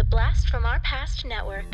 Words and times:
The 0.00 0.04
Blast 0.04 0.48
from 0.48 0.64
Our 0.64 0.80
Past 0.80 1.26
Network. 1.26 1.66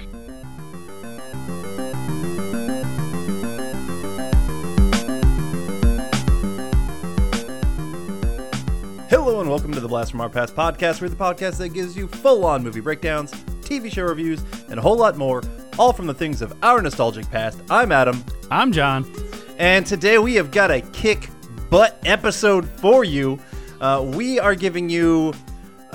Hello 9.09 9.41
and 9.41 9.49
welcome 9.49 9.73
to 9.73 9.79
the 9.79 9.87
Blast 9.87 10.11
from 10.11 10.21
Our 10.21 10.29
Past 10.29 10.57
podcast. 10.57 11.01
We're 11.01 11.09
the 11.09 11.15
podcast 11.15 11.59
that 11.59 11.69
gives 11.69 11.97
you 11.97 12.09
full-on 12.09 12.65
movie 12.65 12.81
breakdowns, 12.81 13.31
TV 13.61 13.93
show 13.93 14.03
reviews, 14.03 14.43
and 14.71 14.81
a 14.81 14.83
whole 14.83 14.97
lot 14.97 15.17
more, 15.17 15.45
all 15.79 15.93
from 15.93 16.09
the 16.09 16.15
things 16.15 16.43
of 16.43 16.53
our 16.65 16.83
nostalgic 16.83 17.31
past. 17.31 17.61
I'm 17.71 17.93
Adam, 17.93 18.25
I'm 18.51 18.73
John. 18.73 19.09
and 19.57 19.87
today 19.87 20.19
we 20.19 20.35
have 20.35 20.51
got 20.51 20.73
a 20.73 20.81
kick 20.81 21.29
butt 21.71 21.97
episode 22.05 22.69
for 22.81 23.05
you. 23.05 23.39
Uh, 23.81 24.05
we 24.17 24.41
are 24.41 24.57
giving 24.57 24.91
you 24.91 25.33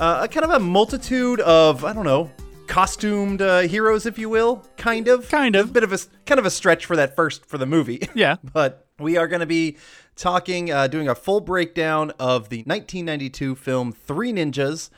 uh, 0.02 0.20
a 0.24 0.28
kind 0.28 0.44
of 0.44 0.50
a 0.50 0.58
multitude 0.58 1.38
of 1.40 1.84
I 1.84 1.92
don't 1.92 2.04
know 2.04 2.30
costumed 2.66 3.42
uh, 3.42 3.60
heroes, 3.60 4.06
if 4.06 4.18
you 4.18 4.28
will, 4.30 4.64
kind 4.76 5.06
of, 5.08 5.28
Kind 5.28 5.56
of. 5.56 5.68
a 5.70 5.72
bit 5.72 5.82
of 5.84 5.92
a 5.92 5.98
kind 6.26 6.38
of 6.38 6.46
a 6.46 6.50
stretch 6.50 6.86
for 6.86 6.96
that 6.96 7.14
first 7.14 7.44
for 7.46 7.58
the 7.58 7.66
movie. 7.66 8.00
Yeah. 8.14 8.36
but 8.42 8.86
we 8.98 9.16
are 9.16 9.26
going 9.28 9.40
to 9.40 9.46
be 9.46 9.76
talking, 10.16 10.70
uh, 10.72 10.86
doing 10.86 11.08
a 11.08 11.14
full 11.14 11.40
breakdown 11.40 12.12
of 12.18 12.48
the 12.48 12.58
1992 12.58 13.56
film 13.56 13.92
Three 13.92 14.32
Ninjas. 14.32 14.90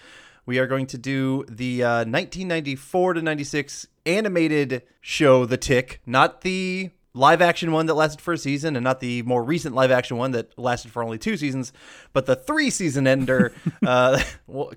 We 0.47 0.59
are 0.59 0.67
going 0.67 0.87
to 0.89 0.99
do 0.99 1.45
the 1.49 1.83
uh, 1.83 1.89
1994 2.05 3.15
to 3.15 3.23
96 3.23 3.87
animated 4.07 4.83
show 5.01 5.45
The 5.47 5.57
Tick, 5.57 6.01
not 6.07 6.43
the 6.43 6.91
live 7.15 7.41
action 7.41 7.71
one 7.73 7.87
that 7.87 7.95
lasted 7.95 8.21
for 8.21 8.33
a 8.35 8.39
season 8.39 8.75
and 8.77 8.83
not 8.85 8.99
the 9.01 9.23
more 9.23 9.43
recent 9.43 9.75
live 9.75 9.91
action 9.93 10.17
one 10.17 10.33
that 10.33 10.57
lasted 10.59 10.91
for 10.91 11.03
only 11.03 11.17
two 11.19 11.37
seasons, 11.37 11.73
but 12.13 12.27
the 12.27 12.35
three 12.37 12.71
season 12.71 13.07
ender 13.07 13.53
uh, 13.87 14.21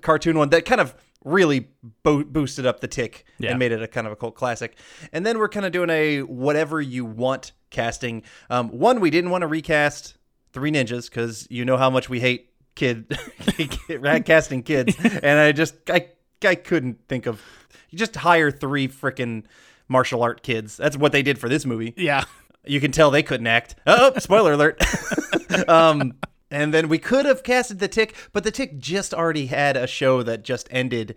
cartoon 0.00 0.38
one 0.38 0.48
that 0.50 0.64
kind 0.64 0.80
of 0.80 0.94
really 1.24 1.68
bo- 2.04 2.22
boosted 2.24 2.64
up 2.64 2.78
The 2.80 2.86
Tick 2.86 3.24
Yeah. 3.38 3.50
and 3.50 3.58
made 3.58 3.72
it 3.72 3.82
a 3.82 3.88
kind 3.88 4.06
of 4.06 4.12
a 4.12 4.16
cult 4.16 4.36
classic. 4.36 4.76
And 5.12 5.26
then 5.26 5.36
we're 5.38 5.48
kind 5.48 5.66
of 5.66 5.72
doing 5.72 5.90
a 5.90 6.22
whatever 6.22 6.80
you 6.80 7.04
want 7.04 7.52
casting. 7.70 8.22
Um, 8.48 8.68
one, 8.70 9.00
we 9.00 9.10
didn't 9.10 9.30
want 9.30 9.42
to 9.42 9.48
recast 9.48 10.14
Three 10.52 10.70
Ninjas 10.70 11.10
because 11.10 11.46
you 11.50 11.64
know 11.64 11.76
how 11.76 11.90
much 11.90 12.08
we 12.08 12.20
hate 12.20 12.50
kid 12.76 13.18
casting 14.24 14.62
kids, 14.62 14.96
and 15.22 15.38
I 15.38 15.52
just 15.52 15.74
I 15.90 16.08
I 16.44 16.54
couldn't 16.54 17.06
think 17.08 17.26
of 17.26 17.42
you 17.90 17.98
just 17.98 18.14
hire 18.16 18.50
three 18.50 18.88
freaking 18.88 19.44
martial 19.88 20.22
art 20.22 20.42
kids. 20.42 20.76
That's 20.76 20.96
what 20.96 21.12
they 21.12 21.22
did 21.22 21.38
for 21.38 21.48
this 21.48 21.64
movie. 21.64 21.94
Yeah. 21.96 22.24
You 22.66 22.80
can 22.80 22.92
tell 22.92 23.10
they 23.10 23.22
couldn't 23.22 23.46
act. 23.46 23.76
Oh, 23.86 24.12
spoiler 24.18 24.52
alert. 24.52 24.82
um, 25.68 26.14
and 26.50 26.72
then 26.72 26.88
we 26.88 26.98
could 26.98 27.26
have 27.26 27.42
casted 27.42 27.78
the 27.78 27.88
Tick, 27.88 28.14
but 28.32 28.44
the 28.44 28.50
Tick 28.50 28.78
just 28.78 29.12
already 29.12 29.46
had 29.46 29.76
a 29.76 29.86
show 29.86 30.22
that 30.22 30.44
just 30.44 30.68
ended 30.70 31.14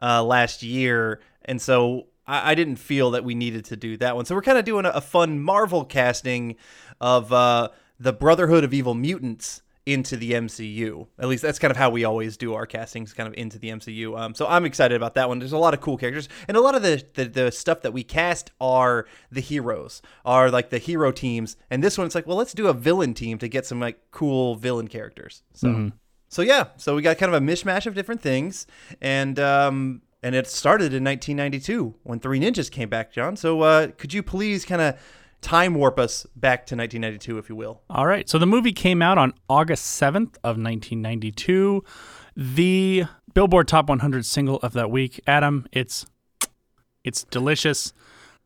uh, 0.00 0.22
last 0.22 0.62
year, 0.62 1.20
and 1.44 1.60
so 1.60 2.06
I, 2.26 2.52
I 2.52 2.54
didn't 2.54 2.76
feel 2.76 3.12
that 3.12 3.24
we 3.24 3.34
needed 3.34 3.64
to 3.66 3.76
do 3.76 3.96
that 3.98 4.16
one. 4.16 4.24
So 4.24 4.34
we're 4.34 4.42
kind 4.42 4.58
of 4.58 4.64
doing 4.64 4.84
a, 4.84 4.90
a 4.90 5.00
fun 5.00 5.40
Marvel 5.40 5.84
casting 5.84 6.56
of 7.00 7.32
uh, 7.32 7.68
the 7.98 8.12
Brotherhood 8.12 8.64
of 8.64 8.74
Evil 8.74 8.94
Mutants 8.94 9.62
into 9.84 10.16
the 10.16 10.32
MCU. 10.32 11.06
At 11.18 11.28
least 11.28 11.42
that's 11.42 11.58
kind 11.58 11.70
of 11.70 11.76
how 11.76 11.90
we 11.90 12.04
always 12.04 12.36
do 12.36 12.54
our 12.54 12.66
castings, 12.66 13.12
kind 13.12 13.26
of 13.26 13.34
into 13.34 13.58
the 13.58 13.70
MCU. 13.70 14.18
Um, 14.18 14.34
so 14.34 14.46
I'm 14.46 14.64
excited 14.64 14.94
about 14.94 15.14
that 15.14 15.28
one. 15.28 15.38
There's 15.38 15.52
a 15.52 15.58
lot 15.58 15.74
of 15.74 15.80
cool 15.80 15.96
characters, 15.96 16.28
and 16.46 16.56
a 16.56 16.60
lot 16.60 16.74
of 16.74 16.82
the, 16.82 17.04
the 17.14 17.24
the 17.24 17.52
stuff 17.52 17.82
that 17.82 17.92
we 17.92 18.04
cast 18.04 18.50
are 18.60 19.06
the 19.30 19.40
heroes, 19.40 20.02
are 20.24 20.50
like 20.50 20.70
the 20.70 20.78
hero 20.78 21.10
teams. 21.10 21.56
And 21.70 21.82
this 21.82 21.98
one, 21.98 22.06
it's 22.06 22.14
like, 22.14 22.26
well, 22.26 22.36
let's 22.36 22.52
do 22.52 22.68
a 22.68 22.72
villain 22.72 23.14
team 23.14 23.38
to 23.38 23.48
get 23.48 23.66
some 23.66 23.80
like 23.80 23.98
cool 24.10 24.54
villain 24.54 24.88
characters. 24.88 25.42
So. 25.52 25.68
So 26.28 26.40
yeah, 26.40 26.68
so 26.78 26.96
we 26.96 27.02
got 27.02 27.18
kind 27.18 27.34
of 27.34 27.42
a 27.42 27.44
mishmash 27.44 27.84
of 27.84 27.94
different 27.94 28.22
things, 28.22 28.66
and 29.02 29.38
um, 29.38 30.00
and 30.22 30.34
it 30.34 30.46
started 30.46 30.94
in 30.94 31.04
1992 31.04 31.94
when 32.04 32.20
Three 32.20 32.40
Ninjas 32.40 32.70
came 32.70 32.88
back, 32.88 33.12
John. 33.12 33.36
So 33.36 33.60
uh, 33.60 33.88
could 33.88 34.14
you 34.14 34.22
please 34.22 34.64
kind 34.64 34.80
of 34.80 34.98
time 35.42 35.74
warp 35.74 35.98
us 35.98 36.26
back 36.34 36.60
to 36.66 36.76
1992, 36.76 37.38
if 37.38 37.48
you 37.48 37.56
will? 37.56 37.82
All 37.90 38.06
right. 38.06 38.28
So 38.28 38.38
the 38.38 38.46
movie 38.46 38.72
came 38.72 39.02
out 39.02 39.18
on 39.18 39.34
August 39.50 40.00
7th 40.00 40.36
of 40.42 40.56
1992. 40.56 41.84
The 42.34 43.04
Billboard 43.34 43.68
Top 43.68 43.88
100 43.88 44.24
single 44.24 44.56
of 44.62 44.72
that 44.72 44.90
week. 44.90 45.20
Adam, 45.26 45.66
it's 45.72 46.06
it's 47.04 47.24
delicious 47.24 47.92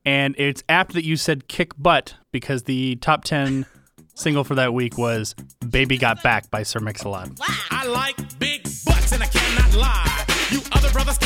and 0.05 0.35
it's 0.39 0.65
apt 0.69 0.95
that 0.95 1.05
you 1.05 1.17
said 1.17 1.47
kick 1.47 1.73
butt 1.77 2.15
because 2.33 2.63
the 2.63 2.97
top 2.97 3.25
10 3.25 3.67
single 4.15 4.45
for 4.45 4.55
that 4.55 4.73
week 4.73 4.97
was 4.97 5.35
Baby 5.69 5.99
Got 5.99 6.23
Back 6.23 6.51
by 6.51 6.63
Sir 6.63 6.81
Mix-a-Lot. 6.81 7.31
I 7.71 7.87
like 7.87 8.39
big 8.39 8.63
butts 8.63 9.13
and 9.13 9.23
I 9.23 9.27
cannot 9.27 9.75
lie. 9.75 10.25
You 10.51 10.61
other 10.73 10.91
brothers 10.91 11.19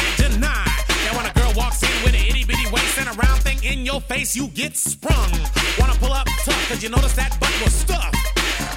in 3.70 3.86
your 3.86 4.00
face, 4.00 4.34
you 4.34 4.48
get 4.48 4.76
sprung. 4.76 5.30
Wanna 5.78 5.94
pull 5.94 6.12
up 6.12 6.26
tough, 6.44 6.68
cause 6.68 6.82
you 6.82 6.88
notice 6.88 7.14
that 7.14 7.38
butt 7.40 7.52
was 7.62 7.72
stuffed. 7.72 8.16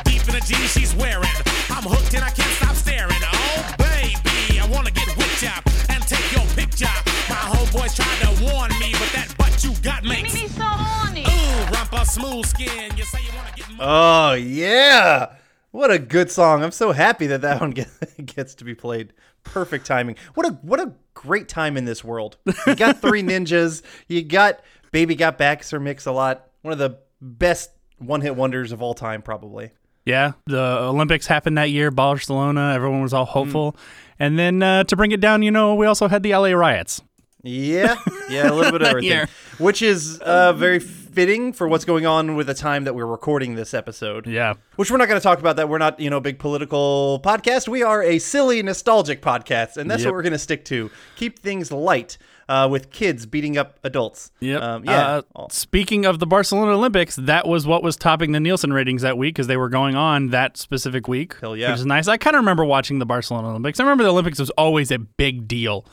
Deep 0.06 0.22
in 0.28 0.36
the 0.36 0.44
jeans 0.46 0.72
she's 0.72 0.96
wearing. 0.96 1.36
I'm 1.70 1.84
hooked 1.84 2.14
and 2.14 2.24
I 2.24 2.30
can't 2.30 2.52
stop 2.52 2.76
staring. 2.76 3.18
Oh 3.22 3.76
baby, 3.78 4.60
I 4.60 4.68
wanna 4.70 4.92
get 4.92 5.08
whipped 5.18 5.44
up 5.44 5.66
and 5.90 6.02
take 6.04 6.32
your 6.32 6.46
picture. 6.56 6.94
My 7.30 7.42
homeboys 7.54 7.96
tried 7.96 8.20
to 8.22 8.44
warn 8.46 8.72
me, 8.80 8.92
but 8.94 9.10
that 9.14 9.34
butt 9.38 9.64
you 9.64 9.74
got 9.82 10.04
makes. 10.04 10.34
me 10.34 10.48
so 10.48 10.64
horny. 10.64 11.22
Ooh, 11.22 11.66
rumpa 11.74 12.06
smooth 12.06 12.46
skin. 12.46 12.96
You 12.96 13.04
say 13.06 13.20
you 13.24 13.32
wanna 13.36 13.52
get 13.56 13.66
Oh 13.80 14.34
yeah, 14.34 15.34
what 15.72 15.92
a 15.92 15.98
good 16.00 16.30
song! 16.30 16.64
I'm 16.64 16.72
so 16.72 16.92
happy 16.92 17.28
that 17.28 17.42
that 17.42 17.60
one 17.66 17.72
gets 17.72 18.56
to 18.56 18.64
be 18.64 18.76
played. 18.76 19.14
Perfect 19.44 19.86
timing. 19.86 20.16
What 20.36 20.46
a 20.48 20.52
what 20.62 20.80
a 20.80 20.94
great 21.16 21.50
time 21.50 21.78
in 21.78 21.86
this 21.86 22.04
world. 22.04 22.38
You 22.68 22.76
got 22.76 23.02
Three 23.02 23.24
Ninjas. 23.24 23.82
You 24.08 24.24
got 24.24 24.62
Baby 24.94 25.16
Got 25.16 25.38
Back, 25.40 25.64
Sir 25.64 25.80
Mix 25.80 26.06
a 26.06 26.12
Lot. 26.12 26.48
One 26.62 26.72
of 26.72 26.78
the 26.78 27.00
best 27.20 27.72
one 27.98 28.22
hit 28.22 28.36
wonders 28.36 28.72
of 28.72 28.82
all 28.82 28.94
time, 28.94 29.24
probably. 29.24 29.72
Yeah, 30.06 30.34
the 30.46 30.62
Olympics 30.82 31.26
happened 31.26 31.58
that 31.58 31.72
year, 31.72 31.90
Barcelona, 31.90 32.74
everyone 32.76 33.02
was 33.02 33.12
all 33.14 33.26
hopeful. 33.26 33.76
And 34.20 34.38
then 34.38 34.62
uh, 34.62 34.84
to 34.84 34.96
bring 34.96 35.12
it 35.12 35.20
down, 35.20 35.42
you 35.42 35.50
know, 35.50 35.74
we 35.76 35.88
also 35.88 36.08
had 36.08 36.22
the 36.22 36.36
LA 36.36 36.50
riots. 36.52 37.02
Yeah, 37.42 37.96
yeah, 38.30 38.52
a 38.52 38.54
little 38.54 38.72
bit 38.72 38.84
of 38.84 38.88
everything, 38.90 39.28
which 39.58 39.82
is 39.82 40.20
uh, 40.20 40.54
very 40.54 40.80
fitting 40.80 41.54
for 41.54 41.68
what's 41.68 41.86
going 41.86 42.06
on 42.06 42.36
with 42.36 42.48
the 42.48 42.54
time 42.54 42.84
that 42.84 42.94
we're 42.96 43.06
recording 43.06 43.56
this 43.56 43.74
episode. 43.74 44.28
Yeah. 44.28 44.54
Which 44.76 44.92
we're 44.92 44.98
not 44.98 45.08
going 45.08 45.20
to 45.20 45.24
talk 45.24 45.40
about. 45.40 45.56
That 45.58 45.68
we're 45.70 45.78
not, 45.78 46.00
you 46.00 46.10
know, 46.10 46.18
a 46.18 46.22
big 46.22 46.38
political 46.40 47.20
podcast. 47.24 47.68
We 47.68 47.82
are 47.84 48.04
a 48.04 48.20
silly, 48.20 48.62
nostalgic 48.62 49.22
podcast, 49.22 49.76
and 49.78 49.90
that's 49.90 50.02
Yep. 50.04 50.08
what 50.08 50.14
we're 50.16 50.22
going 50.24 50.34
to 50.34 50.40
stick 50.40 50.64
to. 50.66 50.90
Keep 51.16 51.40
things 51.40 51.72
light 51.72 52.18
uh, 52.50 52.68
with 52.70 52.92
kids 52.92 53.26
beating 53.26 53.58
up 53.58 53.80
adults. 53.84 54.32
Yep. 54.40 54.62
Um, 54.62 54.86
yeah. 54.86 55.22
Uh, 55.36 55.48
speaking 55.50 56.06
of 56.06 56.20
the 56.20 56.28
Barcelona 56.28 56.72
Olympics, 56.74 57.16
that 57.18 57.48
was 57.48 57.66
what 57.68 57.84
was 57.84 57.96
topping 57.96 58.32
the 58.32 58.40
Nielsen 58.40 58.74
ratings 58.74 59.02
that 59.02 59.18
week 59.18 59.36
because 59.36 59.48
they 59.48 59.58
were 59.58 59.70
going 59.70 59.96
on 59.96 60.30
that 60.30 60.58
specific 60.58 61.08
week. 61.08 61.36
Hell 61.40 61.56
yeah. 61.56 61.72
Which 61.72 61.80
is 61.80 61.86
nice. 61.86 62.08
I 62.08 62.18
kind 62.18 62.36
of 62.36 62.42
remember 62.42 62.66
watching 62.66 63.00
the 63.00 63.06
Barcelona 63.06 63.50
Olympics. 63.50 63.80
I 63.80 63.84
remember 63.84 64.04
the 64.04 64.12
Olympics 64.12 64.40
was 64.40 64.50
always 64.52 64.92
a 64.92 65.00
big 65.00 65.48
deal 65.48 65.86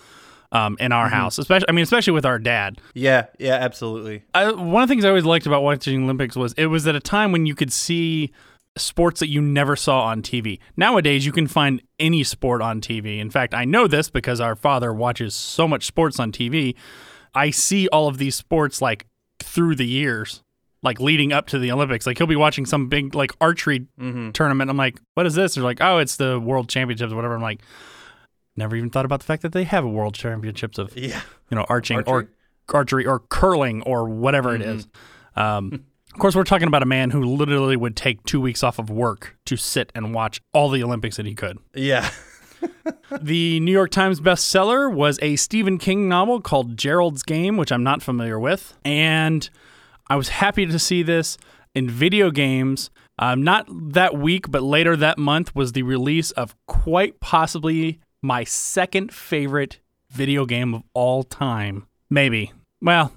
um, 0.53 0.77
in 0.81 0.87
Mm-hmm. 0.91 0.93
our 0.99 1.09
house, 1.09 1.39
especially. 1.39 1.69
I 1.69 1.72
mean, 1.72 1.84
especially 1.84 2.12
with 2.12 2.27
our 2.27 2.39
dad. 2.39 2.78
yeah, 2.94 3.27
yeah, 3.39 3.55
absolutely. 3.55 4.25
I, 4.34 4.50
one 4.50 4.83
of 4.83 4.89
the 4.89 4.93
things 4.93 5.05
I 5.05 5.09
always 5.09 5.25
liked 5.25 5.47
about 5.47 5.62
watching 5.62 6.03
Olympics 6.05 6.34
was 6.37 6.53
it 6.55 6.66
was 6.66 6.87
at 6.89 6.97
a 6.97 7.00
time 7.00 7.31
when 7.33 7.47
you 7.47 7.55
could 7.55 7.72
see 7.72 8.33
sports 8.76 9.20
that 9.20 9.28
you 9.28 9.41
never 9.42 9.76
saw 9.76 10.03
on 10.04 10.22
TV. 10.22 10.58
Nowadays, 10.76 11.26
you 11.26 11.32
can 11.32 11.47
find 11.47 11.82
any 11.98 12.22
sport 12.22 12.62
on 12.62 12.81
TV. 12.81 13.19
In 13.19 13.31
fact, 13.31 13.53
I 13.54 13.64
know 13.64 13.86
this 13.86 14.10
because 14.10 14.41
our 14.41 14.54
father 14.56 14.92
watches 14.92 15.34
so 15.34 15.66
much 15.66 15.84
sports 15.86 16.19
on 16.20 16.31
TV. 16.32 16.75
I 17.34 17.50
see 17.50 17.88
all 17.88 18.09
of 18.09 18.19
these 18.19 18.34
sports 18.36 18.80
like 18.80 19.06
through 19.41 19.75
the 19.76 19.86
years, 19.86 20.42
like 20.82 21.00
leading 21.00 21.32
up 21.32 21.47
to 21.48 21.59
the 21.59 21.72
Olympics. 21.72 22.06
Like 22.06 22.19
he'll 22.19 22.26
be 22.26 22.36
watching 22.36 22.64
some 22.66 22.88
big 22.88 23.14
like 23.14 23.32
archery 23.41 23.86
tournament. 24.32 24.70
I'm 24.70 24.76
like, 24.76 25.00
what 25.14 25.26
is 25.26 25.34
this? 25.34 25.54
They're 25.54 25.64
like, 25.64 25.80
oh, 25.80 25.98
it's 25.98 26.16
the 26.16 26.38
World 26.41 26.69
Championships 26.69 27.12
or 27.12 27.16
whatever. 27.16 27.34
I'm 27.34 27.42
like, 27.42 27.60
never 28.56 28.76
even 28.76 28.91
thought 28.91 29.04
about 29.04 29.20
the 29.20 29.26
fact 29.26 29.42
that 29.42 29.53
they 29.53 29.64
have 29.64 29.84
a 29.84 29.88
World 29.88 30.14
Championships 30.14 30.78
of 30.78 30.97
Yeah. 30.97 31.21
you 31.50 31.56
know, 31.56 31.66
arching 31.68 31.98
Archery. 31.98 32.12
or 32.12 32.28
archery 32.77 33.06
or 33.06 33.18
curling 33.18 33.83
or 33.83 34.09
whatever 34.09 34.54
it 34.54 34.62
is. 34.62 34.86
Um, 35.36 35.84
course, 36.21 36.37
we're 36.37 36.45
talking 36.45 36.69
about 36.69 36.83
a 36.83 36.87
man 36.87 37.11
who 37.11 37.25
literally 37.25 37.77
would 37.77 37.97
take 37.97 38.22
two 38.25 38.41
weeks 38.41 38.63
off 38.63 38.78
of 38.78 38.91
work 38.91 39.37
to 39.47 39.57
sit 39.57 39.91
and 39.95 40.15
watch 40.15 40.41
all 40.53 40.69
the 40.71 40.83
Olympics 40.83 41.17
that 41.17 41.27
he 41.27 41.34
could. 41.34 41.59
Yeah. 41.75 42.09
The 43.22 43.59
New 43.61 43.72
York 43.72 43.91
Times 43.91 44.21
bestseller 44.21 44.93
was 44.93 45.19
a 45.22 45.37
Stephen 45.37 45.78
King 45.78 46.09
novel 46.09 46.41
called 46.41 46.77
Gerald's 46.77 47.22
Game, 47.22 47.57
which 47.57 47.72
I'm 47.72 47.83
not 47.83 48.03
familiar 48.03 48.39
with. 48.39 48.77
And 48.84 49.49
I 50.09 50.17
was 50.17 50.28
happy 50.28 50.67
to 50.67 50.78
see 50.78 51.03
this 51.03 51.39
in 51.75 51.89
video 51.89 52.31
games. 52.31 52.91
Um, 53.19 53.43
not 53.43 53.67
that 53.71 54.17
week, 54.17 54.51
but 54.51 54.63
later 54.63 54.95
that 54.97 55.19
month 55.19 55.55
was 55.55 55.72
the 55.72 55.83
release 55.83 56.31
of 56.33 56.55
quite 56.67 57.19
possibly 57.21 57.99
my 58.22 58.45
second 58.45 59.13
favorite 59.13 59.81
video 60.11 60.47
game 60.47 60.75
of 60.75 60.83
all 60.95 61.22
time. 61.22 61.87
Maybe. 62.11 62.53
Well, 62.81 63.13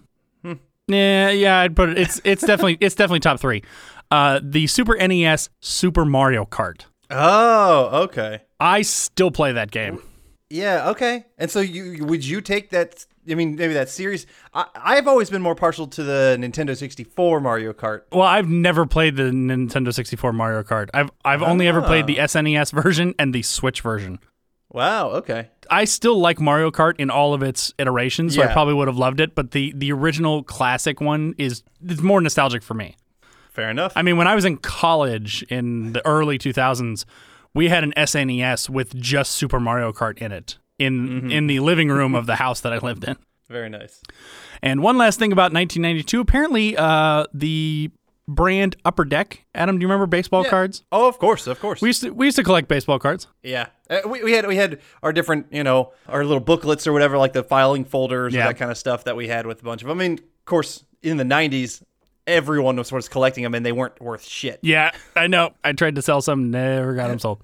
yeah, 0.87 1.29
yeah, 1.29 1.59
I'd 1.59 1.75
put 1.75 1.89
it. 1.89 1.97
It's 1.97 2.21
it's 2.23 2.41
definitely 2.45 2.77
it's 2.79 2.95
definitely 2.95 3.19
top 3.19 3.39
three. 3.39 3.63
Uh, 4.11 4.39
the 4.43 4.67
Super 4.67 4.95
NES 4.95 5.49
Super 5.59 6.05
Mario 6.05 6.45
Kart. 6.45 6.85
Oh, 7.09 8.03
okay. 8.03 8.41
I 8.59 8.81
still 8.81 9.31
play 9.31 9.51
that 9.51 9.71
game. 9.71 10.01
Yeah. 10.49 10.89
Okay. 10.91 11.25
And 11.37 11.49
so 11.49 11.59
you 11.59 12.05
would 12.05 12.23
you 12.25 12.41
take 12.41 12.69
that? 12.71 13.05
I 13.29 13.35
mean, 13.35 13.55
maybe 13.55 13.73
that 13.73 13.89
series. 13.89 14.25
I, 14.53 14.65
I've 14.75 15.07
always 15.07 15.29
been 15.29 15.41
more 15.41 15.55
partial 15.55 15.87
to 15.87 16.03
the 16.03 16.37
Nintendo 16.39 16.77
64 16.77 17.39
Mario 17.39 17.73
Kart. 17.73 18.01
Well, 18.11 18.23
I've 18.23 18.49
never 18.49 18.85
played 18.85 19.15
the 19.15 19.23
Nintendo 19.23 19.93
64 19.93 20.33
Mario 20.33 20.63
Kart. 20.63 20.89
I've 20.93 21.09
I've 21.23 21.41
only 21.41 21.67
ever 21.67 21.81
played 21.81 22.05
the 22.07 22.17
SNES 22.17 22.71
version 22.71 23.15
and 23.17 23.33
the 23.33 23.41
Switch 23.41 23.81
version. 23.81 24.19
Wow. 24.69 25.09
Okay. 25.11 25.49
I 25.73 25.85
still 25.85 26.19
like 26.19 26.39
Mario 26.39 26.69
Kart 26.71 26.95
in 26.99 27.09
all 27.09 27.33
of 27.33 27.41
its 27.41 27.73
iterations, 27.79 28.35
so 28.35 28.43
I 28.43 28.47
probably 28.53 28.73
would 28.75 28.87
have 28.87 28.97
loved 28.97 29.19
it. 29.19 29.33
But 29.35 29.51
the 29.51 29.73
the 29.75 29.91
original 29.91 30.43
classic 30.43 31.01
one 31.01 31.33
is 31.37 31.63
it's 31.83 32.01
more 32.01 32.21
nostalgic 32.21 32.61
for 32.63 32.73
me. 32.75 32.95
Fair 33.51 33.69
enough. 33.69 33.93
I 33.95 34.01
mean, 34.01 34.17
when 34.17 34.27
I 34.27 34.35
was 34.35 34.45
in 34.45 34.57
college 34.57 35.43
in 35.43 35.93
the 35.93 36.05
early 36.07 36.39
2000s, 36.39 37.05
we 37.53 37.69
had 37.69 37.83
an 37.83 37.93
SNES 37.95 38.69
with 38.69 38.95
just 38.99 39.31
Super 39.31 39.59
Mario 39.59 39.91
Kart 39.91 40.17
in 40.19 40.31
it 40.31 40.57
in 40.79 41.31
in 41.31 41.47
the 41.47 41.59
living 41.59 41.89
room 41.89 42.15
of 42.15 42.25
the 42.25 42.35
house 42.35 42.61
that 42.61 42.73
I 42.73 42.77
lived 42.77 43.03
in. 43.03 43.15
Very 43.49 43.69
nice. 43.69 44.01
And 44.61 44.81
one 44.81 44.97
last 44.97 45.19
thing 45.19 45.31
about 45.31 45.53
1992, 45.53 46.19
apparently 46.21 46.77
uh, 46.77 47.25
the 47.33 47.91
brand 48.27 48.75
Upper 48.85 49.05
Deck. 49.05 49.45
Adam, 49.53 49.77
do 49.77 49.83
you 49.83 49.87
remember 49.87 50.07
baseball 50.07 50.43
cards? 50.45 50.83
Oh, 50.91 51.07
of 51.07 51.19
course, 51.19 51.47
of 51.47 51.59
course. 51.59 51.81
We 51.81 51.89
used 51.89 52.01
to 52.03 52.11
we 52.11 52.25
used 52.27 52.37
to 52.37 52.43
collect 52.43 52.67
baseball 52.67 52.99
cards. 52.99 53.27
yeah, 53.43 53.67
we, 54.05 54.23
we 54.23 54.31
had 54.33 54.47
we 54.47 54.55
had 54.55 54.79
our 55.01 55.13
different, 55.13 55.47
you 55.51 55.63
know, 55.63 55.93
our 56.07 56.23
little 56.23 56.39
booklets 56.41 56.87
or 56.87 56.93
whatever, 56.93 57.17
like 57.17 57.33
the 57.33 57.43
filing 57.43 57.85
folders 57.85 58.33
Yeah. 58.33 58.47
that 58.47 58.57
kind 58.57 58.71
of 58.71 58.77
stuff 58.77 59.03
that 59.05 59.15
we 59.15 59.27
had 59.27 59.45
with 59.45 59.61
a 59.61 59.63
bunch 59.63 59.83
of. 59.83 59.89
I 59.89 59.93
mean, 59.93 60.13
of 60.13 60.45
course, 60.45 60.83
in 61.01 61.17
the 61.17 61.23
'90s, 61.23 61.83
everyone 62.27 62.77
was 62.77 62.91
was 62.91 63.09
collecting 63.09 63.43
them, 63.43 63.53
and 63.55 63.65
they 63.65 63.71
weren't 63.71 63.99
worth 64.01 64.23
shit. 64.25 64.59
Yeah, 64.61 64.91
I 65.15 65.27
know. 65.27 65.53
I 65.63 65.73
tried 65.73 65.95
to 65.95 66.01
sell 66.01 66.21
some, 66.21 66.51
never 66.51 66.93
got 66.95 67.07
them 67.09 67.19
sold. 67.19 67.41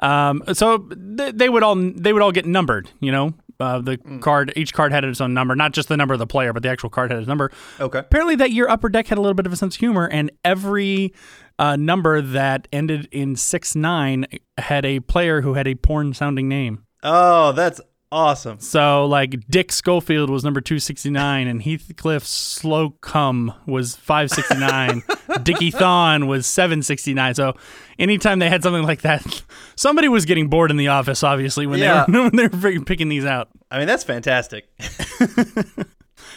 Um, 0.00 0.42
so 0.52 0.78
th- 0.78 1.34
they 1.34 1.48
would 1.48 1.62
all 1.62 1.74
they 1.76 2.12
would 2.12 2.22
all 2.22 2.32
get 2.32 2.46
numbered. 2.46 2.90
You 3.00 3.12
know, 3.12 3.34
uh, 3.60 3.80
the 3.80 3.98
card 4.20 4.52
each 4.56 4.72
card 4.72 4.92
had 4.92 5.04
its 5.04 5.20
own 5.20 5.34
number, 5.34 5.54
not 5.54 5.72
just 5.72 5.88
the 5.88 5.96
number 5.96 6.14
of 6.14 6.18
the 6.18 6.26
player, 6.26 6.52
but 6.52 6.62
the 6.62 6.68
actual 6.68 6.90
card 6.90 7.10
had 7.10 7.18
its 7.18 7.28
number. 7.28 7.50
Okay. 7.80 8.00
Apparently, 8.00 8.36
that 8.36 8.50
year 8.50 8.68
Upper 8.68 8.88
Deck 8.88 9.06
had 9.08 9.18
a 9.18 9.20
little 9.20 9.34
bit 9.34 9.46
of 9.46 9.52
a 9.52 9.56
sense 9.56 9.76
of 9.76 9.80
humor, 9.80 10.06
and 10.06 10.30
every 10.44 11.12
uh, 11.58 11.76
number 11.76 12.20
that 12.20 12.68
ended 12.72 13.08
in 13.10 13.36
six 13.36 13.74
nine 13.74 14.26
had 14.58 14.84
a 14.84 15.00
player 15.00 15.40
who 15.40 15.54
had 15.54 15.66
a 15.66 15.74
porn 15.74 16.14
sounding 16.14 16.48
name. 16.48 16.84
Oh, 17.02 17.52
that's 17.52 17.80
awesome. 18.12 18.60
So 18.60 19.06
like 19.06 19.48
Dick 19.48 19.72
Schofield 19.72 20.30
was 20.30 20.44
number 20.44 20.60
269 20.60 21.46
and 21.46 21.62
Heathcliff 21.62 22.24
Slocumb 22.24 23.54
was 23.66 23.96
569. 23.96 25.02
Dickie 25.42 25.70
Thon 25.70 26.26
was 26.26 26.46
769. 26.46 27.34
So 27.34 27.54
anytime 27.98 28.38
they 28.38 28.48
had 28.48 28.62
something 28.62 28.82
like 28.84 29.02
that, 29.02 29.42
somebody 29.76 30.08
was 30.08 30.24
getting 30.24 30.48
bored 30.48 30.70
in 30.70 30.76
the 30.76 30.88
office 30.88 31.22
obviously 31.22 31.66
when 31.66 31.78
Yeah. 31.78 32.04
they 32.08 32.12
were 32.18 32.22
when 32.30 32.36
they 32.36 32.48
were 32.78 32.84
picking 32.84 33.08
these 33.08 33.24
out. 33.24 33.48
I 33.70 33.78
mean, 33.78 33.86
that's 33.86 34.04
fantastic. 34.04 34.66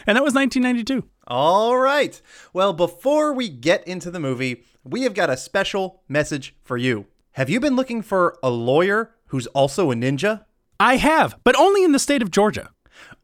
And 0.07 0.15
that 0.15 0.24
was 0.24 0.33
1992. 0.33 1.07
All 1.27 1.77
right. 1.77 2.19
Well, 2.54 2.74
before 2.74 3.33
we 3.33 3.50
get 3.50 3.86
into 3.88 4.10
the 4.10 4.19
movie, 4.19 4.63
we 4.83 5.04
have 5.04 5.13
got 5.13 5.30
a 5.30 5.38
special 5.38 6.01
message 6.07 6.56
for 6.63 6.77
you. 6.77 7.06
Have 7.33 7.50
you 7.50 7.60
been 7.60 7.75
looking 7.75 8.01
for 8.01 8.38
a 8.42 8.50
lawyer 8.50 9.12
who's 9.27 9.48
also 9.48 9.92
a 9.92 9.95
ninja? 9.95 10.45
I 10.80 10.96
have, 10.98 11.38
but 11.44 11.58
only 11.58 11.84
in 11.84 11.92
the 11.92 12.00
state 12.00 12.22
of 12.22 12.31
Georgia. 12.31 12.70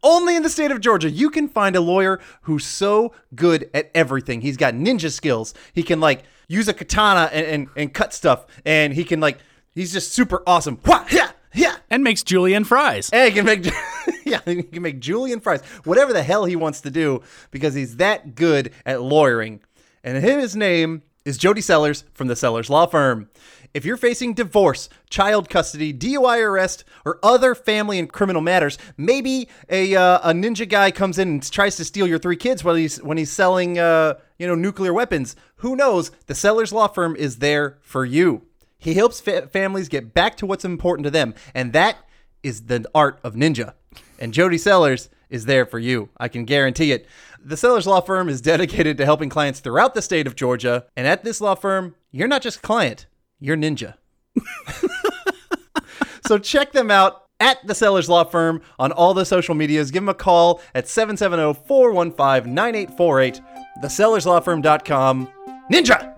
Only 0.04 0.36
in 0.36 0.44
the 0.44 0.50
state 0.50 0.72
of 0.72 0.81
Georgia, 0.81 1.10
you 1.10 1.30
can 1.30 1.48
find 1.48 1.75
a 1.75 1.81
lawyer 1.81 2.19
who's 2.44 2.66
so 2.66 3.13
good 3.34 3.69
at 3.74 3.90
everything. 3.96 4.42
He's 4.42 4.57
got 4.57 4.74
ninja 4.74 5.12
skills. 5.12 5.54
He 5.74 5.84
can 5.84 6.00
like 6.00 6.24
use 6.48 6.68
a 6.68 6.74
katana 6.74 7.30
and, 7.34 7.46
and, 7.48 7.68
and 7.75 7.94
cut 7.94 8.13
stuff, 8.13 8.46
and 8.66 8.94
he 8.94 9.04
can 9.04 9.19
like 9.19 9.40
he's 9.74 9.92
just 9.94 10.12
super 10.12 10.44
awesome. 10.46 10.80
Wha- 10.86 11.06
yeah, 11.12 11.31
yeah. 11.54 11.78
And 11.90 12.04
makes 12.04 12.24
julienne 12.24 12.66
fries. 12.66 13.10
And 13.12 13.28
he 13.28 13.34
can 13.34 13.46
make 13.46 13.66
yeah, 14.25 14.42
he 14.46 14.62
can 14.62 14.84
make 14.84 15.00
julienne 15.00 15.40
fries, 15.40 15.62
whatever 15.86 16.13
the 16.13 16.24
hell 16.24 16.46
he 16.46 16.56
wants 16.56 16.81
to 16.81 16.92
do, 16.92 17.22
because 17.51 17.74
he's 17.74 17.98
that 17.98 18.36
good 18.36 18.74
at 18.86 19.01
lawyering. 19.01 19.62
And 20.04 20.24
his 20.24 20.56
name 20.56 21.01
is 21.25 21.38
Jody 21.38 21.62
Sellers 21.62 22.04
from 22.13 22.28
the 22.28 22.36
Sellers 22.36 22.69
Law 22.69 22.86
Firm. 22.86 23.30
If 23.75 23.83
you're 23.83 23.98
facing 23.98 24.36
divorce, 24.36 24.88
child 25.10 25.50
custody, 25.50 25.94
DUI 25.94 26.42
arrest, 26.42 26.86
or 27.04 27.19
other 27.22 27.54
family 27.54 28.00
and 28.00 28.10
criminal 28.10 28.42
matters, 28.42 28.77
maybe 28.95 29.50
a 29.69 29.94
uh, 29.94 30.30
a 30.30 30.33
ninja 30.33 30.68
guy 30.68 30.92
comes 30.92 31.19
in 31.19 31.27
and 31.27 31.51
tries 31.51 31.75
to 31.75 31.83
steal 31.83 32.07
your 32.07 32.18
three 32.18 32.38
kids 32.38 32.63
while 32.63 32.75
he's 32.75 33.04
when 33.04 33.18
he's 33.18 33.33
selling 33.33 33.77
uh, 33.77 34.13
you 34.39 34.48
know 34.48 34.56
nuclear 34.56 34.94
weapons. 34.94 35.36
Who 35.57 35.75
knows? 35.75 36.12
The 36.27 36.36
Sellers 36.36 36.72
Law 36.72 36.88
Firm 36.88 37.18
is 37.18 37.39
there 37.39 37.77
for 37.81 38.06
you. 38.06 38.44
He 38.77 38.94
helps 38.94 39.19
fa- 39.19 39.48
families 39.48 39.89
get 39.89 40.13
back 40.13 40.38
to 40.38 40.45
what's 40.45 40.63
important 40.63 41.04
to 41.04 41.12
them, 41.12 41.36
and 41.54 41.74
that 41.74 41.98
is 42.44 42.68
the 42.68 42.89
art 42.95 43.19
of 43.25 43.33
ninja. 43.33 43.74
And 44.18 44.33
Jody 44.33 44.57
Sellers 44.57 45.10
is 45.30 45.48
there 45.48 45.66
for 45.66 45.80
you. 45.80 46.07
I 46.16 46.30
can 46.30 46.45
guarantee 46.45 46.94
it. 46.94 47.07
The 47.44 47.57
Sellers 47.57 47.88
Law 47.88 48.00
Firm 48.00 48.30
is 48.30 48.39
dedicated 48.39 48.95
to 49.00 49.06
helping 49.06 49.27
clients 49.27 49.60
throughout 49.60 49.95
the 49.95 50.01
state 50.01 50.27
of 50.27 50.38
Georgia. 50.38 50.86
And 50.95 51.06
at 51.06 51.25
this 51.25 51.42
law 51.42 51.56
firm, 51.56 51.95
you're 52.12 52.30
not 52.30 52.42
just 52.42 52.60
a 52.60 52.62
client, 52.62 53.06
you're 53.40 53.58
ninja. 53.58 53.96
so 56.28 56.38
check 56.38 56.72
them 56.72 56.90
out 56.90 57.24
at 57.40 57.66
the 57.66 57.76
Sellers 57.76 58.10
Law 58.10 58.24
Firm 58.24 58.62
on 58.80 58.92
all 58.92 59.14
the 59.14 59.26
social 59.26 59.56
medias. 59.56 59.92
Give 59.92 60.02
them 60.04 60.10
a 60.10 60.14
call 60.14 60.62
at 60.74 60.88
770 60.88 61.66
415 61.68 62.54
9848. 62.54 63.42
TheSellersLawFirm.com. 63.84 65.30
Ninja! 65.72 66.14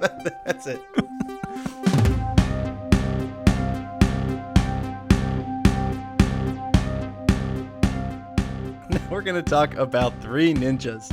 That's 0.44 0.66
it. 0.66 0.80
Now 8.90 9.00
we're 9.08 9.22
going 9.22 9.42
to 9.42 9.50
talk 9.50 9.74
about 9.76 10.20
Three 10.20 10.52
Ninjas. 10.52 11.10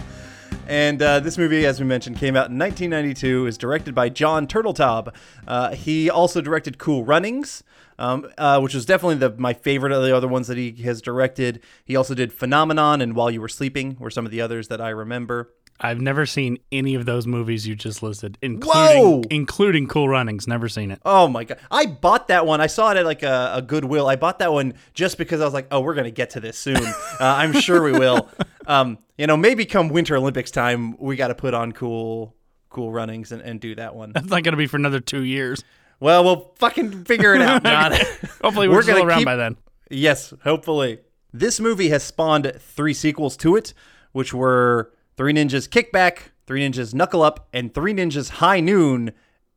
And 0.70 1.02
uh, 1.02 1.20
this 1.20 1.36
movie, 1.36 1.66
as 1.66 1.80
we 1.80 1.88
mentioned, 1.88 2.18
came 2.18 2.36
out 2.36 2.52
in 2.52 2.60
1992. 2.60 3.48
is 3.48 3.58
directed 3.58 3.96
by 3.96 4.08
Jon 4.10 4.46
Turteltaub. 4.46 5.12
Uh, 5.48 5.74
he 5.74 6.12
also 6.12 6.42
directed 6.42 6.78
Cool 6.78 7.04
Runnings, 7.04 7.64
um, 7.98 8.30
uh, 8.38 8.60
which 8.60 8.76
was 8.76 8.86
definitely 8.86 9.16
the, 9.16 9.32
my 9.32 9.52
favorite 9.52 9.92
of 9.92 10.04
the 10.04 10.16
other 10.16 10.28
ones 10.28 10.46
that 10.46 10.60
he 10.60 10.74
has 10.84 11.02
directed. 11.02 11.60
He 11.84 11.96
also 11.96 12.14
did 12.14 12.32
Phenomenon 12.32 13.02
and 13.02 13.16
While 13.16 13.32
You 13.32 13.42
Were 13.42 13.50
Sleeping, 13.50 13.98
were 13.98 14.12
some 14.12 14.28
of 14.28 14.32
the 14.32 14.42
others 14.42 14.68
that 14.68 14.80
I 14.80 14.90
remember. 14.90 15.52
I've 15.82 16.02
never 16.02 16.26
seen 16.26 16.60
any 16.72 16.96
of 16.96 17.06
those 17.06 17.26
movies 17.26 17.66
you 17.66 17.74
just 17.76 18.04
listed, 18.04 18.38
Whoa! 18.42 18.48
including 18.50 19.24
including 19.32 19.88
Cool 19.88 20.10
Runnings. 20.10 20.48
Never 20.48 20.68
seen 20.68 20.92
it. 20.92 21.00
Oh 21.06 21.28
my 21.30 21.46
god! 21.46 21.58
I 21.72 21.86
bought 21.86 22.28
that 22.28 22.46
one. 22.46 22.60
I 22.60 22.68
saw 22.68 22.92
it 22.92 22.98
at 22.98 23.06
like 23.06 23.24
a, 23.24 23.54
a 23.56 23.62
Goodwill. 23.62 24.08
I 24.08 24.16
bought 24.18 24.40
that 24.40 24.52
one 24.52 24.74
just 24.94 25.18
because 25.18 25.40
I 25.40 25.46
was 25.46 25.54
like, 25.54 25.68
"Oh, 25.72 25.80
we're 25.80 25.94
gonna 25.96 26.12
get 26.12 26.32
to 26.32 26.40
this 26.42 26.58
soon. 26.58 26.76
uh, 26.86 26.92
I'm 27.20 27.54
sure 27.54 27.82
we 27.82 27.94
will." 27.94 28.28
Um, 28.68 28.98
you 29.18 29.26
know, 29.26 29.38
maybe 29.38 29.66
come 29.66 29.90
Winter 29.90 30.16
Olympics 30.18 30.52
time, 30.52 30.98
we 31.00 31.16
got 31.16 31.30
to 31.30 31.36
put 31.36 31.54
on 31.54 31.72
cool, 31.72 32.36
cool 32.70 32.92
runnings 32.92 33.32
and, 33.32 33.42
and 33.42 33.60
do 33.60 33.74
that 33.76 33.96
one. 33.96 34.12
That's 34.14 34.28
not 34.28 34.44
going 34.44 34.52
to 34.54 34.58
be 34.58 34.68
for 34.68 34.78
another 34.78 35.00
two 35.00 35.24
years. 35.24 35.64
Well, 36.00 36.24
we'll 36.24 36.54
fucking 36.58 37.06
figure 37.06 37.34
it 37.36 37.42
out, 37.42 37.64
John. 37.66 37.94
Hopefully, 38.42 38.68
we're, 38.68 38.76
We're 38.76 38.82
still 38.84 38.96
gonna 38.98 39.08
around 39.08 39.18
keep- 39.20 39.26
by 39.26 39.36
then. 39.38 39.58
yes, 39.90 40.34
hopefully. 40.44 41.00
This 41.34 41.60
movie 41.60 41.90
has 41.90 42.04
spawned 42.04 42.52
three 42.60 42.94
sequels 42.94 43.36
to 43.38 43.56
it, 43.56 43.74
which 44.12 44.34
were 44.34 44.92
Three 45.20 45.34
Ninjas 45.34 45.68
Kickback, 45.68 46.30
Three 46.48 46.62
Ninjas 46.66 46.94
Knuckle 46.94 47.22
Up, 47.24 47.50
and 47.52 47.74
Three 47.74 47.94
Ninjas 47.94 48.30
High 48.30 48.62
Noon 48.62 49.12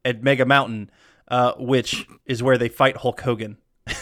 at 0.05 0.21
Mega 0.21 0.45
Mountain, 0.45 0.91
uh, 1.29 1.53
which 1.57 2.05
is 2.27 2.43
where 2.43 2.59
they 2.59 2.69
fight 2.69 2.97
Hulk 2.97 3.21
Hogan. 3.21 3.59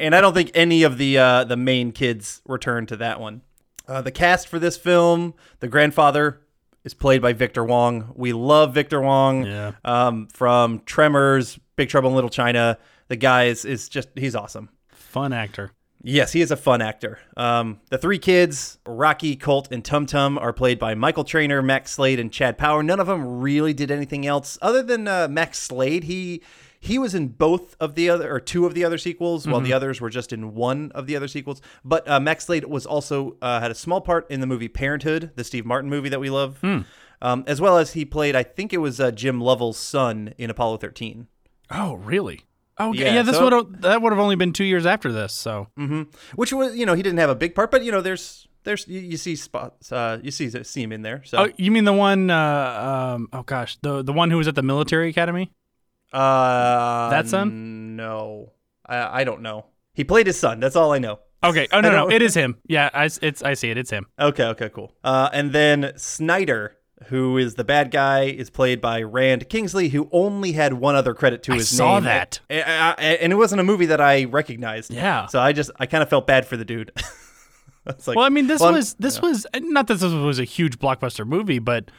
And 0.00 0.16
I 0.16 0.20
don't 0.20 0.34
think 0.34 0.50
any 0.54 0.82
of 0.82 0.98
the 0.98 1.16
uh, 1.18 1.44
the 1.44 1.56
main 1.56 1.92
kids 1.92 2.42
return 2.46 2.86
to 2.86 2.96
that 2.96 3.20
one. 3.20 3.42
Uh, 3.86 4.02
the 4.02 4.10
cast 4.10 4.48
for 4.48 4.58
this 4.58 4.76
film, 4.76 5.34
the 5.60 5.68
grandfather 5.68 6.40
is 6.82 6.92
played 6.92 7.22
by 7.22 7.32
Victor 7.32 7.64
Wong. 7.64 8.12
We 8.16 8.32
love 8.32 8.74
Victor 8.74 9.00
Wong 9.00 9.44
Yeah. 9.46 9.72
um, 9.84 10.26
from 10.32 10.80
Tremors, 10.86 11.56
Big 11.76 11.88
Trouble 11.88 12.08
in 12.10 12.16
Little 12.16 12.30
China. 12.30 12.78
The 13.08 13.16
guy 13.16 13.44
is, 13.44 13.64
is 13.64 13.88
just, 13.88 14.08
he's 14.16 14.34
awesome. 14.34 14.70
Fun 14.88 15.32
actor. 15.32 15.70
Yes, 16.04 16.32
he 16.32 16.40
is 16.40 16.50
a 16.50 16.56
fun 16.56 16.82
actor. 16.82 17.20
Um, 17.36 17.80
the 17.90 17.98
three 17.98 18.18
kids, 18.18 18.78
Rocky, 18.84 19.36
Colt, 19.36 19.68
and 19.70 19.84
Tum 19.84 20.06
Tum, 20.06 20.36
are 20.36 20.52
played 20.52 20.78
by 20.78 20.94
Michael 20.94 21.24
Treanor, 21.24 21.64
Max 21.64 21.92
Slade, 21.92 22.18
and 22.18 22.32
Chad 22.32 22.58
Power. 22.58 22.82
None 22.82 22.98
of 22.98 23.06
them 23.06 23.40
really 23.40 23.72
did 23.72 23.90
anything 23.90 24.26
else 24.26 24.58
other 24.60 24.82
than 24.82 25.06
uh, 25.06 25.28
Max 25.28 25.60
Slade. 25.60 26.04
He 26.04 26.42
he 26.80 26.98
was 26.98 27.14
in 27.14 27.28
both 27.28 27.76
of 27.78 27.94
the 27.94 28.10
other 28.10 28.34
or 28.34 28.40
two 28.40 28.66
of 28.66 28.74
the 28.74 28.84
other 28.84 28.98
sequels, 28.98 29.46
while 29.46 29.60
the 29.60 29.72
others 29.72 30.00
were 30.00 30.10
just 30.10 30.32
in 30.32 30.52
one 30.52 30.90
of 30.96 31.06
the 31.06 31.14
other 31.14 31.28
sequels. 31.28 31.62
But 31.84 32.08
uh, 32.08 32.18
Max 32.18 32.46
Slade 32.46 32.64
was 32.64 32.84
also 32.84 33.36
uh, 33.40 33.60
had 33.60 33.70
a 33.70 33.74
small 33.76 34.00
part 34.00 34.28
in 34.28 34.40
the 34.40 34.48
movie 34.48 34.66
Parenthood, 34.68 35.30
the 35.36 35.44
Steve 35.44 35.64
Martin 35.64 35.88
movie 35.88 36.08
that 36.08 36.18
we 36.18 36.28
love, 36.28 36.58
um, 37.22 37.44
as 37.46 37.60
well 37.60 37.78
as 37.78 37.92
he 37.92 38.04
played. 38.04 38.34
I 38.34 38.42
think 38.42 38.72
it 38.72 38.78
was 38.78 38.98
uh, 38.98 39.12
Jim 39.12 39.40
Lovell's 39.40 39.78
son 39.78 40.34
in 40.36 40.50
Apollo 40.50 40.78
13. 40.78 41.28
Oh, 41.70 41.94
really? 41.94 42.40
Oh, 42.78 42.92
Yeah, 42.92 43.14
yeah. 43.14 43.22
this 43.22 43.36
so- 43.36 43.44
would 43.50 43.82
that 43.82 44.00
would 44.02 44.12
have 44.12 44.20
only 44.20 44.36
been 44.36 44.52
two 44.52 44.64
years 44.64 44.86
after 44.86 45.12
this. 45.12 45.32
So 45.32 45.68
Mhm. 45.78 46.06
which 46.36 46.52
was 46.52 46.74
you 46.76 46.86
know 46.86 46.94
he 46.94 47.02
didn't 47.02 47.18
have 47.18 47.30
a 47.30 47.34
big 47.34 47.54
part, 47.54 47.70
but 47.70 47.84
you 47.84 47.92
know 47.92 48.00
there's 48.00 48.46
there's 48.64 48.86
you, 48.88 49.00
you 49.00 49.16
see 49.16 49.36
spots 49.36 49.92
uh, 49.92 50.18
you 50.22 50.30
see 50.30 50.48
see 50.64 50.82
him 50.82 50.92
in 50.92 51.02
there. 51.02 51.22
So 51.24 51.38
Oh, 51.44 51.48
you 51.56 51.70
mean 51.70 51.84
the 51.84 51.92
one? 51.92 52.30
Uh, 52.30 53.14
um, 53.16 53.28
oh 53.32 53.42
gosh, 53.42 53.76
the 53.82 54.02
the 54.02 54.12
one 54.12 54.30
who 54.30 54.36
was 54.38 54.48
at 54.48 54.54
the 54.54 54.62
military 54.62 55.08
academy. 55.10 55.50
uh, 56.12 57.10
That 57.10 57.28
son? 57.28 57.96
No, 57.96 58.52
I, 58.86 59.20
I 59.20 59.24
don't 59.24 59.42
know. 59.42 59.66
He 59.94 60.04
played 60.04 60.26
his 60.26 60.38
son. 60.38 60.60
That's 60.60 60.76
all 60.76 60.92
I 60.92 60.98
know. 60.98 61.20
Okay. 61.44 61.66
Oh 61.72 61.80
no, 61.80 61.90
no, 61.90 62.10
it 62.16 62.22
is 62.22 62.34
him. 62.34 62.56
Yeah, 62.66 62.88
I, 62.94 63.08
it's 63.20 63.42
I 63.42 63.54
see 63.54 63.70
it. 63.70 63.76
It's 63.78 63.90
him. 63.90 64.06
Okay, 64.18 64.44
okay, 64.44 64.68
cool. 64.70 64.94
Uh, 65.04 65.28
and 65.32 65.52
then 65.52 65.92
Snyder, 65.96 66.76
who 67.08 67.38
is 67.38 67.54
the 67.54 67.64
bad 67.64 67.90
guy, 67.90 68.24
is 68.24 68.50
played 68.50 68.80
by 68.80 69.02
Rand 69.02 69.48
Kingsley, 69.48 69.88
who 69.90 70.08
only 70.12 70.52
had 70.52 70.74
one 70.74 70.94
other 70.94 71.14
credit 71.14 71.42
to 71.44 71.52
I 71.52 71.56
his 71.56 71.68
saw 71.68 71.94
name. 71.94 72.04
that. 72.04 72.40
A- 72.50 72.60
a- 72.60 72.94
a- 72.98 73.22
and 73.22 73.32
it 73.32 73.36
wasn't 73.36 73.60
a 73.60 73.64
movie 73.64 73.86
that 73.86 74.00
I 74.00 74.24
recognized. 74.24 74.90
Yeah. 74.92 75.26
So 75.26 75.40
I 75.40 75.52
just, 75.52 75.70
I 75.78 75.86
kind 75.86 76.02
of 76.02 76.08
felt 76.08 76.26
bad 76.26 76.46
for 76.46 76.56
the 76.56 76.64
dude. 76.64 76.92
It's 77.84 78.06
like, 78.06 78.16
Well, 78.16 78.24
I 78.24 78.28
mean, 78.28 78.46
this 78.46 78.60
well, 78.60 78.72
was 78.74 78.94
this 78.94 79.20
was 79.20 79.44
not 79.56 79.88
that 79.88 79.98
this 79.98 80.12
was 80.12 80.38
a 80.38 80.44
huge 80.44 80.78
blockbuster 80.78 81.26
movie, 81.26 81.58
but 81.58 81.90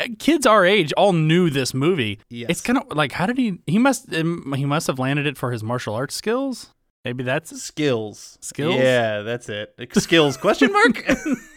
uh, 0.00 0.06
kids 0.20 0.46
our 0.46 0.64
age 0.64 0.92
all 0.96 1.12
knew 1.12 1.50
this 1.50 1.74
movie. 1.74 2.20
Yes. 2.30 2.48
It's 2.50 2.60
kind 2.60 2.78
of 2.78 2.96
like 2.96 3.10
how 3.10 3.26
did 3.26 3.38
he? 3.38 3.58
He 3.66 3.76
must 3.76 4.14
um, 4.14 4.54
he 4.56 4.64
must 4.64 4.86
have 4.86 5.00
landed 5.00 5.26
it 5.26 5.36
for 5.36 5.50
his 5.50 5.64
martial 5.64 5.94
arts 5.96 6.14
skills. 6.14 6.72
Maybe 7.04 7.24
that's 7.24 7.60
skills. 7.60 8.38
Skills? 8.40 8.76
Yeah, 8.76 9.22
that's 9.22 9.48
it. 9.48 9.74
Skills 9.94 10.36
question 10.36 10.72
mark? 10.72 11.04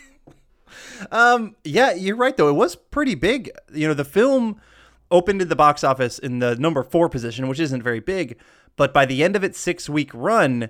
um 1.11 1.55
yeah, 1.63 1.93
you're 1.93 2.15
right 2.15 2.35
though. 2.35 2.49
It 2.49 2.53
was 2.53 2.75
pretty 2.75 3.15
big. 3.15 3.51
You 3.73 3.87
know, 3.87 3.93
the 3.93 4.05
film 4.05 4.59
opened 5.11 5.41
at 5.41 5.49
the 5.49 5.55
box 5.55 5.83
office 5.83 6.17
in 6.19 6.39
the 6.39 6.55
number 6.55 6.83
4 6.83 7.09
position, 7.09 7.47
which 7.47 7.59
isn't 7.59 7.83
very 7.83 7.99
big, 7.99 8.37
but 8.75 8.93
by 8.93 9.05
the 9.05 9.23
end 9.23 9.35
of 9.35 9.43
its 9.43 9.63
6-week 9.63 10.09
run, 10.13 10.69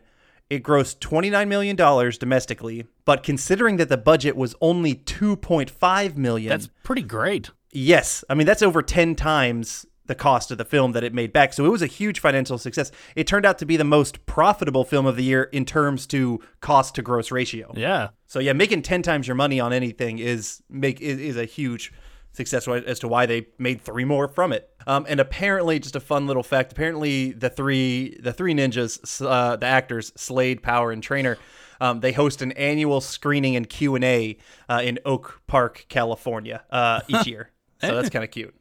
it 0.50 0.62
grossed 0.62 1.00
$29 1.00 1.48
million 1.48 1.76
domestically, 1.76 2.86
but 3.06 3.24
considering 3.24 3.78
that 3.78 3.90
the 3.90 3.98
budget 3.98 4.36
was 4.36 4.54
only 4.62 4.94
2.5 4.94 6.18
million. 6.18 6.50
that's 6.50 6.70
pretty 6.84 7.02
great. 7.02 7.50
Yes. 7.72 8.24
I 8.30 8.36
mean, 8.36 8.46
that's 8.46 8.62
over 8.62 8.82
10 8.82 9.16
times 9.16 9.86
the 10.08 10.16
cost 10.16 10.52
of 10.52 10.58
the 10.58 10.66
film 10.66 10.92
that 10.94 11.04
it 11.04 11.14
made 11.14 11.34
back. 11.34 11.54
So 11.54 11.66
it 11.66 11.70
was 11.70 11.82
a 11.82 11.88
huge 11.88 12.20
financial 12.20 12.58
success. 12.58 12.92
It 13.16 13.28
turned 13.28 13.46
out 13.46 13.58
to 13.60 13.66
be 13.66 13.78
the 13.78 13.84
most 13.84 14.26
profitable 14.26 14.84
film 14.84 15.06
of 15.06 15.16
the 15.16 15.24
year 15.24 15.44
in 15.44 15.66
terms 15.66 16.06
to 16.08 16.40
cost 16.62 16.96
to 16.96 17.02
gross 17.02 17.32
ratio. 17.32 17.74
Yeah. 17.76 18.10
So 18.28 18.40
yeah, 18.40 18.54
making 18.54 18.84
10 18.84 19.02
times 19.02 19.28
your 19.28 19.36
money 19.36 19.60
on 19.60 19.74
anything 19.74 20.20
is 20.20 20.62
make 20.70 21.02
is, 21.02 21.20
is 21.20 21.38
a 21.38 21.46
huge 21.46 21.92
success 22.36 22.68
as 22.68 23.00
to 23.00 23.08
why 23.08 23.26
they 23.26 23.48
made 23.58 23.82
three 23.82 24.06
more 24.06 24.28
from 24.28 24.52
it. 24.52 24.70
Um, 24.88 25.06
and 25.08 25.20
apparently, 25.20 25.80
just 25.80 25.96
a 25.96 26.00
fun 26.00 26.28
little 26.28 26.44
fact. 26.44 26.72
Apparently, 26.72 27.32
the 27.32 27.50
three 27.50 28.18
the 28.22 28.34
three 28.34 28.54
ninjas, 28.54 29.26
uh, 29.26 29.56
the 29.56 29.66
actors 29.66 30.12
Slade, 30.16 30.62
Power, 30.62 30.92
and 30.92 31.02
Treanor, 31.02 31.38
um, 31.82 32.02
they 32.02 32.12
host 32.12 32.42
an 32.42 32.52
annual 32.54 33.02
screening 33.02 33.56
and 33.56 33.68
Q 33.68 33.96
and 33.96 34.04
A 34.04 34.38
uh, 34.70 34.82
in 34.84 35.00
Oak 35.06 35.42
Park, 35.48 35.86
California, 35.90 36.64
uh, 36.70 37.02
each 37.08 37.28
year. 37.28 37.52
So 37.82 37.96
that's 37.96 38.10
kind 38.10 38.24
of 38.24 38.32
cute. 38.32 38.56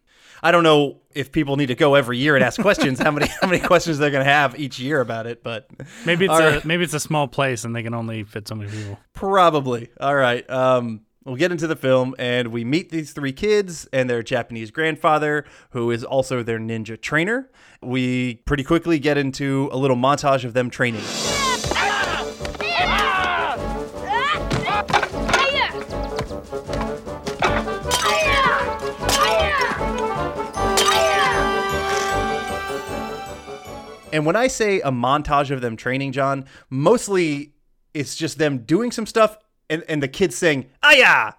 I 0.44 0.50
don't 0.52 0.62
know 0.62 1.00
if 1.14 1.32
people 1.32 1.56
need 1.56 1.66
to 1.66 1.74
go 1.74 1.94
every 1.94 2.18
year 2.18 2.34
and 2.36 2.44
ask 2.44 2.60
questions. 2.60 3.00
how 3.00 3.10
many 3.10 3.26
how 3.40 3.48
many 3.48 3.60
questions 3.60 3.98
they're 3.98 4.10
going 4.10 4.24
to 4.24 4.30
have 4.30 4.58
each 4.58 4.78
year 4.78 5.00
about 5.00 5.26
it, 5.26 5.42
but 5.42 5.68
Maybe 6.04 6.26
it's 6.26 6.34
a 6.34 6.50
right. 6.50 6.64
maybe 6.64 6.84
it's 6.84 6.94
a 6.94 7.00
small 7.00 7.26
place 7.26 7.64
and 7.64 7.74
they 7.74 7.82
can 7.82 7.94
only 7.94 8.22
fit 8.24 8.46
so 8.46 8.54
many 8.54 8.70
people. 8.70 8.98
Probably. 9.14 9.88
All 10.00 10.14
right. 10.14 10.48
Um, 10.50 11.00
we'll 11.24 11.36
get 11.36 11.50
into 11.50 11.66
the 11.66 11.76
film, 11.76 12.14
and 12.18 12.48
we 12.48 12.64
meet 12.64 12.90
these 12.90 13.12
three 13.12 13.32
kids 13.32 13.88
and 13.92 14.10
their 14.10 14.22
Japanese 14.22 14.70
grandfather, 14.70 15.46
who 15.70 15.90
is 15.90 16.04
also 16.04 16.42
their 16.42 16.58
ninja 16.58 17.00
trainer. 17.00 17.50
We 17.82 18.34
pretty 18.44 18.64
quickly 18.64 18.98
get 18.98 19.16
into 19.16 19.70
a 19.72 19.78
little 19.78 19.96
montage 19.96 20.44
of 20.44 20.52
them 20.52 20.68
training. 20.68 21.02
And 34.14 34.24
when 34.24 34.36
I 34.36 34.46
say 34.46 34.80
a 34.80 34.92
montage 34.92 35.50
of 35.50 35.60
them 35.60 35.76
training, 35.76 36.12
John, 36.12 36.44
mostly 36.70 37.52
it's 37.94 38.14
just 38.14 38.38
them 38.38 38.58
doing 38.58 38.92
some 38.92 39.06
stuff 39.06 39.36
and, 39.68 39.82
and 39.88 40.00
the 40.00 40.06
kids 40.06 40.36
saying, 40.36 40.66
Aya! 40.84 41.32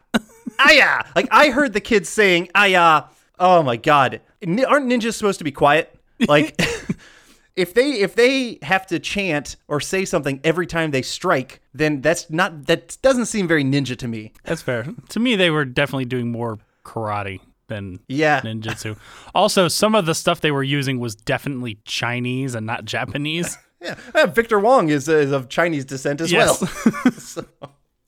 Aya! 0.59 1.05
Like 1.15 1.29
I 1.31 1.51
heard 1.51 1.71
the 1.71 1.79
kids 1.79 2.09
saying, 2.09 2.49
Aya. 2.53 3.03
Oh 3.39 3.63
my 3.63 3.77
God. 3.77 4.19
Aren't 4.45 4.87
ninjas 4.87 5.13
supposed 5.13 5.37
to 5.37 5.45
be 5.45 5.53
quiet? 5.53 5.97
Like 6.27 6.59
if 7.55 7.73
they 7.73 7.91
if 7.91 8.15
they 8.15 8.59
have 8.61 8.85
to 8.87 8.99
chant 8.99 9.55
or 9.69 9.79
say 9.79 10.03
something 10.03 10.41
every 10.43 10.67
time 10.67 10.91
they 10.91 11.01
strike, 11.01 11.61
then 11.73 12.01
that's 12.01 12.29
not 12.29 12.65
that 12.65 12.97
doesn't 13.01 13.27
seem 13.27 13.47
very 13.47 13.63
ninja 13.63 13.97
to 13.99 14.07
me. 14.09 14.33
That's 14.43 14.61
fair. 14.61 14.85
to 15.09 15.19
me, 15.21 15.37
they 15.37 15.49
were 15.49 15.63
definitely 15.63 16.05
doing 16.05 16.29
more 16.29 16.59
karate 16.83 17.39
than 17.67 17.99
Yeah. 18.07 18.41
ninjutsu. 18.41 18.97
also, 19.35 19.67
some 19.67 19.95
of 19.95 20.05
the 20.05 20.15
stuff 20.15 20.41
they 20.41 20.51
were 20.51 20.63
using 20.63 20.99
was 20.99 21.15
definitely 21.15 21.79
Chinese 21.85 22.55
and 22.55 22.65
not 22.65 22.85
Japanese. 22.85 23.57
Yeah, 23.81 23.95
Uh, 24.15 24.25
Victor 24.25 24.57
Wong 24.57 24.89
is, 24.89 25.07
is 25.07 25.31
of 25.31 25.47
Chinese 25.49 25.85
descent 25.85 26.19
as 26.21 26.31
Yes. 26.31 26.59
well. 26.61 27.11
So- 27.11 27.45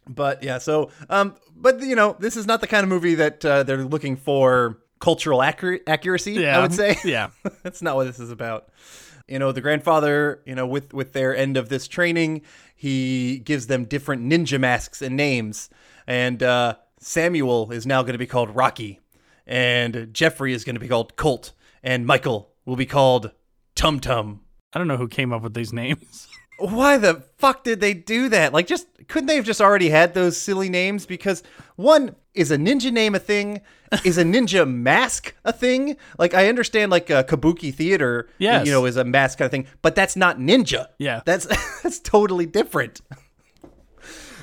but 0.08 0.42
yeah, 0.42 0.58
so 0.58 0.90
um, 1.10 1.36
but 1.56 1.82
you 1.82 1.96
know, 1.96 2.16
this 2.20 2.38
is 2.38 2.48
not 2.48 2.62
the 2.62 2.68
kind 2.68 2.84
of 2.84 2.90
movie 2.90 3.16
that 3.16 3.44
uh, 3.46 3.64
they're 3.64 3.84
looking 3.84 4.16
for 4.16 4.80
cultural 5.00 5.40
accur- 5.40 5.82
accuracy. 5.86 6.34
Yeah, 6.34 6.58
I 6.58 6.62
would 6.62 6.74
say. 6.74 6.98
Yeah. 7.04 7.30
that's 7.64 7.82
not 7.82 7.96
what 7.98 8.08
this 8.08 8.18
is 8.20 8.32
about. 8.32 8.70
You 9.28 9.38
know, 9.40 9.52
the 9.52 9.60
grandfather, 9.62 10.42
you 10.46 10.56
know, 10.56 10.66
with 10.66 10.94
with 10.94 11.12
their 11.12 11.36
end 11.36 11.58
of 11.58 11.68
this 11.68 11.88
training, 11.88 12.42
he 12.76 13.40
gives 13.40 13.68
them 13.68 13.84
different 13.84 14.24
ninja 14.24 14.58
masks 14.60 15.02
and 15.02 15.18
names, 15.18 15.70
and 16.08 16.42
uh, 16.42 16.76
Samuel 17.00 17.70
is 17.72 17.86
now 17.86 18.02
going 18.02 18.14
to 18.14 18.18
be 18.18 18.26
called 18.28 18.56
Rocky, 18.56 19.02
and 19.48 20.10
Jeffrey 20.14 20.54
is 20.54 20.64
going 20.64 20.76
to 20.76 20.80
be 20.80 20.88
called 20.88 21.16
Colt, 21.16 21.54
and 21.82 22.06
Michael 22.06 22.52
will 22.66 22.76
be 22.76 22.86
called 22.86 23.32
Tum 23.76 24.00
Tum. 24.00 24.42
I 24.74 24.78
don't 24.78 24.88
know 24.88 24.98
who 24.98 25.08
came 25.08 25.34
up 25.34 25.42
with 25.42 25.54
these 25.56 25.74
names. 25.74 26.28
Why 26.60 26.98
the 26.98 27.24
fuck 27.38 27.64
did 27.64 27.80
they 27.80 27.94
do 27.94 28.30
that? 28.30 28.52
Like, 28.52 28.66
just 28.68 28.88
couldn't 29.08 29.28
they 29.28 29.36
have 29.36 29.46
just 29.46 29.62
already 29.62 29.90
had 29.90 30.14
those 30.16 30.36
silly 30.38 30.70
names? 30.70 31.06
Because 31.06 31.44
one 31.76 32.16
is 32.34 32.50
a 32.50 32.58
ninja 32.58 32.92
name 32.92 33.14
a 33.14 33.20
thing, 33.20 33.62
is 34.04 34.18
a 34.18 34.24
ninja 34.24 34.68
mask 34.68 35.36
a 35.46 35.54
thing? 35.54 35.98
Like, 36.18 36.34
I 36.34 36.50
understand 36.50 36.90
like 36.92 37.12
uh, 37.12 37.22
kabuki 37.24 37.72
theater, 37.74 38.28
Yes. 38.40 38.66
you 38.66 38.72
know, 38.72 38.86
is 38.86 38.98
a 38.98 39.04
mask 39.04 39.38
kind 39.38 39.46
of 39.46 39.52
thing, 39.52 39.68
but 39.84 39.94
that's 39.94 40.16
not 40.16 40.40
ninja. 40.40 40.88
Yeah. 40.98 41.22
that's 41.26 41.46
that's 41.84 42.00
totally 42.00 42.46
different. 42.48 43.02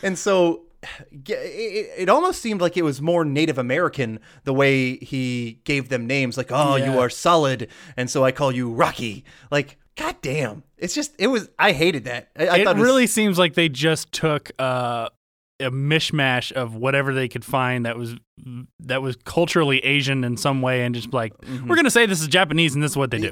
And 0.03 0.19
so. 0.19 0.64
It, 1.27 1.91
it 1.99 2.09
almost 2.09 2.43
seemed 2.43 2.61
like 2.61 2.77
it 2.77 2.83
was 2.83 3.01
more 3.01 3.25
Native 3.25 3.59
American 3.59 4.19
the 4.45 4.53
way 4.53 4.97
he 4.97 5.61
gave 5.65 5.89
them 5.89 6.07
names, 6.07 6.37
like 6.37 6.51
"Oh, 6.51 6.77
you 6.77 6.99
are 6.99 7.09
solid," 7.11 7.69
and 7.97 8.11
so 8.11 8.25
I 8.25 8.33
call 8.33 8.53
you 8.53 8.71
Rocky. 8.71 9.25
Like, 9.51 9.79
goddamn, 9.97 10.65
it's 10.79 10.95
just 10.95 11.13
it 11.19 11.29
was. 11.29 11.49
I 11.59 11.73
hated 11.73 12.05
that. 12.05 12.31
I, 12.37 12.47
I 12.47 12.57
it 12.59 12.65
thought 12.65 12.77
was- 12.77 12.85
really 12.85 13.07
seems 13.07 13.39
like 13.39 13.55
they 13.55 13.69
just 13.69 14.13
took 14.13 14.51
uh, 14.59 15.09
a 15.61 15.71
mishmash 15.71 16.53
of 16.53 16.75
whatever 16.77 17.15
they 17.15 17.29
could 17.29 17.45
find 17.45 17.87
that 17.87 17.97
was 17.97 18.17
that 18.81 19.01
was 19.03 19.17
culturally 19.25 19.79
Asian 19.85 20.25
in 20.25 20.37
some 20.37 20.61
way, 20.63 20.85
and 20.85 20.95
just 20.95 21.13
like 21.13 21.33
Mm-hmm. 21.39 21.69
we're 21.69 21.77
gonna 21.77 21.91
say 21.91 22.07
this 22.07 22.21
is 22.21 22.29
Japanese 22.29 22.75
and 22.75 22.83
this 22.83 22.93
is 22.93 22.97
what 22.97 23.11
they 23.11 23.19
do. 23.19 23.31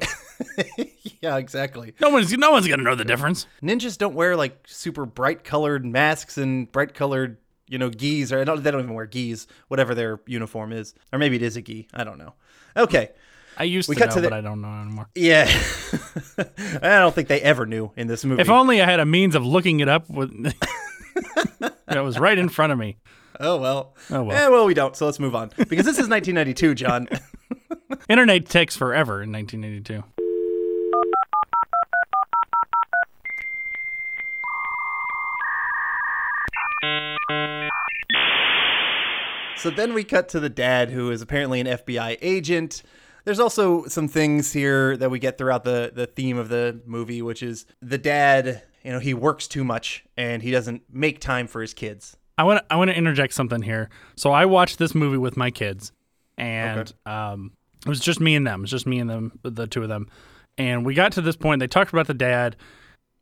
yeah, 1.21 1.37
exactly. 1.37 1.95
no 2.01 2.11
one's 2.11 2.33
no 2.37 2.51
one's 2.53 2.69
gonna 2.69 2.83
know 2.83 2.95
the 2.95 3.05
difference. 3.05 3.47
Ninjas 3.63 3.99
don't 3.99 4.15
wear 4.15 4.37
like 4.37 4.59
super 4.67 5.05
bright 5.07 5.45
colored 5.45 5.85
masks 5.85 6.39
and 6.39 6.71
bright 6.71 6.95
colored, 6.95 7.37
you 7.73 7.79
know, 7.79 7.89
geese 7.89 8.31
or 8.33 8.45
they 8.45 8.71
don't 8.71 8.81
even 8.83 8.93
wear 8.95 9.07
geese, 9.07 9.47
whatever 9.69 9.95
their 9.95 10.21
uniform 10.27 10.73
is, 10.73 10.95
or 11.13 11.19
maybe 11.19 11.37
it 11.37 11.43
is 11.43 11.57
a 11.57 11.63
gi. 11.63 11.89
I 11.95 12.05
don't 12.05 12.19
know. 12.19 12.35
Okay, 12.77 13.11
I 13.57 13.65
used 13.65 13.89
We 13.89 13.95
to 13.97 14.01
cut 14.01 14.09
know, 14.11 14.15
to 14.17 14.21
the- 14.21 14.29
but 14.29 14.37
I 14.37 14.41
don't 14.43 14.61
know 14.61 14.69
anymore. 14.69 15.09
yeah, 15.15 15.47
I 16.39 16.99
don't 16.99 17.15
think 17.15 17.29
they 17.29 17.41
ever 17.41 17.65
knew 17.67 17.91
in 17.97 18.07
this 18.07 18.25
movie. 18.25 18.43
If 18.43 18.51
only 18.51 18.83
I 18.83 18.85
had 18.91 19.01
a 19.01 19.07
means 19.07 19.35
of 19.35 19.45
looking 19.47 19.81
it 19.81 19.89
up 19.89 20.09
with 20.11 20.31
that 21.87 22.05
was 22.05 22.19
right 22.19 22.37
in 22.39 22.49
front 22.49 22.73
of 22.73 22.79
me. 22.79 22.99
oh 23.41 23.57
well. 23.57 23.95
Oh, 24.11 24.23
well. 24.23 24.37
Eh, 24.37 24.49
well, 24.49 24.67
we 24.67 24.75
don't. 24.75 24.95
So 24.97 25.07
let's 25.07 25.19
move 25.19 25.35
on 25.35 25.51
because 25.57 25.87
this 25.87 25.99
is 25.99 26.09
1992, 26.11 26.75
John. 26.75 27.09
Internet 28.09 28.47
takes 28.47 28.77
forever 28.77 29.23
in 29.23 29.33
1982. 29.33 30.05
So 39.57 39.71
then 39.71 39.95
we 39.95 40.03
cut 40.03 40.29
to 40.31 40.41
the 40.41 40.49
dad, 40.49 40.91
who 40.91 41.11
is 41.11 41.23
apparently 41.23 41.61
an 41.61 41.69
FBI 41.69 42.19
agent. 42.21 42.83
There's 43.25 43.39
also 43.39 43.87
some 43.87 44.09
things 44.09 44.53
here 44.53 44.97
that 44.97 45.09
we 45.11 45.21
get 45.21 45.39
throughout 45.39 45.63
the, 45.63 45.93
the 45.95 46.07
theme 46.07 46.37
of 46.37 46.49
the 46.49 46.81
movie, 46.85 47.23
which 47.23 47.45
is 47.45 47.65
the 47.81 47.99
dad, 47.99 48.63
you 48.83 48.91
know, 48.91 48.99
he 48.99 49.15
works 49.15 49.47
too 49.47 49.63
much 49.63 50.05
and 50.17 50.43
he 50.43 50.51
doesn't 50.51 50.83
make 50.91 51.21
time 51.21 51.47
for 51.47 51.61
his 51.61 51.75
kids. 51.75 52.17
I 52.37 52.45
want 52.45 52.59
to 52.59 52.73
I 52.73 52.77
want 52.77 52.91
to 52.91 52.97
interject 52.97 53.35
something 53.35 53.63
here. 53.63 53.89
So 54.17 54.33
I 54.33 54.47
watched 54.47 54.79
this 54.79 54.97
movie 54.97 55.19
with 55.19 55.37
my 55.37 55.51
kids, 55.51 55.93
and 56.37 56.93
um, 57.07 57.53
it 57.87 57.89
was 57.89 58.01
just 58.01 58.21
me 58.21 58.35
and 58.35 58.45
them. 58.47 58.61
It 58.61 58.63
was 58.63 58.71
just 58.71 58.87
me 58.87 58.99
and 58.99 59.09
them, 59.09 59.39
the 59.43 59.67
two 59.67 59.83
of 59.83 59.89
them. 59.89 60.09
And 60.59 60.85
we 60.85 60.95
got 60.95 61.13
to 61.13 61.21
this 61.21 61.37
point. 61.37 61.61
They 61.61 61.67
talked 61.67 61.93
about 61.93 62.07
the 62.07 62.15
dad, 62.15 62.57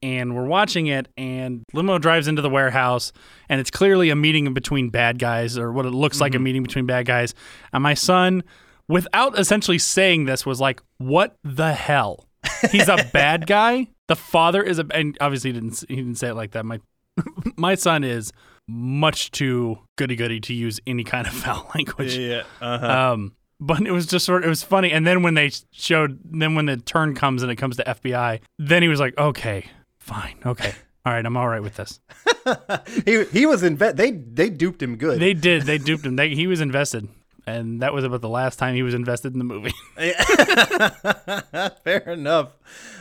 and 0.02 0.34
we're 0.34 0.46
watching 0.46 0.86
it. 0.86 1.08
And 1.16 1.62
limo 1.72 1.98
drives 1.98 2.28
into 2.28 2.42
the 2.42 2.50
warehouse, 2.50 3.12
and 3.48 3.60
it's 3.60 3.70
clearly 3.70 4.10
a 4.10 4.16
meeting 4.16 4.52
between 4.54 4.90
bad 4.90 5.18
guys, 5.18 5.58
or 5.58 5.72
what 5.72 5.86
it 5.86 5.90
looks 5.90 6.20
like 6.20 6.34
a 6.34 6.38
meeting 6.38 6.62
between 6.62 6.86
bad 6.86 7.06
guys. 7.06 7.34
And 7.72 7.82
my 7.82 7.94
son, 7.94 8.42
without 8.88 9.38
essentially 9.38 9.78
saying 9.78 10.24
this, 10.24 10.44
was 10.46 10.60
like, 10.60 10.80
"What 10.98 11.36
the 11.44 11.72
hell?" 11.72 12.26
He's 12.70 12.88
a 12.88 13.08
bad 13.12 13.46
guy. 13.46 13.88
The 14.08 14.16
father 14.16 14.62
is 14.62 14.78
a, 14.78 14.86
and 14.92 15.16
obviously 15.20 15.52
he 15.52 15.60
didn't 15.60 15.84
he 15.88 15.96
didn't 15.96 16.16
say 16.16 16.28
it 16.28 16.34
like 16.34 16.52
that. 16.52 16.64
My 16.64 16.80
my 17.56 17.74
son 17.74 18.04
is 18.04 18.32
much 18.68 19.30
too 19.30 19.78
goody 19.96 20.16
goody 20.16 20.40
to 20.40 20.54
use 20.54 20.80
any 20.86 21.04
kind 21.04 21.26
of 21.26 21.32
foul 21.44 21.70
language. 21.74 22.16
Yeah. 22.16 22.42
Uh-huh. 22.60 23.12
Um, 23.12 23.32
but 23.62 23.82
it 23.82 23.90
was 23.92 24.06
just 24.06 24.24
sort. 24.24 24.42
Of, 24.42 24.46
it 24.46 24.48
was 24.48 24.62
funny. 24.62 24.90
And 24.90 25.06
then 25.06 25.22
when 25.22 25.34
they 25.34 25.50
showed, 25.70 26.18
then 26.24 26.54
when 26.54 26.64
the 26.64 26.78
turn 26.78 27.14
comes 27.14 27.42
and 27.42 27.52
it 27.52 27.56
comes 27.56 27.76
to 27.76 27.84
FBI, 27.84 28.40
then 28.58 28.82
he 28.82 28.88
was 28.88 29.00
like, 29.00 29.16
"Okay, 29.18 29.66
fine, 30.14 30.36
okay, 30.44 30.72
all 31.06 31.12
right, 31.14 31.24
I'm 31.24 31.36
all 31.36 31.48
right 31.48 31.62
with 31.62 31.76
this." 31.76 32.00
he 33.06 33.24
he 33.36 33.46
was 33.46 33.62
inve- 33.62 33.96
they 33.96 34.10
they 34.10 34.50
duped 34.50 34.82
him 34.82 34.96
good. 34.96 35.20
They 35.20 35.34
did. 35.34 35.62
They 35.62 35.78
duped 35.78 36.04
him. 36.06 36.16
They, 36.16 36.34
he 36.34 36.46
was 36.46 36.60
invested, 36.60 37.08
and 37.46 37.82
that 37.82 37.92
was 37.92 38.04
about 38.04 38.20
the 38.20 38.28
last 38.28 38.58
time 38.58 38.74
he 38.74 38.82
was 38.82 38.94
invested 38.94 39.32
in 39.32 39.38
the 39.38 39.44
movie. 39.44 39.72
Fair 41.84 42.10
enough. 42.10 42.56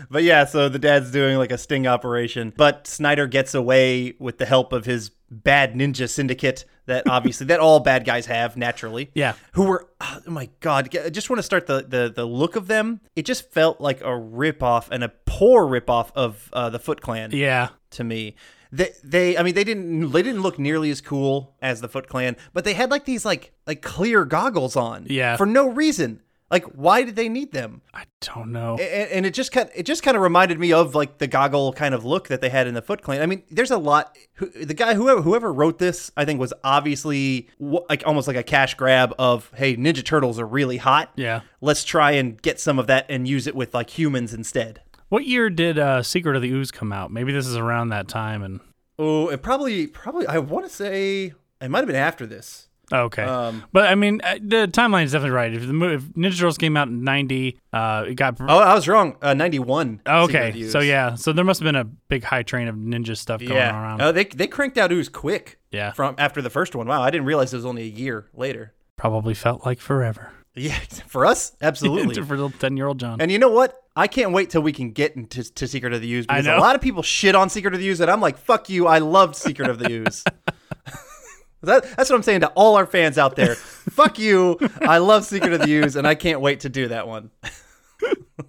But 0.09 0.23
yeah, 0.23 0.45
so 0.45 0.69
the 0.69 0.79
dad's 0.79 1.11
doing 1.11 1.37
like 1.37 1.51
a 1.51 1.57
sting 1.57 1.87
operation, 1.87 2.53
but 2.55 2.87
Snyder 2.87 3.27
gets 3.27 3.53
away 3.53 4.15
with 4.19 4.37
the 4.37 4.45
help 4.45 4.73
of 4.73 4.85
his 4.85 5.11
bad 5.31 5.75
ninja 5.75 6.09
syndicate 6.09 6.65
that 6.85 7.03
obviously 7.09 7.45
that 7.47 7.59
all 7.59 7.79
bad 7.79 8.05
guys 8.05 8.25
have 8.25 8.57
naturally. 8.57 9.11
Yeah. 9.13 9.33
Who 9.53 9.63
were 9.63 9.87
oh 10.01 10.21
my 10.27 10.49
god, 10.59 10.95
I 10.97 11.09
just 11.09 11.29
want 11.29 11.39
to 11.39 11.43
start 11.43 11.67
the 11.67 11.85
the 11.87 12.11
the 12.13 12.25
look 12.25 12.55
of 12.55 12.67
them. 12.67 13.01
It 13.15 13.25
just 13.25 13.51
felt 13.51 13.79
like 13.79 14.01
a 14.01 14.05
ripoff 14.05 14.89
and 14.91 15.03
a 15.03 15.09
poor 15.25 15.65
ripoff 15.65 16.11
of 16.15 16.49
uh, 16.51 16.69
the 16.69 16.79
Foot 16.79 17.01
Clan 17.01 17.31
yeah. 17.31 17.69
to 17.91 18.03
me. 18.03 18.35
They, 18.71 18.91
they, 19.03 19.37
I 19.37 19.43
mean, 19.43 19.55
they 19.55 19.63
didn't, 19.63 20.11
they 20.11 20.21
didn't 20.21 20.41
look 20.43 20.59
nearly 20.59 20.91
as 20.91 21.01
cool 21.01 21.55
as 21.61 21.81
the 21.81 21.89
Foot 21.89 22.07
Clan, 22.07 22.35
but 22.53 22.65
they 22.65 22.73
had 22.75 22.91
like 22.91 23.05
these 23.05 23.25
like 23.25 23.51
like 23.65 23.81
clear 23.81 24.25
goggles 24.25 24.75
on, 24.75 25.07
Yeah. 25.09 25.37
for 25.37 25.45
no 25.45 25.67
reason. 25.67 26.21
Like, 26.51 26.65
why 26.65 27.03
did 27.03 27.15
they 27.15 27.29
need 27.29 27.51
them? 27.51 27.83
I 27.93 28.05
don't 28.21 28.51
know. 28.51 28.75
and, 28.77 29.11
and 29.11 29.25
it 29.27 29.35
just 29.35 29.51
kind 29.51 29.69
it 29.75 29.85
just 29.85 30.01
kind 30.01 30.17
of 30.17 30.23
reminded 30.23 30.59
me 30.59 30.73
of 30.73 30.95
like 30.95 31.19
the 31.19 31.27
goggle 31.27 31.73
kind 31.73 31.93
of 31.93 32.03
look 32.05 32.27
that 32.29 32.41
they 32.41 32.49
had 32.49 32.65
in 32.65 32.73
the 32.73 32.81
Foot 32.81 33.03
Clan. 33.03 33.21
I 33.21 33.27
mean, 33.27 33.43
there's 33.51 33.69
a 33.71 33.77
lot. 33.77 34.15
Who, 34.35 34.47
the 34.49 34.73
guy 34.73 34.95
whoever 34.95 35.21
whoever 35.21 35.53
wrote 35.53 35.77
this, 35.77 36.11
I 36.17 36.25
think, 36.25 36.39
was 36.39 36.51
obviously 36.63 37.49
like 37.59 38.01
almost 38.05 38.27
like 38.27 38.37
a 38.37 38.41
cash 38.43 38.73
grab 38.75 39.13
of 39.19 39.51
hey, 39.55 39.75
Ninja 39.77 40.03
Turtles 40.03 40.39
are 40.39 40.47
really 40.47 40.77
hot. 40.77 41.11
Yeah. 41.15 41.41
let's 41.61 41.83
try 41.83 42.11
and 42.11 42.41
get 42.41 42.59
some 42.59 42.79
of 42.79 42.87
that 42.87 43.05
and 43.09 43.27
use 43.27 43.45
it 43.45 43.53
with 43.55 43.73
like 43.75 43.91
humans 43.91 44.33
instead. 44.33 44.81
What 45.09 45.25
year 45.25 45.49
did 45.49 45.77
uh, 45.79 46.03
Secret 46.03 46.35
of 46.35 46.41
the 46.41 46.51
Ooze 46.51 46.71
come 46.71 46.93
out? 46.93 47.11
Maybe 47.11 47.31
this 47.31 47.47
is 47.47 47.57
around 47.57 47.89
that 47.89 48.07
time. 48.07 48.43
And 48.43 48.59
Oh, 48.97 49.29
it 49.29 49.41
probably 49.41 49.87
probably 49.87 50.27
I 50.27 50.37
want 50.37 50.67
to 50.67 50.73
say 50.73 51.33
it 51.61 51.69
might 51.69 51.79
have 51.79 51.87
been 51.87 51.95
after 51.95 52.25
this. 52.25 52.67
okay, 52.91 53.23
Um, 53.23 53.63
but 53.71 53.87
I 53.87 53.95
mean, 53.95 54.19
uh, 54.23 54.35
the 54.41 54.67
timeline 54.67 55.05
is 55.05 55.11
definitely 55.13 55.35
right. 55.35 55.53
If 55.53 55.61
the 55.61 55.93
if 55.93 56.03
Ninja 56.09 56.35
Turtles 56.37 56.57
came 56.57 56.75
out 56.75 56.89
in 56.89 57.03
'90, 57.03 57.57
uh, 57.71 58.05
it 58.07 58.15
got 58.15 58.37
Oh, 58.41 58.59
I 58.59 58.73
was 58.73 58.87
wrong. 58.87 59.15
Uh, 59.21 59.33
Ninety 59.33 59.59
one. 59.59 60.01
okay. 60.05 60.67
So 60.67 60.79
yeah, 60.79 61.15
so 61.15 61.33
there 61.33 61.45
must 61.45 61.59
have 61.59 61.65
been 61.65 61.75
a 61.75 61.85
big 61.85 62.23
high 62.23 62.43
train 62.43 62.67
of 62.67 62.75
ninja 62.75 63.15
stuff 63.17 63.39
going 63.41 63.53
yeah. 63.53 63.71
around. 63.79 64.01
Oh, 64.01 64.11
they 64.11 64.25
they 64.25 64.47
cranked 64.47 64.77
out 64.77 64.91
Ooze 64.91 65.09
quick. 65.09 65.59
Yeah. 65.71 65.91
From 65.93 66.15
after 66.17 66.41
the 66.41 66.49
first 66.49 66.75
one. 66.75 66.87
Wow, 66.87 67.01
I 67.01 67.09
didn't 67.09 67.25
realize 67.25 67.53
it 67.53 67.57
was 67.57 67.65
only 67.65 67.83
a 67.83 67.85
year 67.85 68.27
later. 68.33 68.73
Probably 68.97 69.33
felt 69.33 69.65
like 69.65 69.79
forever 69.79 70.33
Yeah, 70.55 70.77
for 71.07 71.25
us, 71.25 71.53
absolutely. 71.61 72.15
for 72.15 72.35
little 72.35 72.51
ten-year-old 72.51 72.99
John. 72.99 73.21
And 73.21 73.31
you 73.31 73.39
know 73.39 73.49
what? 73.49 73.75
I 73.95 74.07
can't 74.07 74.31
wait 74.31 74.49
till 74.49 74.61
we 74.61 74.71
can 74.71 74.91
get 74.91 75.15
into 75.15 75.43
to 75.43 75.67
Secret 75.67 75.93
of 75.93 76.01
the 76.01 76.13
Ooze 76.13 76.25
because 76.25 76.47
a 76.47 76.57
lot 76.57 76.75
of 76.75 76.81
people 76.81 77.03
shit 77.03 77.35
on 77.35 77.49
Secret 77.49 77.73
of 77.73 77.79
the 77.79 77.87
Ooze, 77.87 77.99
and 77.99 78.09
I'm 78.09 78.21
like, 78.21 78.37
fuck 78.37 78.69
you. 78.69 78.87
I 78.87 78.99
loved 78.99 79.35
Secret 79.35 79.69
of 79.69 79.77
the 79.79 79.91
Ooze. 79.91 80.23
that, 81.61 81.83
that's 81.97 82.09
what 82.09 82.15
I'm 82.15 82.23
saying 82.23 82.41
to 82.41 82.47
all 82.49 82.77
our 82.77 82.85
fans 82.85 83.17
out 83.17 83.35
there. 83.35 83.55
fuck 83.55 84.17
you. 84.17 84.57
I 84.81 84.99
love 84.99 85.25
Secret 85.25 85.51
of 85.53 85.61
the 85.61 85.71
Ooze, 85.71 85.97
and 85.97 86.07
I 86.07 86.15
can't 86.15 86.39
wait 86.39 86.61
to 86.61 86.69
do 86.69 86.87
that 86.87 87.07
one. 87.07 87.31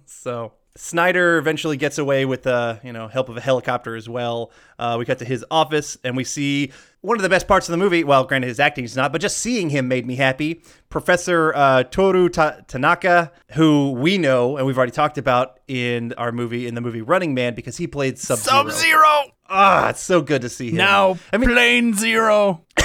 so 0.05 0.53
Snyder 0.75 1.37
eventually 1.37 1.75
gets 1.77 1.97
away 1.97 2.23
with 2.25 2.47
uh, 2.47 2.77
you 2.83 2.93
know 2.93 3.07
help 3.07 3.27
of 3.29 3.37
a 3.37 3.41
helicopter 3.41 3.95
as 3.95 4.07
well. 4.07 4.51
Uh, 4.79 4.95
we 4.97 5.05
cut 5.05 5.19
to 5.19 5.25
his 5.25 5.43
office 5.51 5.97
and 6.03 6.15
we 6.15 6.23
see 6.23 6.71
one 7.01 7.17
of 7.17 7.23
the 7.23 7.29
best 7.29 7.47
parts 7.47 7.67
of 7.67 7.71
the 7.73 7.77
movie. 7.77 8.03
Well, 8.03 8.23
granted 8.23 8.47
his 8.47 8.59
acting 8.59 8.85
is 8.85 8.95
not, 8.95 9.11
but 9.11 9.19
just 9.21 9.37
seeing 9.39 9.69
him 9.69 9.87
made 9.87 10.05
me 10.07 10.15
happy. 10.15 10.63
Professor 10.89 11.53
uh, 11.55 11.83
Toru 11.83 12.29
Ta- 12.29 12.57
Tanaka, 12.67 13.31
who 13.51 13.91
we 13.91 14.17
know 14.17 14.55
and 14.57 14.65
we've 14.65 14.77
already 14.77 14.91
talked 14.93 15.17
about 15.17 15.59
in 15.67 16.13
our 16.13 16.31
movie 16.31 16.67
in 16.67 16.75
the 16.75 16.81
movie 16.81 17.01
Running 17.01 17.33
Man 17.33 17.53
because 17.53 17.75
he 17.77 17.85
played 17.87 18.17
Sub 18.17 18.37
Zero. 18.39 18.63
Sub-Zero 18.69 19.23
Ah, 19.53 19.89
it's 19.89 19.99
so 19.99 20.21
good 20.21 20.41
to 20.43 20.49
see 20.49 20.69
him. 20.69 20.77
now. 20.77 21.17
I 21.33 21.37
mean, 21.37 21.49
Plane 21.49 21.93
Zero. 21.93 22.63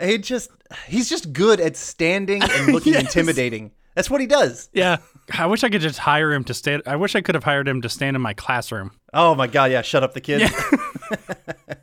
he 0.00 0.18
just 0.18 0.50
he's 0.86 1.08
just 1.08 1.32
good 1.32 1.60
at 1.60 1.76
standing 1.76 2.42
and 2.42 2.72
looking 2.74 2.92
Yes. 2.98 3.02
intimidating. 3.04 3.72
That's 3.98 4.08
what 4.08 4.20
he 4.20 4.28
does. 4.28 4.70
Yeah, 4.72 4.98
I 5.36 5.46
wish 5.46 5.64
I 5.64 5.68
could 5.70 5.80
just 5.80 5.98
hire 5.98 6.32
him 6.32 6.44
to 6.44 6.54
stand. 6.54 6.84
I 6.86 6.94
wish 6.94 7.16
I 7.16 7.20
could 7.20 7.34
have 7.34 7.42
hired 7.42 7.66
him 7.66 7.82
to 7.82 7.88
stand 7.88 8.14
in 8.14 8.22
my 8.22 8.32
classroom. 8.32 8.92
Oh 9.12 9.34
my 9.34 9.48
god, 9.48 9.72
yeah, 9.72 9.82
shut 9.82 10.04
up 10.04 10.14
the 10.14 10.20
kids. 10.20 10.52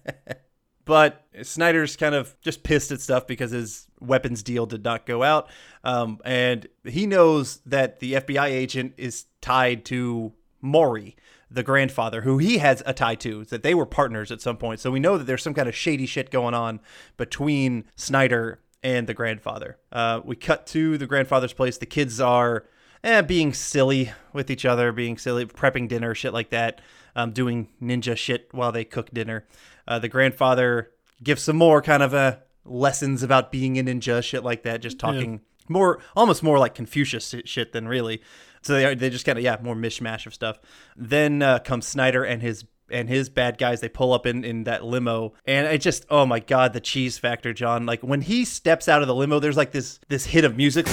but 0.86 1.26
Snyder's 1.42 1.98
kind 1.98 2.16
of 2.16 2.34
just 2.40 2.64
pissed 2.64 2.94
at 2.94 3.02
stuff 3.02 3.28
because 3.28 3.52
his 3.52 3.88
weapons 4.00 4.44
deal 4.44 4.66
did 4.66 4.82
not 4.82 5.06
go 5.06 5.24
out. 5.24 5.50
Um, 5.84 6.20
and 6.24 6.70
he 6.86 7.06
knows 7.06 7.58
that 7.66 8.00
the 8.00 8.14
FBI 8.14 8.46
agent 8.46 8.94
is 8.96 9.26
tied 9.42 9.84
to 9.88 10.32
Maury, 10.62 11.18
the 11.52 11.64
grandfather, 11.64 12.22
who 12.22 12.38
he 12.38 12.60
has 12.60 12.82
a 12.86 12.94
tie 12.94 13.16
to, 13.16 13.44
that 13.44 13.62
they 13.62 13.74
were 13.76 13.86
partners 13.86 14.32
at 14.32 14.40
some 14.40 14.56
point. 14.56 14.80
So 14.80 14.90
we 14.90 15.02
know 15.02 15.18
that 15.18 15.26
there's 15.28 15.44
some 15.44 15.54
kind 15.54 15.68
of 15.68 15.76
shady 15.76 16.06
shit 16.06 16.32
going 16.32 16.54
on 16.54 16.80
between 17.18 17.84
Snyder 17.98 18.62
and 18.84 19.08
the 19.08 19.14
grandfather. 19.14 19.78
Uh, 19.92 20.22
we 20.24 20.36
cut 20.36 20.68
to 20.68 20.98
the 20.98 21.08
grandfather's 21.08 21.54
place. 21.54 21.78
The 21.78 21.86
kids 21.86 22.22
are 22.22 22.66
eh, 23.04 23.22
being 23.22 23.54
silly 23.54 24.12
with 24.34 24.50
each 24.50 24.66
other, 24.66 24.92
being 24.92 25.18
silly, 25.18 25.46
prepping 25.46 25.88
dinner, 25.88 26.14
shit 26.16 26.34
like 26.34 26.50
that, 26.50 26.82
um, 27.16 27.32
doing 27.32 27.70
ninja 27.82 28.16
shit 28.18 28.50
while 28.52 28.72
they 28.72 28.84
cook 28.84 29.12
dinner. 29.12 29.46
Uh, 29.88 30.00
the 30.00 30.10
grandfather 30.10 30.92
gives 31.24 31.44
some 31.44 31.56
more 31.56 31.82
kind 31.82 32.04
of 32.04 32.14
uh, 32.14 32.38
lessons 32.66 33.24
about 33.24 33.52
being 33.52 33.78
a 33.80 33.84
ninja, 33.84 34.24
shit 34.24 34.44
like 34.44 34.64
that, 34.64 34.82
just 34.82 35.00
talking 35.00 35.42
more, 35.70 36.00
almost 36.16 36.44
more 36.44 36.60
like 36.60 36.76
Confucius 36.76 37.30
shit- 37.30 37.48
shit 37.48 37.72
than 37.72 37.88
really. 37.88 38.22
So 38.62 38.74
they 38.74 38.86
are, 38.86 38.96
they 38.96 39.10
just 39.12 39.26
kind 39.26 39.38
of 39.38 39.44
yeah, 39.44 39.58
more 39.62 39.76
mishmash 39.76 40.26
of 40.26 40.34
stuff. 40.34 40.60
Then 40.96 41.42
uh, 41.42 41.60
comes 41.60 41.88
Snyder 41.88 42.24
and 42.24 42.42
his 42.42 42.66
and 42.90 43.10
his 43.10 43.30
bad 43.30 43.58
guys. 43.58 43.82
They 43.82 43.90
pull 43.90 44.14
up 44.14 44.26
in 44.26 44.44
in 44.44 44.64
that 44.66 44.84
limo, 44.84 45.34
and 45.46 45.68
it 45.68 45.80
just 45.80 46.06
oh 46.10 46.26
my 46.26 46.40
god, 46.40 46.74
the 46.74 46.80
cheese 46.80 47.18
factor, 47.18 47.54
John. 47.54 47.86
Like 47.86 48.02
when 48.02 48.22
he 48.22 48.46
steps 48.46 48.88
out 48.88 49.02
of 49.02 49.08
the 49.08 49.16
limo, 49.16 49.40
there's 49.40 49.58
like 49.58 49.72
this 49.72 50.00
this 50.08 50.26
hit 50.26 50.46
of 50.46 50.58
music. 50.58 50.88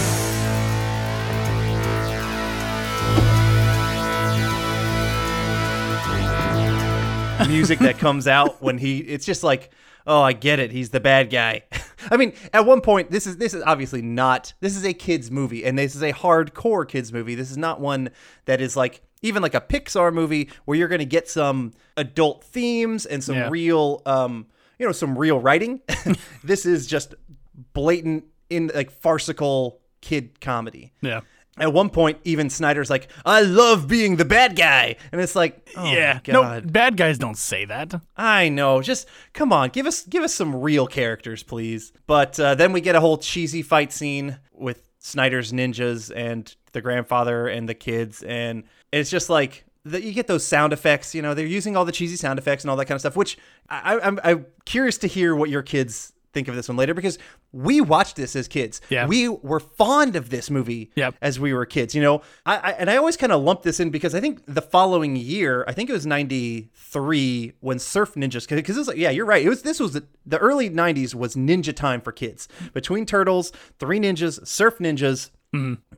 music 7.49 7.81
that 7.81 7.99
comes 7.99 8.27
out 8.27 8.63
when 8.63 8.79
he 8.79 8.99
it's 8.99 9.27
just 9.27 9.43
like 9.45 9.71
oh 10.07 10.23
i 10.23 10.33
get 10.33 10.59
it 10.59 10.71
he's 10.71 10.91
the 10.91 11.01
bad 11.01 11.29
guy 11.29 11.63
i 12.11 12.17
mean 12.17 12.33
at 12.53 12.65
one 12.65 12.81
point 12.81 13.11
this 13.11 13.27
is 13.27 13.37
this 13.37 13.53
is 13.53 13.63
obviously 13.65 14.01
not 14.01 14.55
this 14.61 14.75
is 14.77 14.85
a 14.85 14.95
kids 14.95 15.31
movie 15.31 15.65
and 15.65 15.79
this 15.79 15.95
is 15.95 16.03
a 16.03 16.13
hardcore 16.13 16.89
kids 16.89 17.13
movie 17.13 17.35
this 17.35 17.51
is 17.51 17.59
not 17.59 17.79
one 17.79 18.11
that 18.47 18.61
is 18.61 18.75
like 18.77 19.03
even 19.23 19.43
like 19.43 19.55
a 19.55 19.61
pixar 19.61 20.13
movie 20.13 20.51
where 20.65 20.77
you're 20.77 20.89
going 20.89 20.99
to 20.99 21.05
get 21.05 21.29
some 21.29 21.73
adult 21.97 22.45
themes 22.45 23.07
and 23.07 23.23
some 23.25 23.37
Yeah. 23.37 23.49
real 23.51 24.03
um 24.07 24.47
you 24.79 24.87
know 24.87 24.93
some 24.93 25.17
real 25.17 25.39
writing 25.39 25.81
this 26.45 26.67
is 26.67 26.87
just 26.87 27.15
blatant 27.73 28.25
in 28.51 28.71
like 28.75 28.91
farcical 28.91 29.81
kid 30.01 30.41
comedy 30.41 30.93
Yeah. 31.01 31.21
at 31.59 31.73
one 31.73 31.91
point, 31.91 32.19
even 32.25 32.49
Snyder's 32.51 32.91
like, 32.91 33.09
"I 33.25 33.43
love 33.43 33.87
being 33.87 34.17
the 34.17 34.25
bad 34.25 34.57
guy," 34.57 34.97
and 35.13 35.21
it's 35.21 35.37
like, 35.37 35.69
"Oh 35.77 35.85
yeah. 35.93 36.19
No, 36.29 36.61
bad 36.65 36.97
guys 36.97 37.19
don't 37.19 37.37
say 37.37 37.65
that. 37.67 37.95
I 38.17 38.49
know. 38.49 38.81
Just 38.83 39.07
come 39.35 39.53
on, 39.53 39.69
give 39.69 39.87
us 39.87 40.03
give 40.07 40.23
us 40.23 40.35
some 40.35 40.57
real 40.61 40.87
characters, 40.87 41.43
please." 41.43 41.93
But 42.07 42.41
uh, 42.41 42.55
then 42.57 42.73
we 42.73 42.81
get 42.81 42.95
a 42.97 43.01
whole 43.01 43.19
cheesy 43.19 43.63
fight 43.63 43.93
scene 43.93 44.39
with 44.53 44.83
Snyder's 45.03 45.53
ninjas 45.53 46.11
and 46.15 46.55
the 46.73 46.81
grandfather 46.81 47.49
and 47.49 47.69
the 47.69 47.75
kids, 47.75 48.23
and 48.23 48.63
it's 48.93 49.11
just 49.11 49.29
like 49.29 49.65
that. 49.85 50.03
You 50.05 50.13
get 50.13 50.29
those 50.29 50.47
sound 50.47 50.73
effects. 50.73 51.15
You 51.15 51.23
know, 51.23 51.35
they're 51.35 51.45
using 51.47 51.77
all 51.77 51.85
the 51.85 51.93
cheesy 51.93 52.17
sound 52.17 52.39
effects 52.39 52.63
and 52.65 52.71
all 52.71 52.77
that 52.77 52.87
kind 52.87 52.95
of 52.95 53.01
stuff. 53.01 53.17
Which 53.17 53.37
I, 53.69 53.99
I'm 53.99 54.21
I'm 54.23 54.47
curious 54.65 54.97
to 54.99 55.09
hear 55.09 55.35
what 55.35 55.51
your 55.51 55.63
kids 55.63 56.13
think 56.33 56.49
of 56.49 56.55
this 56.55 56.67
one 56.67 56.79
later 56.79 56.95
because 56.95 57.19
we 57.53 57.83
watched 57.83 58.17
this 58.17 58.35
as 58.35 58.49
kids. 58.49 58.81
Yeah. 58.89 59.07
We 59.07 59.29
were 59.29 59.61
fond 59.61 60.17
of 60.17 60.31
this 60.31 60.49
movie 60.49 60.91
Yep. 60.95 61.17
as 61.21 61.39
we 61.39 61.53
were 61.53 61.67
kids. 61.67 61.95
You 61.95 62.01
know, 62.01 62.23
I, 62.47 62.57
I 62.57 62.71
and 62.79 62.89
I 62.89 62.97
always 62.97 63.19
kind 63.19 63.33
of 63.33 63.43
lump 63.43 63.63
this 63.65 63.81
in 63.81 63.91
because 63.91 64.15
I 64.15 64.21
think 64.21 64.41
the 64.47 64.63
following 64.63 65.15
year, 65.17 65.63
I 65.69 65.73
think 65.73 65.91
it 65.91 65.93
was 65.93 66.07
'93 66.95 67.55
when 67.61 67.79
Surf 67.79 68.15
Ninjas, 68.15 68.49
because 68.49 68.95
yeah, 68.97 69.11
you're 69.11 69.27
right. 69.27 69.45
It 69.45 69.49
was 69.49 69.63
this 69.63 69.81
was 69.81 69.93
the, 69.93 70.05
the 70.27 70.39
early 70.39 70.71
'90s 70.71 71.15
was 71.15 71.35
ninja 71.35 71.75
time 71.75 72.01
for 72.01 72.13
kids. 72.13 72.49
Between 72.73 73.07
Turtles, 73.07 73.53
Three 73.79 74.01
Ninjas, 74.01 74.47
Surf 74.47 74.79
Ninjas. 74.79 75.31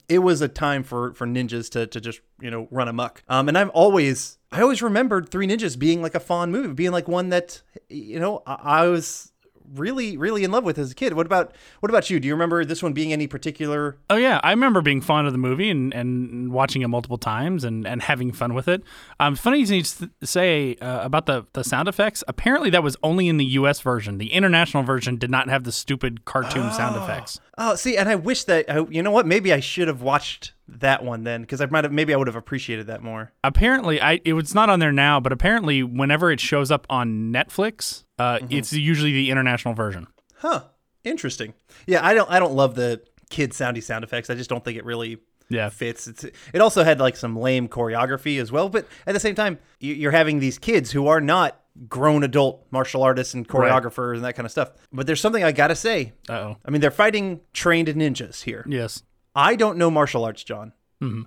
It 0.08 0.18
was 0.18 0.40
a 0.40 0.48
time 0.48 0.82
for 0.82 1.14
for 1.14 1.26
ninjas 1.26 1.70
to 1.70 1.86
to 1.86 2.00
just 2.00 2.20
you 2.40 2.50
know 2.50 2.66
run 2.70 2.88
amok. 2.88 3.22
Um, 3.28 3.48
and 3.48 3.56
I've 3.56 3.70
always 3.70 4.38
I 4.50 4.60
always 4.60 4.82
remembered 4.82 5.28
Three 5.28 5.46
Ninjas 5.46 5.78
being 5.78 6.02
like 6.02 6.14
a 6.14 6.20
fond 6.20 6.52
movie, 6.52 6.74
being 6.74 6.92
like 6.92 7.08
one 7.08 7.28
that 7.30 7.62
you 7.88 8.18
know 8.18 8.42
I, 8.46 8.82
I 8.82 8.86
was 8.88 9.32
really 9.72 10.16
really 10.16 10.44
in 10.44 10.50
love 10.50 10.64
with 10.64 10.78
as 10.78 10.92
a 10.92 10.94
kid. 10.94 11.14
What 11.14 11.26
about 11.26 11.54
what 11.80 11.90
about 11.90 12.10
you? 12.10 12.20
Do 12.20 12.28
you 12.28 12.34
remember 12.34 12.64
this 12.64 12.82
one 12.82 12.92
being 12.92 13.12
any 13.12 13.26
particular? 13.26 13.96
Oh 14.10 14.16
yeah, 14.16 14.40
I 14.42 14.50
remember 14.50 14.80
being 14.82 15.00
fond 15.00 15.26
of 15.26 15.32
the 15.32 15.38
movie 15.38 15.70
and, 15.70 15.92
and 15.94 16.52
watching 16.52 16.82
it 16.82 16.88
multiple 16.88 17.18
times 17.18 17.64
and, 17.64 17.86
and 17.86 18.02
having 18.02 18.32
fun 18.32 18.54
with 18.54 18.68
it. 18.68 18.82
Um, 19.20 19.36
funny 19.36 19.60
you 19.60 19.66
need 19.66 19.84
to 19.84 20.10
say 20.22 20.76
uh, 20.76 21.04
about 21.04 21.26
the, 21.26 21.46
the 21.52 21.64
sound 21.64 21.88
effects. 21.88 22.22
Apparently, 22.28 22.70
that 22.70 22.82
was 22.82 22.96
only 23.02 23.28
in 23.28 23.36
the 23.36 23.44
U.S. 23.44 23.80
version. 23.80 24.18
The 24.18 24.32
international 24.32 24.82
version 24.82 25.16
did 25.16 25.30
not 25.30 25.48
have 25.48 25.64
the 25.64 25.72
stupid 25.72 26.24
cartoon 26.24 26.72
sound 26.72 26.96
effects. 26.96 27.40
Oh, 27.56 27.74
see, 27.76 27.96
and 27.96 28.08
I 28.08 28.16
wish 28.16 28.44
that 28.44 28.68
I, 28.68 28.84
you 28.90 29.02
know 29.02 29.10
what? 29.12 29.26
Maybe 29.26 29.52
I 29.52 29.60
should 29.60 29.86
have 29.88 30.02
watched 30.02 30.52
that 30.66 31.04
one 31.04 31.22
then 31.24 31.42
because 31.42 31.60
I 31.60 31.66
might 31.66 31.84
have 31.84 31.92
maybe 31.92 32.12
I 32.12 32.16
would 32.16 32.26
have 32.26 32.36
appreciated 32.36 32.86
that 32.88 33.02
more. 33.02 33.32
Apparently, 33.44 34.00
I 34.00 34.20
it 34.24 34.32
was 34.32 34.54
not 34.54 34.68
on 34.70 34.80
there 34.80 34.92
now, 34.92 35.20
but 35.20 35.32
apparently, 35.32 35.82
whenever 35.82 36.30
it 36.32 36.40
shows 36.40 36.70
up 36.70 36.86
on 36.90 37.32
Netflix, 37.32 38.04
uh, 38.18 38.38
Mm-hmm. 38.38 38.46
it's 38.52 38.72
usually 38.72 39.12
the 39.12 39.30
international 39.30 39.74
version. 39.74 40.06
Huh. 40.36 40.64
Interesting. 41.04 41.54
Yeah, 41.86 42.04
I 42.04 42.14
don't 42.14 42.30
I 42.30 42.38
don't 42.38 42.54
love 42.54 42.74
the 42.74 43.02
kid 43.30 43.52
soundy 43.52 43.82
sound 43.82 44.04
effects. 44.04 44.30
I 44.30 44.34
just 44.34 44.48
don't 44.50 44.64
think 44.64 44.78
it 44.78 44.84
really 44.84 45.18
Yeah. 45.48 45.68
fits. 45.68 46.08
It's 46.08 46.24
it 46.24 46.60
also 46.60 46.82
had 46.82 46.98
like 46.98 47.16
some 47.16 47.36
lame 47.38 47.68
choreography 47.68 48.40
as 48.40 48.50
well, 48.50 48.68
but 48.68 48.86
at 49.06 49.12
the 49.12 49.20
same 49.20 49.34
time, 49.34 49.58
you're 49.80 50.12
having 50.12 50.40
these 50.40 50.58
kids 50.58 50.90
who 50.92 51.06
are 51.06 51.20
not 51.20 51.60
grown 51.88 52.22
adult 52.22 52.66
martial 52.70 53.02
artists 53.02 53.34
and 53.34 53.48
choreographers 53.48 54.16
and 54.16 54.24
that 54.24 54.36
kind 54.36 54.46
of 54.46 54.52
stuff. 54.52 54.72
But 54.92 55.06
there's 55.06 55.20
something 55.20 55.42
I 55.42 55.52
got 55.52 55.68
to 55.68 55.76
say. 55.76 56.12
Uh 56.28 56.32
oh. 56.32 56.56
I 56.64 56.70
mean, 56.70 56.80
they're 56.80 56.90
fighting 56.90 57.40
trained 57.52 57.88
ninjas 57.88 58.42
here. 58.42 58.64
Yes. 58.68 59.02
I 59.34 59.56
don't 59.56 59.78
know 59.78 59.90
martial 59.90 60.24
arts, 60.24 60.44
John. 60.44 60.72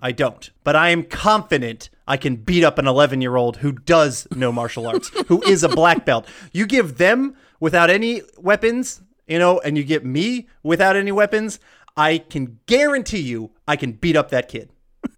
I 0.02 0.12
don't. 0.12 0.50
But 0.64 0.76
I 0.76 0.90
am 0.90 1.04
confident 1.04 1.92
I 2.08 2.18
can 2.18 2.38
beat 2.38 2.64
up 2.64 2.80
an 2.80 2.88
11 2.88 3.22
year 3.22 3.36
old 3.36 3.58
who 3.58 3.72
does 3.72 4.28
know 4.36 4.52
martial 4.52 4.88
arts, 4.92 5.12
who 5.28 5.44
is 5.44 5.64
a 5.64 5.70
black 5.70 6.04
belt. 6.04 6.26
You 6.52 6.66
give 6.66 6.98
them 6.98 7.36
without 7.60 7.92
any 7.92 8.24
weapons, 8.40 9.02
you 9.28 9.38
know, 9.38 9.60
and 9.60 9.78
you 9.78 9.84
get 9.84 10.04
me 10.04 10.48
without 10.64 10.96
any 10.96 11.12
weapons, 11.12 11.60
I 11.96 12.20
can 12.20 12.60
guarantee 12.66 13.22
you 13.22 13.52
I 13.68 13.76
can 13.76 13.92
beat 13.92 14.16
up 14.16 14.30
that 14.30 14.50
kid. 14.50 14.72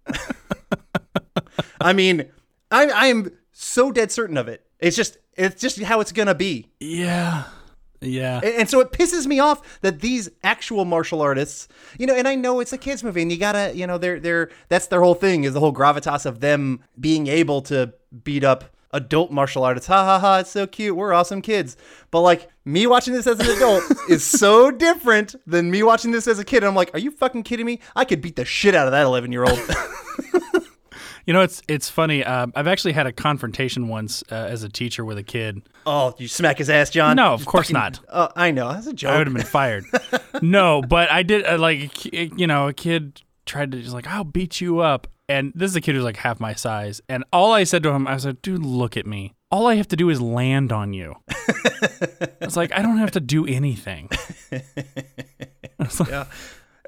I 1.80 1.94
mean, 1.94 2.26
I, 2.70 2.90
I 2.90 3.06
am 3.06 3.30
so 3.52 3.90
dead 3.90 4.12
certain 4.12 4.36
of 4.36 4.48
it. 4.48 4.66
It's 4.80 4.96
just, 4.96 5.18
it's 5.34 5.60
just 5.60 5.80
how 5.82 6.00
it's 6.00 6.12
gonna 6.12 6.34
be. 6.34 6.68
Yeah. 6.80 7.44
Yeah. 8.00 8.40
And, 8.42 8.68
so 8.68 8.80
it 8.80 8.92
pisses 8.92 9.26
me 9.26 9.40
off 9.40 9.80
that 9.82 10.00
these 10.00 10.30
actual 10.42 10.84
martial 10.84 11.20
artists, 11.20 11.68
you 11.98 12.06
know, 12.06 12.14
and 12.14 12.26
I 12.26 12.34
know 12.34 12.60
it's 12.60 12.72
a 12.72 12.78
kids 12.78 13.04
movie 13.04 13.22
and 13.22 13.30
you 13.30 13.38
gotta, 13.38 13.72
you 13.74 13.86
know, 13.86 13.98
they're 13.98 14.18
they're 14.18 14.50
that's 14.68 14.86
their 14.86 15.02
whole 15.02 15.14
thing 15.14 15.44
is 15.44 15.52
the 15.52 15.60
whole 15.60 15.74
gravitas 15.74 16.24
of 16.24 16.40
them 16.40 16.80
being 16.98 17.26
able 17.26 17.60
to 17.62 17.92
beat 18.24 18.42
up 18.42 18.64
adult 18.92 19.30
martial 19.30 19.64
artists. 19.64 19.86
Ha 19.88 20.04
ha 20.04 20.18
ha, 20.18 20.38
it's 20.38 20.50
so 20.50 20.66
cute. 20.66 20.96
We're 20.96 21.12
awesome 21.12 21.42
kids. 21.42 21.76
But 22.10 22.20
like 22.22 22.48
me 22.64 22.86
watching 22.86 23.12
this 23.12 23.26
as 23.26 23.38
an 23.38 23.54
adult 23.54 23.84
is 24.08 24.24
so 24.24 24.70
different 24.70 25.34
than 25.46 25.70
me 25.70 25.82
watching 25.82 26.10
this 26.10 26.26
as 26.26 26.38
a 26.38 26.44
kid. 26.44 26.58
And 26.58 26.66
I'm 26.66 26.74
like, 26.74 26.90
are 26.94 26.98
you 26.98 27.10
fucking 27.10 27.42
kidding 27.42 27.66
me? 27.66 27.80
I 27.94 28.04
could 28.04 28.20
beat 28.20 28.36
the 28.36 28.44
shit 28.44 28.74
out 28.74 28.86
of 28.86 28.92
that 28.92 29.04
11 29.04 29.30
year 29.30 29.44
old. 29.44 29.60
You 31.30 31.34
know, 31.34 31.42
it's 31.42 31.62
it's 31.68 31.88
funny. 31.88 32.24
Um, 32.24 32.52
I've 32.56 32.66
actually 32.66 32.90
had 32.90 33.06
a 33.06 33.12
confrontation 33.12 33.86
once 33.86 34.24
uh, 34.32 34.34
as 34.34 34.64
a 34.64 34.68
teacher 34.68 35.04
with 35.04 35.16
a 35.16 35.22
kid. 35.22 35.62
oh, 35.86 36.12
you 36.18 36.26
smack 36.26 36.58
his 36.58 36.68
ass, 36.68 36.90
John? 36.90 37.14
No, 37.14 37.34
of 37.34 37.46
course 37.46 37.68
fucking- 37.70 37.80
not. 37.80 38.00
Oh, 38.08 38.30
I 38.34 38.50
know. 38.50 38.72
That's 38.72 38.88
a 38.88 38.92
joke. 38.92 39.12
I 39.12 39.18
would 39.18 39.28
have 39.28 39.36
been 39.36 39.46
fired. 39.46 39.84
no, 40.42 40.82
but 40.82 41.08
I 41.08 41.22
did 41.22 41.46
uh, 41.46 41.56
like 41.56 42.04
you 42.12 42.48
know 42.48 42.66
a 42.66 42.72
kid 42.72 43.22
tried 43.46 43.70
to 43.70 43.80
just 43.80 43.94
like 43.94 44.08
I'll 44.08 44.24
beat 44.24 44.60
you 44.60 44.80
up, 44.80 45.06
and 45.28 45.52
this 45.54 45.70
is 45.70 45.76
a 45.76 45.80
kid 45.80 45.94
who's 45.94 46.02
like 46.02 46.16
half 46.16 46.40
my 46.40 46.54
size, 46.54 47.00
and 47.08 47.22
all 47.32 47.52
I 47.52 47.62
said 47.62 47.84
to 47.84 47.90
him 47.90 48.08
I 48.08 48.16
said, 48.16 48.42
dude, 48.42 48.66
look 48.66 48.96
at 48.96 49.06
me. 49.06 49.36
All 49.52 49.68
I 49.68 49.76
have 49.76 49.86
to 49.86 49.96
do 49.96 50.10
is 50.10 50.20
land 50.20 50.72
on 50.72 50.92
you. 50.92 51.14
it's 52.40 52.56
like 52.56 52.72
I 52.76 52.82
don't 52.82 52.98
have 52.98 53.12
to 53.12 53.20
do 53.20 53.46
anything. 53.46 54.10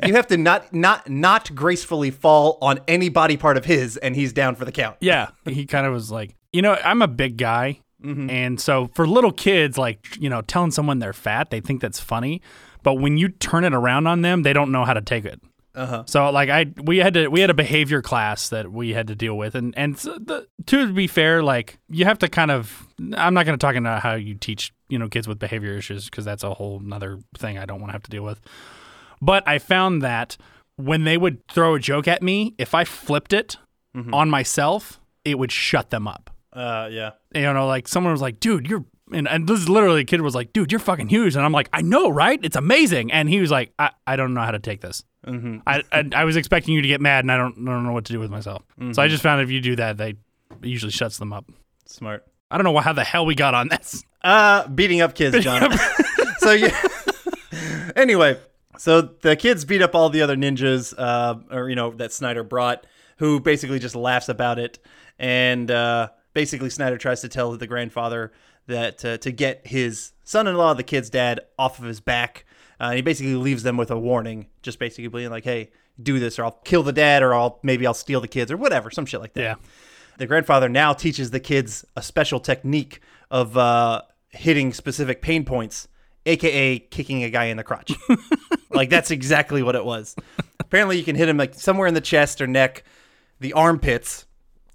you 0.07 0.15
have 0.15 0.27
to 0.29 0.37
not 0.37 0.73
not 0.73 1.09
not 1.09 1.55
gracefully 1.55 2.11
fall 2.11 2.59
on 2.61 2.81
any 2.89 3.09
body 3.09 3.37
part 3.37 3.57
of 3.57 3.65
his 3.65 3.97
and 3.97 4.17
he's 4.17 4.33
down 4.33 4.55
for 4.55 4.65
the 4.65 4.73
count. 4.73 4.97
Yeah, 5.01 5.29
he 5.45 5.67
kind 5.67 5.87
of 5.87 5.93
was 5.93 6.11
like, 6.11 6.35
you 6.53 6.63
know, 6.63 6.77
I'm 6.85 7.03
a 7.03 7.09
big 7.09 7.37
guy, 7.37 7.81
and 8.03 8.61
so 8.61 8.91
for 8.95 9.07
little 9.07 9.33
kids, 9.33 9.79
like 9.79 10.17
you 10.19 10.29
know, 10.29 10.43
telling 10.43 10.71
someone 10.71 10.99
they're 10.99 11.13
fat, 11.13 11.51
they 11.51 11.61
think 11.61 11.81
that's 11.81 12.01
funny, 12.01 12.43
but 12.83 12.95
when 12.95 13.17
you 13.17 13.29
turn 13.29 13.65
it 13.65 13.75
around 13.75 14.07
on 14.07 14.23
them, 14.23 14.43
they 14.43 14.53
don't 14.53 14.73
know 14.73 14.85
how 14.85 14.95
to 14.95 15.01
take 15.01 15.25
it. 15.25 15.41
Uh-huh. 15.75 16.05
So 16.07 16.31
like 16.31 16.51
I 16.51 16.67
we 16.83 16.99
had 16.99 17.15
to 17.15 17.29
we 17.29 17.41
had 17.41 17.49
a 17.49 17.55
behavior 17.55 18.03
class 18.03 18.51
that 18.51 18.71
we 18.71 18.91
had 18.91 19.07
to 19.07 19.15
deal 19.15 19.39
with 19.39 19.55
and 19.55 19.73
and 19.77 19.97
the, 19.97 20.47
to 20.67 20.93
be 20.93 21.07
fair 21.07 21.43
like 21.43 21.79
you 21.89 22.05
have 22.05 22.19
to 22.19 22.29
kind 22.29 22.51
of 22.51 22.87
I'm 23.15 23.33
not 23.33 23.47
going 23.47 23.59
to 23.59 23.67
talk 23.67 23.75
about 23.75 24.03
how 24.03 24.15
you 24.15 24.35
teach 24.35 24.73
you 24.91 24.99
know 24.99 25.09
kids 25.09 25.27
with 25.27 25.39
behavior 25.39 25.73
issues 25.73 26.11
because 26.11 26.27
that's 26.27 26.43
a 26.43 26.53
whole 26.53 26.79
nother 26.81 27.21
thing 27.39 27.57
I 27.57 27.65
don't 27.65 27.81
want 27.81 27.89
to 27.89 27.93
have 27.93 28.03
to 28.03 28.11
deal 28.11 28.23
with. 28.23 28.41
But 29.23 29.47
I 29.47 29.59
found 29.59 30.03
that 30.03 30.37
when 30.77 31.05
they 31.05 31.17
would 31.17 31.47
throw 31.49 31.77
a 31.77 31.79
joke 31.79 32.09
at 32.09 32.23
me, 32.23 32.55
if 32.59 32.75
I 32.75 32.85
flipped 32.85 33.33
it 33.33 33.57
on 34.13 34.29
myself, 34.29 35.01
it 35.25 35.39
would 35.39 35.53
shut 35.53 35.91
them 35.91 36.09
up. 36.09 36.31
Uh 36.53 36.89
yeah. 36.91 37.13
You 37.35 37.53
know, 37.53 37.67
like 37.67 37.89
someone 37.89 38.13
was 38.13 38.21
like, 38.21 38.41
dude, 38.41 38.69
you're, 38.69 38.85
and, 39.13 39.29
and 39.29 39.47
this 39.49 39.61
is 39.61 39.69
literally 39.69 40.01
a 40.03 40.05
kid 40.05 40.21
was 40.21 40.35
like, 40.35 40.53
dude, 40.53 40.73
you're 40.73 40.79
fucking 40.81 41.09
huge. 41.09 41.37
And 41.37 41.45
I'm 41.45 41.53
like, 41.53 41.69
I 41.73 41.83
know, 41.83 42.09
right? 42.09 42.39
It's 42.43 42.57
amazing. 42.57 43.13
And 43.13 43.29
he 43.29 43.41
was 43.41 43.51
like, 43.51 43.73
I, 43.79 43.91
I 44.07 44.17
don't 44.17 44.35
know 44.35 44.43
how 44.43 44.51
to 44.51 44.59
take 44.59 44.81
this. 44.81 45.05
Mm-hmm. 45.27 45.59
I, 45.67 45.83
I, 45.93 46.11
I 46.15 46.25
was 46.25 46.37
expecting 46.37 46.75
you 46.75 46.83
to 46.83 46.89
get 46.89 47.01
mad 47.01 47.25
and 47.25 47.31
I 47.31 47.37
don't, 47.37 47.57
I 47.69 47.71
don't 47.71 47.85
know 47.85 47.93
what 47.93 48.07
to 48.07 48.13
do 48.13 48.19
with 48.19 48.31
myself. 48.31 48.63
So 48.93 49.01
I 49.01 49.09
just 49.09 49.23
found 49.23 49.41
if 49.41 49.51
you 49.51 49.61
do 49.61 49.77
that, 49.77 49.97
they 49.99 50.11
it 50.11 50.17
usually 50.63 50.93
shuts 50.93 51.19
them 51.19 51.33
up. 51.33 51.45
Smart. 51.87 52.27
I 52.51 52.59
don't 52.59 52.65
know 52.65 52.77
how 52.81 52.93
the 52.93 53.05
hell 53.05 53.25
we 53.25 53.35
got 53.35 53.55
on 53.55 53.69
this. 53.69 54.05
Uh 54.23 54.67
beating 54.69 55.01
up 55.01 55.15
kids, 55.15 55.39
John. 55.45 55.71
so 56.39 56.51
yeah. 56.53 56.77
anyway, 57.97 58.39
so 58.79 59.01
the 59.01 59.37
kids 59.37 59.65
beat 59.65 59.83
up 59.83 59.95
all 59.95 60.09
the 60.09 60.23
other 60.23 60.37
ninjas 60.37 60.95
uh 60.97 61.35
or 61.51 61.69
you 61.69 61.77
know 61.77 61.91
that 61.91 62.13
Snyder 62.13 62.43
brought 62.43 62.87
who 63.19 63.41
basically 63.41 63.79
just 63.79 63.95
laughs 63.95 64.29
about 64.29 64.59
it 64.59 64.79
and 65.19 65.71
uh 65.71 66.09
basically 66.35 66.71
Snyder 66.71 66.99
tries 66.99 67.21
to 67.21 67.29
tell 67.29 67.57
the 67.57 67.67
grandfather 67.67 68.33
that 68.67 69.05
uh, 69.05 69.19
to 69.19 69.33
get 69.33 69.67
his 69.67 70.13
son-in-law, 70.25 70.75
the 70.75 70.83
kid's 70.83 71.11
dad, 71.11 71.41
off 71.59 71.79
of 71.79 71.85
his 71.85 72.01
back. 72.01 72.45
Uh, 72.81 72.85
and 72.87 72.97
he 72.97 73.03
basically 73.03 73.35
leaves 73.35 73.63
them 73.63 73.77
with 73.77 73.91
a 73.91 73.99
warning, 73.99 74.47
just 74.63 74.79
basically 74.79 75.09
being 75.09 75.31
like, 75.31 75.45
"Hey, 75.45 75.71
do 76.03 76.19
this, 76.19 76.39
or 76.39 76.45
I'll 76.45 76.61
kill 76.65 76.83
the 76.83 76.93
dad, 76.93 77.23
or 77.23 77.35
I'll 77.35 77.61
maybe 77.63 77.87
I'll 77.87 77.95
steal 77.95 78.21
the 78.21 78.29
kids, 78.29 78.51
or 78.51 78.57
whatever, 78.57 78.91
some 78.91 79.07
shit 79.07 79.21
like 79.21 79.35
that." 79.35 79.41
Yeah. 79.41 79.55
The 80.19 80.27
grandfather 80.27 80.69
now 80.69 80.93
teaches 80.93 81.31
the 81.31 81.41
kids 81.41 81.85
a 81.97 82.03
special 82.03 82.41
technique 82.41 83.01
of 83.31 83.57
uh, 83.57 84.03
hitting 84.31 84.73
specific 84.73 85.23
pain 85.23 85.45
points, 85.45 85.89
aka 86.27 86.79
kicking 86.79 87.25
a 87.25 87.31
guy 87.31 87.47
in 87.47 87.57
the 87.57 87.65
crotch. 87.65 87.93
like 88.71 88.91
that's 88.91 89.11
exactly 89.11 89.63
what 89.63 89.75
it 89.75 89.85
was. 89.85 90.15
Apparently, 90.61 90.97
you 90.99 91.05
can 91.05 91.17
hit 91.17 91.29
him 91.29 91.37
like 91.37 91.55
somewhere 91.55 91.87
in 91.87 91.95
the 91.95 92.01
chest 92.01 92.41
or 92.41 92.47
neck, 92.47 92.85
the 93.41 93.53
armpits, 93.53 94.27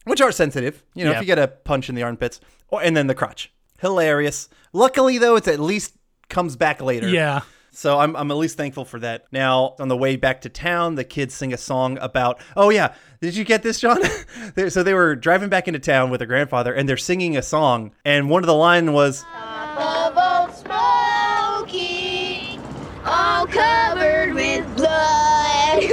which 0.06 0.22
are 0.22 0.32
sensitive. 0.32 0.84
You 0.94 1.06
know, 1.06 1.12
Yeah. 1.12 1.18
if 1.18 1.22
you 1.22 1.28
get 1.28 1.40
a 1.40 1.48
punch 1.48 1.90
in 1.90 1.96
the 1.96 2.04
armpits, 2.04 2.40
or 2.70 2.82
and 2.82 2.96
then 2.96 3.08
the 3.08 3.16
crotch. 3.16 3.52
Hilarious. 3.80 4.50
Luckily, 4.74 5.18
though, 5.18 5.36
it's 5.36 5.48
at 5.48 5.60
least 5.60 5.94
comes 6.30 6.56
back 6.56 6.82
later. 6.82 7.08
Yeah. 7.08 7.42
So 7.72 8.00
I'm, 8.00 8.16
I'm 8.16 8.32
at 8.32 8.38
least 8.38 8.58
thankful 8.58 8.86
for 8.86 9.00
that. 9.02 9.26
Now, 9.32 9.76
on 9.80 9.88
the 9.88 9.96
way 9.96 10.16
back 10.16 10.42
to 10.42 10.50
town, 10.50 10.96
the 10.96 11.04
kids 11.04 11.36
sing 11.36 11.54
a 11.54 11.58
song 11.58 12.00
about, 12.02 12.40
oh, 12.56 12.70
yeah, 12.72 12.96
did 13.22 13.36
you 13.36 13.44
get 13.44 13.62
this, 13.62 13.80
John? 13.80 14.00
So 14.70 14.82
they 14.82 14.96
were 14.96 15.16
driving 15.16 15.50
back 15.50 15.68
into 15.68 15.80
town 15.80 16.10
with 16.10 16.20
their 16.20 16.28
grandfather 16.28 16.74
and 16.74 16.90
they're 16.90 16.98
singing 16.98 17.38
a 17.38 17.44
song. 17.44 17.92
And 18.04 18.32
one 18.32 18.42
of 18.42 18.48
the 18.48 18.56
line 18.56 18.94
was, 18.94 19.24
covered 23.52 24.34
with 24.34 24.66
blood. 24.76 24.88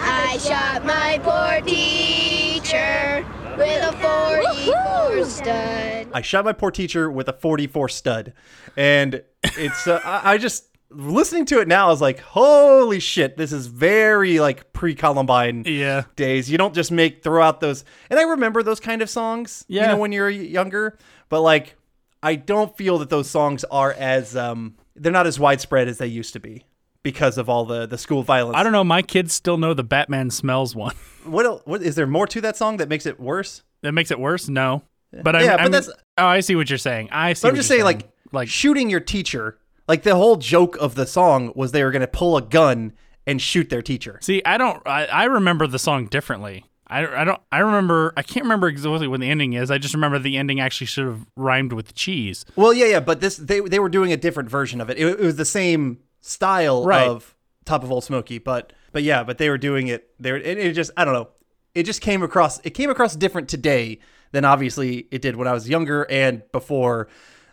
I 0.00 0.38
shot 0.40 0.84
my 0.84 1.18
poor 1.22 1.60
teacher 1.66 3.26
with 3.56 3.82
a 3.82 3.92
44 3.92 5.24
stud. 5.24 6.08
I 6.12 6.20
shot 6.22 6.44
my 6.44 6.52
poor 6.52 6.70
teacher 6.70 7.10
with 7.10 7.28
a 7.28 7.32
44 7.32 7.88
stud. 7.88 8.32
And 8.76 9.22
it's, 9.56 9.86
uh, 9.86 10.00
I, 10.04 10.34
I 10.34 10.38
just, 10.38 10.64
listening 10.90 11.44
to 11.46 11.60
it 11.60 11.68
now, 11.68 11.86
I 11.88 11.90
was 11.90 12.00
like, 12.00 12.20
holy 12.20 13.00
shit, 13.00 13.36
this 13.36 13.52
is 13.52 13.66
very 13.66 14.40
like 14.40 14.72
pre 14.72 14.94
Columbine 14.94 15.64
Yeah. 15.66 16.04
days. 16.16 16.50
You 16.50 16.56
don't 16.58 16.74
just 16.74 16.90
make 16.92 17.22
throw 17.22 17.42
out 17.42 17.60
those. 17.60 17.84
And 18.10 18.18
I 18.18 18.22
remember 18.24 18.62
those 18.62 18.80
kind 18.80 19.02
of 19.02 19.10
songs, 19.10 19.64
you 19.68 19.80
Yeah. 19.80 19.88
know, 19.88 19.96
when 19.98 20.12
you're 20.12 20.30
younger. 20.30 20.96
But 21.28 21.42
like, 21.42 21.76
I 22.22 22.34
don't 22.36 22.76
feel 22.76 22.98
that 22.98 23.10
those 23.10 23.28
songs 23.30 23.64
are 23.64 23.92
as 23.92 24.36
um, 24.36 24.74
they're 24.96 25.12
not 25.12 25.26
as 25.26 25.38
widespread 25.38 25.88
as 25.88 25.98
they 25.98 26.06
used 26.08 26.32
to 26.32 26.40
be 26.40 26.64
because 27.02 27.38
of 27.38 27.48
all 27.48 27.64
the 27.64 27.86
the 27.86 27.98
school 27.98 28.22
violence. 28.22 28.56
I 28.56 28.62
don't 28.62 28.72
know. 28.72 28.84
My 28.84 29.02
kids 29.02 29.32
still 29.32 29.56
know 29.56 29.74
the 29.74 29.84
Batman 29.84 30.30
smells 30.30 30.74
one. 30.74 30.94
what 31.24 31.46
el- 31.46 31.62
what 31.64 31.82
is 31.82 31.94
there 31.94 32.06
more 32.06 32.26
to 32.26 32.40
that 32.42 32.56
song 32.56 32.78
that 32.78 32.88
makes 32.88 33.06
it 33.06 33.18
worse? 33.20 33.62
That 33.82 33.92
makes 33.92 34.10
it 34.10 34.18
worse? 34.18 34.48
No. 34.48 34.82
But 35.22 35.36
I, 35.36 35.44
Yeah, 35.44 35.56
but 35.56 35.60
I'm, 35.66 35.70
that's- 35.70 35.90
oh, 36.18 36.26
I 36.26 36.40
see 36.40 36.56
what 36.56 36.68
you're 36.68 36.78
saying. 36.78 37.08
I 37.10 37.32
see. 37.32 37.42
But 37.42 37.48
I'm 37.50 37.56
just 37.56 37.68
saying, 37.68 37.84
like, 37.84 38.08
like 38.32 38.48
shooting 38.48 38.90
your 38.90 39.00
teacher. 39.00 39.58
Like 39.86 40.02
the 40.02 40.16
whole 40.16 40.36
joke 40.36 40.76
of 40.76 40.96
the 40.96 41.06
song 41.06 41.50
was 41.54 41.72
they 41.72 41.82
were 41.82 41.90
going 41.90 42.02
to 42.02 42.06
pull 42.06 42.36
a 42.36 42.42
gun 42.42 42.92
and 43.26 43.40
shoot 43.40 43.70
their 43.70 43.80
teacher. 43.80 44.18
See, 44.20 44.42
I 44.44 44.58
don't. 44.58 44.86
I, 44.86 45.06
I 45.06 45.24
remember 45.24 45.66
the 45.66 45.78
song 45.78 46.06
differently. 46.06 46.66
I, 46.90 47.06
I 47.06 47.24
don't 47.24 47.40
I 47.52 47.58
remember 47.58 48.12
I 48.16 48.22
can't 48.22 48.44
remember 48.44 48.66
exactly 48.68 49.08
what 49.08 49.20
the 49.20 49.28
ending 49.28 49.52
is. 49.52 49.70
I 49.70 49.78
just 49.78 49.94
remember 49.94 50.18
the 50.18 50.36
ending 50.38 50.58
actually 50.60 50.86
should 50.86 51.04
have 51.06 51.26
rhymed 51.36 51.72
with 51.72 51.94
cheese. 51.94 52.44
Well, 52.56 52.72
yeah, 52.72 52.86
yeah, 52.86 53.00
but 53.00 53.20
this 53.20 53.36
they 53.36 53.60
they 53.60 53.78
were 53.78 53.90
doing 53.90 54.12
a 54.12 54.16
different 54.16 54.48
version 54.48 54.80
of 54.80 54.88
it. 54.90 54.98
It, 54.98 55.06
it 55.06 55.20
was 55.20 55.36
the 55.36 55.44
same 55.44 55.98
style 56.20 56.84
Right. 56.84 57.06
of 57.08 57.34
Top 57.64 57.82
of 57.84 57.92
Old 57.92 58.04
Smoky, 58.04 58.38
but 58.38 58.72
but 58.92 59.02
yeah, 59.02 59.22
but 59.24 59.38
they 59.38 59.50
were 59.50 59.58
doing 59.58 59.88
it. 59.88 60.10
They 60.18 60.32
were, 60.32 60.38
it, 60.38 60.58
it 60.58 60.72
just 60.74 60.90
I 60.96 61.04
don't 61.04 61.14
know. 61.14 61.28
It 61.74 61.82
just 61.84 62.00
came 62.00 62.22
across. 62.22 62.58
It 62.64 62.70
came 62.70 62.90
across 62.90 63.14
different 63.14 63.48
today 63.48 63.98
than 64.32 64.44
obviously 64.44 65.06
it 65.10 65.22
did 65.22 65.36
when 65.36 65.46
I 65.46 65.52
was 65.52 65.68
younger 65.68 66.04
and 66.10 66.42
before. 66.52 67.08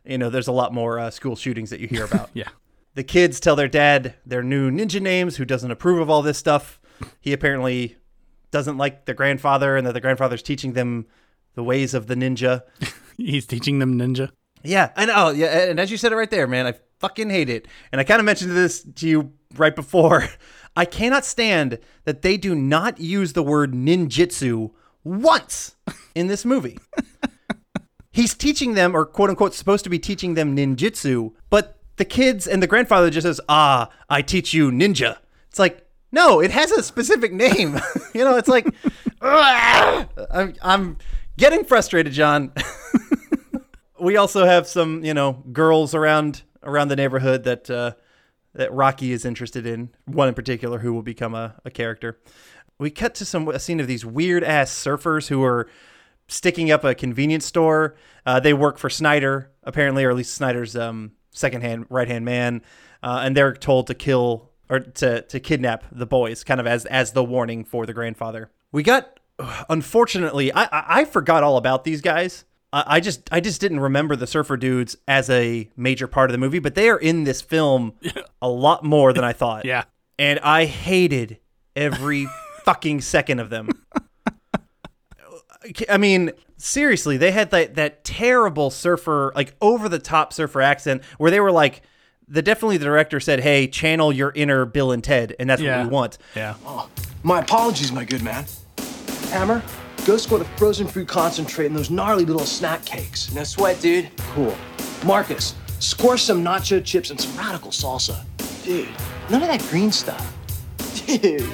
You 0.06 0.18
know, 0.18 0.30
there's 0.30 0.48
a 0.48 0.52
lot 0.54 0.74
more 0.74 1.00
uh, 1.00 1.10
school 1.12 1.36
shootings 1.36 1.70
that 1.72 1.80
you 1.80 1.88
hear 1.88 2.06
about. 2.06 2.30
Yeah. 2.34 2.50
the 2.94 3.04
kids 3.04 3.40
tell 3.40 3.56
their 3.56 3.68
dad 3.68 4.14
their 4.26 4.42
new 4.44 4.72
ninja 4.72 5.02
names, 5.02 5.36
who 5.38 5.46
doesn't 5.46 5.70
approve 5.72 6.00
of 6.00 6.10
all 6.10 6.22
this 6.22 6.38
stuff. 6.38 6.80
He 7.20 7.34
apparently 7.34 7.98
doesn't 8.52 8.78
like 8.78 9.06
their 9.06 9.16
grandfather, 9.16 9.76
and 9.76 9.86
that 9.86 9.94
the 9.94 10.00
grandfather's 10.02 10.42
teaching 10.44 10.74
them 10.74 11.08
the 11.56 11.64
ways 11.64 11.94
of 11.94 12.08
the 12.08 12.16
ninja. 12.16 12.62
He's 13.18 13.46
teaching 13.46 13.80
them 13.80 13.98
ninja. 14.00 14.30
Yeah, 14.64 14.92
I 14.96 15.06
know. 15.06 15.30
Yeah, 15.32 15.70
and 15.70 15.80
as 15.80 15.92
you 15.92 15.98
said 15.98 16.12
it 16.14 16.16
right 16.16 16.30
there, 16.32 16.48
man, 16.48 16.66
I 16.68 16.74
fucking 17.00 17.30
hate 17.30 17.50
it. 17.50 17.68
And 17.92 18.00
I 18.00 18.04
kind 18.04 18.20
of 18.20 18.26
mentioned 18.26 18.52
this 18.52 18.84
to 18.84 19.08
you 19.08 19.34
right 19.56 19.76
before. 19.76 20.28
I 20.76 20.86
cannot 20.86 21.24
stand 21.24 21.80
that 22.04 22.22
they 22.22 22.36
do 22.36 22.54
not 22.54 23.00
use 23.00 23.34
the 23.34 23.44
word 23.44 23.74
ninjutsu 23.74 24.72
once 25.04 25.76
in 26.14 26.28
this 26.28 26.44
movie. 26.44 26.78
He's 28.12 28.34
teaching 28.34 28.74
them, 28.74 28.96
or 28.96 29.06
quote 29.06 29.30
unquote, 29.30 29.54
supposed 29.54 29.84
to 29.86 29.90
be 29.90 30.00
teaching 30.00 30.34
them 30.34 30.56
ninjutsu, 30.56 31.34
but 31.50 31.80
the 31.98 32.06
kids 32.06 32.48
and 32.48 32.62
the 32.62 32.68
grandfather 32.68 33.10
just 33.10 33.26
says, 33.26 33.40
"Ah, 33.48 33.90
I 34.10 34.22
teach 34.22 34.54
you 34.54 34.70
ninja." 34.72 35.18
It's 35.50 35.60
like, 35.60 35.86
no, 36.16 36.40
it 36.40 36.52
has 36.52 36.72
a 36.72 36.82
specific 36.82 37.34
name. 37.34 37.80
you 38.14 38.24
know, 38.24 38.38
it's 38.38 38.48
like, 38.48 38.68
I'm, 39.22 40.54
I'm 40.62 40.98
getting 41.38 41.66
frustrated, 41.66 42.14
John. 42.14 42.54
we 44.00 44.16
also 44.16 44.46
have 44.46 44.66
some, 44.66 45.04
you 45.04 45.14
know, 45.14 45.44
girls 45.52 45.94
around 45.94 46.44
around 46.66 46.90
the 46.90 46.96
neighborhood 46.96 47.44
that 47.44 47.70
uh, 47.70 47.94
that 48.54 48.72
Rocky 48.74 49.12
is 49.12 49.26
interested 49.26 49.66
in. 49.66 49.90
One 50.06 50.28
in 50.28 50.34
particular 50.34 50.80
who 50.80 50.94
will 50.94 51.04
become 51.04 51.36
a, 51.36 51.56
a 51.66 51.72
character. 51.72 52.20
We 52.78 52.90
cut 52.90 53.16
to 53.16 53.26
some 53.26 53.48
a 53.48 53.60
scene 53.60 53.80
of 53.80 53.88
these 53.88 54.06
weird 54.06 54.44
ass 54.44 54.72
surfers 54.72 55.28
who 55.28 55.44
are 55.44 55.70
sticking 56.28 56.72
up 56.72 56.84
a 56.84 56.96
convenience 56.96 57.46
store. 57.46 57.96
Uh, 58.26 58.40
they 58.40 58.54
work 58.54 58.78
for 58.78 58.90
Snyder 58.90 59.52
apparently, 59.64 60.04
or 60.04 60.10
at 60.10 60.16
least 60.16 60.34
Snyder's 60.34 60.76
um, 60.76 61.12
second 61.32 61.62
hand 61.62 61.86
right 61.90 62.08
hand 62.08 62.26
man, 62.26 62.62
uh, 63.04 63.22
and 63.24 63.36
they're 63.36 63.54
told 63.54 63.88
to 63.88 63.94
kill 63.94 64.52
or 64.70 64.80
to 64.80 65.22
to 65.22 65.40
kidnap 65.40 65.86
the 65.92 66.06
boys, 66.06 66.44
kind 66.44 66.60
of 66.60 66.68
as 66.68 66.86
as 66.86 67.12
the 67.12 67.24
warning 67.24 67.64
for 67.64 67.86
the 67.86 67.94
grandfather. 67.94 68.52
We 68.72 68.84
got 68.84 69.20
unfortunately, 69.70 70.52
I 70.52 70.64
I, 70.64 70.86
I 71.02 71.06
forgot 71.06 71.44
all 71.44 71.58
about 71.58 71.84
these 71.84 72.02
guys. 72.02 72.46
I 72.76 72.84
I 72.98 73.00
just 73.00 73.28
I 73.32 73.40
just 73.40 73.60
didn't 73.62 73.80
remember 73.80 74.16
the 74.16 74.28
surfer 74.28 74.58
dudes 74.58 74.96
as 75.08 75.30
a 75.30 75.70
major 75.78 76.08
part 76.08 76.30
of 76.30 76.34
the 76.34 76.38
movie, 76.38 76.60
but 76.60 76.76
they 76.76 76.90
are 76.90 76.98
in 77.00 77.24
this 77.24 77.42
film 77.42 77.94
a 78.42 78.50
lot 78.50 78.84
more 78.84 79.14
than 79.14 79.24
I 79.24 79.34
thought. 79.34 79.66
Yeah. 79.74 79.84
And 80.20 80.40
I 80.40 80.66
hated 80.66 81.40
every 81.76 82.28
fucking 82.64 83.02
second 83.02 83.40
of 83.40 83.50
them. 83.50 83.70
I 85.90 85.98
mean, 85.98 86.32
seriously, 86.58 87.18
they 87.18 87.32
had 87.32 87.50
that 87.52 87.76
that 87.76 88.04
terrible 88.04 88.70
surfer, 88.70 89.32
like 89.36 89.56
over 89.62 89.90
the 89.90 89.98
top 90.00 90.32
surfer 90.32 90.62
accent 90.62 91.04
where 91.18 91.32
they 91.32 91.40
were 91.40 91.52
like 91.52 91.82
the 92.28 92.42
definitely 92.42 92.78
the 92.78 92.86
director 92.86 93.20
said, 93.20 93.40
"Hey, 93.40 93.68
channel 93.68 94.14
your 94.14 94.32
inner 94.36 94.66
Bill 94.66 94.92
and 94.92 95.04
Ted," 95.04 95.36
and 95.40 95.50
that's 95.50 95.62
Yeah. 95.62 95.80
what 95.80 95.88
we 95.88 95.92
want. 95.92 96.18
Yeah. 96.36 96.54
Oh, 96.66 96.88
my 97.24 97.40
apologies, 97.40 97.92
my 97.92 98.06
good 98.06 98.22
man. 98.22 98.46
Hammer, 99.32 99.64
go 100.06 100.18
score 100.18 100.38
the 100.38 100.46
frozen 100.46 100.88
fruit 100.88 101.08
concentrate 101.08 101.66
and 101.66 101.76
those 101.76 101.90
gnarly 101.90 102.26
little 102.26 102.46
snack 102.46 102.86
cakes. 102.86 103.34
No 103.34 103.44
sweat, 103.44 103.82
dude. 103.82 104.10
Cool. 104.34 104.56
Marcus, 105.04 105.56
score 105.80 106.18
some 106.18 106.44
nacho 106.44 106.84
chips 106.84 107.10
and 107.10 107.20
some 107.20 107.36
radical 107.38 107.72
salsa. 107.72 108.24
Dude, 108.64 108.88
none 109.30 109.42
of 109.42 109.48
that 109.48 109.62
green 109.70 109.92
stuff. 109.92 110.34
Dude. 111.06 111.52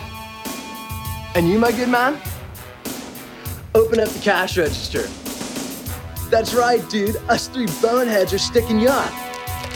And 1.33 1.47
you, 1.49 1.59
my 1.59 1.71
good 1.71 1.89
man? 1.89 2.19
Open 3.73 3.99
up 4.01 4.09
the 4.09 4.19
cash 4.19 4.57
register. 4.57 5.03
That's 6.29 6.53
right, 6.53 6.87
dude. 6.89 7.15
Us 7.29 7.47
three 7.47 7.67
boneheads 7.81 8.33
are 8.33 8.37
sticking 8.37 8.79
you 8.79 8.89
up. 8.89 9.11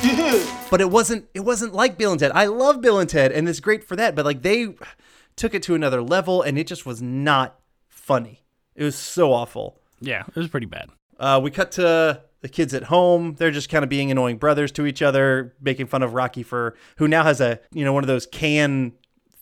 Dude. 0.02 0.48
But 0.70 0.82
it 0.82 0.90
wasn't 0.90 1.28
it 1.34 1.42
wasn't 1.42 1.74
like 1.74 1.98
Bill 1.98 2.12
and 2.12 2.20
Ted. 2.20 2.32
I 2.34 2.46
love 2.46 2.82
Bill 2.82 3.00
and 3.00 3.10
Ted, 3.10 3.32
and 3.32 3.48
it's 3.48 3.62
great 3.62 3.84
for 3.84 3.96
that. 3.96 4.16
But 4.16 4.26
like 4.26 4.42
they 4.42 4.76
took 5.38 5.54
it 5.54 5.64
to 5.64 5.76
another 5.76 6.02
level, 6.02 6.42
and 6.42 6.58
it 6.58 6.68
just 6.68 6.86
was 6.86 7.02
not 7.02 7.60
funny. 7.88 8.45
It 8.76 8.84
was 8.84 8.96
so 8.96 9.32
awful. 9.32 9.80
Yeah. 10.02 10.24
It 10.28 10.36
was 10.36 10.48
pretty 10.48 10.68
bad. 10.68 10.90
Uh, 11.20 11.40
we 11.42 11.52
cut 11.52 11.72
to 11.74 12.22
the 12.42 12.50
kids 12.50 12.74
at 12.74 12.84
home. 12.84 13.36
They're 13.36 13.52
just 13.52 13.70
kind 13.70 13.84
of 13.84 13.90
being 13.90 14.12
annoying 14.12 14.38
brothers 14.38 14.72
to 14.74 14.86
each 14.86 15.02
other, 15.02 15.56
making 15.62 15.88
fun 15.88 16.04
of 16.04 16.14
Rocky 16.14 16.44
for 16.44 16.76
who 16.98 17.08
now 17.08 17.24
has 17.24 17.42
a 17.42 17.60
you 17.72 17.84
know 17.86 17.94
one 17.94 18.04
of 18.04 18.08
those 18.08 18.26
can 18.26 18.94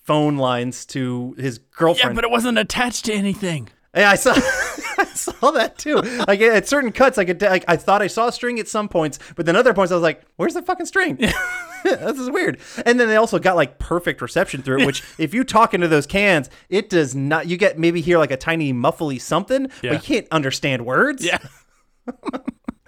phone 0.04 0.38
lines 0.38 0.86
to 0.88 1.36
his 1.38 1.58
girlfriend. 1.58 2.12
Yeah, 2.12 2.16
but 2.16 2.24
it 2.24 2.32
wasn't 2.32 2.58
attached 2.58 3.06
to 3.06 3.14
anything. 3.14 3.70
Yeah, 3.96 4.10
I 4.10 4.16
saw. 4.16 4.34
I 4.98 5.06
saw 5.06 5.52
that 5.52 5.78
too. 5.78 5.96
Like 6.28 6.42
at 6.42 6.68
certain 6.68 6.92
cuts, 6.92 7.18
I 7.18 7.26
could. 7.26 7.42
Like, 7.42 7.66
I 7.68 7.76
thought 7.78 8.02
I 8.02 8.08
saw 8.08 8.28
a 8.28 8.32
string 8.32 8.60
at 8.60 8.68
some 8.68 8.90
points, 8.90 9.20
but 9.36 9.46
then 9.46 9.56
other 9.56 9.74
points, 9.74 9.92
I 9.92 9.96
was 9.96 10.02
like, 10.04 10.24
"Where's 10.36 10.54
the 10.56 10.62
fucking 10.62 10.86
string?" 10.88 11.16
this 11.84 12.20
is 12.20 12.30
weird. 12.30 12.60
And 12.86 13.00
then 13.00 13.08
they 13.08 13.16
also 13.18 13.38
got 13.40 13.56
like 13.56 13.78
perfect 13.80 14.22
reception 14.22 14.62
through 14.64 14.82
it. 14.82 14.86
Which, 14.86 15.04
if 15.18 15.34
you 15.34 15.44
talk 15.44 15.74
into 15.74 15.88
those 15.88 16.08
cans, 16.08 16.50
it 16.70 16.90
does 16.90 17.14
not. 17.16 17.48
You 17.48 17.58
get 17.58 17.78
maybe 17.78 18.02
hear 18.02 18.18
like 18.18 18.32
a 18.32 18.38
tiny 18.38 18.74
muffly 18.74 19.22
something, 19.22 19.68
Yeah. 19.82 19.92
but 19.92 19.94
you 19.94 20.00
can't 20.00 20.28
understand 20.32 20.86
words. 20.86 21.24
Yeah. 21.24 21.38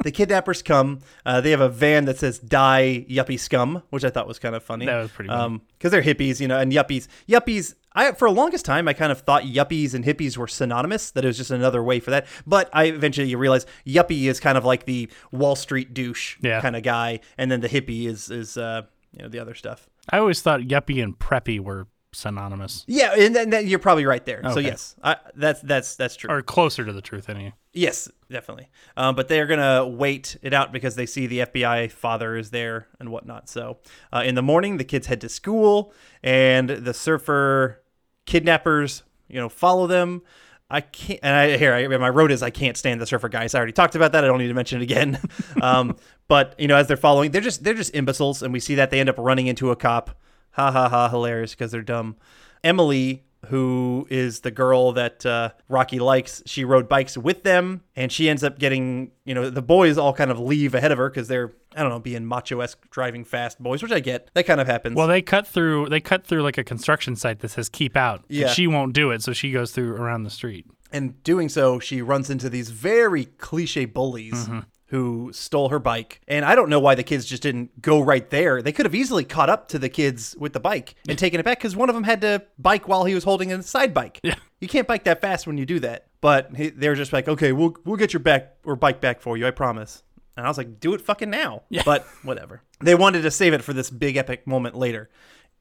The 0.06 0.12
kidnappers 0.12 0.62
come. 0.62 1.00
Uh, 1.26 1.42
they 1.42 1.50
have 1.50 1.62
a 1.62 1.68
van 1.68 2.06
that 2.06 2.20
says 2.20 2.38
"Die 2.40 3.06
Yuppie 3.10 3.40
Scum," 3.40 3.82
which 3.90 4.04
I 4.06 4.12
thought 4.12 4.28
was 4.28 4.38
kind 4.38 4.54
of 4.56 4.64
funny. 4.64 4.86
That 4.86 5.02
was 5.02 5.10
pretty 5.12 5.30
funny. 5.30 5.42
Um, 5.42 5.62
because 5.78 5.92
they're 5.92 6.04
hippies, 6.04 6.40
you 6.40 6.48
know, 6.48 6.60
and 6.60 6.72
yuppies. 6.72 7.08
Yuppies. 7.28 7.74
I 7.94 8.12
for 8.12 8.30
the 8.30 8.36
longest 8.36 8.66
time 8.66 8.88
I 8.88 8.94
kind 8.94 9.12
of 9.12 9.22
thought 9.22 9.44
yuppies 9.44 9.96
and 9.96 10.06
hippies 10.06 10.38
were 10.38 10.48
synonymous. 10.48 11.10
That 11.10 11.26
it 11.26 11.28
was 11.28 11.38
just 11.38 11.50
another 11.50 11.82
way 11.82 12.00
for 12.00 12.12
that. 12.12 12.28
But 12.46 12.70
I 12.72 12.86
eventually 12.86 13.28
you 13.30 13.40
realize 13.40 13.66
yuppie 13.86 14.26
is 14.26 14.40
kind 14.40 14.58
of 14.60 14.64
like 14.64 14.86
the 14.86 15.10
Wall 15.32 15.56
Street 15.56 15.94
douche 15.96 16.38
Yeah. 16.42 16.62
kind 16.62 16.76
of 16.76 16.84
guy, 16.84 17.20
and 17.38 17.50
then 17.50 17.62
the 17.62 17.70
hippie 17.70 18.06
is 18.06 18.30
is 18.30 18.58
uh, 18.58 18.84
you 19.12 19.24
know 19.24 19.28
the 19.30 19.40
other 19.40 19.56
stuff. 19.56 19.90
I 20.10 20.20
always 20.20 20.40
thought 20.42 20.60
yuppie 20.62 21.02
and 21.02 21.18
preppy 21.18 21.60
were 21.60 21.88
synonymous 22.14 22.86
Yeah, 22.88 23.14
and 23.18 23.36
then, 23.36 23.68
you're 23.68 23.80
probably 23.80 24.06
right 24.06 24.24
there. 24.26 24.42
So 24.54 24.60
yes, 24.60 24.96
I, 25.04 25.16
that's 25.36 25.62
that's 25.62 25.96
that's 25.96 26.16
true. 26.16 26.30
or 26.30 26.42
closer 26.44 26.86
to 26.86 26.94
the 26.94 27.02
truth 27.02 27.28
anyway. 27.28 27.54
Yes, 27.76 28.10
definitely. 28.32 28.70
Um, 28.96 29.16
but 29.16 29.28
they're 29.28 29.46
gonna 29.48 29.86
wait 29.86 30.38
it 30.42 30.54
out 30.54 30.72
because 30.72 30.96
they 30.96 31.06
see 31.06 31.28
the 31.28 31.40
FBI 31.40 31.92
father 31.92 32.38
is 32.38 32.52
there 32.52 32.88
and 33.02 33.10
whatnot. 33.10 33.50
So 33.50 33.80
uh, 34.14 34.24
in 34.26 34.36
the 34.36 34.42
morning, 34.42 34.78
the 34.78 34.86
kids 34.86 35.08
head 35.08 35.20
to 35.22 35.30
school, 35.30 35.94
and 36.24 36.70
the 36.70 36.94
surfer 36.94 37.82
kidnappers, 38.26 39.04
you 39.28 39.40
know, 39.42 39.50
follow 39.50 39.88
them. 39.88 40.22
I 40.70 40.82
can't. 40.82 41.20
And 41.22 41.36
I 41.36 41.58
here, 41.58 41.74
I, 41.74 41.86
my 41.98 42.10
road 42.10 42.32
is 42.32 42.42
I 42.42 42.50
can't 42.50 42.78
stand 42.78 43.02
the 43.02 43.06
surfer 43.06 43.28
guys. 43.28 43.54
I 43.54 43.58
already 43.58 43.74
talked 43.74 43.96
about 43.96 44.14
that. 44.14 44.24
I 44.24 44.28
don't 44.28 44.40
need 44.40 44.48
to 44.48 44.54
mention 44.54 44.80
it 44.80 44.84
again. 44.84 45.20
um, 45.62 45.98
but 46.30 46.58
you 46.58 46.70
know, 46.70 46.78
as 46.78 46.88
they're 46.88 46.96
following, 46.96 47.32
they're 47.32 47.42
just 47.42 47.62
they're 47.66 47.74
just 47.74 47.94
imbeciles, 47.94 48.42
and 48.42 48.54
we 48.54 48.62
see 48.62 48.76
that 48.76 48.90
they 48.90 49.02
end 49.02 49.10
up 49.10 49.18
running 49.18 49.48
into 49.48 49.70
a 49.72 49.76
cop. 49.76 50.18
Ha 50.52 50.72
ha 50.72 50.88
ha! 50.88 51.10
Hilarious 51.10 51.52
because 51.52 51.74
they're 51.74 51.82
dumb. 51.82 52.16
Emily, 52.64 53.26
who 53.46 54.08
is 54.10 54.42
the 54.42 54.52
girl 54.52 54.92
that 54.94 55.26
uh, 55.26 55.50
Rocky 55.70 56.00
likes, 56.00 56.44
she 56.46 56.64
rode 56.66 56.88
bikes 56.90 57.18
with 57.18 57.44
them, 57.44 57.82
and 57.96 58.12
she 58.12 58.30
ends 58.30 58.44
up 58.44 58.60
getting, 58.60 59.12
you 59.26 59.34
know, 59.34 59.50
the 59.50 59.62
boys 59.62 59.98
all 59.98 60.14
kind 60.14 60.32
of 60.32 60.40
leave 60.40 60.76
ahead 60.76 60.92
of 60.92 60.98
her 60.98 61.10
because 61.10 61.28
they're, 61.28 61.54
I 61.76 61.82
don't 61.82 61.90
know, 61.90 62.00
being 62.00 62.26
macho 62.26 62.60
esque 62.60 62.90
driving 62.90 63.24
fast 63.26 63.62
boys, 63.62 63.82
which 63.84 63.92
I 63.92 64.00
get. 64.00 64.30
That 64.34 64.46
kind 64.46 64.60
of 64.62 64.68
happens. 64.68 64.96
Well, 64.96 65.08
they 65.08 65.22
cut 65.22 65.48
through. 65.48 65.90
They 65.90 66.00
cut 66.02 66.26
through 66.26 66.44
like 66.44 66.58
a 66.58 66.64
construction 66.64 67.16
site 67.16 67.40
that 67.40 67.50
says 67.50 67.70
"keep 67.70 67.96
out." 67.96 68.20
and 68.30 68.38
Yeah. 68.38 68.48
she 68.48 68.68
won't 68.68 68.94
do 68.94 69.12
it, 69.12 69.22
so 69.24 69.34
she 69.34 69.52
goes 69.52 69.72
through 69.72 69.96
around 69.96 70.24
the 70.24 70.30
street. 70.30 70.66
and 70.92 71.22
doing 71.24 71.50
so, 71.50 71.80
she 71.80 72.02
runs 72.02 72.30
into 72.30 72.50
these 72.50 72.70
very 72.70 73.26
cliche 73.26 73.86
bullies. 73.86 74.48
Who 74.96 75.34
stole 75.34 75.68
her 75.70 75.80
bike? 75.80 76.22
And 76.26 76.46
I 76.46 76.56
don't 76.56 76.70
know 76.70 76.80
why 76.80 76.96
the 76.96 77.04
kids 77.04 77.26
just 77.26 77.44
didn't 77.44 77.82
go 77.82 78.00
right 78.00 78.30
there. 78.30 78.62
They 78.62 78.72
could 78.72 78.86
have 78.86 78.96
easily 78.96 79.26
caught 79.26 79.50
up 79.50 79.68
to 79.70 79.78
the 79.78 79.90
kids 79.90 80.38
with 80.40 80.54
the 80.54 80.60
bike 80.62 80.96
and 81.10 81.20
taken 81.20 81.38
it 81.38 81.44
back 81.44 81.58
because 81.58 81.76
one 81.76 81.90
of 81.90 81.96
them 81.96 82.06
had 82.06 82.22
to 82.22 82.46
bike 82.58 82.88
while 82.88 83.04
he 83.04 83.14
was 83.14 83.26
holding 83.26 83.52
a 83.52 83.62
side 83.62 83.94
bike. 83.94 84.22
Yeah. 84.24 84.36
You 84.62 84.70
can't 84.70 84.88
bike 84.88 85.04
that 85.04 85.20
fast 85.20 85.48
when 85.48 85.58
you 85.58 85.66
do 85.66 85.82
that. 85.82 86.08
But 86.22 86.56
he, 86.56 86.70
they 86.70 86.88
were 86.88 86.96
just 86.96 87.12
like, 87.12 87.28
okay, 87.28 87.52
we'll 87.52 87.76
we'll 87.84 87.98
get 87.98 88.14
your 88.14 88.22
back 88.22 88.56
or 88.64 88.78
bike 88.78 89.02
back 89.02 89.20
for 89.20 89.36
you, 89.36 89.46
I 89.46 89.52
promise. 89.52 90.02
And 90.38 90.46
I 90.46 90.50
was 90.50 90.58
like, 90.58 90.80
do 90.80 90.94
it 90.94 91.02
fucking 91.02 91.30
now. 91.30 91.64
Yeah. 91.70 91.82
But 91.84 92.08
whatever. 92.24 92.62
They 92.80 92.96
wanted 92.96 93.24
to 93.24 93.32
save 93.32 93.52
it 93.54 93.64
for 93.64 93.74
this 93.74 93.90
big 93.90 94.16
epic 94.16 94.48
moment 94.48 94.76
later. 94.76 95.10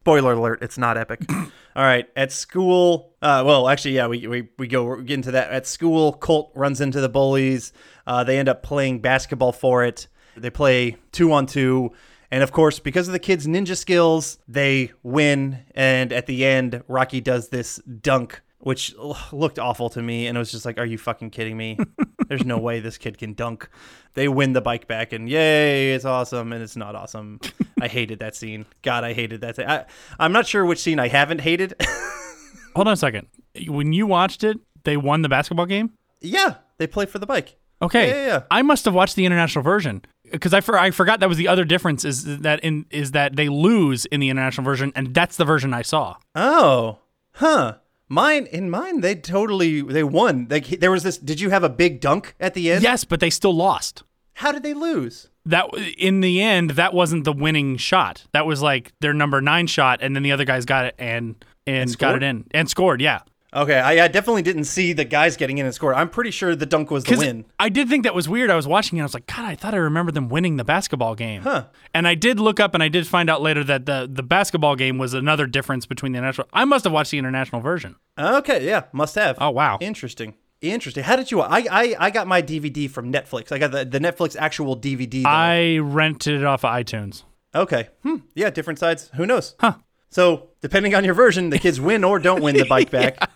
Spoiler 0.01 0.35
alert, 0.35 0.59
it's 0.63 0.77
not 0.77 0.99
epic. 0.99 1.21
All 1.31 1.83
right, 1.83 2.07
at 2.15 2.31
school, 2.31 3.15
uh, 3.23 3.43
well, 3.45 3.69
actually, 3.71 3.95
yeah, 3.95 4.07
we, 4.07 4.27
we, 4.27 4.49
we 4.59 4.69
go 4.69 5.01
get 5.01 5.15
into 5.15 5.31
that. 5.31 5.51
At 5.51 5.67
school, 5.67 6.13
Colt 6.13 6.53
runs 6.55 6.83
into 6.83 7.01
the 7.01 7.09
bullies. 7.09 7.73
Uh, 8.07 8.25
they 8.25 8.39
end 8.39 8.49
up 8.49 8.63
playing 8.63 9.01
basketball 9.01 9.53
for 9.53 9.85
it. 9.85 10.09
They 10.37 10.51
play 10.51 10.97
two 11.13 11.33
on 11.33 11.47
two. 11.47 11.93
And 12.31 12.43
of 12.43 12.53
course, 12.53 12.79
because 12.79 13.07
of 13.09 13.13
the 13.13 13.19
kids' 13.19 13.47
ninja 13.47 13.77
skills, 13.77 14.39
they 14.49 14.93
win. 15.03 15.61
And 15.75 16.13
at 16.13 16.27
the 16.27 16.45
end, 16.45 16.83
Rocky 16.89 17.21
does 17.21 17.49
this 17.49 17.77
dunk 17.77 18.43
which 18.65 18.95
looked 19.31 19.59
awful 19.59 19.91
to 19.91 20.03
me. 20.03 20.27
And 20.27 20.37
it 20.37 20.39
was 20.39 20.51
just 20.51 20.65
like, 20.65 20.79
are 20.79 20.87
you 20.87 20.97
fucking 20.97 21.31
kidding 21.31 21.57
me? 21.57 21.79
There's 22.29 22.47
no 22.47 22.59
way 22.59 22.81
this 22.81 22.97
kid 22.97 23.19
can 23.19 23.35
dunk. 23.35 23.69
They 24.15 24.27
win 24.27 24.55
the 24.55 24.63
bike 24.63 24.89
back, 24.89 25.13
and 25.13 25.29
yay, 25.29 25.93
it's 25.93 26.07
awesome. 26.07 26.53
And 26.53 26.63
it's 26.63 26.77
not 26.77 26.95
awesome. 26.95 27.41
I 27.81 27.89
hated 27.89 28.21
that 28.21 28.35
scene. 28.35 28.65
God, 28.81 29.05
I 29.05 29.13
hated 29.13 29.43
that. 29.43 29.57
Scene. 29.57 29.67
I, 29.69 29.85
I'm 30.19 30.33
not 30.33 30.47
sure 30.47 30.65
which 30.65 30.79
scene 30.79 30.99
I 30.99 31.09
haven't 31.09 31.43
hated. 31.43 31.75
Hold 32.75 32.89
on 32.89 32.95
a 32.95 32.97
second. 32.97 33.27
When 33.69 33.93
you 33.93 34.07
watched 34.07 34.43
it, 34.43 34.59
they 34.85 34.97
won 34.97 35.21
the 35.23 35.29
basketball 35.29 35.67
game. 35.67 35.93
yeah, 36.23 36.57
they 36.79 36.87
play 36.87 37.05
for 37.07 37.19
the 37.19 37.27
bike. 37.27 37.57
Okay. 37.83 38.09
Yeah, 38.09 38.15
yeah, 38.15 38.27
yeah. 38.27 38.43
I 38.51 38.63
must 38.63 38.85
have 38.85 38.95
watched 38.95 39.17
the 39.17 39.27
international 39.27 39.63
version 39.63 40.03
because 40.31 40.55
I, 40.55 40.61
for, 40.61 40.79
I 40.79 40.91
forgot 40.91 41.21
that 41.21 41.29
was 41.29 41.39
the 41.39 41.49
other 41.49 41.65
difference 41.65 42.05
is 42.05 42.41
that 42.41 42.61
in 42.61 42.87
is 42.91 43.13
that 43.13 43.37
they 43.37 43.49
lose 43.49 44.05
in 44.07 44.21
the 44.21 44.31
international 44.31 44.65
version, 44.65 44.93
and 44.95 45.15
that's 45.15 45.37
the 45.37 45.45
version 45.45 45.75
I 45.75 45.83
saw. 45.83 46.17
Oh, 46.35 46.99
huh. 47.33 47.77
Mine 48.09 48.47
in 48.47 48.69
mine, 48.69 49.01
they 49.01 49.15
totally 49.15 49.81
they 49.81 50.05
won. 50.05 50.47
Like 50.51 50.67
there 50.67 50.91
was 50.91 51.03
this. 51.03 51.19
Did 51.19 51.41
you 51.41 51.51
have 51.51 51.65
a 51.65 51.69
big 51.69 52.01
dunk 52.01 52.35
at 52.39 52.55
the 52.55 52.71
end? 52.71 52.83
Yes, 52.83 53.05
but 53.05 53.21
they 53.21 53.31
still 53.31 53.55
lost. 53.55 54.03
How 54.35 54.53
did 54.53 54.63
they 54.63 54.75
lose? 54.75 55.31
That 55.47 55.69
in 55.97 56.21
the 56.21 56.43
end, 56.43 56.71
that 56.71 56.93
wasn't 56.93 57.25
the 57.25 57.33
winning 57.33 57.77
shot. 57.77 58.25
That 58.33 58.47
was 58.47 58.63
like 58.63 58.93
their 59.01 59.15
number 59.15 59.41
nine 59.41 59.67
shot, 59.67 60.01
and 60.03 60.15
then 60.15 60.23
the 60.23 60.33
other 60.33 60.45
guys 60.45 60.65
got 60.65 60.87
it 60.87 60.95
and 60.99 61.43
and, 61.67 61.97
got 61.99 62.17
it 62.17 62.23
in 62.23 62.47
and 62.53 62.69
scored. 62.69 63.01
Yeah, 63.01 63.21
Okay, 63.55 63.79
I, 63.79 64.05
I 64.05 64.09
definitely 64.09 64.43
didn't 64.43 64.65
see 64.65 64.93
the 64.93 65.05
guys 65.05 65.37
getting 65.37 65.59
in 65.59 65.67
and 65.67 65.75
scored. 65.75 65.95
I'm 65.95 66.11
pretty 66.11 66.33
sure 66.33 66.57
the 66.57 66.67
dunk 66.67 66.91
was 66.91 67.05
the 67.05 67.17
win. 67.17 67.45
I 67.61 67.69
did 67.69 67.89
think 67.89 68.03
that 68.03 68.15
was 68.15 68.29
weird. 68.29 68.51
I 68.51 68.57
was 68.57 68.67
watching 68.67 68.99
it. 68.99 69.03
I 69.03 69.05
was 69.05 69.15
like, 69.15 69.27
God, 69.27 69.45
I 69.45 69.55
thought 69.55 69.75
I 69.75 69.77
remember 69.77 70.11
them 70.11 70.29
winning 70.29 70.57
the 70.57 70.65
basketball 70.65 71.15
game. 71.15 71.43
Huh. 71.43 71.67
And 71.93 72.09
I 72.09 72.17
did 72.17 72.41
look 72.41 72.59
up 72.59 72.75
and 72.75 72.83
I 72.83 72.89
did 72.89 73.07
find 73.07 73.31
out 73.31 73.43
later 73.43 73.63
that 73.63 73.87
the, 73.87 74.09
the 74.11 74.25
basketball 74.25 74.75
game 74.75 74.99
was 74.99 75.15
another 75.15 75.47
difference 75.47 75.87
between 75.87 76.13
the 76.13 76.19
international. 76.19 76.49
I 76.53 76.65
must 76.65 76.83
have 76.85 76.93
watched 76.93 77.13
the 77.13 77.19
international 77.19 77.63
version. 77.63 77.95
Okay, 78.19 78.67
yeah, 78.67 78.85
must 78.93 79.15
have. 79.15 79.39
Oh, 79.41 79.51
wow. 79.51 79.79
interesting, 79.81 80.35
interesting. 80.61 81.05
How 81.05 81.15
did 81.15 81.31
you? 81.31 81.41
I 81.41 81.65
I, 81.71 81.97
I 81.99 82.11
got 82.11 82.27
my 82.27 82.43
DVD 82.43 82.91
from 82.91 83.13
Netflix. 83.13 83.53
I 83.53 83.59
got 83.59 83.71
the, 83.71 83.85
the 83.85 84.01
Netflix 84.01 84.37
actual 84.37 84.77
DVD. 84.77 85.23
though. 85.23 85.29
I 85.29 85.79
rented 85.79 86.41
it 86.41 86.45
off 86.45 86.65
of 86.65 86.71
iTunes. 86.73 87.23
okay, 87.55 87.89
hmm. 88.03 88.17
yeah, 88.35 88.51
different 88.51 88.81
sides. 88.81 89.11
Who 89.15 89.27
knows? 89.27 89.55
Huh. 89.61 89.75
So 90.11 90.51
depending 90.65 90.95
on 90.95 91.05
your 91.05 91.13
version, 91.13 91.51
the 91.51 91.59
kids 91.59 91.79
win 91.79 92.03
or 92.03 92.19
don't 92.19 92.43
win 92.43 92.57
the 92.57 92.65
bike 92.65 92.91
back. 92.99 93.31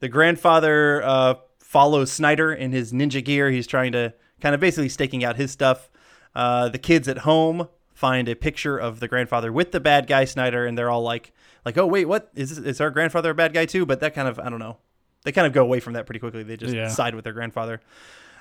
the 0.00 0.08
grandfather 0.08 1.02
uh, 1.04 1.34
follows 1.58 2.10
Snyder 2.10 2.54
in 2.54 2.72
his 2.72 2.90
ninja 2.90 3.22
gear. 3.22 3.50
He's 3.50 3.66
trying 3.66 3.92
to 3.92 4.14
kind 4.40 4.54
of 4.54 4.60
basically 4.62 4.88
staking 4.88 5.22
out 5.24 5.36
his 5.36 5.50
stuff. 5.50 5.90
Uh, 6.34 6.70
the 6.70 6.78
kids 6.78 7.06
at 7.06 7.18
home 7.18 7.68
find 7.92 8.30
a 8.30 8.34
picture 8.34 8.78
of 8.78 8.98
the 8.98 9.08
grandfather 9.08 9.52
with 9.52 9.72
the 9.72 9.78
bad 9.80 10.06
guy 10.06 10.24
Snyder, 10.24 10.64
and 10.64 10.78
they're 10.78 10.88
all 10.88 11.02
like, 11.02 11.32
like, 11.66 11.76
oh 11.76 11.86
wait, 11.86 12.06
what 12.06 12.30
is 12.34 12.56
this, 12.56 12.58
is 12.76 12.80
our 12.80 12.90
grandfather 12.90 13.30
a 13.32 13.34
bad 13.34 13.52
guy 13.52 13.66
too? 13.66 13.84
But 13.84 14.00
that 14.00 14.14
kind 14.14 14.26
of 14.26 14.38
I 14.38 14.48
don't 14.48 14.58
know. 14.58 14.78
They 15.24 15.32
kind 15.32 15.46
of 15.46 15.52
go 15.52 15.62
away 15.62 15.80
from 15.80 15.92
that 15.92 16.06
pretty 16.06 16.18
quickly. 16.20 16.44
They 16.44 16.56
just 16.56 16.74
Yeah. 16.74 16.88
side 16.88 17.14
with 17.14 17.24
their 17.24 17.34
grandfather. 17.34 17.82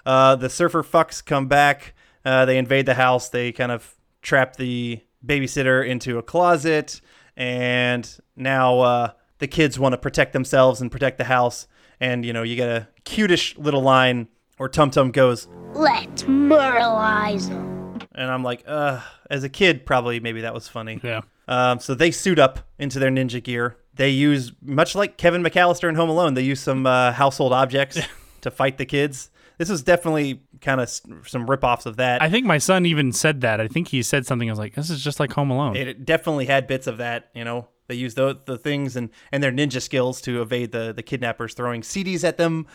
Uh, 0.05 0.35
the 0.37 0.49
surfer 0.49 0.81
fucks 0.81 1.23
come 1.23 1.47
back. 1.49 1.93
Uh, 2.23 2.45
they 2.45 2.57
invade 2.57 2.85
the 2.85 2.93
house. 2.93 3.27
They 3.27 3.51
kind 3.51 3.71
of 3.73 3.95
trap 4.21 4.55
the 4.55 5.01
babysitter 5.25 5.85
into 5.85 6.17
a 6.17 6.23
closet, 6.23 7.01
and 7.41 8.19
now 8.35 8.79
uh, 8.81 9.11
the 9.39 9.47
kids 9.47 9.79
want 9.79 9.93
to 9.93 9.97
protect 9.97 10.31
themselves 10.31 10.79
and 10.79 10.91
protect 10.91 11.17
the 11.17 11.23
house. 11.23 11.67
And 11.99 12.23
you 12.23 12.33
know, 12.33 12.43
you 12.43 12.55
get 12.55 12.69
a 12.69 12.87
cutish 13.03 13.57
little 13.57 13.81
line 13.81 14.27
where 14.57 14.69
Tum 14.69 14.91
Tum 14.91 15.09
goes, 15.09 15.47
Let's 15.73 16.21
myrtleize 16.23 17.49
them. 17.49 17.99
and 18.13 18.29
I'm 18.29 18.43
like, 18.43 18.63
uh, 18.67 19.01
as 19.31 19.43
a 19.43 19.49
kid, 19.49 19.87
probably 19.87 20.19
maybe 20.19 20.41
that 20.41 20.53
was 20.53 20.67
funny. 20.67 20.99
Yeah. 21.03 21.21
Um, 21.47 21.79
so 21.79 21.95
they 21.95 22.11
suit 22.11 22.37
up 22.37 22.59
into 22.77 22.99
their 22.99 23.09
ninja 23.09 23.41
gear. 23.43 23.75
They 23.95 24.09
use, 24.09 24.51
much 24.61 24.93
like 24.93 25.17
Kevin 25.17 25.41
McAllister 25.41 25.89
in 25.89 25.95
Home 25.95 26.09
Alone, 26.09 26.35
they 26.35 26.43
use 26.43 26.59
some 26.61 26.85
uh, 26.85 27.11
household 27.11 27.53
objects 27.53 27.99
to 28.41 28.51
fight 28.51 28.77
the 28.77 28.85
kids. 28.85 29.30
This 29.61 29.69
is 29.69 29.83
definitely 29.83 30.41
kind 30.59 30.81
of 30.81 30.89
some 30.89 31.45
ripoffs 31.45 31.85
of 31.85 31.97
that. 31.97 32.19
I 32.19 32.31
think 32.31 32.47
my 32.47 32.57
son 32.57 32.87
even 32.87 33.11
said 33.11 33.41
that. 33.41 33.61
I 33.61 33.67
think 33.67 33.89
he 33.89 34.01
said 34.01 34.25
something. 34.25 34.49
I 34.49 34.51
was 34.51 34.57
like, 34.57 34.73
this 34.73 34.89
is 34.89 35.03
just 35.03 35.19
like 35.19 35.31
Home 35.33 35.51
Alone. 35.51 35.75
it 35.75 36.03
definitely 36.03 36.47
had 36.47 36.65
bits 36.65 36.87
of 36.87 36.97
that. 36.97 37.29
You 37.35 37.43
know, 37.43 37.67
they 37.87 37.93
used 37.93 38.17
the, 38.17 38.39
the 38.47 38.57
things 38.57 38.95
and, 38.95 39.11
and 39.31 39.43
their 39.43 39.51
ninja 39.51 39.79
skills 39.79 40.19
to 40.21 40.41
evade 40.41 40.71
the, 40.71 40.93
the 40.93 41.03
kidnappers, 41.03 41.53
throwing 41.53 41.81
CDs 41.81 42.23
at 42.23 42.37
them, 42.37 42.65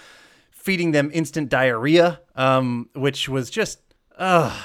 feeding 0.53 0.93
them 0.93 1.11
instant 1.13 1.49
diarrhea, 1.49 2.21
um, 2.37 2.89
which 2.95 3.29
was 3.29 3.51
just, 3.51 3.81
uh, 4.17 4.57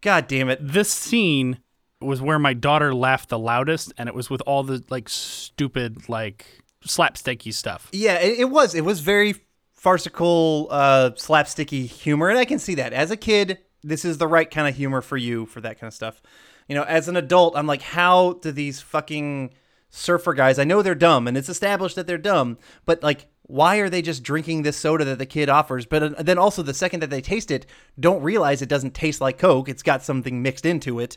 god 0.00 0.26
damn 0.26 0.48
it. 0.48 0.58
this 0.60 0.92
scene 0.92 1.58
was 2.00 2.20
where 2.20 2.40
my 2.40 2.54
daughter 2.54 2.92
laughed 2.92 3.28
the 3.28 3.38
loudest, 3.38 3.92
and 3.96 4.08
it 4.08 4.16
was 4.16 4.28
with 4.28 4.40
all 4.46 4.64
the 4.64 4.82
like 4.90 5.08
stupid, 5.08 6.08
like 6.08 6.44
slapsticky 6.84 7.54
stuff. 7.54 7.88
Yeah, 7.92 8.18
it, 8.18 8.40
it 8.40 8.50
was. 8.50 8.74
It 8.74 8.84
was 8.84 8.98
very 8.98 9.36
farcical, 9.78 10.66
uh, 10.70 11.10
slapsticky 11.10 11.86
humor, 11.86 12.28
and 12.28 12.38
I 12.38 12.44
can 12.44 12.58
see 12.58 12.74
that. 12.74 12.92
As 12.92 13.12
a 13.12 13.16
kid, 13.16 13.58
this 13.84 14.04
is 14.04 14.18
the 14.18 14.26
right 14.26 14.50
kind 14.50 14.66
of 14.66 14.74
humor 14.74 15.00
for 15.00 15.16
you 15.16 15.46
for 15.46 15.60
that 15.60 15.78
kind 15.78 15.86
of 15.86 15.94
stuff. 15.94 16.20
You 16.68 16.74
know, 16.74 16.82
as 16.82 17.06
an 17.06 17.16
adult, 17.16 17.56
I'm 17.56 17.68
like, 17.68 17.82
how 17.82 18.34
do 18.34 18.50
these 18.50 18.80
fucking 18.80 19.54
surfer 19.88 20.34
guys? 20.34 20.58
I 20.58 20.64
know 20.64 20.82
they're 20.82 20.96
dumb, 20.96 21.28
and 21.28 21.38
it's 21.38 21.48
established 21.48 21.94
that 21.94 22.08
they're 22.08 22.18
dumb, 22.18 22.58
but 22.86 23.04
like, 23.04 23.28
why 23.42 23.76
are 23.76 23.88
they 23.88 24.02
just 24.02 24.24
drinking 24.24 24.62
this 24.62 24.76
soda 24.76 25.04
that 25.04 25.18
the 25.18 25.26
kid 25.26 25.48
offers? 25.48 25.86
But 25.86 26.02
uh, 26.02 26.22
then 26.24 26.38
also, 26.38 26.64
the 26.64 26.74
second 26.74 26.98
that 27.00 27.10
they 27.10 27.20
taste 27.20 27.52
it, 27.52 27.64
don't 28.00 28.20
realize 28.20 28.60
it 28.60 28.68
doesn't 28.68 28.94
taste 28.94 29.20
like 29.20 29.38
Coke. 29.38 29.68
It's 29.68 29.84
got 29.84 30.02
something 30.02 30.42
mixed 30.42 30.66
into 30.66 30.98
it. 30.98 31.16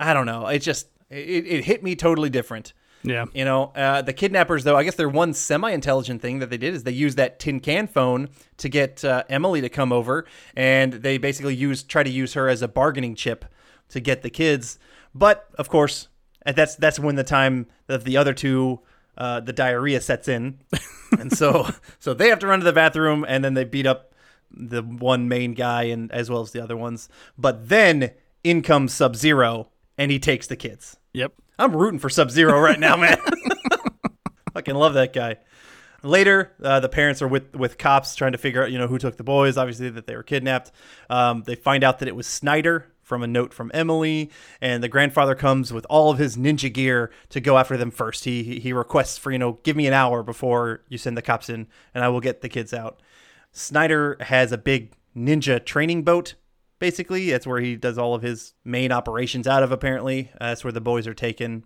I 0.00 0.14
don't 0.14 0.26
know. 0.26 0.46
It 0.46 0.60
just 0.60 0.88
it, 1.10 1.46
it 1.46 1.64
hit 1.64 1.82
me 1.82 1.94
totally 1.96 2.30
different. 2.30 2.72
Yeah. 3.02 3.26
You 3.32 3.44
know, 3.44 3.72
uh, 3.74 4.02
the 4.02 4.12
kidnappers, 4.12 4.64
though, 4.64 4.76
I 4.76 4.84
guess 4.84 4.94
their 4.94 5.08
one 5.08 5.32
semi 5.32 5.70
intelligent 5.70 6.20
thing 6.20 6.38
that 6.40 6.50
they 6.50 6.58
did 6.58 6.74
is 6.74 6.84
they 6.84 6.90
used 6.90 7.16
that 7.16 7.38
tin 7.38 7.60
can 7.60 7.86
phone 7.86 8.28
to 8.58 8.68
get 8.68 9.04
uh, 9.04 9.24
Emily 9.28 9.60
to 9.60 9.68
come 9.68 9.92
over. 9.92 10.26
And 10.54 10.92
they 10.94 11.18
basically 11.18 11.54
use 11.54 11.82
try 11.82 12.02
to 12.02 12.10
use 12.10 12.34
her 12.34 12.48
as 12.48 12.62
a 12.62 12.68
bargaining 12.68 13.14
chip 13.14 13.44
to 13.90 14.00
get 14.00 14.22
the 14.22 14.30
kids. 14.30 14.78
But, 15.14 15.48
of 15.58 15.68
course, 15.68 16.08
and 16.42 16.56
that's 16.56 16.76
that's 16.76 16.98
when 16.98 17.16
the 17.16 17.24
time 17.24 17.66
of 17.88 18.04
the 18.04 18.16
other 18.16 18.34
two, 18.34 18.80
uh, 19.16 19.40
the 19.40 19.52
diarrhea 19.52 20.00
sets 20.00 20.28
in. 20.28 20.58
and 21.18 21.32
so 21.32 21.68
so 21.98 22.14
they 22.14 22.28
have 22.28 22.38
to 22.40 22.46
run 22.46 22.60
to 22.60 22.64
the 22.64 22.72
bathroom 22.72 23.24
and 23.26 23.44
then 23.44 23.54
they 23.54 23.64
beat 23.64 23.86
up 23.86 24.14
the 24.50 24.82
one 24.82 25.28
main 25.28 25.54
guy 25.54 25.84
and 25.84 26.10
as 26.12 26.30
well 26.30 26.40
as 26.40 26.52
the 26.52 26.62
other 26.62 26.76
ones. 26.76 27.08
But 27.38 27.68
then 27.68 28.12
in 28.42 28.62
comes 28.62 28.92
Sub 28.92 29.16
Zero 29.16 29.68
and 29.98 30.10
he 30.10 30.18
takes 30.18 30.46
the 30.46 30.56
kids. 30.56 30.96
Yep. 31.12 31.32
I'm 31.60 31.76
rooting 31.76 31.98
for 32.00 32.08
Sub 32.08 32.30
Zero 32.30 32.58
right 32.58 32.80
now, 32.80 32.96
man. 32.96 33.18
Fucking 34.54 34.74
love 34.74 34.94
that 34.94 35.12
guy. 35.12 35.36
Later, 36.02 36.52
uh, 36.62 36.80
the 36.80 36.88
parents 36.88 37.20
are 37.20 37.28
with 37.28 37.54
with 37.54 37.76
cops 37.76 38.14
trying 38.14 38.32
to 38.32 38.38
figure 38.38 38.62
out, 38.62 38.72
you 38.72 38.78
know, 38.78 38.86
who 38.86 38.98
took 38.98 39.16
the 39.18 39.24
boys. 39.24 39.58
Obviously, 39.58 39.90
that 39.90 40.06
they 40.06 40.16
were 40.16 40.22
kidnapped. 40.22 40.72
Um, 41.10 41.42
they 41.44 41.54
find 41.54 41.84
out 41.84 41.98
that 41.98 42.08
it 42.08 42.16
was 42.16 42.26
Snyder 42.26 42.86
from 43.02 43.22
a 43.22 43.26
note 43.26 43.52
from 43.52 43.70
Emily, 43.74 44.30
and 44.60 44.82
the 44.82 44.88
grandfather 44.88 45.34
comes 45.34 45.72
with 45.72 45.84
all 45.90 46.10
of 46.10 46.18
his 46.18 46.36
ninja 46.36 46.72
gear 46.72 47.10
to 47.28 47.40
go 47.40 47.58
after 47.58 47.76
them 47.76 47.90
first. 47.90 48.24
He 48.24 48.42
he- 48.42 48.60
he 48.60 48.72
requests 48.72 49.18
for 49.18 49.30
you 49.30 49.38
know, 49.38 49.58
give 49.62 49.76
me 49.76 49.86
an 49.86 49.92
hour 49.92 50.22
before 50.22 50.82
you 50.88 50.96
send 50.96 51.16
the 51.18 51.22
cops 51.22 51.50
in, 51.50 51.66
and 51.94 52.02
I 52.02 52.08
will 52.08 52.20
get 52.20 52.40
the 52.40 52.48
kids 52.48 52.72
out. 52.72 53.02
Snyder 53.52 54.16
has 54.20 54.52
a 54.52 54.58
big 54.58 54.92
ninja 55.14 55.62
training 55.64 56.02
boat. 56.04 56.34
Basically, 56.80 57.30
that's 57.30 57.46
where 57.46 57.60
he 57.60 57.76
does 57.76 57.96
all 57.96 58.14
of 58.14 58.22
his 58.22 58.54
main 58.64 58.90
operations 58.90 59.46
out 59.46 59.62
of. 59.62 59.70
Apparently, 59.70 60.30
Uh, 60.40 60.48
that's 60.48 60.64
where 60.64 60.72
the 60.72 60.80
boys 60.80 61.06
are 61.06 61.14
taken, 61.14 61.64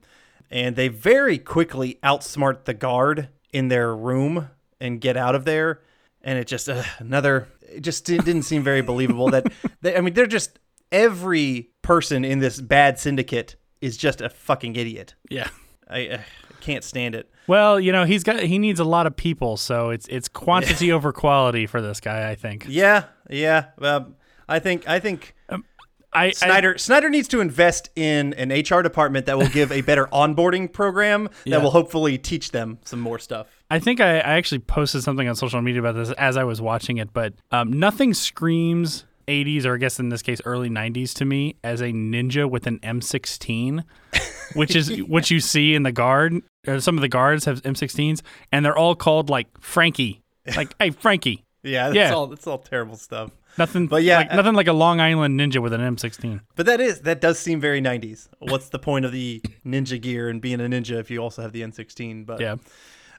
and 0.50 0.77
they 0.77 0.88
very 0.88 1.38
quickly 1.38 1.98
outsmart 2.03 2.66
the 2.66 2.74
guard 2.74 3.29
in 3.53 3.68
their 3.68 3.96
room 3.96 4.50
and 4.81 5.00
get 5.00 5.16
out 5.16 5.35
of 5.35 5.46
there. 5.46 5.81
And 6.22 6.38
it 6.38 6.46
just 6.46 6.68
uh, 6.68 6.83
another. 6.98 7.48
It 7.62 7.81
just 7.81 8.05
didn't 8.05 8.42
seem 8.42 8.62
very 8.62 8.83
believable. 8.83 9.31
That 9.31 9.50
they, 9.81 9.96
I 9.96 10.03
mean, 10.03 10.12
they're 10.14 10.27
just 10.27 10.59
every 10.92 11.70
person 11.83 12.24
in 12.24 12.40
this 12.40 12.61
bad 12.61 12.98
syndicate 12.98 13.57
is 13.81 13.96
just 13.96 14.20
a 14.20 14.29
fucking 14.29 14.77
idiot. 14.77 15.14
Yeah. 15.31 15.48
I 15.88 16.09
uh, 16.09 16.18
can't 16.61 16.83
stand 16.83 17.14
it. 17.14 17.31
Well, 17.46 17.79
you 17.79 17.92
know, 17.92 18.05
he's 18.05 18.22
got 18.24 18.40
he 18.40 18.59
needs 18.59 18.81
a 18.81 18.85
lot 18.85 19.07
of 19.07 19.16
people, 19.16 19.57
so 19.59 19.90
it's 19.90 20.09
it's 20.09 20.29
quantity 20.29 20.90
over 20.92 21.12
quality 21.12 21.66
for 21.66 21.83
this 21.83 22.00
guy, 22.00 22.31
I 22.31 22.35
think. 22.35 22.64
Yeah, 22.68 23.05
yeah. 23.29 23.66
Um, 23.79 24.16
I 24.48 24.59
think 24.59 24.88
I 24.88 24.98
think 25.00 25.35
I, 25.50 25.59
I 26.26 26.30
Snyder 26.33 26.78
Snyder 26.78 27.11
needs 27.11 27.28
to 27.28 27.40
invest 27.40 27.90
in 27.96 28.35
an 28.35 28.50
HR 28.50 28.83
department 28.83 29.26
that 29.26 29.37
will 29.38 29.48
give 29.48 29.72
a 29.72 29.80
better 29.80 30.07
onboarding 30.07 30.72
program 30.72 31.28
Yeah. 31.44 31.57
that 31.57 31.62
will 31.64 31.70
hopefully 31.72 32.18
teach 32.18 32.50
them 32.52 32.78
some 32.85 33.00
more 33.00 33.18
stuff. 33.18 33.46
I 33.70 33.79
think 33.81 34.00
I, 34.00 34.16
I 34.18 34.35
actually 34.35 34.60
posted 34.60 35.02
something 35.02 35.27
on 35.29 35.35
social 35.35 35.60
media 35.62 35.81
about 35.81 35.96
this 35.96 36.10
as 36.12 36.37
I 36.37 36.44
was 36.44 36.60
watching 36.60 36.98
it, 36.98 37.12
but 37.12 37.35
um, 37.50 37.73
nothing 37.73 38.14
screams 38.14 39.04
80s, 39.27 39.64
or 39.64 39.75
I 39.75 39.79
guess 39.79 39.98
in 39.98 40.10
this 40.10 40.21
case 40.23 40.40
early 40.44 40.68
90s 40.68 41.14
to 41.14 41.25
me, 41.25 41.56
as 41.64 41.81
a 41.81 41.87
ninja 41.87 42.48
with 42.48 42.66
an 42.66 42.79
M16, 42.81 43.83
which 44.54 44.77
is 44.77 44.98
what 45.04 45.31
you 45.31 45.40
see 45.40 45.75
in 45.75 45.83
the 45.83 45.92
guard. 45.92 46.35
Or 46.66 46.79
some 46.81 46.96
of 46.96 47.02
the 47.02 47.08
guards 47.08 47.46
have 47.46 47.62
M16s, 47.62 48.21
and 48.52 48.64
they're 48.64 48.77
all 48.77 48.94
called 48.94 49.31
like 49.31 49.48
Frankie. 49.60 50.23
Like, 50.54 50.75
hey, 50.79 50.90
Frankie. 50.90 51.40
Yeah, 51.66 51.85
that's 51.85 51.96
Yeah. 51.96 52.12
all 52.12 52.27
that's 52.27 52.46
all 52.46 52.58
terrible 52.58 52.96
stuff. 52.96 53.31
Nothing, 53.57 53.87
But 53.87 54.02
yeah, 54.02 54.19
like, 54.19 54.33
uh, 54.33 54.37
nothing 54.37 54.55
like 54.55 54.67
a 54.69 54.73
Long 54.73 55.00
Island 55.00 55.38
ninja 55.38 55.63
with 55.63 55.73
an 55.73 55.81
M16. 55.81 56.40
But 56.57 56.67
that 56.67 56.81
is 56.81 57.00
that 57.02 57.21
does 57.21 57.38
seem 57.38 57.61
very 57.61 57.81
90s. 57.81 58.29
What's 58.40 58.69
the 58.69 58.79
point 58.79 59.05
of 59.05 59.13
the 59.13 59.40
ninja 59.65 60.00
gear 60.00 60.29
and 60.29 60.40
being 60.40 60.61
a 60.61 60.65
ninja 60.65 60.98
if 60.98 61.11
you 61.11 61.21
also 61.21 61.42
have 61.42 61.52
the 61.52 61.63
N16? 61.63 62.27
But 62.27 62.40
Yeah, 62.40 62.57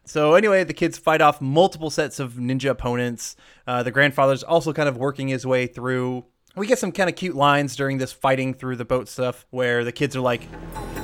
So 0.04 0.34
anyway, 0.36 0.64
the 0.66 0.74
kids 0.74 0.98
fight 0.98 1.22
off 1.22 1.40
multiple 1.42 1.90
sets 1.90 2.20
of 2.20 2.34
ninja 2.34 2.70
opponents. 2.70 3.36
Uh, 3.66 3.82
the 3.84 3.92
grandfather's 3.92 4.44
also 4.44 4.74
kind 4.74 4.90
of 4.90 4.98
working 4.98 5.30
his 5.30 5.46
way 5.46 5.68
through. 5.68 6.26
We 6.58 6.68
get 6.68 6.80
some 6.80 6.92
kind 6.92 7.10
of 7.10 7.16
cute 7.16 7.36
lines 7.36 7.76
during 7.76 7.98
this 7.98 8.12
fighting 8.14 8.54
through 8.54 8.76
the 8.78 8.86
boat 8.86 9.08
stuff 9.10 9.46
where 9.52 9.84
the 9.84 9.92
kids 9.92 10.16
are 10.16 10.22
like, 10.22 10.48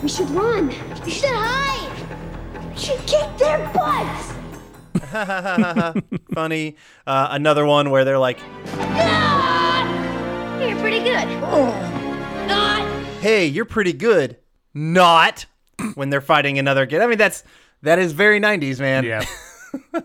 We 0.01 0.09
should 0.09 0.29
run. 0.31 0.67
We 1.05 1.11
should 1.11 1.29
hide. 1.31 2.69
We 2.69 2.77
should 2.77 2.99
kick 3.07 3.37
their 3.37 3.59
butts. 3.73 4.33
funny. 6.33 6.77
Uh, 7.05 7.27
another 7.31 7.65
one 7.65 7.89
where 7.89 8.05
they're 8.05 8.17
like, 8.19 8.39
Ah! 8.67 9.20
You're 10.61 10.79
pretty 10.79 10.99
good. 10.99 11.27
Not. 12.47 12.87
hey, 13.21 13.47
you're 13.47 13.65
pretty 13.65 13.93
good. 13.93 14.37
Not 14.73 15.47
when 15.95 16.11
they're 16.11 16.21
fighting 16.21 16.59
another 16.59 16.85
kid. 16.85 17.01
I 17.01 17.07
mean, 17.07 17.17
that's 17.17 17.43
that 17.81 17.97
is 17.97 18.11
very 18.13 18.39
90s, 18.39 18.79
man. 18.79 19.03
Yeah. 19.03 19.25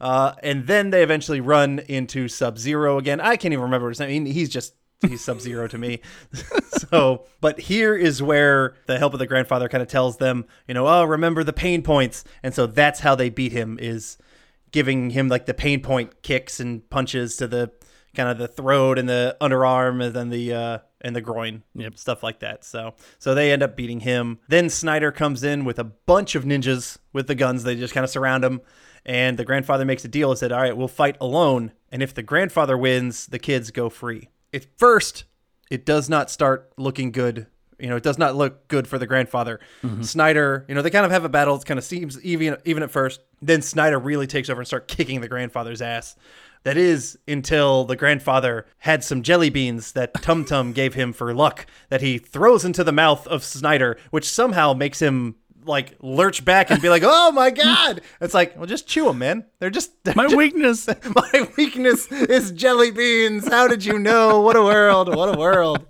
Uh, 0.00 0.34
and 0.42 0.66
then 0.66 0.90
they 0.90 1.04
eventually 1.04 1.40
run 1.40 1.78
into 1.86 2.26
Sub 2.26 2.58
Zero 2.58 2.98
again. 2.98 3.20
I 3.20 3.36
can't 3.36 3.52
even 3.52 3.62
remember 3.62 3.88
his 3.88 4.00
name. 4.00 4.08
I 4.08 4.12
mean, 4.12 4.26
he's 4.26 4.48
just 4.48 4.74
he's 5.00 5.22
Sub 5.22 5.40
Zero 5.40 5.68
to 5.68 5.78
me. 5.78 6.00
so, 6.90 7.24
but 7.40 7.60
here 7.60 7.94
is 7.94 8.20
where 8.20 8.74
the 8.86 8.98
help 8.98 9.12
of 9.12 9.20
the 9.20 9.28
grandfather 9.28 9.68
kind 9.68 9.80
of 9.80 9.86
tells 9.86 10.16
them, 10.16 10.44
you 10.66 10.74
know, 10.74 10.88
oh, 10.88 11.04
remember 11.04 11.44
the 11.44 11.52
pain 11.52 11.82
points, 11.82 12.24
and 12.42 12.52
so 12.52 12.66
that's 12.66 12.98
how 12.98 13.14
they 13.14 13.30
beat 13.30 13.52
him 13.52 13.78
is 13.80 14.18
giving 14.72 15.10
him 15.10 15.28
like 15.28 15.46
the 15.46 15.54
pain 15.54 15.80
point 15.80 16.20
kicks 16.22 16.58
and 16.58 16.90
punches 16.90 17.36
to 17.36 17.46
the 17.46 17.70
kind 18.14 18.28
of 18.28 18.38
the 18.38 18.48
throat 18.48 18.98
and 18.98 19.08
the 19.08 19.36
underarm 19.40 20.04
and 20.04 20.14
then 20.14 20.28
the 20.28 20.52
uh 20.52 20.78
and 21.00 21.16
the 21.16 21.20
groin 21.20 21.62
Yep. 21.74 21.98
stuff 21.98 22.22
like 22.22 22.40
that. 22.40 22.64
So 22.64 22.94
so 23.18 23.34
they 23.34 23.50
end 23.52 23.62
up 23.62 23.76
beating 23.76 24.00
him. 24.00 24.38
Then 24.48 24.68
snyder 24.70 25.10
comes 25.10 25.42
in 25.42 25.64
with 25.64 25.78
a 25.78 25.84
bunch 25.84 26.34
of 26.34 26.44
ninjas 26.44 26.98
with 27.12 27.26
the 27.26 27.34
guns. 27.34 27.64
They 27.64 27.74
just 27.76 27.94
kind 27.94 28.04
of 28.04 28.10
surround 28.10 28.44
him. 28.44 28.60
And 29.04 29.36
the 29.38 29.44
grandfather 29.44 29.84
makes 29.84 30.04
a 30.04 30.08
deal 30.08 30.30
and 30.30 30.38
said 30.38 30.52
all 30.52 30.60
right 30.60 30.76
we'll 30.76 30.88
fight 30.88 31.16
alone. 31.20 31.72
And 31.90 32.02
if 32.02 32.14
the 32.14 32.22
grandfather 32.22 32.76
wins 32.78 33.26
the 33.26 33.38
kids 33.38 33.70
go 33.70 33.88
free. 33.88 34.28
At 34.54 34.66
first 34.78 35.24
it 35.70 35.86
does 35.86 36.08
not 36.10 36.30
start 36.30 36.70
looking 36.76 37.10
good. 37.12 37.46
You 37.78 37.88
know 37.88 37.96
it 37.96 38.02
does 38.04 38.18
not 38.18 38.36
look 38.36 38.68
good 38.68 38.86
for 38.86 38.98
the 38.98 39.06
grandfather. 39.08 39.58
Snyder 40.02 40.64
you 40.68 40.74
know 40.74 40.82
they 40.82 40.90
kind 40.90 41.04
of 41.06 41.10
have 41.12 41.24
a 41.24 41.28
battle. 41.28 41.56
It 41.56 41.64
kind 41.64 41.78
of 41.78 41.84
seems 41.84 42.22
even 42.22 42.56
even 42.64 42.82
at 42.82 42.90
first. 42.90 43.20
Then 43.40 43.62
snyder 43.62 43.98
really 43.98 44.26
takes 44.28 44.48
over 44.50 44.60
and 44.60 44.66
start 44.68 44.86
kicking 44.86 45.20
the 45.20 45.28
grandfather's 45.28 45.82
ass 45.82 46.14
that 46.64 46.76
is 46.76 47.18
until 47.26 47.84
the 47.84 47.96
grandfather 47.96 48.66
had 48.78 49.02
some 49.04 49.22
jelly 49.22 49.50
beans 49.50 49.92
that 49.92 50.14
Tum 50.22 50.44
Tum 50.44 50.72
gave 50.72 50.94
him 50.94 51.12
for 51.12 51.34
luck 51.34 51.66
that 51.88 52.00
he 52.02 52.18
throws 52.18 52.64
into 52.64 52.84
the 52.84 52.92
mouth 52.92 53.26
of 53.26 53.42
Snyder, 53.44 53.98
which 54.10 54.28
somehow 54.28 54.72
makes 54.72 55.00
him 55.00 55.36
like 55.64 55.96
lurch 56.00 56.44
back 56.44 56.70
and 56.70 56.82
be 56.82 56.88
like, 56.88 57.04
"Oh 57.04 57.30
my 57.30 57.50
god!" 57.50 58.00
It's 58.20 58.34
like, 58.34 58.56
well, 58.56 58.66
just 58.66 58.88
chew 58.88 59.04
them, 59.04 59.18
man. 59.18 59.44
They're 59.60 59.70
just 59.70 59.92
they're 60.04 60.14
My 60.16 60.24
just- 60.24 60.36
weakness. 60.36 60.88
my 61.14 61.48
weakness 61.56 62.10
is 62.10 62.50
jelly 62.52 62.90
beans. 62.90 63.46
How 63.48 63.68
did 63.68 63.84
you 63.84 63.98
know? 63.98 64.40
What 64.40 64.56
a 64.56 64.62
world! 64.62 65.14
What 65.14 65.34
a 65.34 65.38
world! 65.38 65.86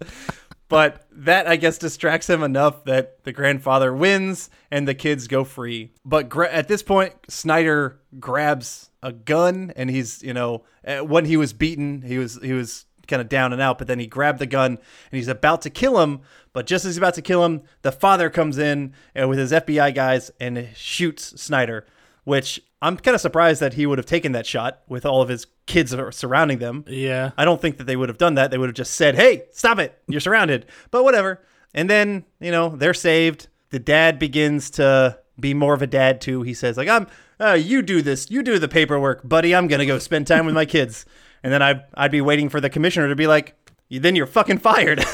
But 0.68 1.06
that 1.12 1.46
I 1.46 1.56
guess 1.56 1.76
distracts 1.78 2.28
him 2.30 2.42
enough 2.42 2.84
that 2.84 3.24
the 3.24 3.32
grandfather 3.32 3.94
wins 3.94 4.48
and 4.70 4.88
the 4.88 4.94
kids 4.94 5.26
go 5.28 5.44
free. 5.44 5.92
But 6.04 6.28
gra- 6.30 6.50
at 6.52 6.68
this 6.68 6.82
point, 6.82 7.12
Snyder 7.28 7.98
grabs 8.18 8.88
a 9.02 9.12
gun 9.12 9.72
and 9.76 9.90
he's 9.90 10.22
you 10.22 10.34
know 10.34 10.64
uh, 10.86 10.98
when 10.98 11.24
he 11.24 11.36
was 11.36 11.52
beaten, 11.52 12.02
he 12.02 12.18
was 12.18 12.38
he 12.42 12.52
was 12.52 12.86
kind 13.08 13.20
of 13.20 13.28
down 13.28 13.52
and 13.52 13.60
out. 13.60 13.78
But 13.78 13.88
then 13.88 13.98
he 13.98 14.06
grabbed 14.06 14.38
the 14.38 14.46
gun 14.46 14.72
and 14.72 14.78
he's 15.10 15.28
about 15.28 15.62
to 15.62 15.70
kill 15.70 16.00
him. 16.00 16.20
But 16.52 16.66
just 16.66 16.84
as 16.84 16.90
he's 16.94 16.98
about 16.98 17.14
to 17.14 17.22
kill 17.22 17.44
him, 17.44 17.62
the 17.82 17.92
father 17.92 18.30
comes 18.30 18.58
in 18.58 18.94
uh, 19.20 19.26
with 19.26 19.38
his 19.38 19.52
FBI 19.52 19.94
guys 19.94 20.30
and 20.38 20.68
shoots 20.74 21.40
Snyder 21.40 21.86
which 22.24 22.60
I'm 22.80 22.96
kind 22.96 23.14
of 23.14 23.20
surprised 23.20 23.60
that 23.60 23.74
he 23.74 23.86
would 23.86 23.98
have 23.98 24.06
taken 24.06 24.32
that 24.32 24.46
shot 24.46 24.82
with 24.88 25.04
all 25.04 25.22
of 25.22 25.28
his 25.28 25.46
kids 25.66 25.94
surrounding 26.10 26.58
them. 26.58 26.84
Yeah. 26.88 27.32
I 27.36 27.44
don't 27.44 27.60
think 27.60 27.78
that 27.78 27.84
they 27.84 27.96
would 27.96 28.08
have 28.08 28.18
done 28.18 28.34
that. 28.34 28.50
They 28.50 28.58
would 28.58 28.68
have 28.68 28.76
just 28.76 28.94
said, 28.94 29.14
"Hey, 29.14 29.44
stop 29.52 29.78
it! 29.78 29.98
You're 30.08 30.20
surrounded." 30.20 30.66
But 30.90 31.04
whatever. 31.04 31.40
And 31.74 31.88
then 31.88 32.24
you 32.40 32.50
know 32.50 32.70
they're 32.70 32.94
saved. 32.94 33.48
The 33.70 33.78
dad 33.78 34.18
begins 34.18 34.70
to 34.72 35.18
be 35.40 35.54
more 35.54 35.74
of 35.74 35.82
a 35.82 35.86
dad 35.86 36.20
too. 36.20 36.42
He 36.42 36.54
says, 36.54 36.76
"Like 36.76 36.88
I'm, 36.88 37.06
uh, 37.42 37.54
you 37.54 37.82
do 37.82 38.02
this, 38.02 38.30
you 38.30 38.42
do 38.42 38.58
the 38.58 38.68
paperwork, 38.68 39.26
buddy. 39.26 39.54
I'm 39.54 39.66
gonna 39.66 39.86
go 39.86 39.98
spend 39.98 40.26
time 40.26 40.46
with 40.46 40.54
my 40.54 40.64
kids." 40.64 41.04
And 41.42 41.52
then 41.52 41.62
I 41.62 41.82
I'd 41.94 42.12
be 42.12 42.20
waiting 42.20 42.48
for 42.48 42.60
the 42.60 42.70
commissioner 42.70 43.08
to 43.08 43.16
be 43.16 43.26
like, 43.26 43.54
"Then 43.90 44.14
you're 44.16 44.26
fucking 44.26 44.58
fired." 44.58 45.04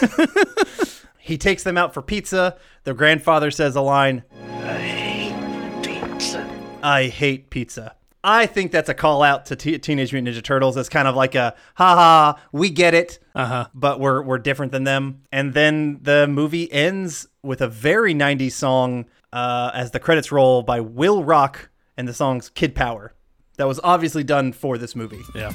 he 1.19 1.39
takes 1.39 1.63
them 1.63 1.79
out 1.79 1.95
for 1.95 2.03
pizza. 2.03 2.57
The 2.85 2.95
grandfather 2.95 3.51
says 3.51 3.77
a 3.77 3.81
line, 3.81 4.25
I 4.63 4.79
hate 4.79 5.83
pizza. 5.83 6.49
I 6.83 7.07
hate 7.07 7.51
pizza. 7.51 7.95
I 8.25 8.47
think 8.47 8.73
that's 8.73 8.89
a 8.89 8.95
call 8.95 9.23
out 9.23 9.47
to 9.47 9.57
T- 9.57 9.79
Teenage 9.79 10.13
Mutant 10.13 10.37
Ninja 10.37 10.43
Turtles 10.43 10.77
as 10.77 10.89
kind 10.89 11.07
of 11.07 11.15
like 11.15 11.35
a 11.35 11.55
haha, 11.77 12.39
we 12.53 12.69
get 12.69 12.93
it, 12.93 13.21
uh-huh. 13.35 13.69
but 13.75 14.01
we're 14.01 14.23
we're 14.23 14.39
different 14.39 14.73
than 14.73 14.85
them. 14.85 15.23
And 15.31 15.55
then 15.55 16.01
the 16.03 16.27
movie 16.27 16.71
ends 16.73 17.29
with 17.43 17.61
a 17.61 17.69
very 17.69 18.15
90s 18.15 18.53
song 18.53 19.07
uh, 19.33 19.71
as 19.73 19.93
the 19.93 20.01
credits 20.01 20.33
roll 20.33 20.63
by 20.63 20.81
Will 20.81 21.23
Rock 21.25 21.71
and 21.99 22.09
the 22.09 22.15
song's 22.15 22.49
Kid 22.49 22.75
Power. 22.75 23.13
That 23.57 23.67
was 23.67 23.81
obviously 23.83 24.25
done 24.25 24.53
for 24.53 24.79
this 24.79 24.95
movie. 24.95 25.21
Yeah. 25.35 25.53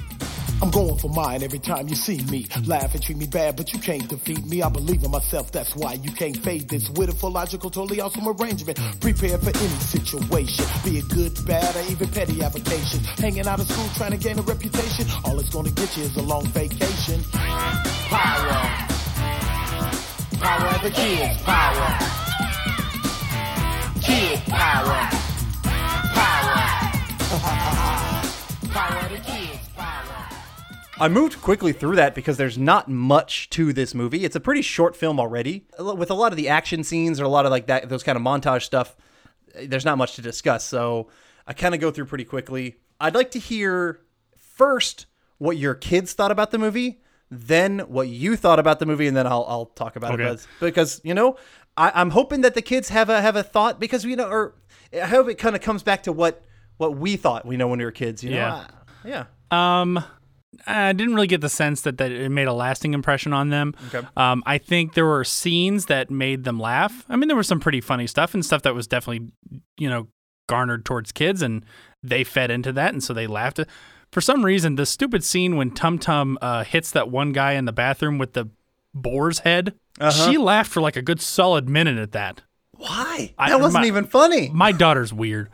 I'm 0.61 0.69
going 0.71 0.97
for 0.97 1.09
mine 1.09 1.41
every 1.41 1.59
time 1.59 1.87
you 1.87 1.95
see 1.95 2.21
me. 2.25 2.45
Laugh 2.65 2.93
and 2.93 3.01
treat 3.01 3.17
me 3.17 3.27
bad, 3.27 3.55
but 3.55 3.73
you 3.73 3.79
can't 3.79 4.07
defeat 4.07 4.45
me. 4.45 4.61
I 4.61 4.69
believe 4.69 5.03
in 5.03 5.11
myself, 5.11 5.51
that's 5.51 5.75
why 5.75 5.93
you 5.93 6.11
can't 6.11 6.37
fade 6.37 6.69
this. 6.69 6.89
With 6.91 7.09
a 7.09 7.13
full 7.13 7.31
logical, 7.31 7.69
totally 7.69 8.01
awesome 8.01 8.27
arrangement. 8.27 8.79
Prepared 8.99 9.41
for 9.41 9.49
any 9.49 9.67
situation. 9.79 10.65
Be 10.83 10.99
it 10.99 11.09
good, 11.09 11.33
bad, 11.45 11.75
or 11.75 11.91
even 11.91 12.07
petty 12.09 12.43
avocation. 12.43 12.99
Hanging 13.17 13.47
out 13.47 13.59
of 13.59 13.69
school 13.69 13.87
trying 13.95 14.11
to 14.11 14.17
gain 14.17 14.37
a 14.37 14.41
reputation. 14.41 15.07
All 15.23 15.39
it's 15.39 15.49
gonna 15.49 15.71
get 15.71 15.97
you 15.97 16.03
is 16.03 16.15
a 16.17 16.21
long 16.21 16.45
vacation. 16.47 17.23
Power. 17.31 18.63
Power 20.39 20.67
of 20.75 20.81
the 20.83 20.91
kids. 20.91 21.41
Power. 21.41 21.99
Kid 24.01 24.39
power. 24.47 25.22
I 30.99 31.09
moved 31.09 31.41
quickly 31.41 31.73
through 31.73 31.95
that 31.97 32.13
because 32.15 32.37
there's 32.37 32.57
not 32.57 32.87
much 32.87 33.49
to 33.51 33.73
this 33.73 33.93
movie. 33.95 34.23
It's 34.23 34.35
a 34.35 34.39
pretty 34.39 34.61
short 34.61 34.95
film 34.95 35.19
already, 35.19 35.65
with 35.79 36.09
a 36.11 36.13
lot 36.13 36.31
of 36.31 36.37
the 36.37 36.47
action 36.49 36.83
scenes 36.83 37.19
or 37.19 37.23
a 37.25 37.29
lot 37.29 37.45
of 37.45 37.51
like 37.51 37.67
that 37.67 37.89
those 37.89 38.03
kind 38.03 38.15
of 38.15 38.21
montage 38.21 38.61
stuff. 38.63 38.95
There's 39.65 39.85
not 39.85 39.97
much 39.97 40.15
to 40.15 40.21
discuss, 40.21 40.63
so 40.63 41.09
I 41.47 41.53
kind 41.53 41.73
of 41.75 41.81
go 41.81 41.91
through 41.91 42.05
pretty 42.05 42.25
quickly. 42.25 42.77
I'd 42.99 43.15
like 43.15 43.31
to 43.31 43.39
hear 43.39 44.01
first 44.37 45.07
what 45.39 45.57
your 45.57 45.73
kids 45.75 46.13
thought 46.13 46.31
about 46.31 46.51
the 46.51 46.57
movie, 46.59 47.01
then 47.29 47.79
what 47.79 48.07
you 48.07 48.35
thought 48.35 48.59
about 48.59 48.79
the 48.79 48.85
movie, 48.85 49.07
and 49.07 49.17
then 49.17 49.25
I'll 49.27 49.45
I'll 49.47 49.65
talk 49.65 49.95
about 49.95 50.13
Okay. 50.13 50.23
it 50.23 50.25
because, 50.27 50.47
because 50.59 51.01
you 51.03 51.15
know 51.15 51.37
I, 51.75 51.91
I'm 51.95 52.11
hoping 52.11 52.41
that 52.41 52.53
the 52.53 52.61
kids 52.61 52.89
have 52.89 53.09
a 53.09 53.19
have 53.19 53.35
a 53.35 53.43
thought 53.43 53.79
because 53.79 54.05
you 54.05 54.15
know 54.15 54.29
or 54.29 54.55
I 54.95 55.05
hope 55.07 55.27
it 55.29 55.35
kind 55.35 55.55
of 55.55 55.61
comes 55.61 55.83
back 55.83 56.03
to 56.03 56.11
what 56.11 56.43
what 56.77 56.97
we 56.97 57.15
thought 57.17 57.45
we 57.45 57.57
know 57.57 57.67
when 57.67 57.79
we 57.79 57.85
were 57.85 57.91
kids. 57.91 58.23
You 58.23 58.31
know, 58.31 58.37
Yeah. 58.37 58.53
I- 58.55 58.67
yeah. 59.05 59.25
Um, 59.51 60.03
I 60.67 60.93
didn't 60.93 61.15
really 61.15 61.27
get 61.27 61.41
the 61.41 61.49
sense 61.49 61.81
that, 61.81 61.97
that 61.97 62.11
it 62.11 62.29
made 62.29 62.47
a 62.47 62.53
lasting 62.53 62.93
impression 62.93 63.33
on 63.33 63.49
them. 63.49 63.73
Okay. 63.93 64.07
Um, 64.15 64.43
I 64.45 64.57
think 64.59 64.93
there 64.93 65.05
were 65.05 65.23
scenes 65.23 65.87
that 65.87 66.09
made 66.11 66.43
them 66.43 66.59
laugh. 66.59 67.05
I 67.09 67.15
mean, 67.15 67.27
there 67.27 67.35
was 67.35 67.47
some 67.47 67.59
pretty 67.59 67.81
funny 67.81 68.07
stuff 68.07 68.33
and 68.33 68.45
stuff 68.45 68.61
that 68.61 68.73
was 68.75 68.87
definitely, 68.87 69.31
you 69.77 69.89
know, 69.89 70.07
garnered 70.47 70.85
towards 70.85 71.11
kids, 71.11 71.41
and 71.41 71.65
they 72.03 72.23
fed 72.23 72.51
into 72.51 72.71
that, 72.73 72.93
and 72.93 73.03
so 73.03 73.13
they 73.13 73.27
laughed. 73.27 73.59
For 74.11 74.21
some 74.21 74.45
reason, 74.45 74.75
the 74.75 74.85
stupid 74.85 75.23
scene 75.23 75.55
when 75.57 75.71
Tum 75.71 75.97
Tum 75.99 76.37
uh, 76.41 76.63
hits 76.63 76.91
that 76.91 77.09
one 77.09 77.31
guy 77.31 77.53
in 77.53 77.65
the 77.65 77.71
bathroom 77.73 78.17
with 78.19 78.33
the 78.33 78.49
boar's 78.93 79.39
head, 79.39 79.73
she 80.11 80.37
laughed 80.37 80.71
for 80.71 80.81
like 80.81 80.95
a 80.95 81.01
good 81.01 81.19
solid 81.19 81.67
minute 81.67 81.97
at 81.97 82.11
that. 82.11 82.41
Why? 82.77 83.33
I- 83.37 83.49
that 83.49 83.59
wasn't 83.61 83.83
my- 83.83 83.87
even 83.87 84.05
funny. 84.05 84.49
My 84.53 84.71
daughter's 84.71 85.13
weird. 85.13 85.49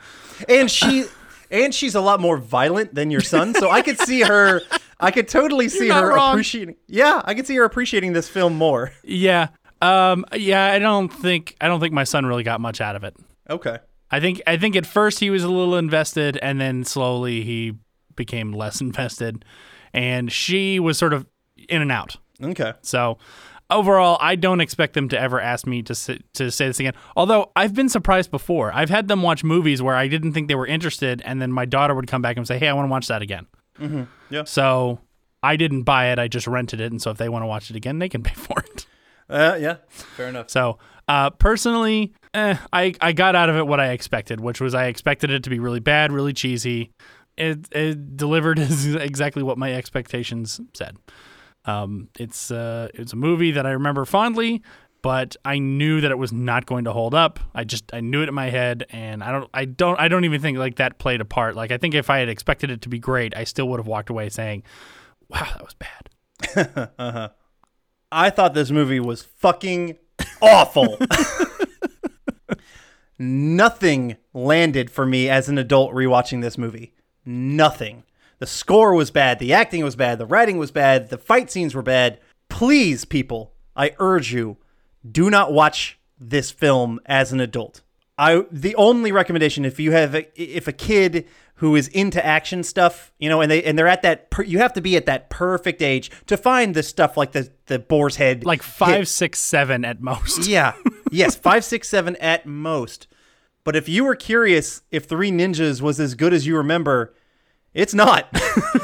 and 0.47 0.70
she 0.72 1.05
and 1.51 1.74
she's 1.74 1.95
a 1.95 2.01
lot 2.01 2.20
more 2.20 2.38
violent 2.38 2.93
than 2.95 3.09
your 3.11 3.20
son 3.22 3.53
so 3.55 3.70
i 3.72 3.82
could 3.82 3.99
see 3.99 4.22
her 4.22 4.61
i 4.99 5.09
could 5.11 5.28
totally 5.28 5.67
see 5.67 5.89
her 5.89 6.13
wrong. 6.15 6.34
appreciating 6.34 6.76
yeah 6.88 7.22
i 7.26 7.34
could 7.34 7.45
see 7.47 7.55
her 7.55 7.63
appreciating 7.65 8.13
this 8.13 8.30
film 8.30 8.53
more 8.55 8.91
Yeah. 9.03 9.47
Um, 9.82 10.26
yeah, 10.34 10.65
I 10.74 10.80
don't 10.80 11.07
think 11.07 11.55
I 11.61 11.67
don't 11.67 11.80
think 11.80 11.93
my 11.93 12.03
son 12.03 12.26
really 12.26 12.43
got 12.43 12.59
much 12.61 12.80
out 12.82 12.95
of 12.97 13.03
it. 13.03 13.15
okay 13.49 13.80
I 14.11 14.20
think 14.20 14.41
I 14.47 14.57
think 14.57 14.76
at 14.76 14.86
first 14.86 15.20
he 15.20 15.30
was 15.30 15.43
a 15.43 15.49
little 15.49 15.76
invested, 15.76 16.38
and 16.41 16.59
then 16.61 16.84
slowly 16.84 17.43
he 17.43 17.74
became 18.15 18.51
less 18.53 18.80
invested, 18.88 19.43
and 19.93 20.32
she 20.32 20.80
was 20.80 20.97
sort 20.97 21.13
of 21.13 21.26
in 21.70 21.82
and 21.82 21.91
out. 21.91 22.17
okay 22.43 22.74
So 22.82 23.17
overall, 23.72 24.17
I 24.22 24.36
don't 24.36 24.61
expect 24.61 24.93
them 24.93 25.09
to 25.09 25.20
ever 25.20 25.39
ask 25.39 25.65
me 25.67 25.82
to 25.84 25.95
si- 25.95 26.22
to 26.34 26.49
say 26.51 26.67
this 26.67 26.80
again. 26.80 26.93
Although 27.15 27.51
I've 27.55 27.74
been 27.74 27.89
surprised 27.89 28.32
before. 28.32 28.72
I've 28.74 28.89
had 28.89 29.07
them 29.07 29.22
watch 29.22 29.43
movies 29.43 29.82
where 29.82 29.95
I 29.95 30.07
didn't 30.07 30.34
think 30.34 30.47
they 30.47 30.55
were 30.55 30.67
interested, 30.67 31.22
and 31.26 31.41
then 31.41 31.51
my 31.51 31.65
daughter 31.65 31.93
would 31.95 32.07
come 32.07 32.22
back 32.22 32.38
and 32.38 32.47
say, 32.47 32.57
"Hey, 32.57 32.67
I 32.67 32.74
want 32.74 32.88
to 32.88 32.91
watch 32.91 33.07
that 33.07 33.22
again." 33.22 33.47
Mm-hmm. 33.80 34.03
Yeah. 34.30 34.43
So 34.45 34.99
I 35.41 35.55
didn't 35.55 35.84
buy 35.84 36.11
it. 36.11 36.20
I 36.20 36.28
just 36.28 36.47
rented 36.47 36.82
it, 36.82 36.91
and 36.91 37.01
so 37.01 37.11
if 37.11 37.17
they 37.17 37.30
want 37.30 37.43
to 37.43 37.47
watch 37.47 37.70
it 37.70 37.76
again, 37.76 37.99
they 37.99 38.09
can 38.09 38.24
pay 38.24 38.34
for 38.36 38.59
it. 38.59 38.86
uh, 39.30 39.55
yeah 39.59 39.76
fair 40.17 40.28
enough 40.28 40.49
So, 40.49 40.80
uh, 41.07 41.30
personally, 41.30 42.13
eh, 42.34 42.57
I 42.74 42.93
I 42.99 43.11
got 43.13 43.36
out 43.36 43.49
of 43.49 43.55
it 43.57 43.67
what 43.67 43.80
I 43.80 43.91
expected, 43.91 44.39
which 44.41 44.59
was 44.59 44.74
I 44.74 44.86
expected 44.88 45.30
it 45.30 45.43
to 45.43 45.49
be 45.49 45.59
really 45.59 45.80
bad, 45.80 46.11
really 46.11 46.34
cheesy. 46.34 46.91
It, 47.38 47.67
it 47.72 48.17
delivered 48.17 48.59
exactly 48.99 49.43
what 49.43 49.57
my 49.57 49.74
expectations 49.74 50.59
said. 50.74 50.97
Um, 51.66 52.10
it's 52.18 52.51
uh, 52.51 52.89
it's 52.93 53.14
a 53.14 53.16
movie 53.16 53.51
that 53.51 53.66
I 53.66 53.72
remember 53.72 54.05
fondly, 54.05 54.62
but 55.01 55.36
I 55.45 55.60
knew 55.60 56.01
that 56.01 56.12
it 56.12 56.18
was 56.18 56.32
not 56.32 56.66
going 56.66 56.86
to 56.86 56.93
hold 56.93 57.14
up. 57.14 57.39
I 57.53 57.64
just 57.64 57.93
I 57.93 58.01
knew 58.01 58.22
it 58.22 58.30
in 58.30 58.36
my 58.36 58.49
head, 58.49 58.86
and 58.89 59.24
I 59.24 59.32
don't 59.32 59.49
I 59.53 59.66
don't 59.66 59.99
I 59.99 60.07
don't 60.07 60.26
even 60.26 60.41
think 60.41 60.57
like 60.57 60.76
that 60.78 60.99
played 60.99 61.22
a 61.22 61.26
part. 61.26 61.55
Like 61.55 61.72
I 61.72 61.78
think 61.78 61.93
if 61.93 62.10
I 62.10 62.20
had 62.20 62.30
expected 62.30 62.72
it 62.72 62.82
to 62.82 62.89
be 62.89 62.99
great, 62.99 63.36
I 63.36 63.43
still 63.43 63.68
would 63.70 63.80
have 63.80 63.88
walked 63.88 64.10
away 64.10 64.30
saying, 64.30 64.64
"Wow, 65.30 65.47
that 65.53 65.64
was 65.64 65.76
bad." 65.76 67.32
I 68.12 68.30
thought 68.30 68.53
this 68.53 68.72
movie 68.72 68.99
was 68.99 69.24
fucking 69.24 69.97
awful. 70.41 70.97
Nothing 73.20 74.16
landed 74.34 74.89
for 74.89 75.05
me 75.05 75.30
as 75.30 75.49
an 75.49 75.57
adult 75.57 75.93
rewatching 75.93 76.41
this 76.41 76.57
movie. 76.57 76.93
Nothing. 77.26 78.03
The 78.39 78.47
score 78.47 78.93
was 78.93 79.11
bad, 79.11 79.39
the 79.39 79.53
acting 79.53 79.83
was 79.83 79.95
bad, 79.95 80.17
the 80.17 80.25
writing 80.25 80.57
was 80.57 80.71
bad, 80.71 81.09
the 81.09 81.17
fight 81.17 81.51
scenes 81.51 81.75
were 81.75 81.81
bad. 81.81 82.19
Please, 82.49 83.05
people, 83.05 83.53
I 83.75 83.95
urge 83.99 84.33
you, 84.33 84.57
do 85.09 85.29
not 85.29 85.51
watch 85.53 85.99
this 86.17 86.49
film 86.51 86.99
as 87.05 87.31
an 87.31 87.39
adult. 87.39 87.81
I 88.17 88.43
the 88.51 88.75
only 88.75 89.11
recommendation 89.13 89.63
if 89.63 89.79
you 89.79 89.91
have 89.91 90.13
a, 90.15 90.41
if 90.41 90.67
a 90.67 90.73
kid 90.73 91.25
who 91.55 91.75
is 91.75 91.87
into 91.89 92.25
action 92.25 92.63
stuff, 92.63 93.13
you 93.19 93.29
know, 93.29 93.39
and 93.41 93.49
they 93.51 93.63
and 93.63 93.77
they're 93.77 93.87
at 93.87 94.01
that 94.01 94.29
per, 94.29 94.43
you 94.43 94.59
have 94.59 94.73
to 94.73 94.81
be 94.81 94.95
at 94.97 95.05
that 95.05 95.29
perfect 95.29 95.81
age 95.81 96.09
to 96.27 96.35
find 96.37 96.73
this 96.75 96.87
stuff 96.87 97.15
like 97.17 97.31
the 97.33 97.49
the 97.67 97.79
boar's 97.79 98.17
head 98.17 98.45
Like 98.45 98.61
five, 98.63 99.07
six, 99.07 99.39
seven 99.39 99.83
at 99.85 100.01
most. 100.01 100.47
yeah. 100.47 100.73
Yes, 101.11 101.35
five, 101.35 101.65
six, 101.65 101.89
seven 101.89 102.15
at 102.17 102.45
most. 102.45 103.07
But 103.63 103.75
if 103.75 103.89
you 103.89 104.03
were 104.03 104.15
curious 104.15 104.83
if 104.91 105.05
Three 105.05 105.31
Ninjas 105.31 105.81
was 105.81 105.99
as 105.99 106.13
good 106.13 106.33
as 106.33 106.45
you 106.45 106.55
remember, 106.55 107.13
it's 107.74 107.93
not. 107.93 108.28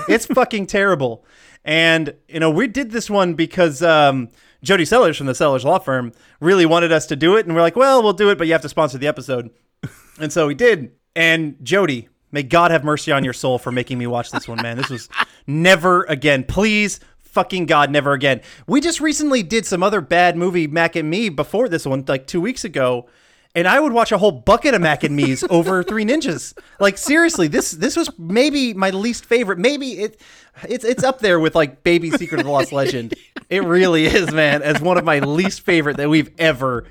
it's 0.08 0.26
fucking 0.26 0.68
terrible. 0.68 1.26
And 1.64 2.14
you 2.28 2.40
know, 2.40 2.50
we 2.50 2.68
did 2.68 2.92
this 2.92 3.10
one 3.10 3.34
because 3.34 3.82
um, 3.82 4.30
Jody 4.64 4.86
Sellers 4.86 5.18
from 5.18 5.28
the 5.28 5.36
Sellers 5.36 5.66
Law 5.66 5.80
Firm 5.80 6.12
really 6.40 6.66
wanted 6.66 6.92
us 6.92 7.06
to 7.08 7.16
do 7.16 7.36
it, 7.38 7.46
and 7.46 7.56
we're 7.56 7.62
like, 7.62 7.76
well, 7.76 8.04
we'll 8.04 8.14
do 8.14 8.30
it, 8.30 8.38
but 8.38 8.48
you 8.48 8.54
have 8.54 8.62
to 8.62 8.70
sponsor 8.70 8.98
the 8.98 9.08
episode. 9.08 9.50
and 10.20 10.32
so 10.32 10.48
we 10.48 10.56
did. 10.56 10.92
And 11.16 11.58
Jody, 11.64 12.10
may 12.32 12.44
God 12.44 12.72
have 12.72 12.84
mercy 12.84 13.12
on 13.12 13.24
your 13.24 13.34
soul 13.34 13.58
for 13.58 13.72
making 13.72 13.98
me 13.98 14.08
watch 14.08 14.32
this 14.32 14.48
one, 14.48 14.62
man. 14.62 14.78
This 14.78 14.90
was 14.90 15.10
never 15.48 16.04
again. 16.04 16.44
Please, 16.44 17.00
fucking 17.18 17.66
God, 17.66 17.90
never 17.92 18.14
again. 18.14 18.42
We 18.68 18.80
just 18.80 19.02
recently 19.02 19.44
did 19.44 19.66
some 19.66 19.84
other 19.84 20.02
bad 20.02 20.38
movie 20.38 20.68
Mac 20.68 20.96
and 20.96 21.10
Me 21.10 21.30
before 21.30 21.68
this 21.68 21.86
one, 21.86 22.04
like 22.08 22.28
two 22.28 22.42
weeks 22.42 22.64
ago. 22.64 23.08
And 23.56 23.68
I 23.70 23.80
would 23.80 23.94
watch 23.94 24.12
a 24.12 24.18
whole 24.18 24.34
bucket 24.34 24.74
of 24.74 24.82
Mac 24.82 25.04
and 25.04 25.16
Me's 25.16 25.44
over 25.50 25.82
Three 25.92 26.04
Ninjas. 26.04 26.54
Like 26.80 26.98
seriously, 26.98 27.48
this 27.48 27.72
this 27.72 27.96
was 27.96 28.10
maybe 28.20 28.74
my 28.74 28.90
least 28.90 29.26
favorite. 29.26 29.58
Maybe 29.58 29.94
it 29.94 30.20
it's 30.68 30.84
it's 30.84 31.04
up 31.04 31.20
there 31.20 31.40
with 31.40 31.56
like 31.56 31.82
Baby 31.82 32.12
Secret 32.12 32.40
of 32.42 32.46
the 32.46 32.52
Lost 32.52 32.74
Legend. 32.74 33.14
It 33.50 33.64
really 33.64 34.06
is, 34.06 34.32
man, 34.32 34.62
as 34.62 34.82
one 34.82 34.98
of 34.98 35.06
my 35.06 35.20
least 35.20 35.62
favorite 35.62 35.98
that 35.98 36.10
we've 36.10 36.32
ever 36.38 36.86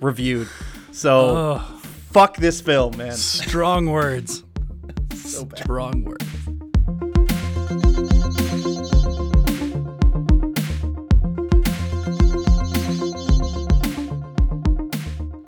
reviewed. 0.00 0.48
So 0.90 1.58
fuck 2.10 2.36
this 2.36 2.60
film, 2.60 2.96
man. 2.96 3.12
Strong 3.12 3.86
words. 3.86 4.42
so 5.14 5.48
Strong 5.54 6.04
words. 6.04 6.26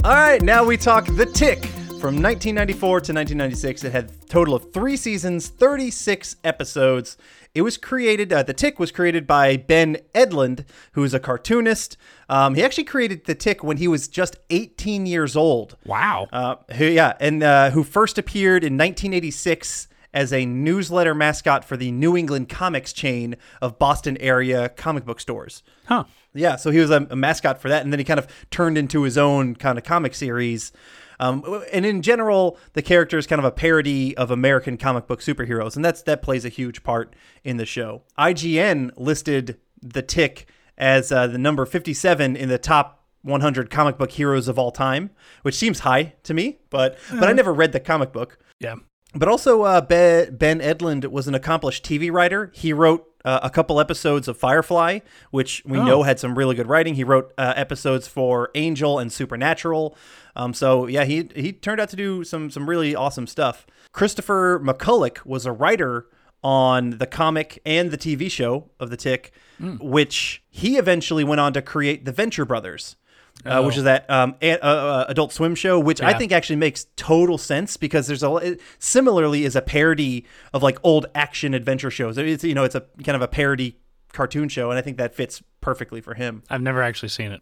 All 0.02 0.14
right, 0.14 0.40
now 0.40 0.64
we 0.64 0.78
talk 0.78 1.04
The 1.04 1.26
Tick 1.26 1.62
from 2.00 2.16
1994 2.22 2.88
to 2.88 3.12
1996. 3.12 3.84
It 3.84 3.92
had 3.92 4.04
a 4.06 4.26
total 4.28 4.54
of 4.54 4.72
three 4.72 4.96
seasons, 4.96 5.48
36 5.48 6.36
episodes. 6.42 7.18
It 7.54 7.60
was 7.60 7.76
created, 7.76 8.32
uh, 8.32 8.42
The 8.42 8.54
Tick 8.54 8.78
was 8.78 8.90
created 8.92 9.26
by 9.26 9.58
Ben 9.58 9.98
Edlund, 10.14 10.64
who 10.92 11.04
is 11.04 11.12
a 11.12 11.20
cartoonist. 11.20 11.98
Um, 12.30 12.54
he 12.54 12.64
actually 12.64 12.84
created 12.84 13.26
The 13.26 13.34
Tick 13.34 13.62
when 13.62 13.76
he 13.76 13.88
was 13.88 14.08
just 14.08 14.36
18 14.48 15.04
years 15.04 15.36
old. 15.36 15.76
Wow. 15.84 16.28
Uh, 16.32 16.56
who, 16.76 16.86
yeah, 16.86 17.12
and 17.20 17.42
uh, 17.42 17.70
who 17.70 17.84
first 17.84 18.16
appeared 18.16 18.64
in 18.64 18.78
1986 18.78 19.86
as 20.14 20.32
a 20.32 20.46
newsletter 20.46 21.14
mascot 21.14 21.62
for 21.62 21.76
the 21.76 21.92
New 21.92 22.16
England 22.16 22.48
Comics 22.48 22.94
chain 22.94 23.36
of 23.60 23.78
Boston 23.78 24.16
area 24.16 24.70
comic 24.70 25.04
book 25.04 25.20
stores. 25.20 25.62
Huh. 25.84 26.04
Yeah, 26.34 26.56
so 26.56 26.70
he 26.70 26.78
was 26.78 26.90
a, 26.90 27.06
a 27.10 27.16
mascot 27.16 27.60
for 27.60 27.68
that, 27.68 27.82
and 27.82 27.92
then 27.92 27.98
he 27.98 28.04
kind 28.04 28.20
of 28.20 28.28
turned 28.50 28.78
into 28.78 29.02
his 29.02 29.18
own 29.18 29.56
kind 29.56 29.78
of 29.78 29.84
comic 29.84 30.14
series. 30.14 30.72
Um, 31.18 31.62
and 31.72 31.84
in 31.84 32.00
general, 32.02 32.56
the 32.72 32.82
character 32.82 33.18
is 33.18 33.26
kind 33.26 33.38
of 33.38 33.44
a 33.44 33.50
parody 33.50 34.16
of 34.16 34.30
American 34.30 34.76
comic 34.76 35.06
book 35.06 35.20
superheroes, 35.20 35.76
and 35.76 35.84
that's 35.84 36.02
that 36.02 36.22
plays 36.22 36.44
a 36.44 36.48
huge 36.48 36.82
part 36.82 37.14
in 37.44 37.56
the 37.58 37.66
show. 37.66 38.02
IGN 38.18 38.92
listed 38.96 39.58
the 39.82 40.02
Tick 40.02 40.48
as 40.78 41.12
uh, 41.12 41.26
the 41.26 41.38
number 41.38 41.66
57 41.66 42.36
in 42.36 42.48
the 42.48 42.58
top 42.58 43.04
100 43.22 43.70
comic 43.70 43.98
book 43.98 44.12
heroes 44.12 44.48
of 44.48 44.58
all 44.58 44.70
time, 44.70 45.10
which 45.42 45.54
seems 45.54 45.80
high 45.80 46.14
to 46.22 46.32
me, 46.32 46.58
but 46.70 46.98
but 47.12 47.28
I 47.28 47.32
never 47.32 47.52
read 47.52 47.72
the 47.72 47.80
comic 47.80 48.12
book. 48.12 48.38
Yeah. 48.58 48.76
But 49.14 49.28
also, 49.28 49.62
uh, 49.62 49.80
Ben, 49.80 50.36
ben 50.36 50.60
Edlund 50.60 51.06
was 51.10 51.26
an 51.26 51.34
accomplished 51.34 51.84
TV 51.84 52.12
writer. 52.12 52.52
He 52.54 52.72
wrote 52.72 53.06
uh, 53.24 53.40
a 53.42 53.50
couple 53.50 53.80
episodes 53.80 54.28
of 54.28 54.36
Firefly, 54.38 55.00
which 55.30 55.62
we 55.66 55.78
Oh. 55.78 55.84
know 55.84 56.02
had 56.04 56.18
some 56.20 56.38
really 56.38 56.54
good 56.54 56.68
writing. 56.68 56.94
He 56.94 57.04
wrote 57.04 57.32
uh, 57.36 57.52
episodes 57.56 58.06
for 58.06 58.50
Angel 58.54 58.98
and 58.98 59.12
Supernatural. 59.12 59.96
Um, 60.36 60.54
so 60.54 60.86
yeah, 60.86 61.04
he 61.04 61.28
he 61.34 61.52
turned 61.52 61.80
out 61.80 61.88
to 61.90 61.96
do 61.96 62.22
some 62.24 62.50
some 62.50 62.68
really 62.70 62.94
awesome 62.94 63.26
stuff. 63.26 63.66
Christopher 63.92 64.60
McCulloch 64.64 65.26
was 65.26 65.44
a 65.44 65.52
writer 65.52 66.06
on 66.42 66.90
the 66.98 67.06
comic 67.06 67.60
and 67.66 67.90
the 67.90 67.98
TV 67.98 68.30
show 68.30 68.70
of 68.78 68.88
the 68.90 68.96
Tick, 68.96 69.32
which 69.80 70.42
he 70.48 70.78
eventually 70.78 71.22
went 71.24 71.40
on 71.40 71.52
to 71.52 71.60
create 71.60 72.06
the 72.06 72.12
Venture 72.12 72.46
Brothers. 72.46 72.96
Uh, 73.44 73.62
which 73.62 73.76
is 73.76 73.84
that 73.84 74.08
um, 74.10 74.34
a, 74.42 74.52
uh, 74.52 74.56
uh, 74.66 75.04
Adult 75.08 75.32
Swim 75.32 75.54
show, 75.54 75.80
which 75.80 76.02
I 76.02 76.12
think 76.12 76.30
actually 76.30 76.56
makes 76.56 76.86
total 76.96 77.38
sense 77.38 77.78
because 77.78 78.06
there's 78.06 78.22
a 78.22 78.34
it 78.36 78.60
similarly 78.78 79.44
is 79.44 79.56
a 79.56 79.62
parody 79.62 80.26
of 80.52 80.62
like 80.62 80.78
old 80.82 81.06
action 81.14 81.54
adventure 81.54 81.90
shows. 81.90 82.18
It's 82.18 82.44
you 82.44 82.54
know 82.54 82.64
it's 82.64 82.74
a 82.74 82.82
kind 83.02 83.16
of 83.16 83.22
a 83.22 83.28
parody 83.28 83.78
cartoon 84.12 84.48
show, 84.48 84.70
and 84.70 84.78
I 84.78 84.82
think 84.82 84.98
that 84.98 85.14
fits 85.14 85.42
perfectly 85.60 86.00
for 86.00 86.14
him. 86.14 86.42
I've 86.50 86.60
never 86.60 86.82
actually 86.82 87.08
seen 87.08 87.32
it. 87.32 87.40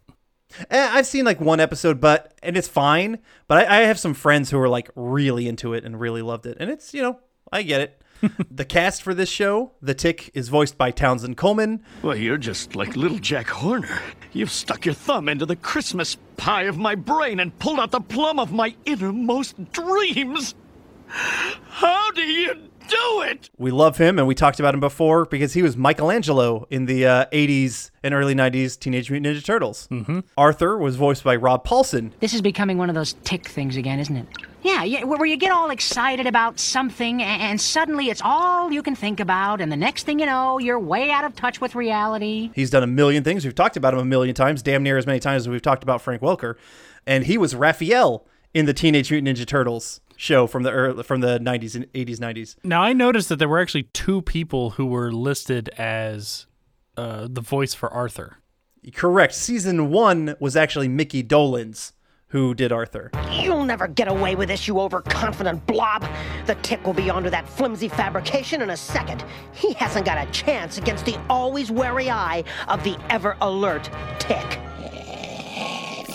Eh, 0.71 0.89
I've 0.91 1.05
seen 1.05 1.25
like 1.25 1.39
one 1.39 1.59
episode, 1.59 1.99
but 1.99 2.33
and 2.41 2.55
it's 2.57 2.67
fine. 2.67 3.19
But 3.47 3.69
I, 3.69 3.79
I 3.79 3.83
have 3.83 3.99
some 3.99 4.13
friends 4.13 4.49
who 4.49 4.59
are 4.59 4.69
like 4.69 4.89
really 4.95 5.47
into 5.47 5.73
it 5.73 5.83
and 5.83 5.99
really 5.99 6.21
loved 6.21 6.45
it, 6.45 6.57
and 6.59 6.69
it's 6.69 6.93
you 6.93 7.01
know 7.01 7.19
I 7.51 7.63
get 7.63 7.81
it. 7.81 7.98
The 8.51 8.65
cast 8.65 9.01
for 9.01 9.13
this 9.13 9.29
show, 9.29 9.71
The 9.81 9.93
Tick, 9.93 10.31
is 10.33 10.49
voiced 10.49 10.77
by 10.77 10.91
Townsend 10.91 11.37
Coleman. 11.37 11.83
Well, 12.01 12.15
you're 12.15 12.37
just 12.37 12.75
like 12.75 12.95
little 12.95 13.19
Jack 13.19 13.47
Horner. 13.47 14.01
You've 14.33 14.51
stuck 14.51 14.85
your 14.85 14.93
thumb 14.95 15.29
into 15.29 15.45
the 15.45 15.55
Christmas 15.55 16.17
pie 16.37 16.63
of 16.63 16.77
my 16.77 16.95
brain 16.95 17.39
and 17.39 17.57
pulled 17.59 17.79
out 17.79 17.91
the 17.91 18.01
plum 18.01 18.39
of 18.39 18.51
my 18.51 18.75
innermost 18.85 19.71
dreams. 19.71 20.55
How 21.07 22.11
do 22.11 22.21
you 22.21 22.53
do 22.87 23.21
it? 23.21 23.49
We 23.57 23.71
love 23.71 23.97
him, 23.97 24.17
and 24.17 24.27
we 24.27 24.35
talked 24.35 24.59
about 24.59 24.73
him 24.73 24.79
before 24.79 25.25
because 25.25 25.53
he 25.53 25.61
was 25.61 25.77
Michelangelo 25.77 26.67
in 26.69 26.85
the 26.85 27.05
uh, 27.05 27.25
80s 27.27 27.91
and 28.03 28.13
early 28.13 28.35
90s 28.35 28.77
Teenage 28.79 29.09
Mutant 29.09 29.35
Ninja 29.35 29.43
Turtles. 29.45 29.87
Mm-hmm. 29.91 30.19
Arthur 30.37 30.77
was 30.77 30.95
voiced 30.95 31.23
by 31.23 31.35
Rob 31.35 31.65
Paulsen. 31.65 32.11
This 32.19 32.33
is 32.33 32.41
becoming 32.41 32.77
one 32.77 32.89
of 32.89 32.95
those 32.95 33.13
tick 33.23 33.47
things 33.47 33.77
again, 33.77 33.99
isn't 33.99 34.17
it? 34.17 34.27
Yeah, 34.61 34.83
yeah, 34.83 35.03
where 35.03 35.17
where 35.17 35.27
you 35.27 35.37
get 35.37 35.51
all 35.51 35.69
excited 35.69 36.27
about 36.27 36.59
something 36.59 37.21
and 37.21 37.59
suddenly 37.59 38.09
it's 38.09 38.21
all 38.23 38.71
you 38.71 38.83
can 38.83 38.95
think 38.95 39.19
about, 39.19 39.61
and 39.61 39.71
the 39.71 39.77
next 39.77 40.03
thing 40.03 40.19
you 40.19 40.25
know, 40.25 40.57
you're 40.57 40.79
way 40.79 41.11
out 41.11 41.23
of 41.23 41.35
touch 41.35 41.61
with 41.61 41.75
reality. 41.75 42.51
He's 42.53 42.69
done 42.69 42.83
a 42.83 42.87
million 42.87 43.23
things. 43.23 43.45
We've 43.45 43.55
talked 43.55 43.77
about 43.77 43.93
him 43.93 43.99
a 43.99 44.05
million 44.05 44.35
times, 44.35 44.61
damn 44.61 44.83
near 44.83 44.97
as 44.97 45.05
many 45.05 45.19
times 45.19 45.43
as 45.43 45.49
we've 45.49 45.61
talked 45.61 45.83
about 45.83 46.01
Frank 46.01 46.21
Welker. 46.21 46.55
And 47.05 47.25
he 47.25 47.37
was 47.37 47.55
Raphael 47.55 48.25
in 48.53 48.65
the 48.65 48.73
Teenage 48.73 49.11
Mutant 49.11 49.37
Ninja 49.37 49.45
Turtles 49.45 50.01
show 50.15 50.47
from 50.47 50.63
the 50.63 50.71
early, 50.71 51.03
from 51.03 51.21
the 51.21 51.39
90s 51.39 51.75
and 51.75 51.91
80s 51.93 52.17
90s. 52.17 52.55
Now 52.63 52.81
I 52.81 52.93
noticed 52.93 53.29
that 53.29 53.37
there 53.37 53.47
were 53.47 53.59
actually 53.59 53.83
two 53.83 54.21
people 54.21 54.71
who 54.71 54.85
were 54.85 55.11
listed 55.11 55.69
as 55.77 56.45
uh, 56.97 57.27
the 57.29 57.41
voice 57.41 57.73
for 57.73 57.89
Arthur. 57.89 58.37
Correct. 58.93 59.33
Season 59.33 59.89
1 59.89 60.35
was 60.39 60.55
actually 60.55 60.87
Mickey 60.87 61.23
Dolenz 61.23 61.93
who 62.29 62.53
did 62.53 62.71
Arthur. 62.71 63.11
You'll 63.31 63.65
never 63.65 63.87
get 63.87 64.07
away 64.07 64.35
with 64.35 64.49
this, 64.49 64.67
you 64.67 64.79
overconfident 64.79 65.65
blob. 65.65 66.05
The 66.45 66.55
tick 66.55 66.85
will 66.85 66.93
be 66.93 67.09
onto 67.09 67.29
that 67.31 67.49
flimsy 67.49 67.89
fabrication 67.89 68.61
in 68.61 68.69
a 68.69 68.77
second. 68.77 69.25
He 69.53 69.73
hasn't 69.73 70.05
got 70.05 70.25
a 70.25 70.31
chance 70.31 70.77
against 70.77 71.05
the 71.05 71.19
always 71.29 71.71
wary 71.71 72.09
eye 72.09 72.43
of 72.67 72.83
the 72.83 72.97
ever 73.09 73.35
alert 73.41 73.89
tick. 74.19 74.59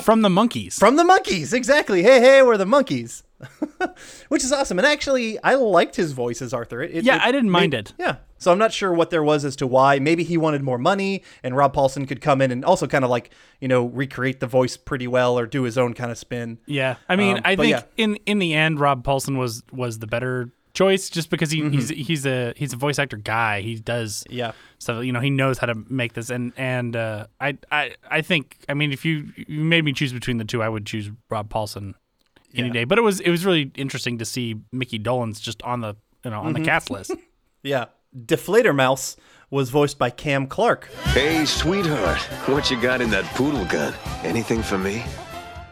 From 0.03 0.23
the 0.23 0.29
Monkees. 0.29 0.79
From 0.79 0.97
the 0.97 1.03
Monkees, 1.03 1.53
exactly. 1.53 2.03
Hey, 2.03 2.21
hey, 2.21 2.43
we're 2.43 2.57
the 2.57 2.67
Monkees. 2.67 3.24
which 4.29 4.45
is 4.45 4.53
awesome. 4.53 4.79
And 4.79 4.87
actually, 4.87 5.43
I 5.43 5.55
liked 5.55 5.97
his 5.97 6.13
voice 6.13 6.41
as 6.43 6.53
Arthur. 6.55 6.83
It, 6.83 6.91
it- 6.93 7.05
Yeah, 7.05 7.17
it 7.17 7.23
I 7.23 7.33
didn't 7.33 7.51
mind 7.51 7.73
made- 7.73 7.79
it. 7.79 7.93
Yeah. 7.99 8.17
So 8.39 8.53
I'm 8.53 8.59
not 8.59 8.73
sure 8.75 8.93
what 8.93 9.09
there 9.09 9.23
was 9.23 9.45
as 9.47 9.57
to 9.57 9.67
why. 9.67 9.99
Maybe 9.99 10.23
he 10.23 10.37
wanted 10.37 10.63
more 10.63 10.77
money, 10.77 11.23
and 11.43 11.57
Rob 11.57 11.75
Paulsen 11.75 12.07
could 12.07 12.21
come 12.21 12.43
in 12.43 12.51
and 12.51 12.63
also 12.63 12.87
kind 12.87 13.03
of 13.03 13.09
like 13.11 13.31
you 13.61 13.69
know 13.69 13.87
recreate 13.87 14.41
the 14.41 14.47
voice 14.47 14.77
pretty 14.77 15.07
well 15.07 15.39
or 15.39 15.47
do 15.47 15.63
his 15.63 15.79
own 15.79 15.95
kind 15.95 16.11
of 16.11 16.19
spin. 16.19 16.59
Yeah, 16.67 16.97
I 17.09 17.17
mean, 17.17 17.37
Um, 17.39 17.43
I 17.47 17.57
think 17.57 17.71
yeah. 17.71 17.83
in 17.97 18.17
in 18.27 18.39
the 18.41 18.53
end, 18.53 18.81
Rob 18.81 19.03
Paulsen 19.03 19.39
was 19.39 19.63
was 19.73 19.99
the 20.01 20.07
better 20.07 20.51
choice, 20.75 21.09
just 21.09 21.31
because 21.31 21.53
he, 21.53 21.63
Mm-hmm. 21.63 21.73
he's 21.73 21.89
he's 21.89 22.27
a 22.27 22.53
he's 22.55 22.75
a 22.75 22.77
voice 22.77 22.99
actor 22.99 23.17
guy. 23.17 23.63
He 23.63 23.77
does 23.77 24.25
Yeah. 24.29 24.53
so 24.79 25.01
you 25.01 25.13
know 25.13 25.21
he 25.21 25.31
knows 25.31 25.57
how 25.57 25.67
to 25.69 25.75
make 25.89 26.13
this, 26.13 26.29
and 26.29 26.53
and 26.59 26.95
uh, 26.97 27.29
I 27.41 27.57
I 27.73 27.95
I 28.11 28.21
think 28.21 28.59
I 28.69 28.75
mean 28.75 28.93
if 28.93 29.07
you 29.07 29.33
you 29.37 29.61
made 29.65 29.87
me 29.87 29.95
choose 29.95 30.13
between 30.13 30.37
the 30.37 30.45
two, 30.45 30.63
I 30.63 30.69
would 30.69 30.85
choose 30.85 31.11
Rob 31.31 31.49
Paulsen 31.49 31.95
any 32.55 32.69
Yeah. 32.69 32.73
day. 32.73 32.85
But 32.85 32.99
it 32.99 33.03
was 33.03 33.21
it 33.21 33.31
was 33.31 33.45
really 33.45 33.71
interesting 33.77 34.19
to 34.19 34.25
see 34.25 34.57
Mickey 34.73 34.99
Dolenz's 34.99 35.41
just 35.41 35.63
on 35.63 35.81
the 35.81 35.95
you 36.25 36.31
know 36.31 36.41
on 36.41 36.53
Mm-hmm. 36.55 36.63
the 36.63 36.69
cast 36.69 36.91
list. 36.91 37.13
Yeah. 37.63 37.87
Die 38.27 38.37
Fledermaus 38.37 39.17
was 39.51 39.71
voiced 39.71 39.99
by 39.99 40.11
Cam 40.11 40.47
Clarke, 40.47 40.89
Hey, 41.15 41.45
sweetheart, 41.47 42.19
what 42.47 42.71
you 42.71 42.81
got 42.81 43.01
in 43.01 43.11
that 43.11 43.25
poodle 43.35 43.65
gun? 43.65 43.95
Anything 44.23 44.63
for 44.63 44.79
me? 44.79 45.03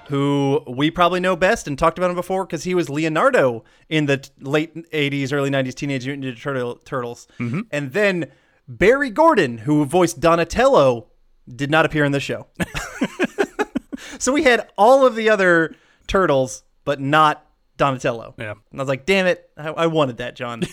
who 0.09 0.63
we 0.69 0.91
probably 0.91 1.21
know 1.21 1.35
best 1.37 1.67
and 1.67 1.79
talked 1.79 1.97
about 1.97 2.11
him 2.11 2.17
before 2.17 2.45
because 2.45 2.65
he 2.65 2.75
was 2.75 2.91
Leonardo 2.91 3.65
in 3.89 4.05
the 4.07 4.19
t- 4.19 4.31
late 4.41 4.75
80s, 4.91 5.33
early 5.33 5.49
90s 5.49 5.75
Teenage 5.75 6.05
Mutant 6.07 6.25
Ninja 6.37 6.39
Turtle- 6.43 6.75
Turtles. 6.85 7.27
And 7.39 7.93
then 7.93 8.27
Barry 8.69 9.09
Gordon, 9.09 9.59
who 9.59 9.85
voiced 9.87 10.21
Donatello, 10.21 11.09
did 11.49 11.71
not 11.71 11.87
appear 11.87 12.05
in 12.05 12.13
the 12.13 12.21
show. 12.21 12.47
so 14.19 14.33
we 14.33 14.43
had 14.43 14.69
all 14.77 15.07
of 15.07 15.15
the 15.15 15.29
other 15.31 15.75
turtles, 16.07 16.63
but 16.85 17.01
not 17.01 17.47
Donatello. 17.77 18.35
Yeah. 18.39 18.55
And 18.71 18.81
I 18.81 18.83
was 18.83 18.89
like, 18.89 19.07
damn 19.07 19.27
it, 19.27 19.51
I, 19.57 19.69
I 19.69 19.87
wanted 19.87 20.19
that, 20.19 20.37
John. 20.37 20.63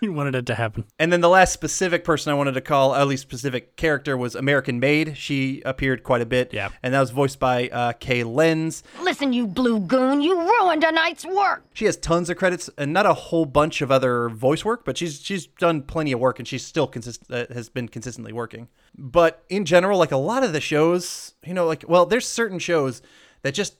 you 0.00 0.12
wanted 0.12 0.34
it 0.34 0.46
to 0.46 0.54
happen. 0.54 0.84
And 0.98 1.12
then 1.12 1.20
the 1.20 1.28
last 1.28 1.52
specific 1.52 2.04
person 2.04 2.30
I 2.30 2.34
wanted 2.34 2.52
to 2.52 2.60
call, 2.60 2.94
at 2.94 3.06
least 3.06 3.22
specific 3.22 3.76
character, 3.76 4.16
was 4.16 4.34
American 4.34 4.80
Maid. 4.80 5.16
She 5.16 5.62
appeared 5.64 6.02
quite 6.02 6.22
a 6.22 6.26
bit. 6.26 6.52
Yeah. 6.52 6.70
And 6.82 6.94
that 6.94 7.00
was 7.00 7.10
voiced 7.10 7.38
by 7.38 7.68
uh, 7.68 7.92
Kay 7.92 8.24
Lenz. 8.24 8.82
Listen, 9.02 9.32
you 9.32 9.46
blue 9.46 9.80
goon, 9.80 10.20
you 10.20 10.38
ruined 10.38 10.84
a 10.84 10.92
night's 10.92 11.24
work. 11.24 11.64
She 11.74 11.84
has 11.84 11.96
tons 11.96 12.30
of 12.30 12.36
credits 12.36 12.70
and 12.78 12.92
not 12.92 13.06
a 13.06 13.14
whole 13.14 13.44
bunch 13.44 13.82
of 13.82 13.90
other 13.90 14.28
voice 14.28 14.64
work, 14.64 14.84
but 14.84 14.96
she's 14.96 15.20
she's 15.20 15.46
done 15.46 15.82
plenty 15.82 16.12
of 16.12 16.20
work 16.20 16.38
and 16.38 16.48
she's 16.48 16.64
still 16.64 16.86
consist 16.86 17.30
uh, 17.30 17.46
has 17.52 17.68
been 17.68 17.88
consistently 17.88 18.32
working. 18.32 18.68
But 18.96 19.44
in 19.48 19.64
general, 19.64 19.98
like 19.98 20.12
a 20.12 20.16
lot 20.16 20.42
of 20.42 20.52
the 20.52 20.60
shows, 20.60 21.34
you 21.46 21.54
know, 21.54 21.66
like 21.66 21.84
well, 21.86 22.06
there's 22.06 22.26
certain 22.26 22.58
shows 22.58 23.02
that 23.42 23.54
just 23.54 23.74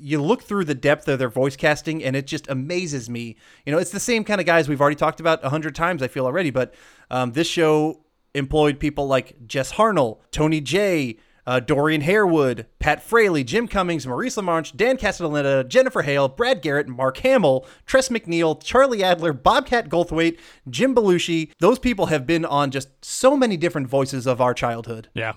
you 0.00 0.22
look 0.22 0.42
through 0.42 0.64
the 0.64 0.74
depth 0.74 1.08
of 1.08 1.18
their 1.18 1.28
voice 1.28 1.56
casting 1.56 2.02
and 2.02 2.16
it 2.16 2.26
just 2.26 2.48
amazes 2.48 3.08
me. 3.08 3.36
You 3.66 3.72
know, 3.72 3.78
it's 3.78 3.90
the 3.90 4.00
same 4.00 4.24
kind 4.24 4.40
of 4.40 4.46
guys 4.46 4.68
we've 4.68 4.80
already 4.80 4.96
talked 4.96 5.20
about 5.20 5.44
a 5.44 5.50
hundred 5.50 5.74
times. 5.74 6.02
I 6.02 6.08
feel 6.08 6.26
already, 6.26 6.50
but 6.50 6.74
um, 7.10 7.32
this 7.32 7.46
show 7.46 8.04
employed 8.34 8.78
people 8.78 9.06
like 9.06 9.46
Jess 9.46 9.72
Harnell, 9.72 10.20
Tony 10.30 10.60
Jay. 10.60 11.18
Uh, 11.46 11.60
Dorian 11.60 12.02
Harewood, 12.02 12.66
Pat 12.78 13.02
Fraley, 13.02 13.42
Jim 13.42 13.68
Cummings, 13.68 14.06
Maurice 14.06 14.36
LaMarche, 14.36 14.76
Dan 14.76 14.98
Castellaneta, 14.98 15.66
Jennifer 15.66 16.02
Hale, 16.02 16.28
Brad 16.28 16.60
Garrett, 16.60 16.88
Mark 16.88 17.16
Hamill, 17.16 17.66
Tress 17.86 18.10
MacNeille, 18.10 18.62
Charlie 18.62 19.02
Adler, 19.02 19.32
Bobcat 19.32 19.88
Goldthwait, 19.88 20.38
Jim 20.68 20.94
Belushi. 20.94 21.50
Those 21.58 21.78
people 21.78 22.04
have 22.06 22.26
been 22.26 22.44
on 22.44 22.70
just 22.70 23.02
so 23.02 23.34
many 23.34 23.56
different 23.56 23.88
voices 23.88 24.26
of 24.26 24.42
our 24.42 24.52
childhood. 24.52 25.08
Yeah. 25.14 25.32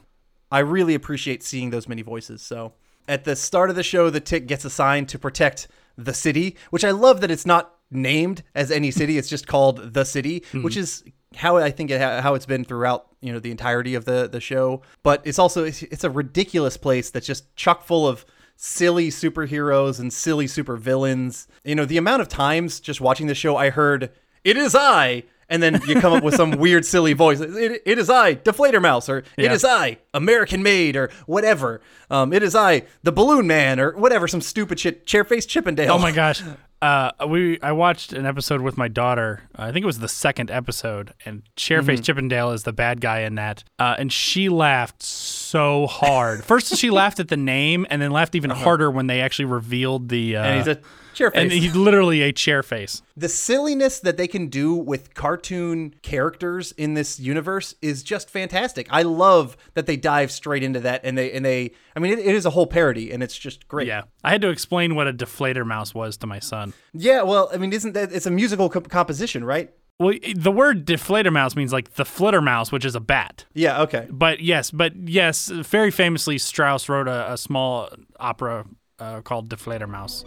I 0.52 0.60
really 0.60 0.96
appreciate 0.96 1.44
seeing 1.44 1.70
those 1.70 1.88
many 1.88 2.02
voices. 2.02 2.42
So 2.42 2.74
at 3.08 3.24
the 3.24 3.36
start 3.36 3.70
of 3.70 3.76
the 3.76 3.84
show, 3.84 4.10
the 4.10 4.20
tick 4.20 4.48
gets 4.48 4.66
assigned 4.66 5.10
to 5.10 5.20
protect 5.20 5.68
the 5.98 6.14
city, 6.14 6.56
which 6.70 6.84
I 6.84 6.92
love 6.92 7.22
that 7.22 7.32
it's 7.32 7.46
not 7.46 7.76
named 7.92 8.44
as 8.56 8.72
any 8.72 8.92
city. 8.92 9.18
It's 9.18 9.30
just 9.30 9.48
called 9.48 9.94
the 9.94 10.06
city, 10.06 10.44
hmm. 10.52 10.64
which 10.64 10.78
is 10.78 11.04
how 11.36 11.58
I 11.58 11.72
think 11.72 11.92
it 11.92 12.02
how 12.02 12.34
it's 12.36 12.46
been 12.46 12.66
throughout 12.66 13.08
you 13.22 13.32
know 13.32 13.40
the 13.40 13.52
entirety 13.52 13.96
of 13.96 14.06
the 14.06 14.28
the 14.28 14.42
show. 14.42 14.82
But 15.04 15.22
it's 15.26 15.40
also 15.40 15.66
it's, 15.66 15.84
it's 15.84 16.04
a 16.04 16.10
ridiculous 16.10 16.78
place 16.78 17.10
that's 17.10 17.28
just 17.28 17.54
chock 17.56 17.84
full 17.84 18.08
of 18.08 18.26
silly 18.56 19.10
superheroes 19.10 20.00
and 20.00 20.12
silly 20.12 20.46
supervillains. 20.46 21.48
You 21.64 21.76
know 21.76 21.86
the 21.86 21.98
amount 21.98 22.22
of 22.22 22.30
times 22.30 22.80
just 22.80 23.02
watching 23.02 23.28
the 23.28 23.36
show, 23.36 23.58
I 23.58 23.70
heard 23.70 24.12
"It 24.44 24.58
is 24.58 24.76
I." 24.76 25.24
And 25.52 25.62
then 25.62 25.80
you 25.86 26.02
come 26.02 26.14
up 26.14 26.24
with 26.24 26.34
some 26.36 26.52
weird, 26.58 26.86
silly 26.86 27.14
voice. 27.14 27.40
It, 27.42 27.84
it 27.86 28.00
is 28.00 28.10
I, 28.10 28.34
Die 28.34 28.52
Fledermaus, 28.52 29.08
or 29.10 29.20
it 29.20 29.26
Yeah. 29.38 29.54
is 29.54 29.64
I, 29.64 29.98
American 30.14 30.64
Maid, 30.64 30.96
or 30.96 31.12
whatever. 31.28 31.82
Um, 32.10 32.34
it 32.34 32.42
is 32.42 32.56
I, 32.56 32.84
the 33.04 33.12
Balloon 33.12 33.46
Man, 33.46 33.80
or 33.80 33.92
whatever, 33.98 34.28
some 34.28 34.42
stupid 34.42 34.80
shit. 34.80 35.06
Chairface 35.06 35.46
Chippendale. 35.46 35.92
Oh 35.92 36.00
my 36.00 36.12
gosh. 36.12 36.42
Uh, 36.84 37.12
we 37.28 37.62
I 37.62 37.74
watched 37.74 38.12
an 38.12 38.26
episode 38.26 38.62
with 38.62 38.76
my 38.76 38.88
daughter. 38.88 39.44
I 39.56 39.72
think 39.72 39.84
it 39.84 39.86
was 39.86 40.00
the 40.00 40.08
second 40.08 40.50
episode, 40.50 41.14
and 41.28 41.44
Chairface 41.56 41.98
Mm-hmm. 41.98 42.02
Chippendale 42.02 42.52
is 42.54 42.64
the 42.64 42.74
bad 42.74 43.00
guy 43.02 43.20
in 43.20 43.36
that. 43.36 43.64
Uh, 43.78 43.94
and 44.00 44.12
she 44.12 44.50
laughed 44.50 45.04
so 45.04 45.86
hard. 45.86 46.44
First, 46.44 46.76
she 46.78 46.90
laughed 47.02 47.20
at 47.20 47.28
the 47.28 47.38
name, 47.38 47.86
and 47.92 48.02
then 48.02 48.10
laughed 48.10 48.34
even 48.34 48.50
harder 48.50 48.90
when 48.90 49.06
they 49.06 49.22
actually 49.22 49.46
revealed 49.46 50.10
the. 50.10 50.38
Uh, 50.38 50.40
Uh-huh. 50.42 50.50
And 50.50 50.58
he's 50.58 50.68
a 50.76 50.80
chairface. 51.14 51.42
and 51.42 51.52
he's 51.52 51.76
literally 51.76 52.22
a 52.22 52.32
chair 52.32 52.64
face. 52.64 53.02
the 53.16 53.30
silliness 53.30 54.00
that 54.00 54.18
they 54.18 54.28
can 54.28 54.48
do 54.48 54.74
with 54.74 55.14
cartoon 55.14 55.94
characters 56.02 56.72
in 56.74 56.94
this 56.94 57.20
universe 57.20 57.76
is 57.82 58.04
just 58.04 58.30
fantastic. 58.30 58.88
I 58.90 59.04
love 59.04 59.58
that 59.74 59.86
they 59.86 59.98
dive 59.98 60.32
straight 60.32 60.64
into 60.64 60.80
that, 60.82 61.02
and 61.04 61.18
they 61.18 61.32
and 61.32 61.46
they. 61.46 61.72
I 61.96 62.00
mean, 62.00 62.14
it, 62.14 62.20
it 62.20 62.36
is 62.36 62.46
a 62.46 62.50
whole 62.52 62.68
parody, 62.68 63.12
and 63.12 63.22
it's 63.22 63.38
just 63.38 63.68
great. 63.68 63.88
Yeah, 63.88 64.04
I 64.24 64.32
had 64.32 64.42
to 64.42 64.50
explain 64.50 64.96
what 64.96 65.08
a 65.08 65.14
Die 65.14 65.26
Fledermaus 65.26 65.94
was 65.94 66.18
to 66.18 66.28
my 66.28 66.40
son. 66.40 66.74
Yeah. 66.94 67.24
Well, 67.24 67.50
I 67.54 67.58
mean, 67.58 67.74
isn't 67.74 67.94
that 67.94 68.12
it's 68.12 68.26
a 68.26 68.32
musical 68.32 68.70
co- 68.70 68.82
composition, 68.82 69.44
right? 69.44 69.72
Well, 70.00 70.16
the 70.36 70.52
word 70.52 70.86
Die 70.86 70.96
Fledermaus 70.96 71.56
means 71.56 71.72
like 71.72 71.94
the 71.94 72.06
flitter 72.06 72.42
mouse, 72.42 72.72
which 72.72 72.86
is 72.86 72.96
a 72.96 73.00
bat. 73.00 73.46
Yeah. 73.54 73.82
Okay. 73.84 74.08
But 74.10 74.40
yes, 74.40 74.72
but 74.72 74.96
yes, 75.08 75.50
very 75.50 75.92
famously, 75.92 76.40
Strauss 76.40 76.90
wrote 76.90 77.08
a, 77.08 77.34
a 77.34 77.38
small 77.38 77.90
opera 78.20 78.66
uh, 79.02 79.22
called 79.22 79.50
Die 79.50 79.58
Fledermaus. 79.58 80.24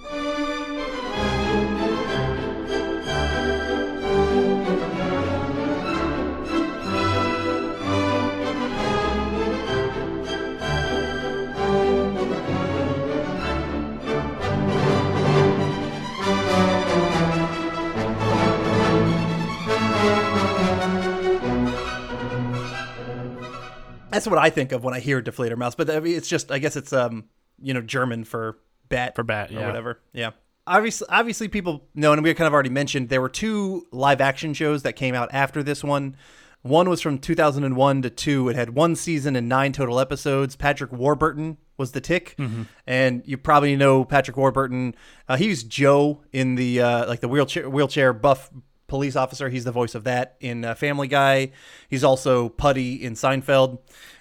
That's 24.10 24.28
what 24.28 24.38
I 24.38 24.48
think 24.48 24.70
of 24.72 24.84
when 24.84 24.94
I 24.94 25.00
hear 25.00 25.20
Die 25.20 25.30
Fledermaus. 25.30 25.76
But 25.76 25.88
it's 26.06 26.28
just, 26.28 26.50
I 26.50 26.58
guess 26.58 26.76
it's 26.76 26.92
um, 26.92 27.24
you 27.60 27.74
know, 27.74 27.80
German 27.80 28.24
for 28.24 28.58
bat 28.88 29.14
For 29.14 29.22
bat, 29.22 29.50
or 29.50 29.54
yeah. 29.54 29.66
whatever. 29.66 30.00
Yeah. 30.12 30.30
Obviously, 30.66 31.06
obviously, 31.10 31.48
people 31.48 31.86
know, 31.94 32.12
and 32.12 32.22
we 32.22 32.32
kind 32.34 32.46
of 32.46 32.54
already 32.54 32.70
mentioned 32.70 33.10
there 33.10 33.20
were 33.20 33.28
two 33.28 33.86
live 33.92 34.20
action 34.20 34.54
shows 34.54 34.82
that 34.82 34.94
came 34.94 35.14
out 35.14 35.28
after 35.32 35.62
this 35.62 35.84
one. 35.84 36.16
One 36.62 36.88
was 36.88 37.02
from 37.02 37.18
2001 37.18 38.02
to 38.02 38.10
two. 38.10 38.48
It 38.48 38.56
had 38.56 38.70
one 38.70 38.96
season 38.96 39.36
and 39.36 39.46
nine 39.46 39.72
total 39.72 40.00
episodes. 40.00 40.56
Patrick 40.56 40.90
Warburton 40.90 41.58
was 41.76 41.92
the 41.92 42.00
tick, 42.00 42.38
and 42.86 43.22
you 43.26 43.36
probably 43.36 43.76
know 43.76 44.04
Patrick 44.04 44.38
Warburton. 44.38 44.94
Uh, 45.28 45.36
he 45.36 45.48
was 45.48 45.62
Joe 45.62 46.22
in 46.32 46.54
the 46.54 46.80
uh, 46.80 47.06
like 47.06 47.20
the 47.20 47.28
wheelchair 47.28 47.68
wheelchair 47.68 48.14
buff 48.14 48.50
police 48.86 49.16
officer. 49.16 49.48
He's 49.48 49.64
the 49.64 49.72
voice 49.72 49.94
of 49.94 50.04
that 50.04 50.36
in 50.40 50.64
uh, 50.64 50.74
Family 50.74 51.08
Guy. 51.08 51.50
He's 51.88 52.04
also 52.04 52.48
Putty 52.48 53.02
in 53.02 53.14
Seinfeld. 53.14 53.70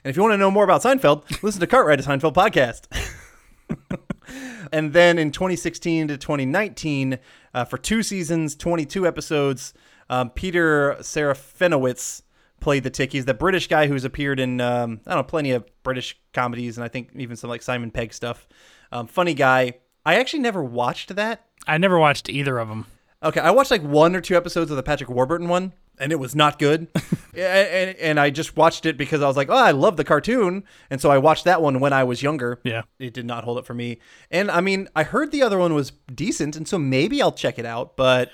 And 0.04 0.10
if 0.10 0.16
you 0.18 0.24
want 0.24 0.34
to 0.34 0.38
know 0.38 0.52
more 0.52 0.64
about 0.64 0.82
Seinfeld, 0.82 1.42
listen 1.44 1.62
to 1.62 1.68
Cartwright, 1.68 2.00
a 2.00 2.04
Seinfeld 2.04 2.34
podcast. 2.34 2.88
and 4.74 4.92
then 4.92 5.20
in 5.20 5.32
2016 5.32 6.10
to 6.10 6.18
2019, 6.18 7.20
uh, 7.54 7.64
for 7.64 7.78
two 7.78 8.02
seasons, 8.02 8.56
22 8.56 9.08
episodes, 9.08 9.74
um, 10.10 10.32
Peter 10.32 10.98
Serafinowicz 11.00 12.24
played 12.60 12.84
the 12.84 12.90
tick. 12.90 13.12
He's 13.12 13.26
the 13.26 13.36
British 13.36 13.68
guy 13.68 13.88
who's 13.88 14.04
appeared 14.04 14.40
in 14.40 14.60
um, 14.60 15.00
I 15.06 15.12
don't 15.12 15.20
know 15.20 15.24
plenty 15.24 15.52
of 15.52 15.66
British 15.84 16.20
comedies, 16.34 16.78
and 16.78 16.84
I 16.84 16.88
think 16.88 17.12
even 17.16 17.36
some 17.36 17.50
like 17.50 17.62
Simon 17.62 17.92
Pegg 17.92 18.14
stuff. 18.14 18.48
Um, 18.92 19.08
funny 19.08 19.36
guy. 19.36 19.76
I 20.06 20.16
actually 20.16 20.42
never 20.42 20.64
watched 20.64 21.16
that. 21.16 21.46
I 21.68 21.78
never 21.78 21.98
watched 21.98 22.28
either 22.28 22.58
of 22.58 22.68
them. 22.68 22.88
Okay, 23.24 23.40
I 23.40 23.52
watched 23.52 23.72
like 23.72 23.82
one 23.82 24.16
or 24.16 24.22
two 24.22 24.36
episodes 24.36 24.70
of 24.70 24.78
the 24.78 24.84
Patrick 24.84 25.10
Warburton 25.10 25.48
one, 25.48 25.74
and 25.98 26.12
it 26.12 26.20
was 26.20 26.36
not 26.36 26.60
good. 26.60 26.88
and, 27.34 27.40
and, 27.40 27.98
and 27.98 28.20
I 28.20 28.30
just 28.30 28.58
watched 28.58 28.86
it 28.86 28.98
because 28.98 29.22
I 29.22 29.28
was 29.28 29.38
like, 29.38 29.50
oh, 29.50 29.56
I 29.56 29.72
love 29.72 29.98
the 29.98 30.04
cartoon, 30.04 30.64
and 30.90 31.00
so 31.00 31.10
I 31.10 31.18
watched 31.18 31.46
that 31.46 31.62
one 31.62 31.80
when 31.80 31.94
I 31.94 32.04
was 32.04 32.22
younger. 32.22 32.60
Yeah. 32.64 32.84
it 33.00 33.14
did 33.14 33.26
not 33.26 33.44
hold 33.44 33.58
up 33.58 33.66
for 33.66 33.74
me. 33.74 34.00
And 34.30 34.52
I 34.52 34.62
mean, 34.62 34.90
I 34.96 35.04
heard 35.04 35.32
the 35.32 35.42
other 35.42 35.58
one 35.58 35.74
was 35.74 35.92
decent, 36.14 36.56
and 36.56 36.68
so 36.68 36.78
maybe 36.78 37.22
I'll 37.22 37.32
check 37.32 37.58
it 37.58 37.66
out. 37.66 37.96
But 37.96 38.32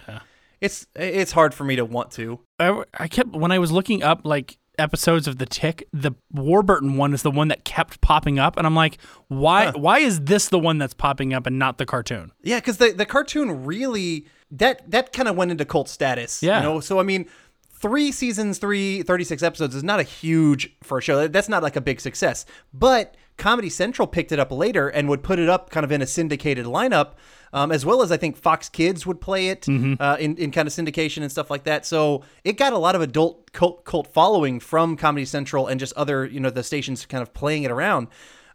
it's 0.62 0.88
it's 0.96 1.34
hard 1.34 1.54
for 1.54 1.64
me 1.64 1.76
to 1.76 1.86
want 1.86 2.12
to. 2.12 2.40
I, 2.60 2.84
I 2.98 3.08
kept 3.08 3.32
when 3.32 3.52
I 3.52 3.60
was 3.60 3.72
looking 3.72 4.02
up 4.04 4.22
like 4.24 4.58
episodes 4.80 5.28
of 5.28 5.38
the 5.38 5.46
Tick, 5.46 5.88
the 5.94 6.14
Warburton 6.32 6.98
one 6.98 7.14
is 7.14 7.22
the 7.22 7.32
one 7.32 7.50
that 7.50 7.66
kept 7.66 8.02
popping 8.02 8.40
up, 8.40 8.58
and 8.58 8.66
I'm 8.66 8.76
like, 8.76 8.98
why? 9.28 9.72
Why 9.72 10.00
is 10.00 10.22
this 10.22 10.50
the 10.50 10.60
one 10.60 10.78
that's 10.78 10.94
popping 10.94 11.34
up 11.34 11.46
and 11.46 11.60
not 11.60 11.78
the 11.78 11.86
cartoon? 11.86 12.32
Yeah, 12.42 12.60
because 12.60 12.78
the 12.78 12.92
the 12.92 13.06
cartoon 13.06 13.66
really 13.66 14.26
that 14.52 14.90
that 14.92 15.14
kind 15.14 15.28
of 15.28 15.36
went 15.36 15.52
into 15.52 15.66
cult 15.66 15.90
status. 15.90 16.42
Yeah. 16.42 16.60
You 16.60 16.64
know, 16.64 16.80
so 16.80 17.00
I 17.00 17.04
mean, 17.04 17.28
three 17.72 18.12
seasons, 18.12 18.58
three 18.58 19.04
36 19.04 19.44
episodes 19.44 19.76
is 19.76 19.84
not 19.84 20.00
a 20.00 20.04
huge 20.04 20.72
for 20.84 20.98
a 20.98 21.02
show. 21.02 21.28
That's 21.28 21.50
not 21.50 21.64
like 21.64 21.76
a 21.76 21.82
big 21.82 22.02
success. 22.02 22.46
But 22.74 23.16
Comedy 23.38 23.70
Central 23.70 24.08
picked 24.08 24.32
it 24.32 24.40
up 24.40 24.52
later 24.52 24.90
and 24.90 25.08
would 25.10 25.24
put 25.24 25.40
it 25.40 25.50
up 25.50 25.70
kind 25.70 25.84
of 25.84 25.92
in 25.92 26.02
a 26.02 26.06
syndicated 26.06 26.66
lineup, 26.66 27.14
um, 27.54 27.72
as 27.72 27.86
well 27.86 28.02
as 28.02 28.12
I 28.12 28.18
think 28.18 28.36
Fox 28.36 28.68
Kids 28.70 29.08
would 29.08 29.22
play 29.22 29.48
it 29.48 29.66
uh, 30.00 30.18
in, 30.20 30.36
in 30.38 30.52
kind 30.52 30.68
of 30.68 30.74
syndication 30.74 31.22
and 31.22 31.32
stuff 31.32 31.50
like 31.50 31.64
that. 31.64 31.86
So 31.86 32.24
it 32.44 32.58
got 32.58 32.74
a 32.74 32.78
lot 32.78 32.96
of 32.96 33.02
adult 33.02 33.52
cult, 33.54 33.86
cult 33.86 34.08
following 34.08 34.60
from 34.60 34.98
Comedy 34.98 35.26
Central 35.26 35.68
and 35.68 35.80
just 35.80 35.94
other, 35.94 36.26
you 36.26 36.40
know, 36.40 36.50
the 36.50 36.64
stations 36.64 37.06
kind 37.06 37.22
of 37.22 37.34
playing 37.34 37.64
it 37.64 37.72
around. 37.72 38.08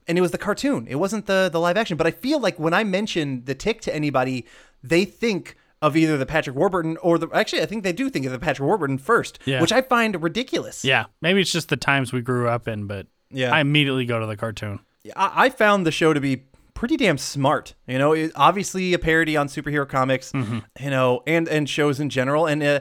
And 0.06 0.18
it 0.18 0.20
was 0.20 0.32
the 0.32 0.38
cartoon. 0.38 0.86
It 0.86 0.96
wasn't 0.96 1.24
the 1.24 1.48
the 1.50 1.58
live 1.58 1.78
action. 1.78 1.96
But 1.96 2.06
I 2.06 2.10
feel 2.10 2.38
like 2.38 2.58
when 2.58 2.74
I 2.74 2.84
mention 2.84 3.46
the 3.46 3.54
tick 3.54 3.80
to 3.82 3.94
anybody, 3.94 4.44
they 4.82 5.06
think 5.06 5.56
of 5.84 5.96
either 5.96 6.16
the 6.16 6.26
Patrick 6.26 6.56
Warburton 6.56 6.96
or 7.02 7.18
the 7.18 7.28
actually 7.34 7.62
I 7.62 7.66
think 7.66 7.84
they 7.84 7.92
do 7.92 8.08
think 8.10 8.24
of 8.26 8.32
the 8.32 8.38
Patrick 8.38 8.66
Warburton 8.66 8.98
first, 8.98 9.38
Yeah. 9.44 9.60
which 9.60 9.72
I 9.72 9.82
find 9.82 10.20
ridiculous. 10.22 10.84
Yeah, 10.84 11.04
maybe 11.20 11.40
it's 11.40 11.52
just 11.52 11.68
the 11.68 11.76
times 11.76 12.12
we 12.12 12.20
grew 12.22 12.48
up 12.48 12.66
in, 12.68 12.86
but 12.86 13.06
Yeah. 13.30 13.52
I 13.54 13.60
immediately 13.60 14.06
go 14.06 14.18
to 14.20 14.26
the 14.26 14.36
cartoon. 14.36 14.80
I, 15.16 15.46
I 15.46 15.50
found 15.50 15.86
the 15.86 15.92
show 15.92 16.12
to 16.14 16.20
be 16.20 16.44
pretty 16.72 16.96
damn 16.96 17.18
smart. 17.18 17.74
You 17.86 17.98
know, 17.98 18.12
it, 18.12 18.32
obviously 18.34 18.94
a 18.94 18.98
parody 18.98 19.36
on 19.36 19.48
superhero 19.48 19.88
comics, 19.88 20.32
you 20.34 20.90
know, 20.90 21.22
and 21.26 21.48
and 21.48 21.68
shows 21.68 22.00
in 22.00 22.08
general, 22.10 22.46
and 22.46 22.62
uh, 22.62 22.80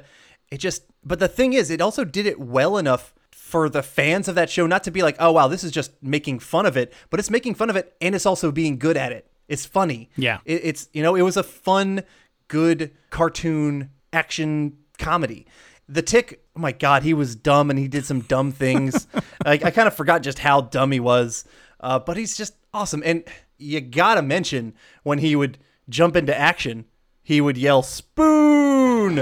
it 0.50 0.58
just. 0.60 0.84
But 1.06 1.20
the 1.20 1.28
thing 1.28 1.52
is, 1.54 1.70
it 1.70 1.82
also 1.82 2.06
did 2.06 2.26
it 2.26 2.40
well 2.40 2.78
enough 2.78 3.14
for 3.32 3.68
the 3.70 3.84
fans 3.84 4.28
of 4.30 4.36
that 4.36 4.50
show 4.50 4.66
not 4.66 4.84
to 4.86 4.92
be 4.92 5.02
like, 5.04 5.18
oh 5.20 5.32
wow, 5.34 5.48
this 5.50 5.64
is 5.64 5.72
just 5.72 5.92
making 6.02 6.40
fun 6.40 6.66
of 6.66 6.78
it, 6.78 6.94
but 7.10 7.20
it's 7.20 7.30
making 7.30 7.56
fun 7.56 7.70
of 7.70 7.76
it, 7.76 7.94
and 8.02 8.16
it's 8.16 8.26
also 8.26 8.52
being 8.52 8.78
good 8.80 8.96
at 8.98 9.12
it. 9.12 9.28
It's 9.50 9.66
funny. 9.66 10.10
Yeah. 10.16 10.40
It, 10.46 10.62
it's 10.64 10.90
you 10.94 11.04
know, 11.04 11.16
it 11.16 11.22
was 11.22 11.36
a 11.36 11.44
fun, 11.44 12.04
good 12.48 12.92
cartoon 13.10 13.90
action 14.12 14.78
comedy. 14.98 15.48
The 15.88 16.02
Tick, 16.02 16.44
oh 16.56 16.60
my 16.60 16.72
God, 16.72 17.04
he 17.04 17.14
was 17.14 17.36
dumb 17.36 17.70
and 17.70 17.78
he 17.78 17.88
did 17.88 18.06
some 18.06 18.22
dumb 18.22 18.52
things. 18.52 19.08
like 19.46 19.64
I 19.64 19.72
kind 19.72 19.88
of 19.88 19.96
forgot 19.96 20.24
just 20.24 20.40
how 20.40 20.62
dumb 20.62 20.92
he 20.92 21.00
was, 21.00 21.46
uh, 21.80 22.00
but 22.00 22.18
he's 22.18 22.38
just 22.38 22.56
awesome. 22.74 23.04
And 23.06 23.24
you 23.58 23.82
gotta 23.82 24.22
mention 24.22 24.74
when 25.04 25.20
he 25.20 25.36
would 25.36 25.58
jump 25.90 26.16
into 26.16 26.38
action, 26.38 26.86
he 27.22 27.42
would 27.42 27.58
yell 27.58 27.84
"Spoon." 27.84 29.18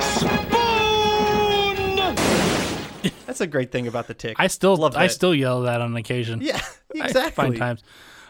Spoon! 0.00 0.60
That's 3.26 3.40
a 3.40 3.46
great 3.46 3.70
thing 3.70 3.86
about 3.86 4.06
the 4.08 4.14
Tick. 4.14 4.36
I 4.38 4.48
still 4.48 4.76
love. 4.76 4.94
That. 4.94 5.00
I 5.00 5.06
still 5.06 5.34
yell 5.34 5.62
that 5.62 5.80
on 5.80 5.96
occasion. 5.96 6.40
Yeah, 6.42 6.60
I 7.00 7.06
exactly. 7.06 7.30
find 7.32 7.56
times. 7.56 7.82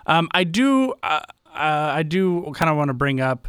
Um, 0.06 0.28
I 0.32 0.44
do. 0.44 0.94
Uh, 1.02 1.20
uh, 1.46 1.92
I 1.94 2.02
do 2.02 2.52
kind 2.54 2.70
of 2.70 2.76
want 2.76 2.88
to 2.88 2.94
bring 2.94 3.20
up 3.20 3.48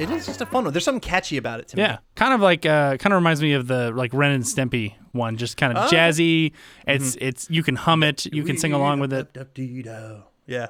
It 0.00 0.10
is. 0.10 0.26
Just 0.26 0.40
a 0.40 0.46
fun 0.46 0.64
one. 0.64 0.72
There's 0.72 0.84
something 0.84 1.00
catchy 1.00 1.36
about 1.36 1.60
it 1.60 1.68
to 1.68 1.76
me. 1.76 1.82
Yeah, 1.82 1.98
kind 2.14 2.32
of 2.34 2.40
like 2.40 2.64
uh, 2.66 2.96
kind 2.98 3.12
of 3.12 3.18
reminds 3.18 3.40
me 3.42 3.52
of 3.52 3.66
the 3.66 3.90
like 3.92 4.12
Ren 4.12 4.32
and 4.32 4.44
Stimpy 4.44 4.94
one, 5.12 5.36
just 5.36 5.56
kind 5.56 5.76
of 5.76 5.84
Oh. 5.86 5.94
jazzy. 5.94 6.52
It's 6.86 7.16
it's 7.20 7.48
you 7.50 7.62
can 7.62 7.76
hum 7.76 8.02
it, 8.02 8.26
you 8.26 8.42
can 8.44 8.56
sing 8.58 8.72
along 8.72 9.00
with 9.00 9.12
it. 9.12 9.28
Yeah, 10.46 10.66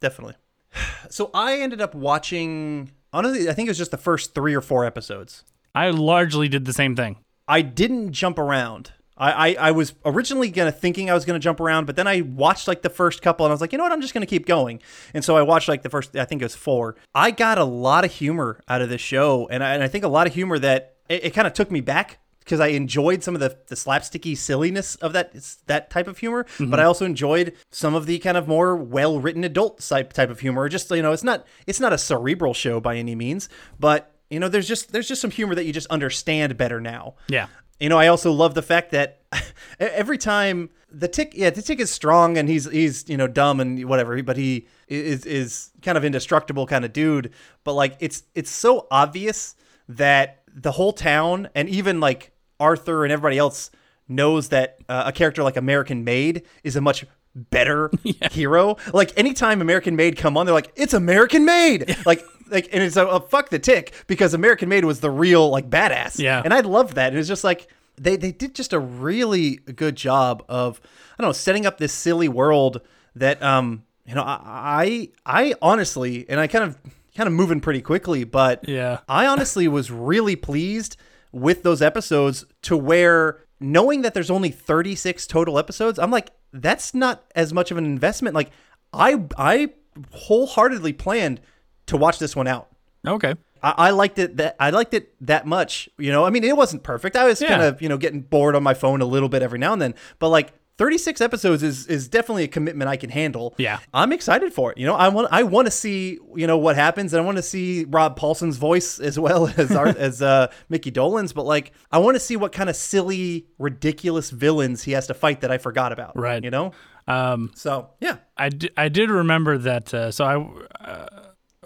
definitely. 0.00 0.34
So 1.08 1.30
I 1.32 1.58
ended 1.60 1.80
up 1.80 1.94
watching. 1.94 2.90
Honestly, 3.12 3.48
I 3.48 3.54
think 3.54 3.68
it 3.68 3.70
was 3.70 3.78
just 3.78 3.92
the 3.92 3.96
first 3.96 4.34
three 4.34 4.54
or 4.54 4.60
four 4.60 4.84
episodes. 4.84 5.44
I 5.74 5.90
largely 5.90 6.48
did 6.48 6.64
the 6.64 6.72
same 6.72 6.96
thing. 6.96 7.18
I 7.48 7.62
didn't 7.62 8.12
jump 8.12 8.38
around. 8.38 8.92
I, 9.16 9.32
I, 9.32 9.56
I 9.68 9.70
was 9.70 9.94
originally 10.04 10.50
gonna 10.50 10.72
thinking 10.72 11.10
I 11.10 11.14
was 11.14 11.24
gonna 11.24 11.38
jump 11.38 11.60
around, 11.60 11.86
but 11.86 11.96
then 11.96 12.06
I 12.06 12.20
watched 12.20 12.68
like 12.68 12.82
the 12.82 12.90
first 12.90 13.22
couple 13.22 13.46
and 13.46 13.50
I 13.50 13.54
was 13.54 13.60
like, 13.60 13.72
you 13.72 13.78
know 13.78 13.84
what, 13.84 13.92
I'm 13.92 14.00
just 14.00 14.14
gonna 14.14 14.26
keep 14.26 14.46
going. 14.46 14.80
And 15.14 15.24
so 15.24 15.36
I 15.36 15.42
watched 15.42 15.68
like 15.68 15.82
the 15.82 15.90
first, 15.90 16.16
I 16.16 16.24
think 16.24 16.42
it 16.42 16.44
was 16.44 16.54
four. 16.54 16.96
I 17.14 17.30
got 17.30 17.58
a 17.58 17.64
lot 17.64 18.04
of 18.04 18.12
humor 18.12 18.60
out 18.68 18.82
of 18.82 18.88
this 18.88 19.00
show, 19.00 19.48
and 19.50 19.62
I, 19.64 19.74
and 19.74 19.82
I 19.82 19.88
think 19.88 20.04
a 20.04 20.08
lot 20.08 20.26
of 20.26 20.34
humor 20.34 20.58
that 20.58 20.96
it, 21.08 21.26
it 21.26 21.30
kind 21.34 21.46
of 21.46 21.52
took 21.52 21.70
me 21.70 21.80
back 21.80 22.18
because 22.46 22.60
I 22.60 22.68
enjoyed 22.68 23.24
some 23.24 23.34
of 23.34 23.40
the, 23.40 23.58
the 23.66 23.74
slapsticky 23.74 24.36
silliness 24.36 24.94
of 24.96 25.12
that 25.14 25.34
that 25.66 25.90
type 25.90 26.06
of 26.06 26.18
humor, 26.18 26.44
mm-hmm. 26.44 26.70
but 26.70 26.78
I 26.78 26.84
also 26.84 27.04
enjoyed 27.04 27.54
some 27.72 27.94
of 27.94 28.06
the 28.06 28.18
kind 28.20 28.36
of 28.36 28.46
more 28.46 28.76
well 28.76 29.18
written 29.18 29.42
adult 29.42 29.80
type 29.80 30.12
type 30.12 30.30
of 30.30 30.40
humor. 30.40 30.68
Just 30.68 30.90
you 30.90 31.02
know, 31.02 31.12
it's 31.12 31.24
not 31.24 31.44
it's 31.66 31.80
not 31.80 31.92
a 31.92 31.98
cerebral 31.98 32.54
show 32.54 32.80
by 32.80 32.96
any 32.96 33.16
means, 33.16 33.48
but 33.80 34.14
you 34.30 34.40
know, 34.40 34.48
there's 34.48 34.68
just 34.68 34.92
there's 34.92 35.08
just 35.08 35.20
some 35.20 35.32
humor 35.32 35.54
that 35.56 35.64
you 35.64 35.72
just 35.72 35.88
understand 35.88 36.56
better 36.56 36.80
now. 36.80 37.16
Yeah. 37.28 37.48
You 37.80 37.88
know, 37.88 37.98
I 37.98 38.08
also 38.08 38.32
love 38.32 38.54
the 38.54 38.62
fact 38.62 38.90
that 38.92 39.20
every 39.80 40.18
time 40.18 40.70
the 40.90 41.08
tick, 41.08 41.32
yeah, 41.34 41.50
the 41.50 41.62
tick 41.62 41.80
is 41.80 41.90
strong 41.90 42.38
and 42.38 42.48
he's 42.48 42.70
he's 42.70 43.08
you 43.08 43.16
know 43.16 43.26
dumb 43.26 43.60
and 43.60 43.84
whatever, 43.86 44.22
but 44.22 44.36
he 44.36 44.66
is 44.88 45.26
is 45.26 45.70
kind 45.82 45.98
of 45.98 46.04
indestructible 46.04 46.66
kind 46.66 46.84
of 46.84 46.92
dude. 46.92 47.32
But 47.64 47.74
like, 47.74 47.96
it's 48.00 48.22
it's 48.34 48.50
so 48.50 48.86
obvious 48.90 49.56
that 49.88 50.42
the 50.54 50.72
whole 50.72 50.92
town 50.92 51.48
and 51.54 51.68
even 51.68 52.00
like 52.00 52.32
Arthur 52.58 53.04
and 53.04 53.12
everybody 53.12 53.38
else 53.38 53.70
knows 54.08 54.48
that 54.48 54.78
uh, 54.88 55.04
a 55.06 55.12
character 55.12 55.42
like 55.42 55.56
American 55.56 56.04
Maid 56.04 56.42
is 56.64 56.76
a 56.76 56.80
much 56.80 57.04
better 57.36 57.90
hero. 58.32 58.76
Like 58.92 59.12
anytime 59.18 59.60
American 59.60 59.94
Maid 59.96 60.16
come 60.16 60.36
on, 60.36 60.46
they're 60.46 60.54
like, 60.54 60.72
it's 60.76 60.94
American 60.94 61.44
Maid. 61.44 61.96
Like 62.06 62.24
like 62.50 62.68
and 62.72 62.82
it's 62.82 62.96
a, 62.96 63.06
a 63.06 63.20
fuck 63.20 63.50
the 63.50 63.58
tick 63.58 63.92
because 64.06 64.34
American 64.34 64.68
Maid 64.68 64.84
was 64.84 65.00
the 65.00 65.10
real 65.10 65.48
like 65.50 65.68
badass. 65.70 66.18
Yeah. 66.18 66.42
And 66.44 66.52
I 66.54 66.60
loved 66.60 66.94
that. 66.94 67.12
It 67.12 67.16
was 67.16 67.28
just 67.28 67.44
like 67.44 67.68
they 67.96 68.16
they 68.16 68.32
did 68.32 68.54
just 68.54 68.72
a 68.72 68.78
really 68.78 69.56
good 69.56 69.96
job 69.96 70.44
of 70.48 70.80
I 71.18 71.22
don't 71.22 71.28
know 71.28 71.32
setting 71.32 71.66
up 71.66 71.78
this 71.78 71.92
silly 71.92 72.28
world 72.28 72.80
that 73.16 73.42
um 73.42 73.84
you 74.06 74.14
know 74.14 74.22
I 74.22 75.10
I, 75.24 75.40
I 75.50 75.54
honestly 75.62 76.24
and 76.28 76.38
I 76.40 76.46
kind 76.46 76.64
of 76.64 76.78
kind 77.16 77.26
of 77.26 77.32
moving 77.32 77.60
pretty 77.60 77.80
quickly, 77.80 78.24
but 78.24 78.68
Yeah. 78.68 78.98
I 79.08 79.26
honestly 79.26 79.66
was 79.68 79.90
really 79.90 80.36
pleased 80.36 80.96
with 81.32 81.62
those 81.62 81.82
episodes 81.82 82.44
to 82.62 82.76
where 82.76 83.40
knowing 83.58 84.02
that 84.02 84.12
there's 84.14 84.30
only 84.30 84.50
36 84.50 85.26
total 85.26 85.58
episodes, 85.58 85.98
I'm 85.98 86.10
like, 86.10 86.30
that's 86.62 86.94
not 86.94 87.24
as 87.34 87.52
much 87.52 87.70
of 87.70 87.76
an 87.78 87.84
investment. 87.84 88.34
Like 88.34 88.50
I 88.92 89.22
I 89.38 89.70
wholeheartedly 90.12 90.92
planned 90.94 91.40
to 91.86 91.96
watch 91.96 92.18
this 92.18 92.34
one 92.36 92.46
out. 92.46 92.68
Okay. 93.06 93.34
I, 93.62 93.74
I 93.78 93.90
liked 93.90 94.18
it 94.18 94.36
that 94.36 94.56
I 94.60 94.70
liked 94.70 94.94
it 94.94 95.14
that 95.26 95.46
much. 95.46 95.88
You 95.98 96.10
know, 96.12 96.24
I 96.24 96.30
mean, 96.30 96.44
it 96.44 96.56
wasn't 96.56 96.82
perfect. 96.82 97.16
I 97.16 97.26
was 97.26 97.40
Yeah. 97.40 97.48
kind 97.48 97.62
of 97.62 97.80
you 97.80 97.88
know 97.88 97.96
getting 97.98 98.20
bored 98.20 98.54
on 98.54 98.62
my 98.62 98.74
phone 98.74 99.00
a 99.00 99.06
little 99.06 99.28
bit 99.28 99.42
every 99.42 99.58
now 99.58 99.72
and 99.72 99.80
then, 99.80 99.94
but 100.18 100.28
like 100.28 100.52
36 100.78 101.20
episodes 101.22 101.62
is 101.62 101.86
is 101.86 102.06
definitely 102.08 102.44
a 102.44 102.48
commitment 102.48 102.88
I 102.90 102.96
can 102.96 103.08
handle. 103.10 103.54
Yeah. 103.56 103.78
I'm 103.94 104.12
excited 104.12 104.52
for 104.52 104.72
it. 104.72 104.78
You 104.78 104.86
know, 104.86 104.94
I 104.94 105.08
want 105.08 105.28
I 105.30 105.42
want 105.42 105.66
to 105.66 105.70
see 105.70 106.18
you 106.34 106.46
know 106.46 106.58
what 106.58 106.76
happens, 106.76 107.12
and 107.14 107.22
I 107.22 107.24
want 107.24 107.36
to 107.38 107.42
see 107.42 107.84
Rob 107.88 108.16
Paulsen's 108.16 108.56
voice 108.58 108.98
as 109.00 109.18
well 109.18 109.46
as 109.56 109.72
our, 109.72 109.88
as 109.88 110.20
uh, 110.20 110.48
Mickey 110.68 110.90
Dolenz's. 110.90 111.32
But 111.32 111.46
like, 111.46 111.72
I 111.90 111.98
want 111.98 112.14
to 112.16 112.20
see 112.20 112.36
what 112.36 112.52
kind 112.52 112.68
of 112.68 112.76
silly, 112.76 113.46
ridiculous 113.58 114.30
villains 114.30 114.82
he 114.82 114.92
has 114.92 115.06
to 115.06 115.14
fight 115.14 115.40
that 115.40 115.50
I 115.50 115.58
forgot 115.58 115.92
about. 115.92 116.16
Right. 116.18 116.42
You 116.44 116.50
know. 116.50 116.72
Um, 117.08 117.52
So 117.54 117.90
yeah. 118.00 118.16
I, 118.36 118.48
d- 118.50 118.70
I 118.76 118.88
did 118.88 119.10
remember 119.10 119.56
that. 119.58 119.94
Uh, 119.94 120.10
so 120.10 120.24
I 120.24 120.84
uh, 120.84 121.06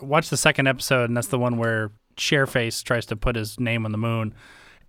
watched 0.02 0.30
the 0.30 0.36
second 0.36 0.66
episode, 0.68 1.04
and 1.10 1.16
that's 1.16 1.28
the 1.28 1.38
one 1.38 1.56
where 1.56 1.90
Chairface 2.16 2.82
tries 2.84 3.06
to 3.06 3.16
put 3.16 3.34
his 3.36 3.58
name 3.58 3.84
on 3.86 3.92
the 3.92 3.98
moon. 3.98 4.34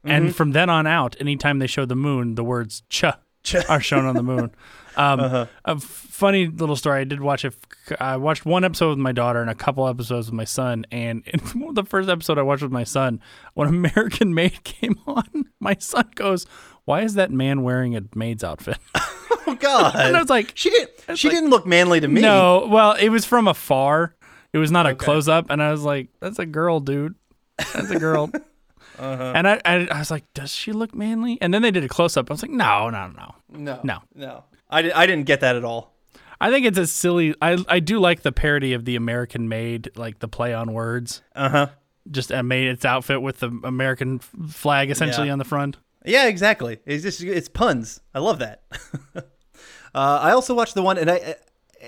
And 0.03 0.29
Mhm. 0.29 0.33
from 0.33 0.51
then 0.51 0.69
on 0.69 0.85
out, 0.87 1.15
anytime 1.19 1.59
they 1.59 1.67
show 1.67 1.85
the 1.85 1.95
moon, 1.95 2.35
the 2.35 2.43
words 2.43 2.83
"ch" 2.89 3.05
are 3.69 3.79
shown 3.81 4.05
on 4.05 4.15
the 4.15 4.23
moon. 4.23 4.51
Um, 4.97 5.19
Uh-huh. 5.19 5.45
A 5.65 5.79
funny 5.79 6.47
little 6.47 6.75
story. 6.75 7.01
I 7.01 7.03
did 7.05 7.21
watch 7.21 7.45
it. 7.45 7.55
I 7.99 8.17
watched 8.17 8.45
one 8.45 8.63
episode 8.63 8.89
with 8.89 8.97
my 8.99 9.11
daughter 9.11 9.41
and 9.41 9.49
a 9.49 9.55
couple 9.55 9.87
episodes 9.87 10.27
with 10.27 10.33
my 10.35 10.43
son. 10.43 10.85
And 10.91 11.23
in 11.27 11.73
the 11.73 11.83
first 11.83 12.09
episode 12.09 12.37
I 12.37 12.41
watched 12.41 12.61
with 12.63 12.71
my 12.71 12.83
son, 12.83 13.19
when 13.53 13.67
American 13.69 14.33
Maid 14.33 14.63
came 14.63 14.99
on, 15.07 15.45
my 15.59 15.75
son 15.79 16.09
goes, 16.15 16.45
"Why 16.85 17.01
is 17.01 17.13
that 17.15 17.31
man 17.31 17.63
wearing 17.63 17.95
a 17.95 18.01
maid's 18.15 18.43
outfit?" 18.43 18.77
Oh 19.47 19.55
God. 19.59 19.95
and 19.95 20.15
I 20.15 20.19
was 20.19 20.29
like, 20.29 20.51
she 20.55 20.69
didn't. 20.69 21.17
She 21.17 21.29
didn't 21.29 21.49
look 21.49 21.65
manly 21.65 21.99
to 21.99 22.07
me. 22.07 22.21
no, 22.21 22.67
well, 22.69 22.93
it 22.93 23.09
was 23.09 23.25
from 23.25 23.47
afar. 23.47 24.15
It 24.53 24.57
was 24.59 24.69
not 24.71 24.85
a 24.85 24.93
close 24.93 25.27
up, 25.29 25.49
and 25.49 25.63
I 25.63 25.71
was 25.71 25.83
like, 25.83 26.09
"That's 26.19 26.37
a 26.37 26.45
girl, 26.45 26.79
dude. 26.81 27.15
That's 27.73 27.89
a 27.89 27.97
girl." 27.99 28.29
Uh-huh. 28.99 29.33
And 29.35 29.47
I, 29.47 29.61
I, 29.65 29.87
I 29.91 29.99
was 29.99 30.11
like, 30.11 30.25
"Does 30.33 30.51
she 30.53 30.71
look 30.71 30.93
manly?" 30.93 31.37
And 31.41 31.53
then 31.53 31.61
they 31.61 31.71
did 31.71 31.83
a 31.83 31.87
close 31.87 32.17
up. 32.17 32.29
I 32.29 32.33
was 32.33 32.41
like, 32.41 32.51
"No, 32.51 32.89
no, 32.89 33.07
no, 33.07 33.35
No. 33.49 33.79
no." 33.83 33.99
No. 34.15 34.43
I, 34.69 34.81
di- 34.83 34.91
I 34.93 35.05
didn't 35.05 35.25
get 35.25 35.41
that 35.41 35.55
at 35.55 35.63
all. 35.65 35.93
I 36.39 36.49
think 36.49 36.65
it's 36.65 36.77
a 36.77 36.87
silly. 36.87 37.35
I 37.41 37.57
I 37.67 37.79
do 37.79 37.99
like 37.99 38.21
the 38.21 38.31
parody 38.31 38.73
of 38.73 38.85
the 38.85 38.95
American 38.95 39.47
made, 39.49 39.89
like 39.95 40.19
the 40.19 40.27
play 40.27 40.53
on 40.53 40.73
words. 40.73 41.21
Uh 41.35 41.49
huh. 41.49 41.67
Just 42.09 42.31
uh, 42.31 42.41
made 42.41 42.67
its 42.67 42.83
outfit 42.85 43.21
with 43.21 43.39
the 43.39 43.49
American 43.63 44.19
flag 44.19 44.89
essentially 44.89 45.27
Yeah. 45.27 45.33
on 45.33 45.39
the 45.39 45.45
front. 45.45 45.77
Yeah, 46.03 46.27
exactly. 46.27 46.79
It's 46.85 47.03
just 47.03 47.21
it's 47.21 47.47
puns. 47.47 48.01
I 48.15 48.19
love 48.19 48.39
that. 48.39 48.63
uh, 49.15 49.21
I 49.93 50.31
also 50.31 50.53
watched 50.55 50.73
the 50.73 50.81
one, 50.81 50.97
and 50.97 51.11
I 51.11 51.35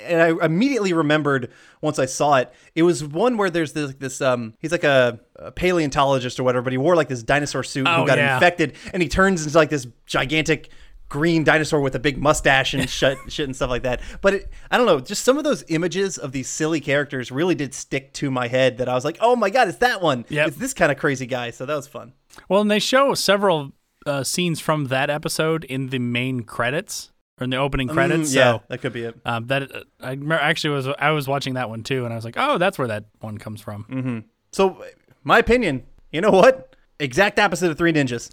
and 0.06 0.22
I 0.22 0.46
immediately 0.46 0.94
remembered 0.94 1.52
once 1.82 2.00
I 2.00 2.06
saw 2.06 2.36
it. 2.38 2.52
It 2.76 2.84
was 2.84 3.04
one 3.04 3.38
where 3.38 3.50
there's 3.50 3.74
this 3.74 3.94
this 3.96 4.22
um 4.22 4.54
he's 4.60 4.72
like 4.72 4.84
a, 4.84 5.20
a 5.36 5.52
paleontologist 5.52 6.40
or 6.40 6.44
whatever, 6.44 6.64
but 6.64 6.74
he 6.74 6.78
wore 6.78 6.96
like 6.96 7.10
this 7.10 7.24
dinosaur 7.24 7.64
suit 7.64 7.88
Oh, 7.88 8.02
who 8.02 8.08
got 8.08 8.18
yeah. 8.18 8.36
infected, 8.36 8.76
and 8.94 9.02
he 9.04 9.10
turns 9.10 9.46
into 9.46 9.58
like 9.58 9.70
this 9.70 9.88
gigantic 10.06 10.70
green 11.10 11.44
dinosaur 11.44 11.80
with 11.80 11.94
a 11.94 12.00
big 12.00 12.18
mustache 12.18 12.74
and 12.74 12.90
shit, 12.90 13.18
shit 13.28 13.46
and 13.46 13.56
stuff 13.56 13.70
like 13.70 13.84
that. 13.84 14.02
But 14.22 14.34
it, 14.34 14.50
I 14.72 14.78
don't 14.78 14.88
know, 14.88 15.00
just 15.00 15.24
some 15.24 15.38
of 15.38 15.44
those 15.44 15.64
images 15.68 16.18
of 16.18 16.32
these 16.32 16.50
silly 16.50 16.80
characters 16.82 17.32
really 17.32 17.54
did 17.54 17.74
stick 17.76 18.14
to 18.14 18.32
my 18.32 18.48
head. 18.48 18.78
That 18.80 18.90
I 18.90 18.96
was 18.96 19.06
like, 19.06 19.18
oh 19.22 19.36
my 19.36 19.52
god, 19.52 19.68
it's 19.68 19.78
that 19.80 20.02
one. 20.02 20.26
Yep. 20.30 20.48
It's 20.48 20.58
this 20.58 20.74
kind 20.74 20.92
of 20.92 20.98
crazy 20.98 21.28
guy. 21.28 21.52
So 21.52 21.66
that 21.68 21.76
was 21.76 21.88
fun. 21.88 22.14
Well, 22.50 22.62
and 22.62 22.72
they 22.72 22.80
show 22.80 23.14
several 23.14 23.74
uh, 24.08 24.24
scenes 24.24 24.60
from 24.60 24.86
that 24.88 25.10
episode 25.12 25.64
in 25.66 25.90
the 25.90 26.00
main 26.00 26.42
credits 26.42 27.12
or 27.40 27.44
in 27.44 27.50
the 27.50 27.58
opening 27.58 27.88
credits. 27.88 28.32
Mm, 28.32 28.36
yeah, 28.36 28.52
so 28.54 28.64
that 28.68 28.82
could 28.82 28.94
be 28.94 29.04
it. 29.04 29.20
um, 29.26 29.48
that 29.48 29.76
uh, 29.76 29.84
I 30.00 30.12
remember 30.12 30.36
actually 30.36 30.76
was 30.76 30.88
I 30.88 31.12
was 31.12 31.28
watching 31.28 31.56
that 31.56 31.70
one 31.70 31.84
too, 31.84 32.06
and 32.06 32.14
I 32.14 32.16
was 32.16 32.26
like, 32.26 32.36
oh, 32.38 32.58
that's 32.58 32.78
where 32.78 32.88
that 32.88 33.06
one 33.20 33.38
comes 33.38 33.62
from. 33.62 33.86
Mm-hmm. 33.90 34.20
So, 34.52 34.84
my 35.24 35.40
opinion, 35.40 35.84
you 36.12 36.22
know 36.22 36.32
what? 36.32 36.76
Exact 37.00 37.40
opposite 37.40 37.72
of 37.72 37.78
Three 37.78 37.92
Ninjas. 37.92 38.32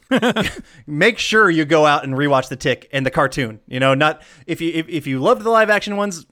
Make 0.87 1.19
sure 1.19 1.49
you 1.51 1.65
go 1.65 1.87
out 1.87 2.05
and 2.05 2.15
rewatch 2.15 2.49
the 2.49 2.57
Tick 2.57 2.89
and 2.93 3.05
the 3.07 3.11
cartoon. 3.11 3.61
You 3.67 3.81
know, 3.81 3.95
not 3.95 4.23
if 4.47 4.61
you 4.61 4.71
if, 4.73 4.89
if 4.89 5.07
you 5.07 5.19
loved 5.19 5.43
the 5.43 5.51
live 5.51 5.71
action 5.71 5.97
ones, 5.97 6.27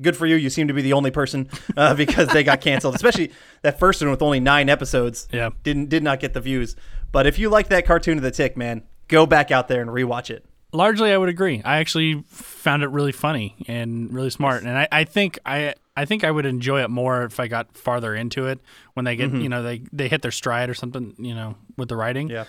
good 0.00 0.16
for 0.16 0.26
you. 0.26 0.36
You 0.36 0.50
seem 0.50 0.68
to 0.68 0.74
be 0.74 0.82
the 0.82 0.94
only 0.94 1.10
person 1.10 1.48
uh, 1.76 1.94
because 1.96 2.28
they 2.28 2.42
got 2.42 2.60
canceled. 2.62 2.94
Especially 2.94 3.32
that 3.62 3.78
first 3.78 4.00
one 4.00 4.10
with 4.10 4.22
only 4.22 4.40
nine 4.40 4.68
episodes. 4.70 5.28
Yeah, 5.30 5.50
didn't 5.62 5.90
did 5.90 6.02
not 6.02 6.20
get 6.20 6.32
the 6.32 6.40
views. 6.40 6.74
But 7.12 7.26
if 7.26 7.38
you 7.38 7.48
like 7.48 7.68
that 7.68 7.86
cartoon 7.86 8.16
of 8.16 8.24
the 8.24 8.30
Tick, 8.30 8.56
man, 8.56 8.82
go 9.06 9.26
back 9.26 9.50
out 9.50 9.68
there 9.68 9.82
and 9.82 9.90
rewatch 9.90 10.30
it. 10.30 10.44
Largely, 10.74 11.12
I 11.12 11.16
would 11.16 11.28
agree. 11.28 11.62
I 11.64 11.78
actually 11.78 12.24
found 12.28 12.82
it 12.82 12.88
really 12.88 13.12
funny 13.12 13.54
and 13.68 14.12
really 14.12 14.28
smart, 14.30 14.64
and 14.64 14.76
I, 14.76 14.88
I 14.92 15.04
think 15.04 15.38
I 15.46 15.74
I 15.96 16.04
think 16.04 16.24
I 16.24 16.30
would 16.30 16.44
enjoy 16.46 16.82
it 16.82 16.90
more 16.90 17.22
if 17.22 17.38
I 17.38 17.46
got 17.46 17.76
farther 17.76 18.14
into 18.14 18.46
it 18.48 18.58
when 18.94 19.04
they 19.04 19.14
get 19.16 19.32
Mhm. 19.32 19.42
you 19.42 19.48
know 19.48 19.62
they 19.62 19.82
they 19.92 20.08
hit 20.08 20.20
their 20.22 20.32
stride 20.32 20.68
or 20.68 20.74
something 20.74 21.14
you 21.18 21.34
know 21.34 21.54
with 21.78 21.88
the 21.88 21.96
writing. 21.96 22.28
Yeah. 22.28 22.44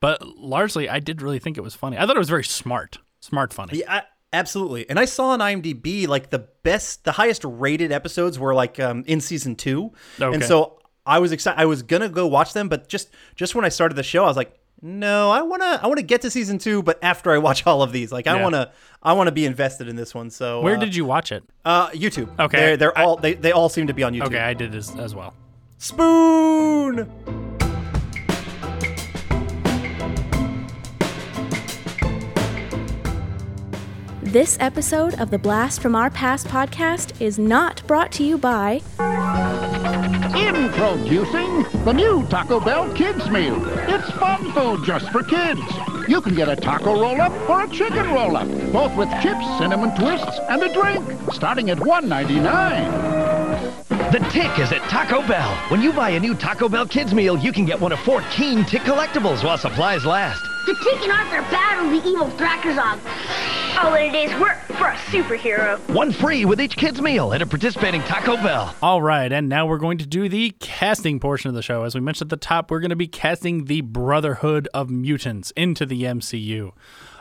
But 0.00 0.22
largely, 0.36 0.88
I 0.88 0.98
did 1.00 1.22
really 1.22 1.38
think 1.38 1.56
it 1.56 1.62
was 1.62 1.74
funny. 1.74 1.96
I 1.96 2.06
thought 2.06 2.16
it 2.16 2.18
was 2.18 2.28
very 2.28 2.44
smart, 2.44 2.98
smart 3.20 3.52
funny. 3.54 3.78
Yeah, 3.78 3.92
I- 4.00 4.02
absolutely. 4.32 4.88
And 4.90 4.98
I 4.98 5.04
saw 5.06 5.28
on 5.28 5.38
IMDb 5.38 6.06
like 6.08 6.28
the 6.30 6.40
best, 6.64 7.04
the 7.04 7.12
highest 7.12 7.42
rated 7.44 7.90
episodes 7.92 8.38
were 8.38 8.52
like 8.54 8.78
um, 8.80 9.04
in 9.06 9.20
season 9.20 9.56
two, 9.56 9.92
Okay. 10.20 10.34
and 10.34 10.44
so 10.44 10.78
I 11.06 11.20
was 11.20 11.32
excited. 11.32 11.58
I 11.60 11.64
was 11.66 11.82
gonna 11.82 12.08
go 12.10 12.26
watch 12.26 12.52
them, 12.52 12.68
but 12.68 12.88
just 12.88 13.08
just 13.34 13.54
when 13.54 13.64
I 13.64 13.70
started 13.70 13.94
the 13.94 14.02
show, 14.02 14.24
I 14.24 14.26
was 14.28 14.36
like, 14.36 14.52
no, 14.82 15.30
I 15.30 15.42
wanna 15.42 15.78
I 15.82 15.86
wanna 15.86 16.02
get 16.02 16.22
to 16.22 16.30
season 16.30 16.58
two, 16.58 16.82
but 16.82 16.98
after 17.02 17.30
I 17.32 17.38
watch 17.38 17.66
all 17.66 17.82
of 17.82 17.92
these, 17.92 18.10
like 18.12 18.26
I 18.26 18.36
Yeah. 18.36 18.42
wanna 18.42 18.72
I 19.02 19.12
wanna 19.12 19.32
be 19.32 19.46
invested 19.46 19.88
in 19.88 19.96
this 19.96 20.14
one. 20.14 20.28
So 20.30 20.60
Where 20.60 20.76
uh, 20.76 20.80
did 20.80 20.94
you 20.96 21.04
watch 21.04 21.30
it? 21.32 21.44
Uh, 21.64 21.88
YouTube. 21.90 22.28
Okay. 22.38 22.58
they're, 22.58 22.76
they're 22.76 22.98
all 22.98 23.16
they, 23.16 23.34
they 23.34 23.52
all 23.52 23.68
seem 23.68 23.86
to 23.86 23.94
be 23.94 24.02
on 24.02 24.12
YouTube. 24.12 24.26
Okay, 24.26 24.40
I 24.40 24.54
did 24.54 24.74
as, 24.74 24.94
as 24.96 25.14
well. 25.14 25.34
Spoon. 25.78 27.08
This 34.32 34.56
episode 34.60 35.20
of 35.20 35.30
the 35.30 35.38
Blast 35.38 35.82
from 35.82 35.94
Our 35.94 36.08
Past 36.08 36.46
podcast 36.46 37.20
is 37.20 37.38
not 37.38 37.86
brought 37.86 38.10
to 38.12 38.24
you 38.24 38.38
by 38.38 38.80
Introducing 40.34 41.64
the 41.84 41.92
new 41.92 42.26
Taco 42.28 42.58
Bell 42.58 42.90
Kids 42.94 43.28
Meal. 43.28 43.62
It's 43.90 44.10
fun 44.12 44.50
food 44.54 44.86
just 44.86 45.10
for 45.10 45.22
kids. 45.22 45.60
You 46.08 46.22
can 46.22 46.34
get 46.34 46.48
a 46.48 46.56
taco 46.56 46.98
roll-up 46.98 47.30
or 47.46 47.64
a 47.64 47.68
chicken 47.68 48.06
roll-up, 48.06 48.48
both 48.72 48.96
with 48.96 49.10
chips, 49.20 49.44
cinnamon 49.58 49.94
twists, 49.96 50.40
and 50.48 50.62
a 50.62 50.72
drink, 50.72 51.04
starting 51.30 51.68
at 51.68 51.76
$1.99. 51.76 54.12
The 54.12 54.18
Tick 54.30 54.58
is 54.58 54.72
at 54.72 54.80
Taco 54.88 55.20
Bell. 55.28 55.54
When 55.68 55.82
you 55.82 55.92
buy 55.92 56.08
a 56.08 56.20
new 56.20 56.34
Taco 56.34 56.70
Bell 56.70 56.88
Kids 56.88 57.12
meal, 57.12 57.36
you 57.36 57.52
can 57.52 57.66
get 57.66 57.78
one 57.78 57.92
of 57.92 58.00
four 58.00 58.22
Keen 58.30 58.64
Tick 58.64 58.80
collectibles 58.80 59.44
while 59.44 59.58
supplies 59.58 60.06
last. 60.06 60.42
The 60.66 60.74
Tick 60.74 61.02
and 61.02 61.10
Arthur 61.10 61.42
battle 61.50 61.90
the 61.90 62.08
evil 62.08 62.28
Thrakkorzog. 62.30 63.00
All 63.82 63.94
it 63.94 64.14
is, 64.14 64.30
we're, 64.40 64.56
we're 64.80 64.90
a 64.90 64.96
superhero. 65.10 65.76
One 65.92 66.12
free 66.12 66.44
with 66.44 66.60
each 66.60 66.76
kid's 66.76 67.00
meal 67.02 67.32
at 67.32 67.42
a 67.42 67.46
participating 67.46 68.00
Taco 68.02 68.36
Bell. 68.36 68.72
All 68.80 69.02
right, 69.02 69.32
and 69.32 69.48
now 69.48 69.66
we're 69.66 69.78
going 69.78 69.98
to 69.98 70.06
do 70.06 70.28
the 70.28 70.54
casting 70.60 71.18
portion 71.18 71.48
of 71.48 71.56
the 71.56 71.62
show. 71.62 71.82
As 71.82 71.96
we 71.96 72.00
mentioned 72.00 72.32
at 72.32 72.40
the 72.40 72.44
top, 72.44 72.70
we're 72.70 72.78
going 72.78 72.90
to 72.90 72.96
be 72.96 73.08
casting 73.08 73.64
the 73.64 73.80
Brotherhood 73.80 74.68
of 74.72 74.88
Mutants 74.88 75.52
into 75.56 75.84
the 75.84 76.04
MCU. 76.04 76.70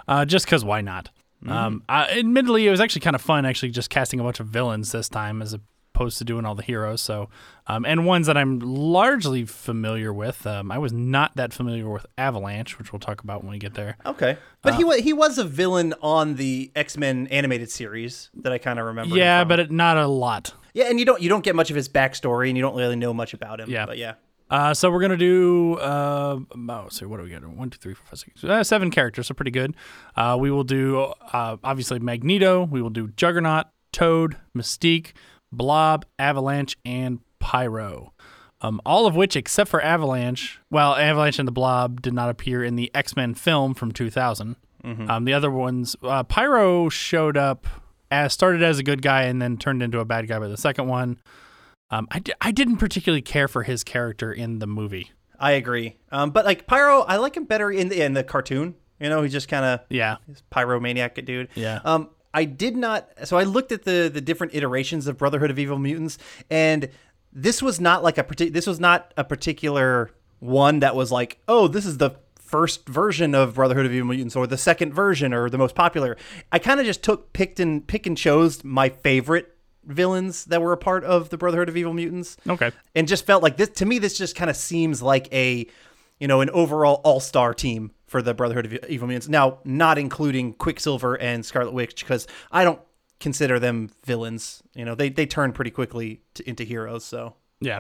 Uh, 0.08 0.24
just 0.26 0.46
because 0.46 0.64
why 0.64 0.82
not? 0.82 1.10
Um, 1.48 1.84
I, 1.90 2.20
admittedly, 2.20 2.68
it 2.68 2.72
was 2.72 2.80
actually 2.80 3.02
kind 3.02 3.16
of 3.16 3.22
fun 3.24 3.46
actually 3.48 3.72
just 3.72 3.90
casting 3.90 4.20
a 4.20 4.24
bunch 4.24 4.40
of 4.40 4.46
villains 4.46 4.92
this 4.92 5.10
time 5.10 5.42
as 5.42 5.58
opposed 6.02 6.18
to 6.18 6.24
doing 6.24 6.46
all 6.46 6.56
the 6.56 6.64
heroes. 6.64 7.02
So, 7.02 7.30
um, 7.68 7.86
and 7.86 8.06
ones 8.06 8.28
that 8.28 8.38
I'm 8.38 8.60
largely 8.60 9.46
familiar 9.46 10.12
with. 10.12 10.46
Um, 10.48 10.72
I 10.72 10.78
was 10.78 10.92
not 10.92 11.36
that 11.36 11.54
familiar 11.54 11.90
with 11.90 12.06
Avalanche, 12.18 12.78
which 12.80 12.92
we'll 12.92 13.00
talk 13.00 13.24
about 13.24 13.44
when 13.44 13.52
we 13.52 13.60
get 13.60 13.76
there. 13.76 13.98
Okay, 14.06 14.38
but 14.62 14.74
Uh, 14.74 14.78
he 14.78 14.84
was 14.84 15.00
he 15.00 15.14
was 15.14 15.38
a 15.38 15.44
villain 15.44 15.94
on 16.02 16.36
the 16.36 16.72
X 16.76 16.98
Men 16.98 17.28
animated 17.28 17.70
series 17.70 18.30
that 18.36 18.52
I 18.52 18.58
kind 18.58 18.80
of 18.80 18.86
remember. 18.88 19.16
Yeah, 19.16 19.44
but 19.44 19.60
it, 19.60 19.72
not 19.72 19.98
a 19.98 20.08
lot. 20.08 20.54
Yeah, 20.74 20.86
and 20.86 21.00
you 21.00 21.06
don't 21.06 21.22
you 21.22 21.30
don't 21.30 21.44
get 21.44 21.56
much 21.56 21.70
of 21.70 21.76
his 21.76 21.88
backstory, 21.90 22.48
and 22.48 22.58
you 22.58 22.62
don't 22.62 22.76
really 22.76 22.96
know 22.96 23.14
much 23.14 23.34
about 23.34 23.60
him. 23.60 23.70
Yeah. 23.70 23.86
but 23.86 23.98
yeah. 23.98 24.16
Uh, 24.50 24.74
so 24.74 24.92
we're 24.92 25.00
gonna 25.00 25.16
do. 25.16 25.76
Uh, 25.76 26.40
oh, 26.70 26.88
so 26.90 27.08
what 27.08 27.18
do 27.18 27.24
we 27.24 27.30
got? 27.30 27.46
One, 27.46 27.70
two, 27.70 27.78
three, 27.78 27.94
four, 27.94 28.06
five, 28.08 28.20
six, 28.20 28.44
uh, 28.44 28.64
seven 28.66 28.92
characters. 28.92 29.28
So 29.28 29.34
pretty 29.34 29.52
good. 29.52 29.76
Uh, 30.16 30.36
we 30.38 30.52
will 30.52 30.66
do 30.66 31.00
uh, 31.32 31.56
obviously 31.64 32.00
Magneto. 32.00 32.66
We 32.66 32.82
will 32.82 32.90
do 32.90 33.08
Juggernaut, 33.16 33.68
Toad, 33.94 34.36
Mystique, 34.58 35.14
Blob, 35.52 36.06
Avalanche, 36.20 36.78
and 36.86 37.20
Pyro. 37.40 38.14
Um, 38.62 38.80
all 38.86 39.08
of 39.08 39.16
which, 39.16 39.36
except 39.36 39.70
for 39.72 39.82
Avalanche, 39.82 40.60
well, 40.70 40.96
Avalanche 40.96 41.40
and 41.40 41.48
the 41.48 41.52
Blob 41.52 42.02
did 42.02 42.14
not 42.14 42.30
appear 42.30 42.64
in 42.64 42.76
the 42.76 42.92
X 42.94 43.16
Men 43.16 43.34
film 43.34 43.74
from 43.74 43.92
2000. 43.92 44.56
Mhm. 44.84 45.10
Um, 45.10 45.26
the 45.26 45.34
other 45.34 45.50
ones, 45.52 45.96
uh, 46.04 46.24
Pyro 46.24 46.90
showed 46.90 47.38
up 47.38 47.68
as 48.12 48.34
started 48.34 48.62
as 48.62 48.78
a 48.80 48.84
good 48.84 49.02
guy 49.02 49.24
and 49.24 49.42
then 49.42 49.58
turned 49.58 49.82
into 49.82 50.00
a 50.00 50.06
bad 50.06 50.28
guy 50.28 50.38
by 50.40 50.48
the 50.48 50.58
second 50.58 50.88
one. 50.88 51.18
Um, 51.90 52.08
I, 52.12 52.20
d- 52.20 52.34
I 52.42 52.52
didn't 52.52 52.78
particularly 52.78 53.22
care 53.22 53.48
for 53.48 53.64
his 53.64 53.84
character 53.84 54.32
in 54.32 54.60
the 54.60 54.68
movie. 54.68 55.12
I 55.40 55.52
agree. 55.52 55.98
Um, 56.12 56.30
but 56.32 56.46
like 56.46 56.68
Pyro, 56.68 57.02
I 57.02 57.18
like 57.18 57.36
him 57.36 57.46
better 57.46 57.72
in 57.72 57.90
the 57.90 58.02
in 58.04 58.14
the 58.14 58.24
cartoon. 58.24 58.76
You 59.00 59.10
know, 59.10 59.24
he's 59.24 59.32
just 59.32 59.48
kind 59.48 59.66
of 59.66 59.80
yeah, 59.90 60.18
he's 60.28 60.44
pyromaniac 60.52 61.26
dude. 61.26 61.50
Yeah. 61.56 61.80
Um, 61.84 62.10
I 62.34 62.46
did 62.46 62.76
not. 62.76 63.10
So 63.26 63.38
I 63.38 63.44
looked 63.44 63.72
at 63.72 63.84
the 63.84 64.10
the 64.12 64.22
different 64.22 64.56
iterations 64.56 65.08
of 65.08 65.18
Brotherhood 65.18 65.52
of 65.52 65.60
Evil 65.60 65.80
Mutants, 65.80 66.18
and 66.50 66.90
this 67.34 67.62
was 67.62 67.80
not 67.80 68.04
like 68.04 68.18
a 68.18 68.24
partic- 68.24 68.54
This 68.54 68.68
was 68.68 68.80
not 68.80 69.14
a 69.18 69.24
particular 69.24 70.12
one 70.40 70.80
that 70.80 70.96
was 70.96 71.12
like, 71.12 71.40
oh, 71.48 71.68
this 71.68 71.86
is 71.86 71.98
the 71.98 72.12
first 72.40 72.88
version 72.90 73.34
of 73.34 73.56
Brotherhood 73.56 73.86
of 73.86 73.94
Evil 73.94 74.08
Mutants 74.08 74.36
or 74.36 74.46
the 74.46 74.58
second 74.58 74.94
version 74.94 75.34
or 75.34 75.50
the 75.50 75.58
most 75.58 75.76
popular. 75.76 76.18
I 76.52 76.60
kind 76.60 76.80
of 76.80 76.86
just 76.86 77.02
took 77.02 77.32
picked 77.32 77.60
and 77.60 77.86
pick 77.86 78.06
and 78.06 78.18
chose 78.18 78.64
my 78.64 78.90
favorite 78.90 79.56
villains 79.86 80.46
that 80.46 80.62
were 80.62 80.74
a 80.74 80.78
part 80.78 81.04
of 81.06 81.30
the 81.30 81.38
Brotherhood 81.38 81.70
of 81.70 81.78
Evil 81.78 81.94
Mutants. 81.94 82.38
Okay. 82.48 82.72
And 82.94 83.08
just 83.08 83.26
felt 83.26 83.42
like 83.42 83.58
this 83.58 83.70
to 83.70 83.86
me 83.86 84.00
this 84.00 84.18
just 84.18 84.36
kind 84.36 84.50
of 84.50 84.58
seems 84.58 85.02
like 85.02 85.32
a 85.34 85.68
you 86.20 86.28
know, 86.28 86.42
an 86.42 86.52
overall 86.52 87.02
all-star 87.04 87.54
team 87.54 87.92
for 88.12 88.22
the 88.22 88.34
Brotherhood 88.34 88.66
of 88.66 88.90
Evil 88.90 89.08
Mutants. 89.08 89.30
Now, 89.30 89.60
not 89.64 89.98
including 89.98 90.52
Quicksilver 90.52 91.16
and 91.16 91.46
Scarlet 91.46 91.72
Witch 91.72 92.04
because 92.04 92.28
I 92.52 92.66
don't 92.66 92.82
consider 93.22 93.58
them 93.58 93.90
villains. 94.04 94.62
You 94.76 94.84
know, 94.84 94.96
they 94.96 95.08
they 95.08 95.26
turn 95.26 95.54
pretty 95.54 95.72
quickly 95.72 96.22
to, 96.34 96.48
into 96.48 96.66
heroes, 96.66 97.06
so 97.06 97.36
Yeah. 97.62 97.80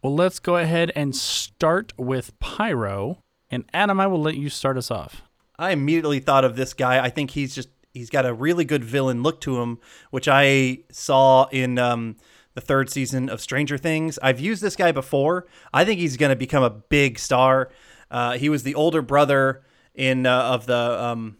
Well, 0.00 0.14
let's 0.14 0.38
go 0.38 0.56
ahead 0.56 0.92
and 0.94 1.16
start 1.16 1.92
with 1.98 2.38
Pyro. 2.38 3.18
And 3.50 3.64
Adam, 3.74 3.98
I 3.98 4.06
will 4.06 4.22
let 4.22 4.36
you 4.36 4.48
start 4.48 4.78
us 4.78 4.88
off. 4.88 5.22
I 5.58 5.72
immediately 5.72 6.20
thought 6.20 6.44
of 6.44 6.54
this 6.54 6.74
guy. 6.74 7.04
I 7.04 7.10
think 7.10 7.32
he's 7.32 7.52
just 7.52 7.68
he's 7.92 8.08
got 8.08 8.24
a 8.24 8.32
really 8.32 8.64
good 8.64 8.84
villain 8.84 9.24
look 9.24 9.40
to 9.40 9.60
him, 9.60 9.80
which 10.12 10.28
I 10.28 10.78
saw 10.92 11.48
in 11.50 11.80
um, 11.80 12.14
the 12.54 12.60
third 12.60 12.88
season 12.88 13.28
of 13.28 13.40
Stranger 13.40 13.78
Things. 13.78 14.16
I've 14.22 14.38
used 14.38 14.62
this 14.62 14.76
guy 14.76 14.92
before. 14.92 15.48
I 15.74 15.84
think 15.84 15.98
he's 15.98 16.16
going 16.16 16.30
to 16.30 16.36
become 16.36 16.62
a 16.62 16.70
big 16.70 17.18
star. 17.18 17.72
Uh, 18.12 18.38
he 18.38 18.48
was 18.48 18.62
the 18.62 18.76
older 18.76 19.02
brother 19.02 19.64
in 19.94 20.26
uh, 20.26 20.42
of 20.42 20.66
the. 20.66 20.76
Um, 20.76 21.36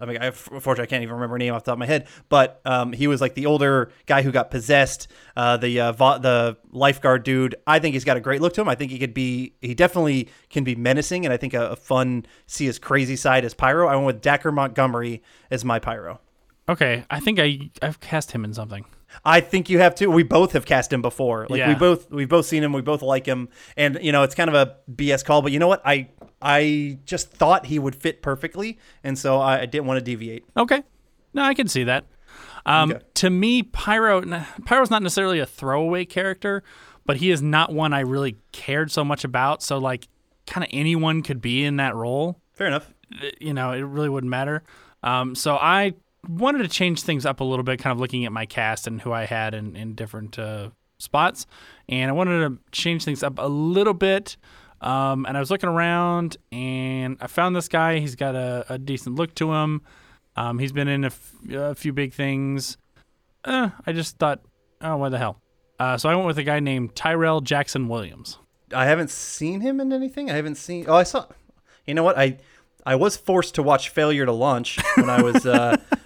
I 0.00 0.06
mean, 0.06 0.18
I, 0.18 0.26
unfortunately, 0.26 0.84
I 0.84 0.86
can't 0.86 1.02
even 1.02 1.14
remember 1.14 1.34
her 1.34 1.38
name 1.38 1.52
off 1.52 1.64
the 1.64 1.72
top 1.72 1.74
of 1.74 1.80
my 1.80 1.86
head, 1.86 2.06
but 2.28 2.60
um, 2.64 2.92
he 2.92 3.06
was 3.06 3.20
like 3.20 3.34
the 3.34 3.46
older 3.46 3.90
guy 4.06 4.22
who 4.22 4.32
got 4.32 4.50
possessed. 4.50 5.08
Uh, 5.36 5.56
the 5.56 5.80
uh, 5.80 5.92
vo- 5.92 6.18
the 6.18 6.56
lifeguard 6.70 7.22
dude. 7.24 7.56
I 7.66 7.80
think 7.80 7.94
he's 7.94 8.04
got 8.04 8.16
a 8.16 8.20
great 8.20 8.40
look 8.40 8.54
to 8.54 8.60
him. 8.60 8.68
I 8.68 8.74
think 8.76 8.92
he 8.92 8.98
could 8.98 9.12
be. 9.12 9.54
He 9.60 9.74
definitely 9.74 10.28
can 10.48 10.64
be 10.64 10.74
menacing, 10.74 11.26
and 11.26 11.34
I 11.34 11.36
think 11.36 11.52
a, 11.52 11.70
a 11.70 11.76
fun 11.76 12.24
see 12.46 12.66
his 12.66 12.78
crazy 12.78 13.16
side 13.16 13.44
as 13.44 13.52
Pyro. 13.52 13.88
I 13.88 13.94
went 13.94 14.06
with 14.06 14.22
Dacre 14.22 14.52
Montgomery 14.52 15.22
as 15.50 15.64
my 15.64 15.78
Pyro. 15.78 16.20
Okay, 16.68 17.04
I 17.10 17.20
think 17.20 17.38
I 17.38 17.70
I've 17.82 18.00
cast 18.00 18.32
him 18.32 18.44
in 18.44 18.54
something. 18.54 18.84
I 19.24 19.40
think 19.40 19.68
you 19.68 19.78
have 19.80 19.94
too. 19.94 20.10
We 20.10 20.22
both 20.22 20.52
have 20.52 20.64
cast 20.66 20.92
him 20.92 21.02
before. 21.02 21.46
Like 21.48 21.58
we 21.68 21.74
both 21.74 22.10
we've 22.10 22.28
both 22.28 22.46
seen 22.46 22.62
him. 22.62 22.72
We 22.72 22.80
both 22.82 23.02
like 23.02 23.26
him, 23.26 23.48
and 23.76 23.98
you 24.00 24.12
know 24.12 24.22
it's 24.22 24.34
kind 24.34 24.48
of 24.48 24.54
a 24.54 24.76
BS 24.92 25.24
call. 25.24 25.42
But 25.42 25.52
you 25.52 25.58
know 25.58 25.68
what? 25.68 25.82
I 25.84 26.08
I 26.42 26.98
just 27.04 27.30
thought 27.30 27.66
he 27.66 27.78
would 27.78 27.94
fit 27.94 28.22
perfectly, 28.22 28.78
and 29.04 29.18
so 29.18 29.38
I, 29.38 29.60
I 29.60 29.66
didn't 29.66 29.86
want 29.86 29.98
to 29.98 30.04
deviate. 30.04 30.44
Okay, 30.56 30.82
no, 31.34 31.42
I 31.42 31.54
can 31.54 31.68
see 31.68 31.84
that. 31.84 32.04
Um, 32.66 32.94
To 33.14 33.30
me, 33.30 33.62
Pyro 33.62 34.22
Pyro's 34.64 34.90
not 34.90 35.02
necessarily 35.02 35.38
a 35.40 35.46
throwaway 35.46 36.04
character, 36.04 36.62
but 37.06 37.16
he 37.18 37.30
is 37.30 37.42
not 37.42 37.72
one 37.72 37.92
I 37.92 38.00
really 38.00 38.36
cared 38.52 38.90
so 38.90 39.04
much 39.04 39.24
about. 39.24 39.62
So 39.62 39.78
like, 39.78 40.08
kind 40.46 40.64
of 40.64 40.70
anyone 40.72 41.22
could 41.22 41.40
be 41.40 41.64
in 41.64 41.76
that 41.76 41.94
role. 41.94 42.40
Fair 42.52 42.66
enough. 42.66 42.92
You 43.40 43.54
know, 43.54 43.72
it 43.72 43.80
really 43.80 44.08
wouldn't 44.08 44.30
matter. 44.30 44.62
Um, 45.02 45.34
so 45.34 45.56
I 45.56 45.94
wanted 46.28 46.58
to 46.58 46.68
change 46.68 47.02
things 47.02 47.24
up 47.26 47.40
a 47.40 47.44
little 47.44 47.62
bit, 47.62 47.78
kind 47.78 47.92
of 47.92 48.00
looking 48.00 48.24
at 48.24 48.32
my 48.32 48.46
cast 48.46 48.86
and 48.86 49.00
who 49.00 49.12
I 49.12 49.24
had 49.24 49.54
in, 49.54 49.76
in 49.76 49.94
different 49.94 50.38
uh, 50.38 50.70
spots. 50.98 51.46
And 51.88 52.10
I 52.10 52.12
wanted 52.12 52.40
to 52.48 52.58
change 52.72 53.04
things 53.04 53.22
up 53.22 53.38
a 53.38 53.46
little 53.48 53.94
bit. 53.94 54.36
Um, 54.80 55.26
and 55.26 55.36
I 55.36 55.40
was 55.40 55.50
looking 55.50 55.68
around 55.68 56.36
and 56.52 57.18
I 57.20 57.26
found 57.26 57.54
this 57.54 57.68
guy. 57.68 57.98
He's 57.98 58.14
got 58.14 58.34
a, 58.34 58.64
a 58.68 58.78
decent 58.78 59.16
look 59.16 59.34
to 59.36 59.52
him. 59.52 59.82
Um, 60.36 60.58
he's 60.58 60.72
been 60.72 60.88
in 60.88 61.04
a, 61.04 61.08
f- 61.08 61.34
a 61.52 61.74
few 61.74 61.92
big 61.92 62.14
things. 62.14 62.78
Uh, 63.44 63.70
I 63.86 63.92
just 63.92 64.18
thought, 64.18 64.40
oh, 64.80 64.96
what 64.96 65.10
the 65.10 65.18
hell? 65.18 65.40
Uh, 65.78 65.96
so 65.98 66.08
I 66.08 66.14
went 66.14 66.26
with 66.26 66.38
a 66.38 66.42
guy 66.42 66.60
named 66.60 66.94
Tyrel 66.94 67.40
Jackson 67.42 67.88
Williams. 67.88 68.38
I 68.74 68.86
haven't 68.86 69.10
seen 69.10 69.60
him 69.60 69.80
in 69.80 69.92
anything. 69.92 70.30
I 70.30 70.36
haven't 70.36 70.54
seen. 70.56 70.84
Oh, 70.88 70.94
I 70.94 71.02
saw. 71.02 71.26
You 71.86 71.94
know 71.94 72.04
what? 72.04 72.18
I 72.18 72.38
I 72.86 72.94
was 72.94 73.16
forced 73.16 73.54
to 73.56 73.62
watch 73.62 73.88
Failure 73.88 74.24
to 74.24 74.32
Launch 74.32 74.78
when 74.96 75.10
I 75.10 75.22
was 75.22 75.44
uh, 75.44 75.76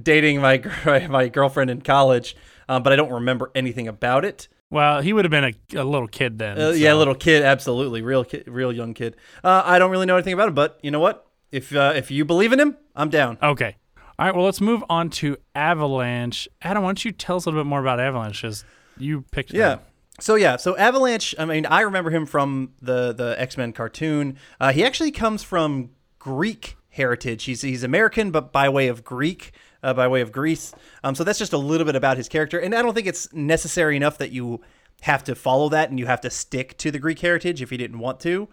dating 0.00 0.40
my 0.42 0.62
my 1.08 1.28
girlfriend 1.28 1.70
in 1.70 1.80
college, 1.82 2.36
um, 2.68 2.82
but 2.82 2.92
I 2.92 2.96
don't 2.96 3.12
remember 3.12 3.50
anything 3.54 3.88
about 3.88 4.24
it. 4.24 4.48
Well, 4.70 5.00
he 5.00 5.12
would 5.12 5.24
have 5.24 5.30
been 5.32 5.44
a, 5.74 5.80
a 5.80 5.84
little 5.84 6.06
kid 6.06 6.38
then. 6.38 6.60
Uh, 6.60 6.70
Yeah, 6.70 6.92
so- 6.92 6.98
little 6.98 7.14
kid, 7.16 7.42
absolutely, 7.42 8.02
real 8.02 8.24
kid, 8.24 8.44
real 8.46 8.72
young 8.72 8.94
kid. 8.94 9.16
Uh, 9.42 9.62
I 9.64 9.78
don't 9.80 9.90
really 9.90 10.06
know 10.06 10.14
anything 10.16 10.32
about 10.34 10.48
him, 10.48 10.54
but 10.54 10.78
you 10.82 10.90
know 10.92 11.00
what? 11.00 11.26
If 11.50 11.74
uh, 11.74 11.92
if 11.96 12.10
you 12.10 12.24
believe 12.24 12.52
in 12.52 12.60
him, 12.60 12.76
I'm 12.94 13.10
down. 13.10 13.36
Okay. 13.42 13.76
All 14.18 14.26
right. 14.26 14.34
Well, 14.34 14.44
let's 14.44 14.60
move 14.60 14.84
on 14.90 15.08
to 15.10 15.36
Avalanche. 15.54 16.48
Adam, 16.62 16.82
why 16.82 16.88
don't 16.90 17.04
you 17.04 17.10
tell 17.12 17.36
us 17.36 17.46
a 17.46 17.48
little 17.48 17.64
bit 17.64 17.68
more 17.68 17.80
about 17.80 17.98
Avalanche? 18.00 18.42
Because 18.42 18.64
you 18.98 19.22
picked 19.30 19.52
Yeah. 19.52 19.68
them. 19.76 19.80
So 20.20 20.34
yeah, 20.34 20.56
so 20.58 20.76
Avalanche. 20.76 21.34
I 21.38 21.46
mean, 21.46 21.64
I 21.66 21.80
remember 21.80 22.10
him 22.10 22.26
from 22.26 22.72
the 22.82 23.12
the 23.12 23.34
X 23.40 23.56
Men 23.56 23.72
cartoon. 23.72 24.36
Uh, 24.60 24.70
he 24.72 24.84
actually 24.84 25.10
comes 25.10 25.42
from 25.42 25.90
Greek 26.18 26.76
heritage. 26.90 27.44
He's 27.44 27.62
he's 27.62 27.82
American, 27.82 28.30
but 28.30 28.52
by 28.52 28.68
way 28.68 28.88
of 28.88 29.02
Greek, 29.02 29.52
uh, 29.82 29.94
by 29.94 30.08
way 30.08 30.20
of 30.20 30.32
Greece. 30.32 30.72
Um, 31.04 31.14
so 31.14 31.24
that's 31.24 31.38
just 31.38 31.52
a 31.52 31.58
little 31.58 31.84
bit 31.84 31.96
about 31.96 32.16
his 32.16 32.28
character, 32.28 32.58
and 32.58 32.74
I 32.74 32.82
don't 32.82 32.94
think 32.94 33.06
it's 33.06 33.32
necessary 33.32 33.96
enough 33.96 34.18
that 34.18 34.32
you 34.32 34.60
have 35.02 35.24
to 35.24 35.34
follow 35.34 35.68
that 35.70 35.88
and 35.90 35.98
you 35.98 36.06
have 36.06 36.20
to 36.20 36.30
stick 36.30 36.76
to 36.78 36.90
the 36.90 36.98
Greek 36.98 37.18
heritage 37.20 37.62
if 37.62 37.72
you 37.72 37.78
didn't 37.78 37.98
want 37.98 38.20
to. 38.20 38.48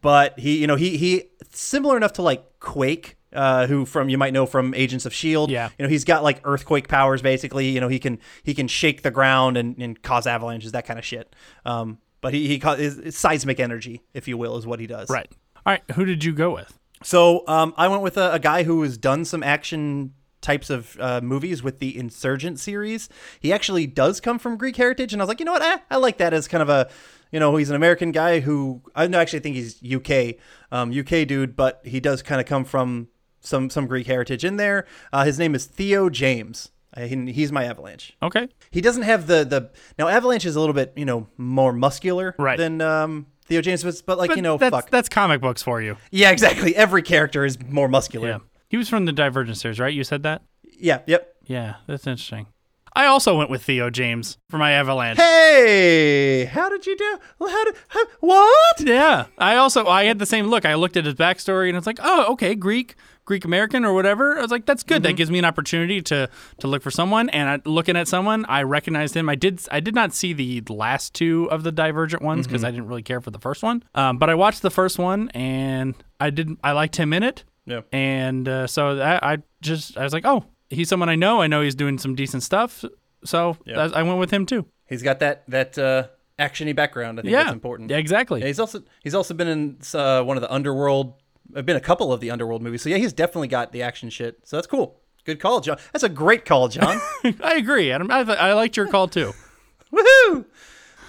But 0.00 0.38
he, 0.38 0.58
you 0.58 0.66
know, 0.66 0.76
he 0.76 0.96
he 0.96 1.30
similar 1.50 1.96
enough 1.96 2.12
to 2.14 2.22
like 2.22 2.60
Quake. 2.60 3.16
Uh, 3.32 3.66
who 3.66 3.84
from 3.84 4.08
you 4.08 4.16
might 4.16 4.32
know 4.32 4.46
from 4.46 4.72
Agents 4.74 5.06
of 5.06 5.12
Shield. 5.12 5.50
Yeah. 5.50 5.70
You 5.76 5.82
know, 5.82 5.88
he's 5.88 6.04
got 6.04 6.22
like 6.22 6.40
earthquake 6.44 6.86
powers 6.86 7.20
basically. 7.20 7.68
You 7.70 7.80
know, 7.80 7.88
he 7.88 7.98
can 7.98 8.20
he 8.44 8.54
can 8.54 8.68
shake 8.68 9.02
the 9.02 9.10
ground 9.10 9.56
and, 9.56 9.76
and 9.82 10.00
cause 10.00 10.28
avalanches, 10.28 10.70
that 10.70 10.86
kind 10.86 11.00
of 11.00 11.04
shit. 11.04 11.34
Um, 11.66 11.98
but 12.20 12.32
he 12.32 12.46
he 12.46 12.62
is 12.78 13.16
seismic 13.16 13.58
energy, 13.58 14.02
if 14.14 14.28
you 14.28 14.38
will, 14.38 14.56
is 14.56 14.68
what 14.68 14.78
he 14.78 14.86
does. 14.86 15.10
Right. 15.10 15.26
All 15.66 15.72
right. 15.72 15.82
Who 15.96 16.04
did 16.04 16.22
you 16.22 16.32
go 16.32 16.54
with? 16.54 16.78
So 17.02 17.42
um, 17.48 17.74
I 17.76 17.88
went 17.88 18.02
with 18.02 18.16
a, 18.16 18.34
a 18.34 18.38
guy 18.38 18.62
who 18.62 18.82
has 18.82 18.96
done 18.96 19.24
some 19.24 19.42
action 19.42 20.14
types 20.44 20.70
of 20.70 20.96
uh, 21.00 21.20
movies 21.22 21.62
with 21.62 21.78
the 21.80 21.96
Insurgent 21.98 22.60
series. 22.60 23.08
He 23.40 23.52
actually 23.52 23.86
does 23.86 24.20
come 24.20 24.38
from 24.38 24.56
Greek 24.56 24.76
heritage, 24.76 25.12
and 25.12 25.20
I 25.20 25.24
was 25.24 25.28
like, 25.28 25.40
you 25.40 25.46
know 25.46 25.52
what, 25.52 25.62
eh, 25.62 25.78
I 25.90 25.96
like 25.96 26.18
that 26.18 26.32
as 26.34 26.46
kind 26.46 26.62
of 26.62 26.68
a, 26.68 26.88
you 27.32 27.40
know, 27.40 27.56
he's 27.56 27.70
an 27.70 27.76
American 27.76 28.12
guy 28.12 28.40
who 28.40 28.82
I 28.94 29.06
actually 29.06 29.40
think 29.40 29.56
he's 29.56 29.82
UK, 29.82 30.36
um, 30.70 30.92
UK 30.96 31.26
dude, 31.26 31.56
but 31.56 31.80
he 31.84 31.98
does 31.98 32.22
kind 32.22 32.40
of 32.40 32.46
come 32.46 32.64
from 32.64 33.08
some 33.40 33.68
some 33.70 33.86
Greek 33.86 34.06
heritage 34.06 34.44
in 34.44 34.56
there. 34.56 34.86
Uh, 35.12 35.24
his 35.24 35.38
name 35.38 35.54
is 35.54 35.64
Theo 35.66 36.08
James. 36.10 36.70
Uh, 36.96 37.02
he- 37.06 37.32
he's 37.32 37.50
my 37.50 37.64
Avalanche. 37.64 38.16
Okay. 38.22 38.48
He 38.70 38.80
doesn't 38.80 39.02
have 39.02 39.26
the 39.26 39.44
the 39.44 39.70
now 39.98 40.06
Avalanche 40.08 40.44
is 40.46 40.54
a 40.56 40.60
little 40.60 40.74
bit 40.74 40.92
you 40.96 41.04
know 41.04 41.26
more 41.36 41.72
muscular 41.72 42.34
Right. 42.38 42.56
than 42.56 42.80
um, 42.80 43.26
Theo 43.46 43.60
James 43.60 43.84
was, 43.84 44.00
but 44.00 44.16
like 44.16 44.28
But 44.30 44.36
you 44.36 44.42
know, 44.42 44.56
that's, 44.56 44.70
fuck. 44.74 44.90
that's 44.90 45.08
comic 45.08 45.40
books 45.40 45.62
for 45.62 45.82
you. 45.82 45.96
Yeah, 46.10 46.30
exactly. 46.30 46.74
Every 46.76 47.02
character 47.02 47.44
is 47.44 47.58
more 47.68 47.88
muscular. 47.88 48.28
Yeah. 48.28 48.38
He 48.74 48.76
was 48.78 48.88
from 48.88 49.04
the 49.04 49.12
Divergent 49.12 49.56
series, 49.56 49.78
right? 49.78 49.94
You 49.94 50.02
said 50.02 50.24
that? 50.24 50.42
Yeah. 50.64 51.02
Yep. 51.06 51.36
Yeah, 51.46 51.74
that's 51.86 52.08
interesting. 52.08 52.48
I 52.92 53.06
also 53.06 53.38
went 53.38 53.48
with 53.48 53.62
Theo 53.62 53.88
James 53.88 54.36
for 54.50 54.58
my 54.58 54.72
Avalanche. 54.72 55.16
Hey, 55.16 56.46
how 56.46 56.68
did 56.68 56.84
you 56.84 56.96
do? 56.96 57.18
How 57.38 57.64
did 57.66 57.74
how, 57.86 58.04
what? 58.18 58.80
Yeah, 58.80 59.26
I 59.38 59.54
also 59.54 59.86
I 59.86 60.06
had 60.06 60.18
the 60.18 60.26
same 60.26 60.46
look. 60.48 60.64
I 60.66 60.74
looked 60.74 60.96
at 60.96 61.04
his 61.04 61.14
backstory 61.14 61.68
and 61.68 61.76
it's 61.78 61.86
like, 61.86 62.00
oh, 62.02 62.32
okay, 62.32 62.56
Greek, 62.56 62.96
Greek 63.24 63.44
American 63.44 63.84
or 63.84 63.94
whatever. 63.94 64.36
I 64.36 64.42
was 64.42 64.50
like, 64.50 64.66
that's 64.66 64.82
good. 64.82 65.04
That 65.04 65.12
gives 65.12 65.30
me 65.30 65.38
an 65.38 65.44
opportunity 65.44 66.02
to 66.02 66.28
to 66.58 66.66
look 66.66 66.82
for 66.82 66.90
someone. 66.90 67.28
And 67.28 67.48
I, 67.48 67.60
looking 67.68 67.96
at 67.96 68.08
someone, 68.08 68.44
I 68.46 68.64
recognized 68.64 69.16
him. 69.16 69.28
I 69.28 69.36
did 69.36 69.60
I 69.70 69.78
did 69.78 69.94
not 69.94 70.12
see 70.12 70.32
the 70.32 70.60
last 70.68 71.14
two 71.14 71.48
of 71.52 71.62
the 71.62 71.70
Divergent 71.70 72.22
ones 72.22 72.48
because 72.48 72.62
Mhm. 72.62 72.66
I 72.66 72.70
didn't 72.72 72.88
really 72.88 73.02
care 73.04 73.20
for 73.20 73.30
the 73.30 73.38
first 73.38 73.62
one. 73.62 73.84
Um, 73.94 74.18
but 74.18 74.30
I 74.30 74.34
watched 74.34 74.62
the 74.62 74.70
first 74.70 74.98
one 74.98 75.28
and 75.30 75.94
I 76.18 76.30
didn't. 76.30 76.58
I 76.64 76.72
liked 76.72 76.96
him 76.96 77.12
in 77.12 77.22
it. 77.22 77.44
Yeah. 77.66 77.80
And 77.92 78.48
uh, 78.48 78.66
so 78.66 79.00
I, 79.00 79.34
I 79.34 79.38
just 79.62 79.96
I 79.96 80.04
was 80.04 80.12
like, 80.12 80.24
oh, 80.26 80.44
he's 80.70 80.88
someone 80.88 81.08
I 81.08 81.14
know. 81.14 81.40
I 81.40 81.46
know 81.46 81.62
he's 81.62 81.74
doing 81.74 81.98
some 81.98 82.14
decent 82.14 82.42
stuff. 82.42 82.84
So 83.24 83.56
Yeah. 83.64 83.88
I, 83.94 84.00
I 84.00 84.02
went 84.02 84.18
with 84.18 84.30
him 84.30 84.44
too. 84.46 84.66
He's 84.88 85.02
got 85.02 85.18
that 85.20 85.44
that 85.48 85.78
uh, 85.78 86.08
actiony 86.38 86.74
background. 86.76 87.18
I 87.18 87.22
think 87.22 87.32
Yeah. 87.32 87.44
that's 87.44 87.54
important. 87.54 87.90
Yeah, 87.90 87.96
exactly. 87.96 88.40
Yeah, 88.40 88.46
he's 88.48 88.60
also 88.60 88.82
he's 89.02 89.14
also 89.14 89.34
been 89.34 89.48
in 89.48 89.78
uh, 89.94 90.22
one 90.22 90.36
of 90.36 90.42
the 90.42 90.52
underworld. 90.52 91.14
I've 91.56 91.66
Been 91.66 91.76
a 91.76 91.80
couple 91.80 92.12
of 92.12 92.20
the 92.20 92.30
underworld 92.30 92.62
movies. 92.62 92.82
So 92.82 92.88
yeah, 92.88 92.96
he's 92.98 93.12
definitely 93.12 93.48
got 93.48 93.72
the 93.72 93.82
action 93.82 94.10
shit. 94.10 94.40
So 94.44 94.56
that's 94.56 94.66
cool. 94.66 95.00
Good 95.24 95.40
call, 95.40 95.60
John. 95.60 95.78
That's 95.92 96.02
a 96.04 96.08
great 96.10 96.44
call, 96.44 96.68
John. 96.68 97.00
I 97.42 97.54
agree, 97.56 97.90
Adam. 97.90 98.10
I, 98.10 98.20
I 98.20 98.52
liked 98.52 98.76
your 98.76 98.88
call 98.88 99.08
too. 99.08 99.32
Woohoo! 99.92 100.44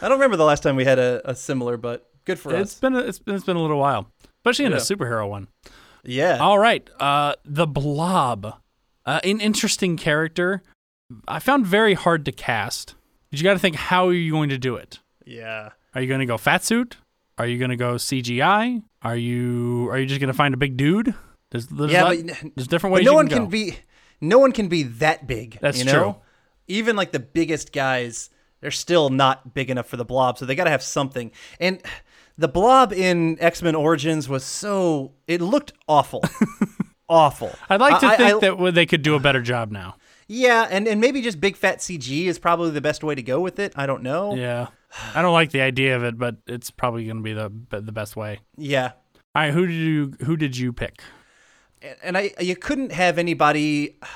I 0.01 0.07
don't 0.07 0.17
remember 0.19 0.37
the 0.37 0.45
last 0.45 0.63
time 0.63 0.75
we 0.75 0.85
had 0.85 0.99
a, 0.99 1.21
a 1.29 1.35
similar, 1.35 1.75
but 1.77 2.09
good 2.25 2.39
for 2.39 2.53
It's 2.55 2.73
us. 2.75 2.79
been 2.79 2.95
a, 2.95 2.99
it's 2.99 3.19
been 3.19 3.35
it's 3.35 3.43
been 3.45 3.57
a 3.57 3.61
little 3.61 3.79
while, 3.79 4.11
especially 4.39 4.65
in 4.65 4.73
a 4.73 4.77
superhero 4.77 5.27
one. 5.27 5.47
Yeah. 6.05 6.37
All 6.39 6.59
right, 6.59 6.87
uh, 6.99 7.35
the 7.43 7.67
Blob, 7.67 8.59
uh, 9.05 9.19
an 9.23 9.39
interesting 9.39 9.97
character. 9.97 10.61
I 11.27 11.39
found 11.39 11.65
very 11.65 11.93
hard 11.93 12.25
to 12.25 12.31
cast. 12.31 12.95
You 13.31 13.43
got 13.43 13.53
to 13.53 13.59
think 13.59 13.75
how 13.75 14.07
are 14.07 14.13
you 14.13 14.31
going 14.31 14.49
to 14.49 14.57
do 14.57 14.75
it? 14.75 14.99
Yeah. 15.25 15.69
Are 15.93 16.01
you 16.01 16.07
going 16.07 16.19
to 16.21 16.25
go 16.25 16.37
fat 16.37 16.63
suit? 16.63 16.97
Are 17.37 17.45
you 17.45 17.57
going 17.57 17.69
to 17.69 17.75
go 17.75 17.95
CGI? 17.95 18.81
Are 19.01 19.15
you 19.17 19.89
are 19.91 19.99
you 19.99 20.05
just 20.05 20.21
going 20.21 20.29
to 20.29 20.33
find 20.33 20.53
a 20.53 20.57
big 20.57 20.77
dude? 20.77 21.13
There's, 21.51 21.67
there's 21.67 21.91
yeah, 21.91 22.03
lot- 22.03 22.17
but 22.25 22.51
there's 22.55 22.67
different 22.67 22.93
ways. 22.93 23.05
no 23.05 23.11
you 23.11 23.15
one 23.15 23.27
can, 23.27 23.37
can 23.37 23.45
go. 23.45 23.49
be 23.51 23.77
no 24.21 24.39
one 24.39 24.51
can 24.51 24.67
be 24.67 24.83
that 24.83 25.27
big. 25.27 25.57
That's 25.61 25.79
you 25.79 25.85
know? 25.85 25.91
true. 25.91 26.15
Even 26.67 26.95
like 26.95 27.11
the 27.11 27.19
biggest 27.19 27.71
guys, 27.71 28.29
they're 28.61 28.71
still 28.71 29.09
not 29.09 29.53
big 29.53 29.69
enough 29.69 29.87
for 29.87 29.97
the 29.97 30.05
blob, 30.05 30.37
so 30.37 30.45
they 30.45 30.55
got 30.55 30.63
to 30.63 30.71
have 30.71 30.81
something. 30.81 31.31
And 31.59 31.81
the 32.37 32.47
blob 32.47 32.91
in 32.93 33.37
X 33.39 33.61
Men 33.61 33.75
Origins 33.75 34.27
was 34.29 34.43
so 34.43 35.13
it 35.27 35.41
looked 35.41 35.73
awful, 35.87 36.23
awful. 37.09 37.51
I'd 37.69 37.79
like 37.81 37.99
to 38.01 38.07
I- 38.07 38.15
think 38.17 38.43
I- 38.43 38.49
that 38.55 38.71
they 38.75 38.85
could 38.85 39.01
do 39.01 39.15
a 39.15 39.19
better 39.19 39.41
job 39.41 39.71
now. 39.71 39.95
yeah, 40.27 40.67
and 40.69 40.87
and 40.87 40.99
maybe 41.01 41.21
just 41.21 41.39
big 41.39 41.55
fat 41.55 41.79
CG 41.79 42.25
is 42.25 42.39
probably 42.39 42.71
the 42.71 42.81
best 42.81 43.03
way 43.03 43.15
to 43.15 43.21
go 43.21 43.39
with 43.39 43.59
it. 43.59 43.73
I 43.75 43.85
don't 43.85 44.03
know. 44.03 44.35
Yeah, 44.35 44.67
I 45.13 45.21
don't 45.21 45.33
like 45.33 45.51
the 45.51 45.61
idea 45.61 45.95
of 45.95 46.03
it, 46.03 46.17
but 46.17 46.37
it's 46.47 46.71
probably 46.71 47.05
going 47.05 47.17
to 47.17 47.23
be 47.23 47.33
the 47.33 47.51
the 47.81 47.91
best 47.91 48.15
way. 48.15 48.39
Yeah. 48.57 48.91
All 49.35 49.41
right, 49.43 49.53
who 49.53 49.65
did 49.67 49.73
you 49.75 50.13
who 50.25 50.37
did 50.37 50.57
you 50.57 50.71
pick? 50.73 51.01
and 52.03 52.17
I 52.17 52.31
you 52.39 52.55
couldn't 52.55 52.91
have 52.91 53.17
anybody. 53.17 53.97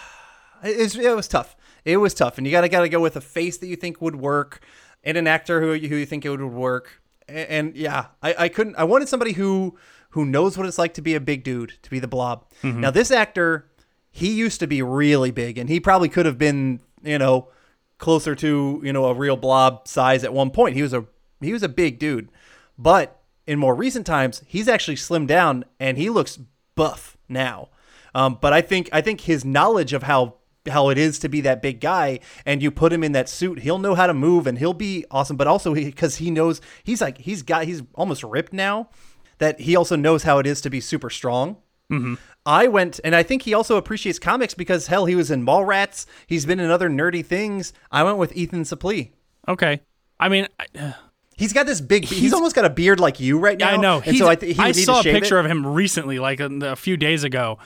It 0.61 0.78
was, 0.78 0.95
it 0.97 1.15
was 1.15 1.30
tough. 1.30 1.55
It 1.86 1.95
was 1.97 2.13
tough, 2.13 2.38
and 2.38 2.45
you 2.45 2.51
gotta 2.51 2.67
gotta 2.67 2.89
go 2.89 2.99
with 2.99 3.15
a 3.15 3.22
face 3.22 3.55
that 3.59 3.67
you 3.67 3.78
think 3.78 4.01
would 4.01 4.17
work, 4.17 4.59
and 5.05 5.15
an 5.17 5.26
actor 5.26 5.61
who 5.61 5.72
you, 5.72 5.88
who 5.88 5.95
you 5.95 6.05
think 6.05 6.26
it 6.26 6.30
would 6.30 6.43
work. 6.43 7.01
And, 7.30 7.50
and 7.68 7.76
yeah, 7.76 8.08
I, 8.22 8.36
I 8.46 8.50
couldn't. 8.50 8.76
I 8.76 8.84
wanted 8.84 9.08
somebody 9.10 9.34
who 9.34 9.78
who 10.12 10.26
knows 10.26 10.58
what 10.58 10.66
it's 10.68 10.78
like 10.80 10.94
to 10.96 11.02
be 11.02 11.16
a 11.16 11.20
big 11.20 11.44
dude, 11.44 11.74
to 11.84 11.90
be 11.90 12.00
the 12.00 12.08
Blob. 12.08 12.46
Mhm. 12.64 12.78
Now 12.78 12.92
this 12.92 13.12
actor, 13.12 13.70
he 14.12 14.32
used 14.34 14.60
to 14.60 14.68
be 14.68 14.82
really 14.82 15.32
big, 15.32 15.58
and 15.58 15.70
he 15.70 15.80
probably 15.80 16.10
could 16.10 16.26
have 16.26 16.38
been 16.38 16.80
you 17.04 17.18
know 17.20 17.50
closer 17.98 18.36
to 18.36 18.82
you 18.84 18.92
know 18.94 19.06
a 19.06 19.14
real 19.14 19.38
Blob 19.38 19.88
size 19.88 20.24
at 20.24 20.34
one 20.34 20.50
point. 20.50 20.76
He 20.76 20.82
was 20.82 20.94
a 20.94 21.06
he 21.42 21.54
was 21.54 21.64
a 21.64 21.70
big 21.70 22.00
dude, 22.00 22.30
but 22.78 23.22
in 23.48 23.58
more 23.60 23.74
recent 23.76 24.06
times, 24.06 24.44
he's 24.46 24.68
actually 24.68 24.96
slimmed 24.96 25.28
down 25.28 25.66
and 25.80 25.98
he 25.98 26.10
looks 26.10 26.38
buff 26.76 27.18
now. 27.28 27.70
Um, 28.14 28.38
but 28.42 28.54
I 28.54 28.62
think 28.62 28.90
I 28.92 29.02
think 29.02 29.22
his 29.22 29.46
knowledge 29.46 29.94
of 29.94 30.04
how 30.04 30.36
how 30.68 30.89
it 30.89 30.97
is 30.97 31.20
to 31.20 31.30
be 31.30 31.41
that 31.41 31.62
big 31.62 31.80
guy 31.80 32.20
and 32.45 32.62
you 32.62 32.70
put 32.70 32.91
him 32.91 33.03
in 33.03 33.12
that 33.14 33.30
suit 33.30 33.60
he'll 33.60 33.78
know 33.80 33.95
how 33.95 34.05
to 34.07 34.14
move 34.14 34.45
and 34.45 34.57
he'll 34.60 34.74
be 34.74 35.05
awesome 35.10 35.38
but 35.38 35.47
also 35.47 35.74
because 35.74 36.18
he, 36.18 36.30
knows 36.30 36.60
he's 36.84 37.01
like 37.01 37.18
he's 37.20 37.41
got 37.43 37.64
he's 37.66 37.82
almost 37.95 38.24
ripped 38.24 38.53
now 38.53 38.89
that 39.38 39.62
he 39.62 39.76
also 39.76 39.95
knows 39.95 40.24
how 40.24 40.38
it 40.38 40.45
is 40.45 40.62
to 40.62 40.70
be 40.70 40.82
super 40.82 41.10
strong 41.10 41.57
Mhm. 41.91 42.18
I 42.45 42.68
went, 42.68 42.99
and 43.03 43.16
I 43.16 43.24
think 43.24 43.41
he 43.41 43.53
also 43.53 43.76
appreciates 43.76 44.20
comics 44.20 44.53
because 44.53 44.88
hell, 44.88 45.05
he 45.05 45.16
was 45.16 45.32
in 45.32 45.43
Mallrats. 45.43 46.05
He's 46.28 46.45
been 46.45 46.60
in 46.60 46.70
other 46.70 46.89
nerdy 46.89 47.26
things. 47.26 47.74
I 47.91 48.03
went 48.03 48.18
with 48.18 48.36
Ethan 48.36 48.62
Suplee. 48.64 49.12
Okay. 49.47 49.82
I 50.20 50.30
mean, 50.30 50.47
I, 50.60 50.93
He's 51.36 51.53
got 51.53 51.66
this 51.66 51.80
big. 51.80 52.03
He's, 52.03 52.34
almost 52.34 52.53
got 52.53 52.66
a 52.66 52.70
beard 52.70 52.99
like 52.99 53.22
you 53.22 53.39
right 53.39 53.57
now. 53.57 53.70
I 53.70 53.78
know. 53.78 53.95
And 53.97 54.05
He's, 54.12 54.20
so 54.20 54.28
I, 54.28 54.36
th- 54.36 54.57
he 54.57 54.62
I 54.62 54.74
saw 54.74 54.99
a 54.99 55.03
picture 55.03 55.38
it. 55.38 55.45
of 55.45 55.49
him 55.49 55.66
recently, 55.66 56.20
like 56.20 56.41
a, 56.41 56.47
a 56.62 56.76
few 56.76 56.97
days 56.97 57.24
ago. 57.24 57.60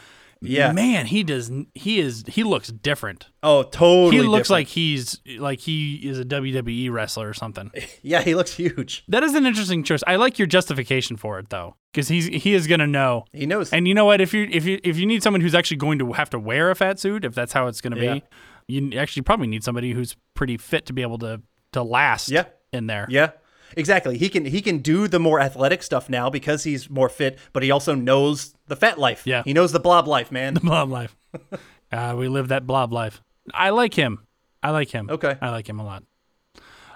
Yeah. 0.52 0.72
man, 0.72 1.06
he 1.06 1.24
does. 1.24 1.52
He 1.74 2.00
is. 2.00 2.24
He 2.28 2.44
looks 2.44 2.70
different. 2.70 3.30
Oh, 3.42 3.64
totally. 3.64 4.18
He 4.18 4.22
looks 4.22 4.50
different. 4.50 4.50
like 4.50 4.68
he's 4.68 5.20
like 5.38 5.60
he 5.60 5.96
is 5.96 6.20
a 6.20 6.26
WWE 6.26 6.92
wrestler 6.92 7.28
or 7.30 7.34
something. 7.34 7.72
Yeah, 8.02 8.22
he 8.22 8.36
looks 8.36 8.54
huge. 8.54 9.04
That 9.08 9.24
is 9.24 9.34
an 9.34 9.46
interesting 9.46 9.84
choice. 9.84 10.04
I 10.06 10.18
like 10.18 10.38
your 10.38 10.46
justification 10.48 11.16
for 11.18 11.40
it 11.40 11.50
though, 11.50 11.76
because 11.94 12.10
he's 12.10 12.26
he 12.26 12.54
is 12.54 12.68
gonna 12.68 12.88
know. 12.88 13.26
He 13.32 13.46
knows. 13.46 13.72
And 13.72 13.88
you 13.88 13.94
know 13.94 14.06
what? 14.06 14.20
If 14.22 14.34
you 14.34 14.48
if 14.52 14.66
you 14.66 14.80
if 14.84 14.98
you 14.98 15.06
need 15.06 15.24
someone 15.24 15.42
who's 15.42 15.56
actually 15.56 15.78
going 15.78 16.00
to 16.00 16.12
have 16.14 16.30
to 16.32 16.40
wear 16.40 16.70
a 16.70 16.76
fat 16.76 17.00
suit, 17.00 17.24
if 17.24 17.34
that's 17.34 17.54
how 17.54 17.68
it's 17.68 17.80
gonna 17.82 17.98
Yeah. 17.98 18.14
be, 18.16 18.24
you 18.68 18.98
actually 19.00 19.22
probably 19.24 19.48
need 19.48 19.64
somebody 19.64 19.92
who's 19.94 20.16
pretty 20.34 20.58
fit 20.58 20.86
to 20.88 20.94
be 20.94 21.02
able 21.02 21.18
to 21.20 21.42
to 21.72 21.82
last. 21.84 22.30
Yeah. 22.30 22.46
in 22.74 22.88
there. 22.88 23.08
Yeah. 23.10 23.32
Exactly. 23.76 24.18
He 24.18 24.30
can 24.30 24.46
he 24.46 24.62
can 24.62 24.80
do 24.80 25.08
the 25.08 25.20
more 25.20 25.40
athletic 25.40 25.82
stuff 25.82 26.08
now 26.10 26.30
because 26.30 26.64
he's 26.64 26.90
more 26.90 27.10
fit, 27.10 27.40
but 27.54 27.64
he 27.64 27.72
also 27.72 27.96
knows 27.96 28.54
the 28.68 28.76
fat 28.76 29.00
life. 29.00 29.24
Yeah. 29.26 29.44
He 29.44 29.54
knows 29.54 29.72
the 29.72 29.80
blob 29.80 30.08
life, 30.08 30.32
man. 30.32 30.54
The 30.54 30.60
blob 30.60 30.90
life. 30.90 31.16
uh, 31.92 32.16
we 32.18 32.28
live 32.28 32.50
that 32.50 32.66
blob 32.66 32.92
life. 32.94 33.22
I 33.54 33.72
like 33.72 33.94
him. 33.94 34.26
I 34.62 34.72
like 34.72 34.90
him. 34.90 35.10
Okay. 35.10 35.38
I 35.42 35.50
like 35.50 35.68
him 35.68 35.80
a 35.80 35.86
lot. 35.86 36.04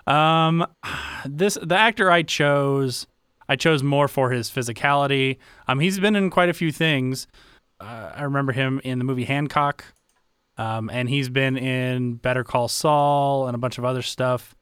Um, 0.08 0.66
this 1.26 1.58
the 1.62 1.76
actor 1.78 2.10
I 2.10 2.24
chose. 2.24 3.08
I 3.50 3.56
chose 3.56 3.84
more 3.84 4.08
for 4.08 4.32
his 4.32 4.50
physicality. 4.50 5.38
Um, 5.68 5.80
he's 5.80 6.00
been 6.00 6.16
in 6.16 6.30
quite 6.30 6.50
a 6.50 6.54
few 6.54 6.72
things. 6.72 7.28
Uh, 7.80 8.12
I 8.16 8.24
remember 8.24 8.52
him 8.52 8.82
in 8.84 8.98
the 8.98 9.06
movie 9.06 9.26
Hancock. 9.26 9.86
Um, 10.58 10.90
and 10.90 11.08
he's 11.08 11.30
been 11.30 11.56
in 11.56 12.16
Better 12.16 12.44
Call 12.44 12.68
Saul 12.68 13.48
and 13.48 13.56
a 13.56 13.60
bunch 13.60 13.78
of 13.78 13.86
other 13.86 14.02
stuff. 14.02 14.56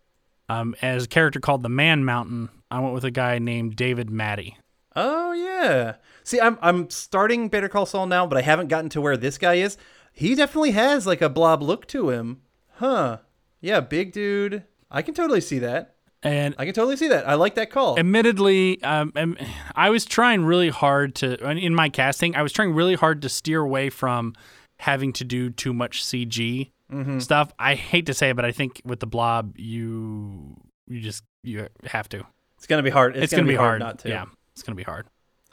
Um, 0.49 0.75
as 0.81 1.05
a 1.05 1.07
character 1.07 1.39
called 1.39 1.63
the 1.63 1.69
Man 1.69 2.03
Mountain, 2.03 2.49
I 2.69 2.79
went 2.79 2.93
with 2.93 3.05
a 3.05 3.11
guy 3.11 3.39
named 3.39 3.75
David 3.75 4.09
Mattey. 4.09 4.55
Oh 4.95 5.31
yeah. 5.31 5.95
See, 6.25 6.41
I'm 6.41 6.57
I'm 6.61 6.89
starting 6.89 7.47
Better 7.49 7.69
Call 7.69 7.85
Saul 7.85 8.07
now, 8.07 8.25
but 8.27 8.37
I 8.37 8.41
haven't 8.41 8.67
gotten 8.67 8.89
to 8.89 8.99
where 9.01 9.15
this 9.15 9.37
guy 9.37 9.53
is. 9.55 9.77
He 10.11 10.35
definitely 10.35 10.71
has 10.71 11.05
like 11.07 11.21
a 11.21 11.29
blob 11.29 11.61
look 11.61 11.87
to 11.87 12.09
him. 12.09 12.41
Huh. 12.73 13.19
Yeah, 13.61 13.79
big 13.79 14.11
dude. 14.11 14.63
I 14.91 15.01
can 15.01 15.13
totally 15.13 15.39
see 15.41 15.59
that. 15.59 15.95
And 16.23 16.55
I 16.57 16.65
can 16.65 16.73
totally 16.73 16.97
see 16.97 17.07
that. 17.09 17.27
I 17.29 17.35
like 17.35 17.53
that 17.55 17.69
call. 17.69 17.99
Admittedly, 17.99 18.81
um, 18.83 19.37
I 19.75 19.91
was 19.91 20.05
trying 20.05 20.43
really 20.45 20.69
hard 20.69 21.13
to 21.15 21.37
in 21.51 21.75
my 21.75 21.89
casting. 21.89 22.35
I 22.35 22.41
was 22.41 22.51
trying 22.51 22.73
really 22.73 22.95
hard 22.95 23.21
to 23.21 23.29
steer 23.29 23.61
away 23.61 23.91
from 23.91 24.33
having 24.79 25.13
to 25.13 25.23
do 25.23 25.51
too 25.51 25.73
much 25.73 26.03
CG 26.03 26.71
Mhm. 26.91 27.21
stuff. 27.21 27.53
I 27.59 27.75
hate 27.75 28.07
to 28.07 28.13
say 28.15 28.31
it, 28.31 28.35
but 28.35 28.45
I 28.45 28.51
think 28.51 28.81
with 28.83 28.99
the 28.99 29.07
Blob, 29.07 29.53
you 29.57 30.55
you 30.87 31.01
just 31.01 31.23
you 31.43 31.67
have 31.83 32.09
to. 32.09 32.25
It's 32.57 32.65
gonna 32.65 32.81
be 32.83 32.89
hard. 32.89 33.15
It's, 33.15 33.31
gonna, 33.31 33.43
be 33.47 33.55
hard. 33.55 33.79
not 33.79 33.99
to. 33.99 34.09
Yeah, 34.09 34.25
it's 34.53 34.63
gonna 34.63 34.75
be 34.75 34.83
hard. 34.83 35.05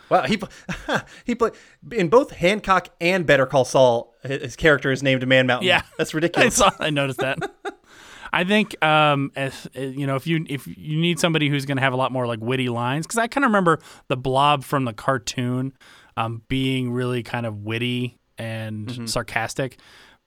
Wow, 0.09 0.25
he 0.25 0.41
he 1.25 1.35
played 1.35 1.53
in 1.93 2.09
both 2.09 2.31
Hancock 2.33 2.89
and 3.01 3.25
Better 3.27 3.47
Call 3.47 3.65
Saul. 3.65 4.15
His 4.23 4.57
character 4.57 4.91
is 4.93 5.03
named 5.03 5.27
Man 5.27 5.47
Mountain. 5.47 5.69
Yeah, 5.69 5.83
that's 5.99 6.13
I 6.15 6.17
ridiculous. 6.17 6.57
saw. 6.57 6.71
I 6.79 6.91
noticed 6.91 7.21
that. 7.21 7.39
I 8.35 8.45
think, 8.45 8.83
um, 8.83 9.31
if, 9.37 9.67
you 9.75 10.07
know, 10.07 10.17
if 10.17 10.27
you 10.27 10.47
if 10.49 10.67
you 10.67 10.99
need 10.99 11.19
somebody 11.21 11.49
who's 11.51 11.67
going 11.67 11.77
to 11.77 11.83
have 11.83 11.93
a 11.93 11.97
lot 11.97 12.13
more 12.13 12.27
like 12.27 12.41
witty 12.41 12.69
lines, 12.71 13.07
because 13.07 13.19
I 13.19 13.27
kind 13.27 13.45
of 13.45 13.49
remember 13.51 13.79
the 14.09 14.17
Blob 14.17 14.65
from 14.65 14.85
the 14.87 14.95
cartoon, 14.95 15.75
um, 16.17 16.43
being 16.49 16.93
really 16.93 17.23
kind 17.23 17.45
of 17.47 17.59
witty 17.59 18.19
and 18.39 18.89
Mm-hmm. 18.89 19.07
sarcastic. 19.07 19.79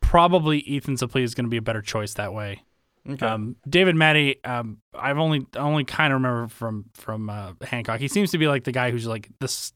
Probably 0.01 0.59
Ethan 0.59 0.95
Suplee 0.97 1.23
is 1.23 1.33
going 1.33 1.45
to 1.45 1.49
be 1.49 1.57
a 1.57 1.61
better 1.63 1.81
choice 1.81 2.13
that 2.13 2.31
way. 2.33 2.61
Okay. 3.07 3.25
Um, 3.25 3.55
David 3.69 3.95
Mattey, 3.95 4.37
um, 4.47 4.77
I've 4.93 5.19
only 5.19 5.45
only 5.55 5.83
kind 5.83 6.11
of 6.11 6.21
remember 6.21 6.47
from 6.47 6.85
from 6.95 7.29
uh, 7.29 7.53
Hancock. 7.61 7.99
He 7.99 8.07
seems 8.07 8.31
to 8.31 8.37
be 8.39 8.47
like 8.47 8.63
the 8.63 8.71
guy 8.71 8.89
who's 8.91 9.05
like 9.05 9.29
this, 9.39 9.73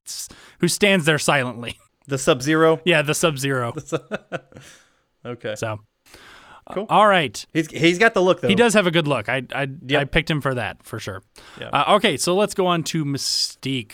who 0.60 0.68
stands 0.68 1.06
there 1.06 1.20
silently. 1.20 1.78
The 2.08 2.18
Sub 2.18 2.42
Zero. 2.42 2.82
Yeah, 2.86 3.04
the 3.04 3.14
Sub 3.14 3.38
Zero. 3.38 3.72
okay. 5.26 5.54
So, 5.56 5.80
Cool. 6.74 6.88
all 6.90 7.08
right. 7.08 7.46
He's 7.54 7.68
he's 7.70 8.00
got 8.00 8.14
the 8.16 8.22
look 8.22 8.42
though. 8.42 8.48
He 8.48 8.56
does 8.56 8.74
have 8.74 8.88
a 8.88 8.92
good 8.92 9.08
look. 9.08 9.30
I 9.30 9.44
I, 9.54 9.68
I 9.96 10.06
picked 10.06 10.30
him 10.30 10.42
for 10.42 10.56
that 10.56 10.84
for 10.84 11.00
sure. 11.00 11.22
Yeah. 11.60 11.70
Uh, 11.70 11.96
okay, 11.98 12.18
so 12.18 12.36
let's 12.36 12.54
go 12.56 12.66
on 12.68 12.84
to 12.86 13.06
Mystique. 13.06 13.92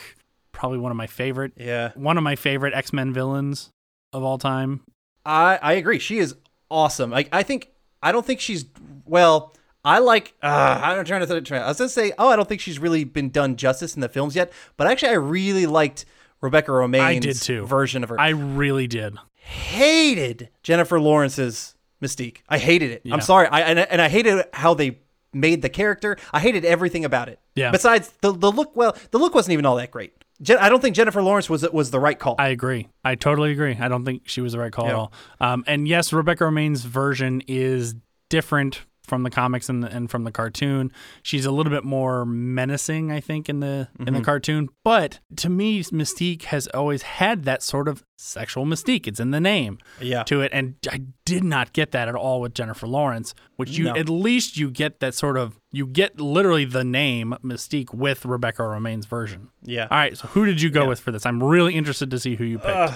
Probably 0.53 0.77
one 0.77 0.91
of 0.91 0.97
my 0.97 1.07
favorite. 1.07 1.53
Yeah. 1.57 1.91
One 1.95 2.17
of 2.17 2.23
my 2.23 2.35
favorite 2.37 2.73
X 2.73 2.93
Men 2.93 3.13
villains 3.13 3.69
of 4.13 4.23
all 4.23 4.37
time. 4.37 4.81
I 5.25 5.59
I 5.61 5.73
agree. 5.73 5.99
She 5.99 6.17
is 6.19 6.35
awesome. 6.71 7.13
I 7.13 7.27
I 7.33 7.43
think 7.43 7.69
I 8.01 8.11
don't 8.11 8.25
think 8.25 8.39
she's 8.39 8.65
well. 9.05 9.53
I 9.83 9.99
like. 9.99 10.33
Uh, 10.41 10.79
I'm 10.83 11.05
trying 11.05 11.25
to. 11.25 11.41
Try, 11.41 11.59
I 11.59 11.67
was 11.67 11.77
gonna 11.77 11.89
say. 11.89 12.11
Oh, 12.17 12.27
I 12.29 12.35
don't 12.35 12.47
think 12.49 12.61
she's 12.61 12.79
really 12.79 13.03
been 13.03 13.29
done 13.29 13.55
justice 13.55 13.95
in 13.95 14.01
the 14.01 14.09
films 14.09 14.35
yet. 14.35 14.51
But 14.77 14.87
actually, 14.87 15.09
I 15.09 15.13
really 15.15 15.65
liked 15.67 16.05
Rebecca 16.41 16.71
Romijn's 16.71 17.01
I 17.01 17.19
did 17.19 17.35
too. 17.41 17.65
version 17.65 18.03
of 18.03 18.09
her. 18.09 18.19
I 18.19 18.29
really 18.29 18.87
did. 18.87 19.15
hated 19.35 20.49
Jennifer 20.63 20.99
Lawrence's 20.99 21.75
Mystique. 22.01 22.37
I 22.49 22.57
hated 22.57 22.91
it. 22.91 23.01
Yeah. 23.03 23.13
I'm 23.13 23.21
sorry. 23.21 23.47
I 23.47 23.61
and, 23.61 23.79
I- 23.79 23.83
and 23.89 24.01
I 24.01 24.09
hated 24.09 24.45
how 24.53 24.73
they 24.73 24.99
made 25.33 25.61
the 25.61 25.69
character. 25.69 26.17
I 26.33 26.39
hated 26.39 26.65
everything 26.65 27.05
about 27.05 27.29
it. 27.29 27.39
Yeah. 27.55 27.71
Besides 27.71 28.11
the 28.21 28.31
the 28.33 28.51
look. 28.51 28.75
Well, 28.75 28.97
the 29.11 29.17
look 29.19 29.35
wasn't 29.35 29.53
even 29.53 29.65
all 29.65 29.75
that 29.75 29.91
great. 29.91 30.13
Jen, 30.41 30.57
I 30.57 30.69
don't 30.69 30.81
think 30.81 30.95
Jennifer 30.95 31.21
Lawrence 31.21 31.49
was 31.49 31.69
was 31.71 31.91
the 31.91 31.99
right 31.99 32.17
call. 32.17 32.35
I 32.37 32.49
agree. 32.49 32.89
I 33.03 33.15
totally 33.15 33.51
agree. 33.51 33.77
I 33.79 33.87
don't 33.87 34.03
think 34.03 34.23
she 34.25 34.41
was 34.41 34.53
the 34.53 34.59
right 34.59 34.71
call 34.71 34.87
at 34.87 34.95
all. 34.95 35.13
Um, 35.39 35.63
and 35.67 35.87
yes, 35.87 36.11
Rebecca 36.11 36.43
Romijn's 36.43 36.83
version 36.83 37.41
is 37.47 37.95
different 38.29 38.81
from 39.05 39.23
the 39.23 39.29
comics 39.29 39.69
and, 39.69 39.83
the, 39.83 39.87
and 39.87 40.09
from 40.09 40.23
the 40.23 40.31
cartoon. 40.31 40.91
She's 41.23 41.45
a 41.45 41.51
little 41.51 41.71
bit 41.71 41.83
more 41.83 42.25
menacing, 42.25 43.11
I 43.11 43.19
think, 43.21 43.47
in 43.49 43.59
the 43.59 43.87
in 43.99 44.13
the 44.13 44.19
Mhm. 44.19 44.25
cartoon. 44.25 44.69
But 44.83 45.19
to 45.37 45.49
me, 45.49 45.81
Mystique 45.83 46.43
has 46.43 46.67
always 46.73 47.03
had 47.03 47.43
that 47.43 47.63
sort 47.63 47.87
of 47.87 48.03
sexual 48.17 48.65
mystique. 48.65 49.07
It's 49.07 49.19
in 49.19 49.31
the 49.31 49.39
name. 49.41 49.77
Yeah. 50.01 50.23
To 50.23 50.41
it, 50.41 50.51
and 50.53 50.75
I 50.91 51.01
did 51.25 51.43
not 51.43 51.73
get 51.73 51.91
that 51.91 52.07
at 52.07 52.15
all 52.15 52.41
with 52.41 52.53
Jennifer 52.53 52.87
Lawrence. 52.87 53.33
Which 53.57 53.77
you 53.77 53.85
No. 53.85 53.95
at 53.95 54.09
least 54.09 54.57
you 54.57 54.69
get 54.69 54.99
that 54.99 55.13
sort 55.15 55.37
of 55.37 55.59
you 55.71 55.85
get 55.85 56.19
literally 56.21 56.63
the 56.65 56.83
name 56.85 57.35
Mystique 57.43 57.93
with 57.93 58.23
Rebecca 58.25 58.61
Romijn's 58.61 59.05
version. 59.05 59.49
Yeah. 59.61 59.87
All 59.91 59.97
right. 59.97 60.17
So 60.17 60.27
who 60.29 60.45
did 60.45 60.61
you 60.61 60.69
go 60.69 60.87
with 60.87 60.99
for 61.01 61.11
this? 61.11 61.25
I'm 61.25 61.43
really 61.43 61.75
interested 61.75 62.09
to 62.11 62.19
see 62.19 62.35
who 62.35 62.45
you 62.45 62.57
picked. 62.59 62.69
Uh, 62.69 62.91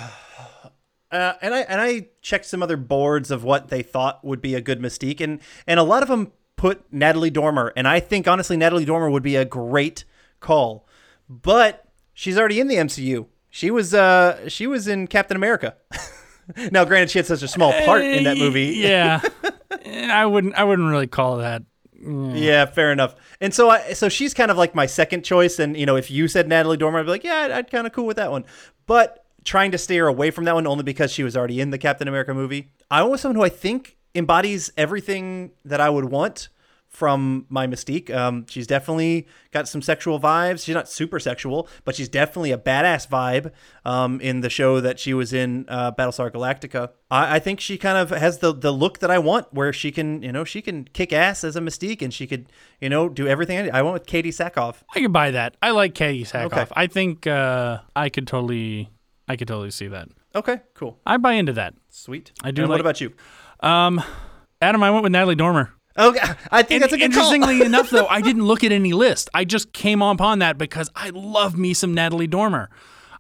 and 1.12 1.54
I 1.54 1.60
and 1.62 1.82
I 1.82 2.08
checked 2.22 2.46
some 2.46 2.62
other 2.62 2.78
boards 2.78 3.32
of 3.32 3.44
what 3.44 3.70
they 3.70 3.82
thought 3.82 4.24
would 4.24 4.42
be 4.42 4.56
a 4.56 4.62
good 4.62 4.80
Mystique, 4.80 5.22
and 5.22 5.40
and 5.66 5.80
a 5.80 5.84
lot 5.84 6.04
of 6.04 6.10
them 6.10 6.32
put 6.56 6.92
Natalie 6.92 7.30
Dormer, 7.30 7.74
and 7.76 7.88
I 7.88 8.00
think 8.00 8.28
honestly 8.28 8.58
Natalie 8.58 8.86
Dormer 8.86 9.10
would 9.10 9.24
be 9.24 9.36
a 9.36 9.46
great 9.46 10.04
call, 10.40 10.88
but 11.28 11.86
she's 12.14 12.38
already 12.38 12.60
in 12.60 12.68
the 12.68 12.76
MCU. 12.76 13.28
She 13.50 13.72
was 13.72 13.94
uh 13.94 14.48
she 14.50 14.68
was 14.68 14.88
in 14.88 15.08
Captain 15.08 15.36
America. 15.36 15.76
now, 16.72 16.86
granted, 16.86 17.10
she 17.10 17.20
had 17.20 17.26
such 17.26 17.44
a 17.44 17.48
small 17.48 17.74
part 17.86 18.04
in 18.04 18.24
that 18.24 18.38
movie. 18.38 18.74
yeah, 18.76 19.22
I 19.86 20.26
wouldn't. 20.26 20.56
I 20.56 20.64
wouldn't 20.64 20.90
really 20.90 21.08
call 21.08 21.38
that. 21.38 21.64
Mm. 22.04 22.40
Yeah, 22.40 22.66
fair 22.66 22.92
enough. 22.92 23.16
And 23.42 23.54
so 23.54 23.70
I 23.70 23.94
so 23.94 24.10
she's 24.10 24.34
kind 24.34 24.52
of 24.52 24.58
like 24.58 24.76
my 24.76 24.86
second 24.86 25.24
choice. 25.24 25.60
And 25.60 25.76
you 25.76 25.86
know, 25.86 25.96
if 25.96 26.10
you 26.12 26.28
said 26.28 26.48
Natalie 26.48 26.78
Dormer, 26.78 27.00
I'd 27.00 27.04
be 27.04 27.10
like, 27.10 27.24
yeah, 27.24 27.38
I'd, 27.38 27.52
I'd 27.52 27.72
kind 27.72 27.86
of 27.88 27.94
cool 27.94 28.06
with 28.06 28.18
that 28.18 28.32
one. 28.32 28.46
But 28.86 29.26
trying 29.44 29.72
to 29.72 29.78
steer 29.78 30.08
away 30.08 30.32
from 30.32 30.46
that 30.46 30.56
one 30.56 30.68
only 30.68 30.84
because 30.84 31.12
she 31.12 31.24
was 31.24 31.36
already 31.36 31.62
in 31.62 31.70
the 31.70 31.78
Captain 31.78 32.08
America 32.08 32.34
movie. 32.34 32.72
I 32.92 33.02
went 33.02 33.12
with 33.12 33.22
someone 33.22 33.36
who 33.36 33.44
I 33.44 33.50
think 33.50 33.98
embodies 34.16 34.72
everything 34.78 35.52
that 35.66 35.80
I 35.80 35.90
would 35.90 36.06
want 36.06 36.50
from 36.90 37.46
my 37.50 37.68
Mystique. 37.68 38.12
Um, 38.14 38.48
she's 38.50 38.66
definitely 38.66 39.28
got 39.52 39.68
some 39.68 39.80
sexual 39.80 40.20
vibes. 40.20 40.66
She's 40.66 40.74
not 40.74 40.90
super 40.90 41.20
sexual, 41.20 41.70
but 41.86 41.96
she's 41.96 42.10
definitely 42.10 42.52
a 42.52 42.58
badass 42.58 43.08
vibe 43.08 43.52
um, 43.86 44.20
in 44.22 44.42
the 44.42 44.50
show 44.50 44.82
that 44.82 45.00
she 45.00 45.14
was 45.14 45.32
in, 45.32 45.66
uh, 45.68 45.92
Battlestar 45.92 46.32
Galactica. 46.32 46.90
I, 47.12 47.36
I 47.36 47.40
think 47.40 47.60
she 47.60 47.78
kind 47.78 47.98
of 47.98 48.10
has 48.10 48.40
the 48.40 48.52
the 48.54 48.72
look 48.72 49.00
that 49.00 49.12
I 49.12 49.20
want, 49.20 49.54
where 49.54 49.72
she 49.72 49.92
can, 49.92 50.24
you 50.24 50.32
know, 50.32 50.44
she 50.44 50.64
can 50.64 50.86
kick 50.86 51.14
ass 51.14 51.44
as 51.44 51.56
a 51.56 51.62
Mystique, 51.62 52.02
and 52.02 52.12
she 52.12 52.26
could, 52.26 52.48
you 52.82 52.90
know, 52.90 53.08
do 53.08 53.28
everything. 53.28 53.60
I. 53.72 53.80
I 53.80 53.82
went 53.84 53.94
with 53.94 54.08
Katee 54.08 54.30
Sackhoff. 54.30 54.78
I 54.96 55.00
could 55.00 55.14
buy 55.14 55.30
that. 55.32 55.58
I 55.62 55.70
like 55.72 55.94
Katee 55.94 56.22
Sackhoff. 56.22 56.46
Okay. 56.46 56.66
I 56.76 56.88
think 56.88 57.28
uh, 57.28 57.82
I 57.96 58.10
could 58.10 58.26
totally. 58.28 58.90
I 59.30 59.36
could 59.38 59.48
totally 59.48 59.72
see 59.72 59.88
that. 59.88 60.10
Okay, 60.36 60.60
cool, 60.74 61.00
I 61.06 61.18
buy 61.18 61.34
into 61.34 61.54
that. 61.54 61.76
sweet. 61.90 62.32
I 62.44 62.52
do. 62.52 62.64
And 62.64 62.70
like, 62.70 62.76
what 62.76 62.82
about 62.82 63.00
you? 63.00 63.14
Um, 63.62 64.02
Adam, 64.62 64.84
I 64.84 64.92
went 64.92 65.04
with 65.04 65.12
Natalie 65.12 65.36
Dormer. 65.36 65.74
Okay, 65.98 66.20
I 66.52 66.64
think 66.64 66.72
And 66.82 66.84
that's 66.84 66.94
a 66.94 66.98
good 66.98 67.04
interestingly 67.06 67.62
enough, 67.66 67.90
though, 67.90 68.08
I 68.08 68.22
didn't 68.22 68.46
look 68.46 68.64
at 68.64 68.72
any 68.72 68.94
list. 68.94 69.30
I 69.34 69.44
just 69.46 69.74
came 69.74 70.02
upon 70.02 70.40
that 70.40 70.58
because 70.58 70.90
I 70.96 71.10
love 71.14 71.58
me 71.58 71.74
some 71.74 71.94
Natalie 71.94 72.28
Dormer. 72.28 72.70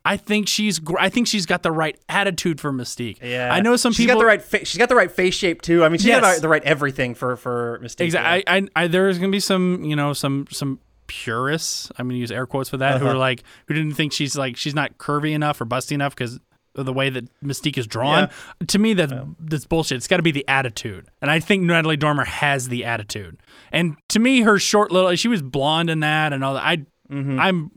I 0.05 0.15
think 0.15 0.47
she's. 0.47 0.79
Gr- 0.79 0.97
I 0.97 1.09
think 1.09 1.27
she's 1.27 1.45
got 1.45 1.61
the 1.61 1.73
right 1.73 1.99
attitude 2.07 2.61
for 2.61 2.71
Mystique. 2.71 3.17
Yeah, 3.21 3.53
I 3.53 3.59
know 3.59 3.75
some 3.75 3.91
She's 3.91 4.05
people. 4.05 4.15
got 4.15 4.19
the 4.21 4.25
right. 4.27 4.41
Fa- 4.41 4.63
she's 4.65 4.77
got 4.77 4.87
the 4.87 4.95
right 4.95 5.11
face 5.11 5.35
shape 5.35 5.61
too. 5.61 5.83
I 5.83 5.89
mean, 5.89 5.99
she's 5.99 6.07
got 6.07 6.41
the- 6.41 6.47
right 6.47 6.63
everything 6.63 7.15
for 7.15 7.35
for 7.35 7.79
Mystique. 7.83 8.05
Exactly. 8.05 8.47
I, 8.47 8.57
I, 8.57 8.67
I, 8.83 8.87
there's 8.87 9.17
gonna 9.19 9.29
be 9.31 9.41
some, 9.41 9.83
you 9.83 9.97
know, 9.97 10.13
some 10.13 10.47
some 10.51 10.79
purists. 11.09 11.91
I'm 11.97 12.07
gonna 12.07 12.19
use 12.19 12.31
air 12.31 12.45
quotes 12.45 12.69
for 12.69 12.77
that, 12.77 12.99
who 13.01 13.05
Uh-huh. 13.07 13.15
are 13.15 13.17
like, 13.19 13.43
who 13.67 13.73
didn't 13.73 13.95
think 13.95 14.13
she's 14.13 14.37
like, 14.37 14.55
she's 14.55 14.73
not 14.75 14.97
curvy 14.97 15.33
enough 15.33 15.59
or 15.59 15.65
busty 15.65 15.91
enough 15.91 16.15
because 16.15 16.39
of 16.75 16.85
the 16.85 16.93
way 16.93 17.09
that 17.09 17.25
Mystique 17.43 17.77
is 17.77 17.87
drawn. 17.87 18.29
To 18.67 18.79
me, 18.79 18.93
that's 18.93 19.11
that's 19.39 19.65
bullshit. 19.65 19.97
It's 19.97 20.07
got 20.07 20.17
to 20.17 20.23
be 20.23 20.31
the 20.31 20.47
attitude, 20.47 21.09
and 21.21 21.29
I 21.29 21.39
think 21.41 21.63
Natalie 21.63 21.97
Dormer 21.97 22.23
has 22.25 22.69
the 22.69 22.85
attitude. 22.85 23.41
And 23.73 23.97
to 24.09 24.19
me, 24.19 24.41
her 24.41 24.57
short 24.59 24.91
little 24.91 25.13
she 25.15 25.27
was 25.27 25.41
blonde 25.41 25.89
in 25.89 25.99
that 26.01 26.31
and 26.31 26.43
all 26.45 26.53
that. 26.53 26.63
I 26.65 26.85
Mm-hmm. 27.11 27.39
I'm. 27.39 27.71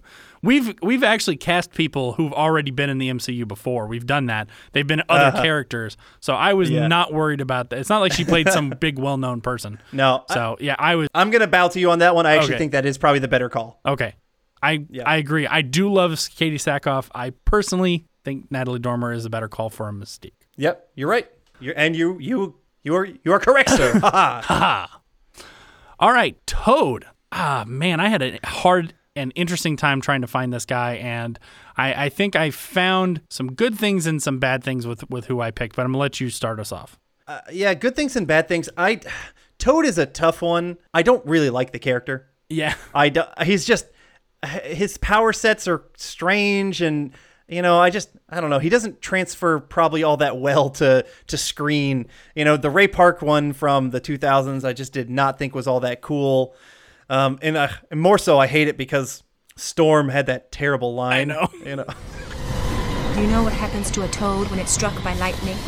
We've 0.45 0.75
we've 0.83 1.05
actually 1.05 1.37
cast 1.37 1.73
people 1.73 2.15
who've 2.15 2.33
already 2.33 2.73
been 2.73 2.91
in 2.91 2.99
the 2.99 3.09
MCU 3.11 3.47
before. 3.47 3.87
We've 3.87 4.07
done 4.07 4.27
that. 4.27 4.49
They've 4.73 4.87
been 4.87 5.03
other 5.09 5.27
Uh-huh. 5.37 5.43
characters, 5.43 5.97
so 6.19 6.35
I 6.35 6.53
was 6.55 6.69
Yeah. 6.69 6.89
not 6.89 7.13
worried 7.13 7.41
about 7.41 7.71
that. 7.71 7.79
It's 7.79 7.89
not 7.89 8.01
like 8.01 8.13
she 8.13 8.25
played 8.25 8.49
some 8.49 8.71
big 8.81 8.99
well 8.99 9.17
known 9.17 9.41
person. 9.41 9.79
No, 9.93 10.25
So 10.29 10.57
yeah, 10.59 10.75
I 10.79 10.97
was 10.97 11.09
I'm 11.15 11.31
gonna 11.31 11.47
bow 11.47 11.69
to 11.69 11.79
you 11.79 11.91
on 11.93 12.01
that 12.01 12.15
one. 12.17 12.27
I 12.27 12.33
actually 12.37 12.55
Okay. 12.55 12.59
think 12.59 12.73
that 12.73 12.85
is 12.85 12.99
probably 12.99 13.21
the 13.21 13.29
better 13.29 13.49
call. 13.49 13.81
okay. 13.87 14.15
I 14.65 14.85
I 15.05 15.17
agree. 15.17 15.47
I 15.47 15.63
do 15.63 15.93
love 15.93 16.13
Katee 16.13 16.55
Sackhoff. 16.55 17.09
I 17.15 17.31
personally 17.45 18.07
think 18.25 18.51
Natalie 18.51 18.79
Dormer 18.79 19.13
is 19.13 19.25
a 19.25 19.31
better 19.31 19.49
call 19.49 19.71
for 19.71 19.89
a 19.89 19.93
Mystique. 19.93 20.33
Yep, 20.57 20.89
you're 20.95 21.09
right. 21.09 21.29
You're 21.61 21.75
and 21.77 21.95
you 21.97 22.19
you 22.21 22.57
you 22.83 22.95
are 22.97 23.05
you 23.05 23.33
are 23.33 23.39
correct, 23.41 23.71
sir. 23.71 23.99
Ha 24.01 24.41
ha. 24.45 25.01
All 26.01 26.13
right, 26.13 26.37
Toad. 26.47 27.07
Ah, 27.31 27.65
man, 27.67 28.01
I 28.01 28.09
had 28.09 28.23
a 28.23 28.39
hard 28.45 28.95
and 29.15 29.33
interesting 29.35 29.77
time 29.77 30.01
trying 30.01 30.23
to 30.23 30.27
find 30.27 30.53
this 30.53 30.65
guy, 30.65 30.95
and 30.95 31.39
I, 31.77 32.07
I 32.07 32.09
think 32.09 32.37
I 32.37 32.51
found 32.51 33.21
some 33.29 33.53
good 33.53 33.79
things 33.79 34.07
and 34.07 34.23
some 34.23 34.39
bad 34.39 34.65
things 34.65 34.87
with 34.87 35.09
with 35.11 35.27
who 35.27 35.41
I 35.41 35.51
picked. 35.51 35.77
But 35.77 35.85
I'm 35.85 35.93
gonna 35.93 35.99
let 35.99 36.21
you 36.21 36.31
start 36.31 36.61
us 36.61 36.73
off. 36.73 36.99
Uh, 37.27 37.41
yeah, 37.53 37.75
good 37.75 37.95
things 37.95 38.17
and 38.17 38.27
bad 38.27 38.49
things. 38.49 38.69
I 38.77 39.01
Toad 39.59 39.87
is 39.87 39.99
a 39.99 40.07
tough 40.07 40.43
one. 40.43 40.79
I 40.93 41.03
don't 41.03 41.25
really 41.27 41.51
like 41.51 41.73
the 41.73 41.79
character. 41.79 42.29
Yeah, 42.49 42.75
I 42.95 43.11
do, 43.11 43.23
he's 43.45 43.65
just 43.65 43.87
his 44.45 44.99
power 44.99 45.33
sets 45.33 45.69
are 45.69 45.85
strange 45.97 46.81
and 46.83 47.13
you 47.47 47.63
know 47.63 47.79
I 47.79 47.91
just 47.91 48.11
I 48.29 48.41
don't 48.41 48.51
know 48.51 48.59
he 48.59 48.69
doesn't 48.69 49.01
transfer 49.01 49.61
probably 49.61 50.03
all 50.03 50.17
that 50.17 50.39
well 50.39 50.71
to 50.71 51.07
to 51.29 51.37
screen 51.37 52.07
you 52.35 52.45
know 52.45 52.57
the 52.57 52.71
Ray 52.71 52.89
Park 52.89 53.23
one 53.23 53.53
from 53.53 53.91
the 53.91 54.01
2000s 54.01 54.65
I 54.65 54.73
just 54.73 54.93
did 54.93 55.09
not 55.09 55.39
think 55.39 55.55
was 55.55 55.67
all 55.67 55.81
that 55.81 56.01
cool 56.01 56.57
um 57.11 57.39
and, 57.43 57.57
uh, 57.57 57.69
and 57.91 58.01
more 58.01 58.19
so 58.19 58.39
I 58.39 58.47
hate 58.47 58.69
it 58.69 58.77
because 58.77 59.23
Storm 59.57 60.09
had 60.09 60.27
that 60.27 60.53
terrible 60.53 60.95
line 60.95 61.31
I 61.31 61.35
know 61.35 61.49
you 61.65 61.77
know 61.77 61.87
Do 63.15 63.21
you 63.21 63.27
know 63.27 63.43
what 63.43 63.53
happens 63.53 63.91
to 63.91 64.05
a 64.05 64.09
toad 64.09 64.49
when 64.51 64.59
it's 64.59 64.73
struck 64.73 64.95
by 65.05 65.13
lightning? 65.17 65.59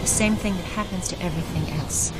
The 0.00 0.06
same 0.08 0.34
thing 0.34 0.56
that 0.56 0.64
happens 0.64 1.06
to 1.08 1.22
everything 1.22 1.78
else. 1.78 2.10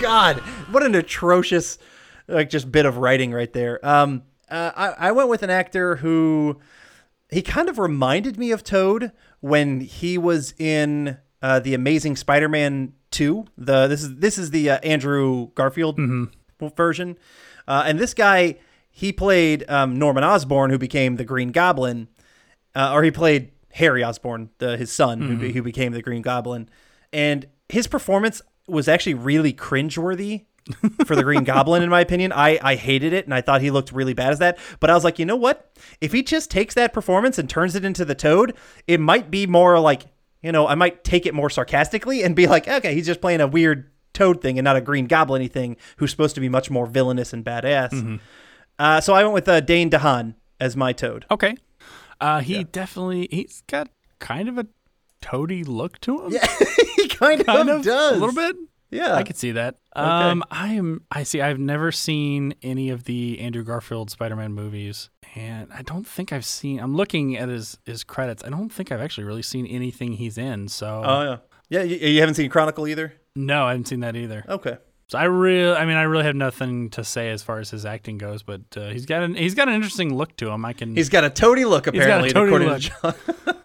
God, 0.00 0.38
what 0.72 0.82
an 0.82 0.96
atrocious, 0.96 1.78
like 2.26 2.50
just 2.50 2.72
bit 2.72 2.84
of 2.84 2.96
writing 2.96 3.32
right 3.32 3.52
there. 3.52 3.78
Um, 3.86 4.24
uh, 4.50 4.72
I, 4.74 5.08
I 5.08 5.12
went 5.12 5.28
with 5.28 5.44
an 5.44 5.50
actor 5.50 5.94
who 5.94 6.58
he 7.32 7.42
kind 7.42 7.68
of 7.68 7.78
reminded 7.78 8.38
me 8.38 8.50
of 8.52 8.62
Toad 8.62 9.10
when 9.40 9.80
he 9.80 10.16
was 10.18 10.54
in 10.58 11.16
uh, 11.42 11.58
the 11.60 11.74
Amazing 11.74 12.16
Spider-Man 12.16 12.92
two. 13.10 13.46
The 13.58 13.88
this 13.88 14.02
is 14.02 14.16
this 14.16 14.38
is 14.38 14.50
the 14.50 14.70
uh, 14.70 14.78
Andrew 14.80 15.48
Garfield 15.54 15.98
version, 16.76 17.16
uh, 17.66 17.84
and 17.86 17.98
this 17.98 18.14
guy 18.14 18.58
he 18.94 19.12
played 19.12 19.68
um, 19.70 19.98
Norman 19.98 20.22
Osborn, 20.22 20.70
who 20.70 20.78
became 20.78 21.16
the 21.16 21.24
Green 21.24 21.50
Goblin, 21.50 22.08
uh, 22.74 22.92
or 22.92 23.02
he 23.02 23.10
played 23.10 23.50
Harry 23.72 24.04
Osborn, 24.04 24.50
the, 24.58 24.76
his 24.76 24.92
son, 24.92 25.22
who, 25.22 25.36
be, 25.38 25.48
Mhm. 25.48 25.54
who 25.54 25.62
became 25.62 25.92
the 25.92 26.02
Green 26.02 26.20
Goblin, 26.20 26.68
and 27.12 27.46
his 27.70 27.86
performance 27.86 28.42
was 28.68 28.88
actually 28.88 29.14
really 29.14 29.52
cringeworthy 29.54 30.44
for 31.06 31.16
the 31.16 31.22
Green 31.22 31.44
Goblin, 31.44 31.82
in 31.82 31.88
my 31.90 32.00
opinion. 32.00 32.32
I, 32.32 32.58
I 32.62 32.74
hated 32.76 33.12
it, 33.12 33.24
and 33.24 33.34
I 33.34 33.40
thought 33.40 33.60
he 33.60 33.70
looked 33.70 33.92
really 33.92 34.14
bad 34.14 34.32
as 34.32 34.38
that. 34.38 34.58
But 34.80 34.90
I 34.90 34.94
was 34.94 35.04
like, 35.04 35.18
you 35.18 35.26
know 35.26 35.36
what? 35.36 35.72
If 36.00 36.12
he 36.12 36.22
just 36.22 36.50
takes 36.50 36.74
that 36.74 36.92
performance 36.92 37.38
and 37.38 37.48
turns 37.48 37.74
it 37.74 37.84
into 37.84 38.04
the 38.04 38.14
Toad, 38.14 38.54
it 38.86 39.00
might 39.00 39.30
be 39.30 39.46
more 39.46 39.78
like, 39.80 40.04
you 40.42 40.52
know, 40.52 40.66
I 40.66 40.74
might 40.74 41.04
take 41.04 41.26
it 41.26 41.34
more 41.34 41.50
sarcastically 41.50 42.22
and 42.22 42.36
be 42.36 42.46
like, 42.46 42.68
okay, 42.68 42.94
he's 42.94 43.06
just 43.06 43.20
playing 43.20 43.40
a 43.40 43.46
weird 43.46 43.90
Toad 44.12 44.42
thing 44.42 44.58
and 44.58 44.64
not 44.64 44.76
a 44.76 44.80
Green 44.80 45.06
Goblin 45.06 45.48
thing 45.48 45.76
who's 45.96 46.10
supposed 46.10 46.34
to 46.34 46.40
be 46.40 46.48
much 46.48 46.70
more 46.70 46.86
villainous 46.86 47.32
and 47.32 47.44
badass. 47.44 48.20
Uh, 48.78 49.00
so 49.00 49.14
I 49.14 49.22
went 49.22 49.34
with 49.34 49.48
uh, 49.48 49.60
Dane 49.60 49.90
DeHaan 49.90 50.34
as 50.60 50.76
my 50.76 50.92
Toad. 50.92 51.24
Okay. 51.30 51.56
Uh, 52.20 52.40
he 52.40 52.62
definitely 52.62 53.26
he's 53.30 53.62
got 53.66 53.88
kind 54.20 54.48
of 54.48 54.56
a 54.56 54.66
toady 55.20 55.64
look 55.64 56.00
to 56.00 56.24
him. 56.24 56.32
Yeah, 56.32 56.46
he 56.96 57.08
kind, 57.08 57.40
of, 57.48 57.82
does 57.82 58.16
a 58.16 58.20
little 58.20 58.34
bit. 58.34 58.54
Yeah, 58.92 59.14
I 59.14 59.22
could 59.22 59.36
see 59.36 59.52
that. 59.52 59.76
Okay. 59.96 60.06
Um, 60.06 60.44
I 60.50 60.74
am. 60.74 61.04
I 61.10 61.22
see. 61.22 61.40
I've 61.40 61.58
never 61.58 61.90
seen 61.90 62.54
any 62.62 62.90
of 62.90 63.04
the 63.04 63.40
Andrew 63.40 63.64
Garfield 63.64 64.10
Spider-Man 64.10 64.52
movies, 64.52 65.08
and 65.34 65.72
I 65.72 65.82
don't 65.82 66.06
think 66.06 66.32
I've 66.32 66.44
seen. 66.44 66.78
I'm 66.78 66.94
looking 66.94 67.36
at 67.36 67.48
his 67.48 67.78
his 67.86 68.04
credits. 68.04 68.44
I 68.44 68.50
don't 68.50 68.68
think 68.68 68.92
I've 68.92 69.00
actually 69.00 69.24
really 69.24 69.42
seen 69.42 69.66
anything 69.66 70.12
he's 70.12 70.36
in. 70.36 70.68
So. 70.68 71.02
Oh 71.04 71.22
yeah, 71.22 71.36
yeah. 71.70 71.82
You, 71.82 71.96
you 71.96 72.20
haven't 72.20 72.34
seen 72.34 72.50
Chronicle 72.50 72.86
either. 72.86 73.14
No, 73.34 73.64
I 73.64 73.70
haven't 73.70 73.88
seen 73.88 74.00
that 74.00 74.14
either. 74.14 74.44
Okay. 74.46 74.76
So 75.08 75.18
I 75.18 75.24
really, 75.24 75.76
I 75.76 75.84
mean, 75.84 75.96
I 75.96 76.04
really 76.04 76.24
have 76.24 76.36
nothing 76.36 76.88
to 76.90 77.04
say 77.04 77.30
as 77.30 77.42
far 77.42 77.58
as 77.58 77.68
his 77.70 77.84
acting 77.84 78.16
goes, 78.16 78.42
but 78.42 78.62
uh, 78.76 78.88
he's 78.88 79.04
got 79.04 79.22
an 79.22 79.34
he's 79.34 79.54
got 79.54 79.68
an 79.68 79.74
interesting 79.74 80.14
look 80.14 80.36
to 80.36 80.48
him. 80.48 80.64
I 80.64 80.72
can. 80.72 80.94
He's 80.96 81.08
got 81.10 81.22
a 81.24 81.30
toady 81.30 81.64
look 81.66 81.84
He's 81.84 82.04
got 82.06 82.22
a 82.22 82.26
apparently, 82.26 82.30
toady 82.30 82.46
according 82.46 82.68
look. 82.68 82.82
to 82.82 83.14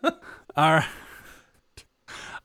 John. 0.04 0.14
All 0.58 0.74
right. 0.74 0.88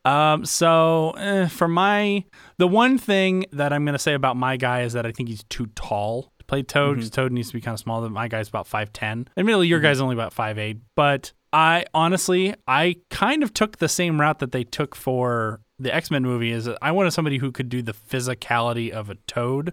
Um. 0.04 0.44
So 0.44 1.12
eh, 1.12 1.48
for 1.48 1.66
my, 1.68 2.24
the 2.58 2.68
one 2.68 2.98
thing 2.98 3.44
that 3.52 3.72
I'm 3.72 3.84
gonna 3.84 3.98
say 3.98 4.14
about 4.14 4.36
my 4.36 4.56
guy 4.56 4.82
is 4.82 4.92
that 4.92 5.06
I 5.06 5.12
think 5.12 5.28
he's 5.28 5.44
too 5.44 5.66
tall 5.74 6.32
to 6.38 6.44
play 6.44 6.62
Toad. 6.62 6.98
'cause 6.98 7.10
Toad 7.10 7.32
needs 7.32 7.48
to 7.48 7.54
be 7.54 7.60
kind 7.60 7.74
of 7.74 7.80
small. 7.80 8.06
My 8.08 8.28
guy's 8.28 8.48
about 8.48 8.66
five 8.66 8.92
ten. 8.92 9.28
Admittedly, 9.36 9.68
your 9.68 9.80
guy's 9.80 10.00
only 10.00 10.14
about 10.14 10.32
five 10.32 10.58
eight. 10.58 10.78
But 10.96 11.32
I 11.52 11.84
honestly, 11.92 12.54
I 12.66 12.96
kind 13.10 13.42
of 13.42 13.52
took 13.52 13.78
the 13.78 13.88
same 13.88 14.20
route 14.20 14.38
that 14.38 14.52
they 14.52 14.64
took 14.64 14.94
for 14.96 15.60
the 15.78 15.94
X 15.94 16.10
Men 16.10 16.22
movie. 16.22 16.50
Is 16.50 16.64
that 16.66 16.78
I 16.80 16.92
wanted 16.92 17.10
somebody 17.12 17.38
who 17.38 17.52
could 17.52 17.68
do 17.68 17.82
the 17.82 17.92
physicality 17.92 18.90
of 18.90 19.10
a 19.10 19.16
Toad 19.26 19.72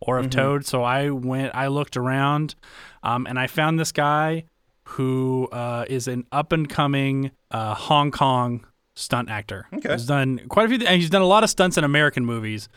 or 0.00 0.18
of 0.18 0.26
Mhm. 0.26 0.30
Toad. 0.30 0.66
So 0.66 0.82
I 0.82 1.08
went, 1.10 1.54
I 1.54 1.68
looked 1.68 1.96
around, 1.96 2.54
um, 3.02 3.26
and 3.26 3.38
I 3.38 3.46
found 3.46 3.78
this 3.80 3.92
guy 3.92 4.44
who 4.90 5.48
uh, 5.52 5.84
is 5.88 6.06
an 6.06 6.24
up 6.30 6.52
and 6.52 6.68
coming 6.68 7.30
uh, 7.50 7.74
Hong 7.74 8.10
Kong 8.10 8.64
stunt 8.96 9.30
actor. 9.30 9.66
Okay. 9.74 9.92
he's 9.92 10.06
done 10.06 10.40
quite 10.48 10.66
a 10.66 10.68
few. 10.76 10.86
And 10.86 11.00
he's 11.00 11.10
done 11.10 11.22
a 11.22 11.26
lot 11.26 11.44
of 11.44 11.50
stunts 11.50 11.78
in 11.78 11.84
American 11.84 12.24
movies, 12.24 12.68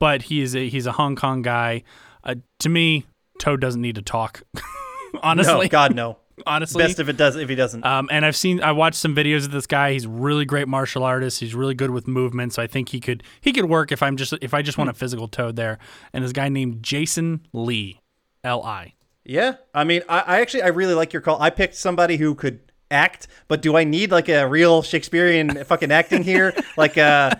but 0.00 0.22
he's 0.22 0.56
a, 0.56 0.68
he's 0.68 0.86
a 0.86 0.92
Hong 0.92 1.14
Kong 1.14 1.42
guy. 1.42 1.84
Uh, 2.24 2.34
to 2.60 2.68
me, 2.68 3.06
Toad 3.38 3.60
doesn't 3.60 3.80
need 3.80 3.94
to 3.94 4.02
talk. 4.02 4.42
Honestly, 5.22 5.52
No, 5.66 5.68
God 5.68 5.94
no. 5.94 6.18
Honestly, 6.46 6.82
Best 6.84 7.00
if 7.00 7.08
it 7.08 7.16
does 7.16 7.36
if 7.36 7.48
he 7.48 7.54
doesn't. 7.54 7.84
um, 7.86 8.08
and 8.12 8.26
I've 8.26 8.36
seen, 8.36 8.60
I 8.62 8.72
watched 8.72 8.96
some 8.98 9.14
videos 9.16 9.46
of 9.46 9.52
this 9.52 9.66
guy. 9.66 9.92
He's 9.92 10.06
really 10.06 10.44
great 10.44 10.68
martial 10.68 11.02
artist. 11.02 11.40
He's 11.40 11.54
really 11.54 11.72
good 11.74 11.90
with 11.90 12.06
movement. 12.06 12.52
So 12.52 12.62
I 12.62 12.66
think 12.66 12.90
he 12.90 13.00
could, 13.00 13.22
he 13.40 13.52
could 13.52 13.66
work 13.66 13.90
if 13.90 14.02
I'm 14.02 14.16
just, 14.18 14.34
if 14.42 14.52
I 14.52 14.60
just 14.60 14.76
want 14.76 14.90
a 14.90 14.92
Hmm. 14.92 14.98
physical 14.98 15.28
toad 15.28 15.56
there. 15.56 15.78
And 16.12 16.22
this 16.22 16.32
guy 16.32 16.48
named 16.50 16.82
Jason 16.82 17.46
Lee, 17.54 18.00
L 18.44 18.62
I. 18.62 18.92
Yeah, 19.24 19.54
I 19.74 19.84
mean, 19.84 20.02
I, 20.08 20.20
I 20.20 20.40
actually 20.40 20.62
I 20.62 20.68
really 20.68 20.94
like 20.94 21.12
your 21.12 21.22
call. 21.22 21.40
I 21.40 21.50
picked 21.50 21.74
somebody 21.74 22.16
who 22.18 22.34
could 22.34 22.60
act, 22.90 23.28
but 23.48 23.62
do 23.62 23.76
I 23.76 23.84
need 23.84 24.10
like 24.10 24.28
a 24.28 24.46
real 24.46 24.82
Shakespearean 24.82 25.64
fucking 25.64 25.90
acting 25.92 26.22
here? 26.22 26.54
Like, 26.76 26.96
uh, 26.98 27.30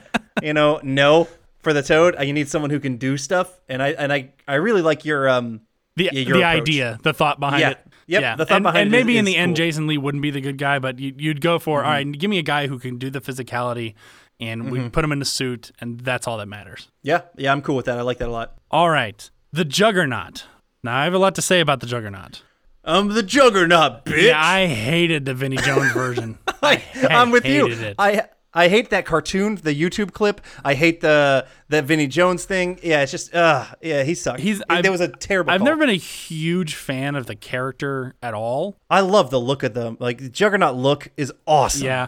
you 0.42 0.52
know, 0.54 0.80
no 0.82 1.28
for 1.60 1.72
the 1.72 1.82
Toad. 1.82 2.16
You 2.22 2.32
need 2.32 2.48
someone 2.48 2.70
who 2.70 2.80
can 2.80 2.96
do 2.96 3.16
stuff, 3.16 3.60
and 3.68 3.82
I 3.82 3.88
and 3.92 4.12
I 4.12 4.30
I 4.48 4.54
really 4.54 4.82
like 4.82 5.04
your 5.04 5.28
um 5.28 5.60
the 5.96 6.04
yeah, 6.04 6.10
the 6.12 6.22
approach. 6.22 6.42
idea, 6.42 6.98
the 7.02 7.12
thought 7.12 7.40
behind 7.40 7.60
Yeah. 7.60 7.70
it. 7.70 7.78
Yep, 8.08 8.22
yeah. 8.22 8.36
the 8.36 8.46
thought 8.46 8.54
and, 8.56 8.62
behind 8.62 8.78
and 8.86 8.94
it 8.94 8.98
is- 8.98 9.04
maybe 9.04 9.18
in 9.18 9.24
the 9.24 9.34
end, 9.36 9.50
cool. 9.50 9.56
Jason 9.66 9.86
Lee 9.88 9.98
wouldn't 9.98 10.22
be 10.22 10.30
the 10.30 10.40
good 10.40 10.58
guy, 10.58 10.78
but 10.78 10.98
you, 11.00 11.12
you'd 11.18 11.40
go 11.40 11.58
for 11.58 11.80
Mhm. 11.82 11.84
all 11.86 11.90
right. 11.90 12.12
Give 12.12 12.30
me 12.30 12.38
a 12.38 12.42
guy 12.42 12.68
who 12.68 12.78
can 12.78 12.98
do 12.98 13.10
the 13.10 13.20
physicality, 13.20 13.94
and 14.38 14.70
we 14.70 14.78
Mhm. 14.78 14.92
put 14.92 15.02
him 15.04 15.10
in 15.10 15.20
a 15.20 15.24
suit, 15.24 15.72
and 15.80 15.98
that's 16.00 16.28
all 16.28 16.36
that 16.38 16.46
matters. 16.46 16.88
Yeah, 17.02 17.22
yeah, 17.36 17.50
I'm 17.50 17.62
cool 17.62 17.74
with 17.74 17.86
that. 17.86 17.98
I 17.98 18.02
like 18.02 18.18
that 18.18 18.28
a 18.28 18.30
lot. 18.30 18.54
All 18.70 18.90
right, 18.90 19.28
the 19.52 19.64
Juggernaut. 19.64 20.44
Now 20.84 20.96
I 20.98 21.04
have 21.04 21.14
a 21.14 21.18
lot 21.18 21.34
to 21.34 21.42
say 21.42 21.58
about 21.58 21.80
the 21.80 21.86
Juggernaut. 21.88 22.42
I'm 22.86 23.08
the 23.08 23.22
Juggernaut, 23.22 24.04
bitch. 24.04 24.22
Yeah, 24.28 24.40
I 24.42 24.66
hated 24.66 25.24
the 25.24 25.34
Vinnie 25.34 25.56
Jones 25.56 25.92
version. 25.92 26.38
I, 26.62 26.82
I'm 27.10 27.30
with 27.30 27.44
you. 27.44 27.66
It. 27.68 27.96
I 27.98 28.28
I 28.54 28.68
hate 28.68 28.88
that 28.90 29.04
cartoon, 29.04 29.56
the 29.56 29.74
YouTube 29.74 30.12
clip. 30.12 30.40
I 30.64 30.74
hate 30.74 31.00
the 31.00 31.46
the 31.68 31.82
Vinnie 31.82 32.06
Jones 32.06 32.44
thing. 32.44 32.78
Yeah, 32.82 33.02
it's 33.02 33.10
just 33.12 33.34
uh 33.34 33.66
yeah, 33.82 34.02
he 34.04 34.14
sucked. 34.14 34.40
He's. 34.40 34.60
It- 34.70 34.82
there 34.82 34.92
was 34.92 35.00
a 35.00 35.08
terrible. 35.08 35.50
I've 35.52 35.58
call. 35.60 35.66
never 35.66 35.80
been 35.80 35.90
a 35.90 35.94
huge 35.98 36.74
fan 36.76 37.16
of 37.16 37.26
the 37.26 37.34
character 37.36 38.14
at 38.22 38.34
all. 38.34 38.76
I 38.88 39.00
love 39.00 39.30
the 39.30 39.40
look 39.40 39.62
of 39.62 39.74
them. 39.74 39.96
Like 40.00 40.18
the 40.18 40.28
Juggernaut 40.30 40.76
look 40.76 41.08
is 41.16 41.32
awesome. 41.46 41.84
Yeah. 41.86 42.06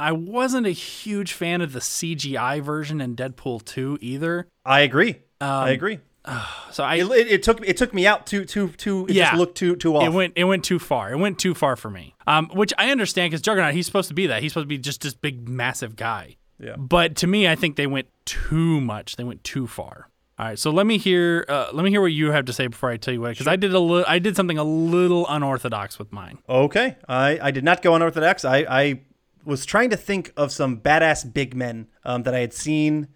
I 0.00 0.12
wasn't 0.12 0.68
a 0.68 0.70
huge 0.70 1.32
fan 1.32 1.60
of 1.60 1.72
the 1.72 1.80
CGI 1.80 2.62
version 2.62 3.00
in 3.00 3.16
Deadpool 3.16 3.64
2 3.64 3.98
either. 4.00 4.46
I 4.64 4.80
agree. 4.82 5.16
I 5.40 5.62
Um, 5.64 5.68
agree. 5.70 5.98
So 6.70 6.84
I 6.84 6.96
it, 6.96 7.10
it, 7.10 7.42
took 7.42 7.66
it 7.66 7.76
took 7.76 7.92
me 7.92 8.06
out 8.06 8.26
too 8.26 8.44
too 8.44 8.68
too. 8.68 9.06
It 9.06 9.14
yeah, 9.14 9.30
just 9.30 9.38
looked 9.38 9.56
too 9.56 9.74
too 9.74 9.96
off. 9.96 10.04
It 10.04 10.10
went 10.10 10.34
it 10.36 10.44
went 10.44 10.64
too 10.64 10.78
far. 10.78 11.10
It 11.10 11.16
went 11.16 11.38
too 11.38 11.54
far 11.54 11.74
for 11.74 11.90
me. 11.90 12.14
Um, 12.26 12.48
which 12.52 12.72
I 12.78 12.90
understand 12.90 13.30
because 13.30 13.42
Juggernaut 13.42 13.74
he's 13.74 13.86
supposed 13.86 14.08
to 14.08 14.14
be 14.14 14.28
that. 14.28 14.42
He's 14.42 14.52
supposed 14.52 14.66
to 14.66 14.68
be 14.68 14.78
just 14.78 15.00
this 15.00 15.14
big 15.14 15.48
massive 15.48 15.96
guy. 15.96 16.36
Yeah. 16.60 16.76
But 16.76 17.16
to 17.16 17.26
me, 17.26 17.48
I 17.48 17.56
think 17.56 17.76
they 17.76 17.86
went 17.88 18.06
too 18.26 18.80
much. 18.80 19.16
They 19.16 19.24
went 19.24 19.42
too 19.42 19.66
far. 19.66 20.08
All 20.38 20.46
right, 20.46 20.58
so 20.58 20.70
let 20.70 20.86
me 20.86 20.98
hear 20.98 21.44
uh, 21.48 21.70
let 21.72 21.82
me 21.82 21.90
hear 21.90 22.00
what 22.00 22.12
you 22.12 22.30
have 22.30 22.44
to 22.44 22.52
say 22.52 22.68
before 22.68 22.90
I 22.90 22.96
tell 22.96 23.12
you 23.12 23.20
what 23.20 23.30
because 23.30 23.48
I 23.48 23.56
did 23.56 23.74
a 23.74 23.80
li- 23.80 24.04
I 24.06 24.20
did 24.20 24.36
something 24.36 24.56
a 24.56 24.62
little 24.62 25.26
unorthodox 25.26 25.98
with 25.98 26.12
mine. 26.12 26.38
Okay, 26.48 26.96
I, 27.08 27.40
I 27.42 27.50
did 27.50 27.64
not 27.64 27.82
go 27.82 27.96
unorthodox. 27.96 28.44
I, 28.44 28.58
I 28.58 29.00
was 29.44 29.66
trying 29.66 29.90
to 29.90 29.96
think 29.96 30.32
of 30.36 30.52
some 30.52 30.80
badass 30.80 31.32
big 31.32 31.56
men 31.56 31.88
um, 32.04 32.22
that 32.22 32.36
I 32.36 32.38
had 32.38 32.52
seen, 32.52 33.08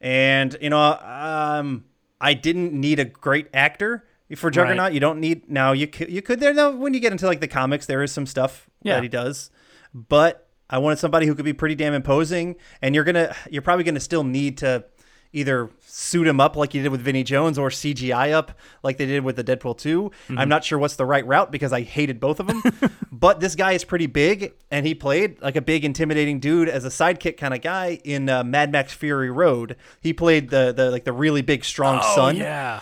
and 0.00 0.56
you 0.62 0.70
know, 0.70 0.98
um, 1.02 1.84
I 2.20 2.34
didn't 2.34 2.72
need 2.72 2.98
a 2.98 3.04
great 3.04 3.48
actor 3.54 4.04
for 4.36 4.50
Juggernaut. 4.50 4.78
Right. 4.84 4.92
You 4.92 5.00
don't 5.00 5.20
need 5.20 5.48
now. 5.50 5.72
You 5.72 5.86
could, 5.86 6.10
you 6.10 6.22
could 6.22 6.38
there 6.40 6.52
now 6.54 6.70
when 6.70 6.94
you 6.94 7.00
get 7.00 7.12
into 7.12 7.26
like 7.26 7.40
the 7.40 7.48
comics, 7.48 7.86
there 7.86 8.02
is 8.02 8.12
some 8.12 8.26
stuff 8.26 8.68
Yeah. 8.82 8.94
that 8.94 9.02
he 9.02 9.08
does, 9.08 9.50
but 9.94 10.46
I 10.68 10.78
wanted 10.78 10.98
somebody 11.00 11.26
who 11.26 11.34
could 11.34 11.44
be 11.44 11.52
pretty 11.52 11.74
damn 11.74 11.94
imposing, 11.94 12.56
and 12.80 12.94
you're 12.94 13.04
gonna 13.04 13.34
you're 13.50 13.62
probably 13.62 13.84
gonna 13.84 13.98
still 14.00 14.22
need 14.24 14.58
to 14.58 14.84
either 15.32 15.70
suit 15.92 16.26
him 16.26 16.38
up 16.40 16.54
like 16.54 16.72
you 16.72 16.82
did 16.82 16.90
with 16.92 17.00
Vinnie 17.00 17.24
Jones 17.24 17.58
or 17.58 17.68
CGI 17.68 18.32
up 18.32 18.52
like 18.82 18.96
they 18.96 19.06
did 19.06 19.24
with 19.24 19.34
the 19.36 19.42
Deadpool 19.44 19.76
2. 19.76 20.10
I'm 20.36 20.48
not 20.48 20.62
sure 20.64 20.78
what's 20.78 20.94
the 20.96 21.04
right 21.04 21.26
route 21.26 21.50
because 21.50 21.72
I 21.72 21.82
hated 21.82 22.20
both 22.20 22.38
of 22.38 22.46
them. 22.46 22.62
but 23.12 23.40
this 23.40 23.54
guy 23.56 23.72
is 23.72 23.84
pretty 23.84 24.06
big 24.06 24.52
and 24.70 24.86
he 24.86 24.94
played 24.94 25.40
like 25.42 25.56
a 25.56 25.60
big 25.60 25.84
intimidating 25.84 26.38
dude 26.38 26.68
as 26.68 26.84
a 26.84 26.88
sidekick 26.90 27.36
kind 27.36 27.52
of 27.52 27.60
guy 27.60 27.98
in 28.04 28.28
uh, 28.28 28.44
Mad 28.44 28.70
Max 28.70 28.92
Fury 28.92 29.30
Road. 29.30 29.76
He 30.00 30.12
played 30.12 30.50
the 30.50 30.72
the 30.72 30.90
like 30.90 31.04
the 31.04 31.12
really 31.12 31.42
big 31.42 31.64
strong 31.64 32.00
Oh, 32.02 32.14
son. 32.14 32.36
yeah. 32.36 32.80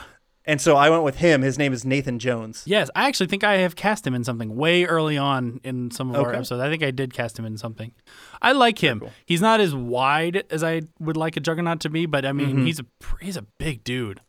And 0.48 0.60
so 0.62 0.76
I 0.76 0.88
went 0.88 1.02
with 1.04 1.16
him. 1.18 1.42
His 1.42 1.58
name 1.58 1.74
is 1.74 1.84
Nathan 1.84 2.18
Jones. 2.18 2.62
Yes, 2.66 2.88
I 2.96 3.06
actually 3.06 3.26
think 3.26 3.44
I 3.44 3.58
have 3.58 3.76
cast 3.76 4.06
him 4.06 4.14
in 4.14 4.24
something 4.24 4.56
way 4.56 4.84
early 4.86 5.18
on 5.18 5.60
in 5.62 5.90
some 5.90 6.08
of 6.08 6.16
our 6.16 6.32
episodes. 6.34 6.62
I 6.62 6.70
think 6.70 6.82
I 6.82 6.90
did 6.90 7.12
cast 7.12 7.38
him 7.38 7.44
in 7.44 7.58
something. 7.58 7.92
I 8.40 8.52
like 8.52 8.78
him. 8.78 9.02
He's 9.26 9.42
not 9.42 9.60
as 9.60 9.74
wide 9.74 10.44
as 10.50 10.64
I 10.64 10.82
would 10.98 11.18
like 11.18 11.36
a 11.36 11.40
Juggernaut 11.40 11.80
to 11.80 11.90
be, 11.90 12.06
but 12.06 12.24
I 12.24 12.32
mean, 12.32 12.56
Mhm. 12.60 12.66
he's 12.66 12.80
a 12.80 12.86
he's 13.20 13.36
a 13.36 13.42
big 13.58 13.84
dude, 13.84 14.22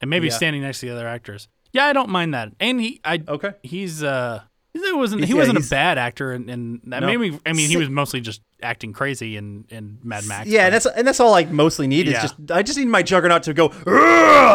and 0.00 0.08
maybe 0.08 0.28
Yeah. 0.28 0.32
standing 0.32 0.62
next 0.62 0.80
to 0.80 0.86
the 0.86 0.92
other 0.92 1.06
actors. 1.06 1.46
Yeah, 1.72 1.84
I 1.84 1.92
don't 1.92 2.08
mind 2.08 2.32
that. 2.32 2.52
And 2.58 2.80
he, 2.80 3.00
I 3.04 3.22
okay, 3.28 3.50
he's 3.62 4.02
uh. 4.02 4.40
He 4.84 4.92
wasn't. 4.92 5.24
He 5.24 5.32
yeah, 5.32 5.38
wasn't 5.38 5.58
a 5.58 5.68
bad 5.70 5.98
actor, 5.98 6.32
and, 6.32 6.48
and 6.50 6.80
that 6.86 7.00
No. 7.00 7.06
maybe. 7.06 7.38
I 7.46 7.52
mean, 7.52 7.68
he 7.68 7.76
was 7.76 7.88
mostly 7.90 8.20
just 8.20 8.42
acting 8.62 8.92
crazy 8.92 9.36
in, 9.36 9.64
in 9.68 9.98
Mad 10.02 10.24
Max. 10.26 10.48
Yeah, 10.48 10.66
and 10.66 10.74
that's 10.74 10.86
and 10.86 11.06
that's 11.06 11.20
all 11.20 11.34
I 11.34 11.44
mostly 11.44 11.86
need 11.86 12.06
Yeah. 12.06 12.16
is 12.24 12.30
just 12.32 12.50
I 12.50 12.62
just 12.62 12.78
need 12.78 12.88
my 12.88 13.02
Juggernaut 13.02 13.42
to 13.44 13.54
go 13.54 13.68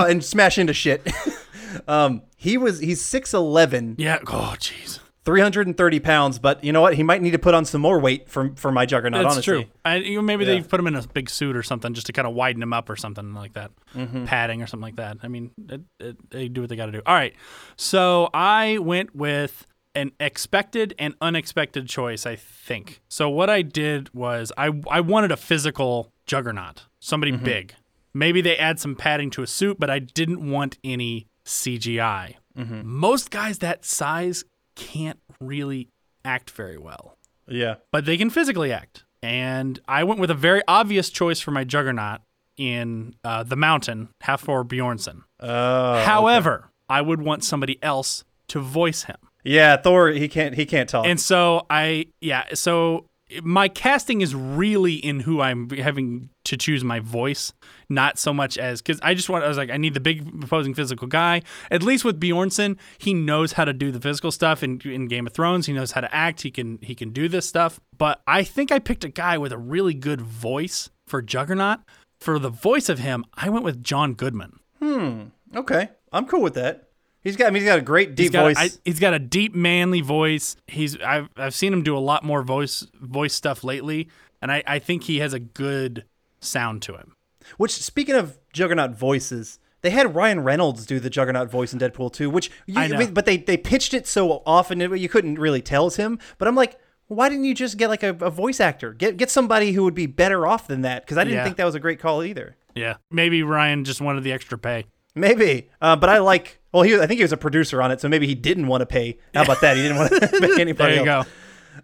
and 0.08 0.24
smash 0.24 0.58
into 0.58 0.74
shit. 0.74 1.08
um, 1.88 2.22
he 2.38 2.58
was 2.58 2.80
he's 2.80 3.02
six 3.02 3.34
eleven. 3.34 3.96
Yeah. 3.98 4.20
Oh, 4.28 4.56
jeez. 4.58 5.00
330 5.24 6.00
pounds, 6.00 6.40
but 6.40 6.64
you 6.64 6.74
know 6.74 6.82
what? 6.82 6.96
He 6.96 7.04
might 7.04 7.22
need 7.22 7.30
to 7.32 7.38
put 7.40 7.54
on 7.54 7.64
some 7.64 7.80
more 7.80 8.00
weight 8.00 8.28
for 8.28 8.54
for 8.56 8.72
my 8.72 8.88
Juggernaut. 8.88 9.22
That's 9.22 9.36
honestly. 9.36 9.64
true. 9.66 9.72
I, 9.86 9.98
you 9.98 10.16
know, 10.16 10.24
maybe 10.24 10.46
Yeah. 10.46 10.56
they 10.56 10.62
put 10.62 10.80
him 10.80 10.88
in 10.88 10.96
a 10.96 11.04
big 11.04 11.30
suit 11.30 11.56
or 11.56 11.62
something 11.62 11.94
just 11.94 12.08
to 12.08 12.12
kind 12.14 12.28
of 12.28 12.34
widen 12.34 12.62
him 12.64 12.74
up 12.74 12.90
or 12.90 12.96
something 12.96 13.36
like 13.36 13.54
that, 13.54 13.70
Mhm. 13.96 14.26
padding 14.26 14.64
or 14.64 14.68
something 14.68 14.82
like 14.82 14.96
that. 14.96 15.18
I 15.22 15.28
mean, 15.28 15.52
it, 15.70 15.82
it, 16.00 16.30
they 16.32 16.48
do 16.48 16.62
what 16.62 16.72
they 16.72 16.76
got 16.76 16.88
to 16.88 16.92
do. 16.92 17.02
All 17.06 17.14
right, 17.14 17.36
so 17.76 18.32
I 18.34 18.80
went 18.80 19.16
with 19.16 19.68
an 19.96 20.12
expected 20.20 20.94
and 21.00 21.16
unexpected 21.22 21.88
choice. 21.88 22.26
I 22.26 22.36
think. 22.36 23.02
So 23.10 23.30
what 23.30 23.50
I 23.50 23.62
did 23.62 24.14
was 24.14 24.52
I 24.58 24.72
I 24.90 25.02
wanted 25.02 25.32
a 25.32 25.38
physical 25.38 26.12
juggernaut, 26.26 26.86
somebody 27.00 27.32
Mhm. 27.34 27.44
big. 27.44 27.74
Maybe 28.14 28.42
they 28.42 28.58
add 28.58 28.80
some 28.80 28.96
padding 28.96 29.30
to 29.32 29.42
a 29.44 29.48
suit, 29.48 29.80
but 29.80 29.90
I 29.90 30.00
didn't 30.00 30.50
want 30.50 30.78
any 30.84 31.28
CGI. 31.46 32.36
Mhm. 32.58 32.84
Most 32.84 33.32
guys 33.32 33.60
that 33.60 33.86
size 33.86 34.44
can't 34.76 35.20
really 35.40 35.88
act 36.26 36.50
very 36.52 36.78
well 36.78 37.18
Yeah. 37.48 37.76
but 37.92 38.06
they 38.06 38.18
can 38.18 38.30
physically 38.30 38.72
act. 38.72 39.04
And 39.24 39.80
I 39.88 40.04
went 40.04 40.20
with 40.20 40.30
a 40.32 40.36
very 40.36 40.62
obvious 40.68 41.10
choice 41.10 41.40
for 41.40 41.52
my 41.52 41.64
juggernaut 41.64 42.22
in 42.58 43.16
uh, 43.24 43.44
The 43.44 43.56
Mountain, 43.56 44.10
Hafthor 44.24 44.68
Bjornsson. 44.68 45.24
Oh. 45.40 46.04
However, 46.04 46.70
I 46.90 47.02
would 47.02 47.22
want 47.22 47.44
somebody 47.44 47.82
else 47.84 48.24
to 48.50 48.60
voice 48.60 49.04
him. 49.04 49.18
Yeah, 49.44 49.78
Thor. 49.78 50.10
He 50.10 50.28
can't. 50.28 50.56
He 50.56 50.66
can't 50.66 50.90
talk. 50.90 51.06
And 51.06 51.20
so 51.20 51.66
I, 51.70 52.08
yeah, 52.20 52.46
so 52.54 53.08
my 53.44 53.68
casting 53.68 54.22
is 54.22 54.36
really 54.36 54.96
in 54.96 55.22
who 55.22 55.42
I'm 55.42 55.70
having 55.70 56.30
to 56.44 56.58
choose 56.58 56.84
my 56.84 57.00
voice, 57.00 57.54
not 57.90 58.20
so 58.20 58.34
much 58.34 58.58
as 58.58 58.82
because 58.82 59.00
I 59.02 59.14
just 59.14 59.30
want. 59.30 59.44
I 59.44 59.48
was 59.48 59.58
like, 59.58 59.70
I 59.70 59.78
need 59.78 59.94
the 59.94 60.00
big 60.00 60.44
opposing 60.44 60.74
physical 60.74 61.08
guy. 61.08 61.42
At 61.70 61.84
least 61.84 62.04
with 62.04 62.20
Bjornsson, 62.20 62.78
he 62.98 63.14
knows 63.14 63.54
how 63.54 63.66
to 63.66 63.74
do 63.74 63.92
the 63.92 64.02
physical 64.02 64.32
stuff. 64.32 64.64
In, 64.64 64.82
in 64.82 65.08
Game 65.08 65.28
of 65.28 65.34
Thrones, 65.34 65.66
he 65.66 65.74
knows 65.74 65.94
how 65.94 66.02
to 66.02 66.14
act. 66.14 66.42
He 66.42 66.52
can 66.52 66.80
he 66.82 66.96
can 66.96 67.12
do 67.12 67.28
this 67.28 67.48
stuff. 67.48 67.80
But 67.98 68.22
I 68.28 68.44
think 68.44 68.72
I 68.72 68.80
picked 68.80 69.04
a 69.04 69.10
guy 69.10 69.38
with 69.38 69.52
a 69.52 69.58
really 69.58 69.94
good 69.94 70.22
voice 70.22 70.90
for 71.08 71.22
Juggernaut. 71.22 71.80
For 72.20 72.38
the 72.38 72.50
voice 72.50 72.88
of 72.88 73.00
him, 73.00 73.26
I 73.34 73.50
went 73.50 73.66
with 73.66 73.84
John 73.84 74.14
Goodman. 74.14 74.60
Hmm. 74.80 75.24
Okay. 75.56 75.90
I'm 76.14 76.28
cool 76.28 76.42
with 76.42 76.54
that. 76.54 76.91
He's 77.24 77.36
got. 77.36 77.48
I 77.48 77.50
mean, 77.52 77.62
he's 77.62 77.70
got 77.70 77.80
a 77.80 77.84
great 77.84 78.16
deep 78.16 78.24
he's 78.26 78.30
got, 78.32 78.44
voice. 78.44 78.58
I, 78.58 78.70
he's 78.84 79.00
got 79.00 79.14
a 79.14 79.20
deep 79.20 79.54
manly 79.54 80.02
voice. 80.02 80.56
He's 80.68 81.00
I've 81.02 81.30
I've 81.38 81.54
seen 81.54 81.72
him 81.72 81.84
do 81.84 81.96
a 81.96 82.00
lot 82.00 82.24
more 82.24 82.42
voice 82.44 82.88
voice 83.00 83.34
stuff 83.34 83.64
lately, 83.64 84.10
and 84.42 84.52
I, 84.52 84.64
I 84.66 84.80
think 84.80 85.04
he 85.04 85.20
has 85.20 85.34
a 85.34 85.40
good 85.40 86.06
sound 86.40 86.82
to 86.84 86.96
him. 86.96 87.16
Which, 87.58 87.72
speaking 87.72 88.16
of 88.16 88.40
Juggernaut 88.54 88.92
voices, 88.96 89.60
they 89.82 89.90
had 89.90 90.16
Ryan 90.16 90.42
Reynolds 90.44 90.86
do 90.86 91.00
the 91.00 91.10
Juggernaut 91.10 91.50
voice 91.52 91.74
in 91.74 91.80
Deadpool 91.80 92.14
2, 92.14 92.30
which 92.30 92.50
you, 92.66 92.80
I 92.80 92.88
know. 92.88 93.08
but 93.08 93.26
they 93.26 93.38
they 93.38 93.58
pitched 93.58 93.94
it 93.94 94.08
so 94.08 94.42
often 94.46 94.80
you 94.80 95.10
couldn't 95.10 95.38
really 95.38 95.62
tell 95.62 95.88
it's 95.88 95.96
him. 95.98 96.18
But 96.38 96.48
I'm 96.48 96.56
like, 96.56 96.80
why 97.08 97.30
didn't 97.30 97.44
you 97.46 97.54
just 97.54 97.78
get 97.78 97.90
like 97.90 98.04
a, 98.04 98.10
a 98.22 98.30
voice 98.30 98.60
actor? 98.60 98.94
Get 98.94 99.18
get 99.18 99.30
somebody 99.30 99.74
who 99.74 99.84
would 99.84 99.96
be 99.96 100.06
better 100.08 100.48
off 100.48 100.68
than 100.68 100.82
that? 100.82 101.04
Because 101.04 101.18
I 101.18 101.24
didn't 101.24 101.38
Yeah. 101.38 101.44
think 101.44 101.58
that 101.58 101.66
was 101.66 101.76
a 101.76 101.80
great 101.80 102.00
call 102.00 102.24
either. 102.24 102.56
Yeah, 102.74 102.96
maybe 103.12 103.44
Ryan 103.44 103.84
just 103.84 104.02
wanted 104.02 104.24
the 104.24 104.32
extra 104.32 104.58
pay. 104.58 104.86
Maybe, 105.14 105.70
uh, 105.82 105.96
but 105.98 106.10
I 106.10 106.20
like. 106.20 106.60
Well, 106.72 106.84
he 106.84 106.96
I 106.96 107.06
think 107.08 107.18
he 107.20 107.24
was 107.24 107.34
a 107.34 107.38
producer 107.38 107.82
on 107.82 107.92
it, 107.92 108.00
so 108.02 108.08
maybe 108.10 108.28
he 108.28 108.36
didn't 108.36 108.68
want 108.68 108.82
to 108.82 108.86
pay. 108.86 109.18
How 109.34 109.44
about 109.44 109.62
that? 109.62 109.76
He 109.76 109.84
didn't 109.84 109.98
want 109.98 110.12
to 110.12 110.20
pay 110.56 110.62
anybody. 110.62 110.96
There 110.96 111.04
you 111.06 111.10
else. 111.12 111.28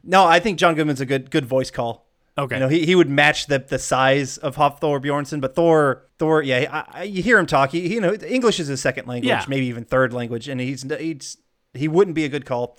No, 0.03 0.26
I 0.26 0.39
think 0.39 0.57
John 0.59 0.76
Goodman's 0.76 1.01
a 1.01 1.05
good 1.05 1.30
good 1.31 1.45
voice 1.45 1.72
call. 1.72 2.05
Okay. 2.38 2.55
You 2.55 2.59
know, 2.59 2.68
he, 2.68 2.85
he 2.85 2.95
would 2.95 3.09
match 3.09 3.47
the 3.47 3.59
the 3.59 3.80
size 3.80 4.38
of 4.38 4.55
Hafthor 4.55 5.01
Bjornsson, 5.01 5.41
but 5.41 5.55
Thor 5.55 6.05
Thor, 6.19 6.41
yeah, 6.41 6.84
I, 6.93 6.99
I, 6.99 7.03
you 7.03 7.22
hear 7.23 7.38
him 7.39 7.45
talk. 7.47 7.72
He, 7.72 7.88
he- 7.88 7.95
you 7.95 8.01
know, 8.01 8.14
English 8.14 8.59
is 8.59 8.68
his 8.68 8.80
second 8.81 9.07
language, 9.07 9.27
Yeah. 9.27 9.43
maybe 9.47 9.65
even 9.65 9.84
third 9.85 10.14
language, 10.14 10.47
and 10.47 10.61
he's 10.61 10.84
he's 10.99 11.38
he 11.73 11.88
wouldn't 11.88 12.15
be 12.15 12.26
a 12.26 12.30
good 12.30 12.45
call. 12.45 12.77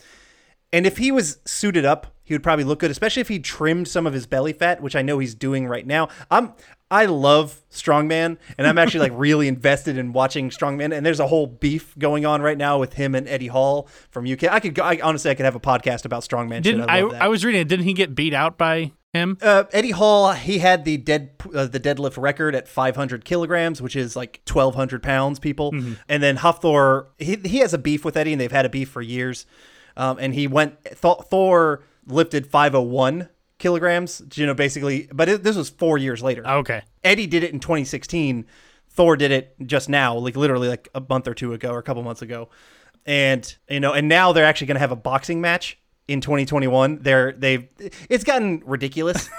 And 0.73 0.87
if 0.87 0.99
he 0.99 1.11
was 1.11 1.39
suited 1.47 1.85
up, 1.87 2.15
he 2.25 2.35
would 2.35 2.43
probably 2.43 2.65
look 2.65 2.79
good, 2.81 2.91
especially 2.91 3.23
if 3.23 3.29
he 3.29 3.39
trimmed 3.39 3.89
some 3.89 4.07
of 4.07 4.13
his 4.13 4.27
belly 4.27 4.53
fat, 4.53 4.83
which 4.83 4.95
I 4.95 5.01
know 5.03 5.19
he's 5.19 5.35
doing 5.35 5.67
right 5.67 5.87
now. 5.87 6.09
I'm 6.31 6.53
I 6.91 7.05
love 7.05 7.61
Strongman, 7.71 8.39
and 8.57 8.67
I'm 8.67 8.79
actually 8.79 9.11
like 9.11 9.13
really 9.15 9.47
invested 9.47 9.99
in 9.99 10.13
watching 10.13 10.49
Strongman. 10.51 10.97
And 10.97 11.05
there's 11.05 11.21
a 11.21 11.27
whole 11.27 11.47
beef 11.47 11.97
going 11.99 12.25
on 12.25 12.41
right 12.41 12.57
now 12.57 12.79
with 12.79 12.95
him 12.95 13.15
and 13.15 13.29
Eddie 13.29 13.49
Hall 13.49 13.89
from 14.11 14.31
UK. 14.31 14.45
I 14.45 14.59
could 14.61 14.75
go, 14.75 14.83
I, 14.83 14.99
honestly, 15.03 15.31
I 15.31 15.35
could 15.35 15.45
have 15.45 15.55
a 15.55 15.61
podcast 15.61 16.07
about 16.07 16.23
Strongman. 16.23 16.63
Didn't 16.63 16.89
I? 16.89 17.03
that. 17.03 17.23
I 17.23 17.29
was 17.29 17.45
reading 17.45 17.61
it. 17.61 17.69
Didn't 17.69 17.85
he 17.85 17.93
get 17.93 18.15
beat 18.15 18.33
out 18.33 18.57
by 18.57 18.93
him? 19.13 19.37
Uh, 19.43 19.65
Eddie 19.73 19.91
Hall, 19.91 20.33
he 20.33 20.59
had 20.59 20.87
the 20.87 20.97
dead 20.97 21.33
uh, 21.55 21.67
the 21.67 21.81
deadlift 21.81 22.21
record 22.21 22.55
at 22.55 22.69
500 22.69 23.25
kilograms, 23.25 23.83
which 23.83 23.95
is 23.95 24.17
like 24.17 24.41
1,200 24.51 25.03
pounds, 25.03 25.39
people. 25.39 25.73
Mm-hmm. 25.73 25.95
And 26.09 26.23
then 26.23 26.39
Hafthor, 26.39 27.09
he, 27.19 27.37
he 27.45 27.59
has 27.59 27.75
a 27.75 27.79
beef 27.79 28.05
with 28.05 28.17
Eddie, 28.17 28.33
and 28.33 28.41
they've 28.41 28.51
had 28.51 28.65
a 28.65 28.71
beef 28.71 28.89
for 28.89 29.03
years. 29.03 29.45
Um, 29.97 30.17
and 30.21 30.33
he 30.33 30.47
went, 30.47 30.83
Th- 30.85 31.19
Thor 31.29 31.83
lifted 32.07 32.47
501 32.47 33.29
kilograms, 33.59 34.23
you 34.35 34.47
know, 34.47 34.55
basically, 34.55 35.09
but 35.13 35.29
it, 35.29 35.43
this 35.43 35.57
was 35.57 35.69
four 35.69 35.99
years 35.99 36.23
later. 36.23 36.47
Okay. 36.47 36.83
Eddie 37.05 37.27
did 37.27 37.45
it 37.45 37.53
in 37.53 37.61
2016. 37.61 38.47
Thor 38.91 39.17
did 39.17 39.31
it 39.31 39.55
just 39.65 39.89
now, 39.89 40.17
like 40.17 40.37
literally 40.37 40.69
like 40.69 40.89
a 40.95 41.01
month 41.01 41.29
or 41.29 41.35
two 41.35 41.53
ago 41.53 41.71
or 41.71 41.79
a 41.79 41.83
couple 41.83 42.03
months 42.03 42.23
ago. 42.23 42.49
And 43.07 43.57
you 43.69 43.81
know, 43.81 43.93
and 43.93 44.09
now 44.09 44.33
they're 44.33 44.45
actually 44.45 44.69
going 44.69 44.77
to 44.77 44.81
have 44.81 44.93
a 44.93 44.97
boxing 44.97 45.41
match 45.41 45.79
in 46.09 46.21
2021. 46.21 46.99
They're 47.03 47.33
they've 47.33 47.69
it's 48.09 48.25
gotten 48.25 48.63
ridiculous. 48.65 49.29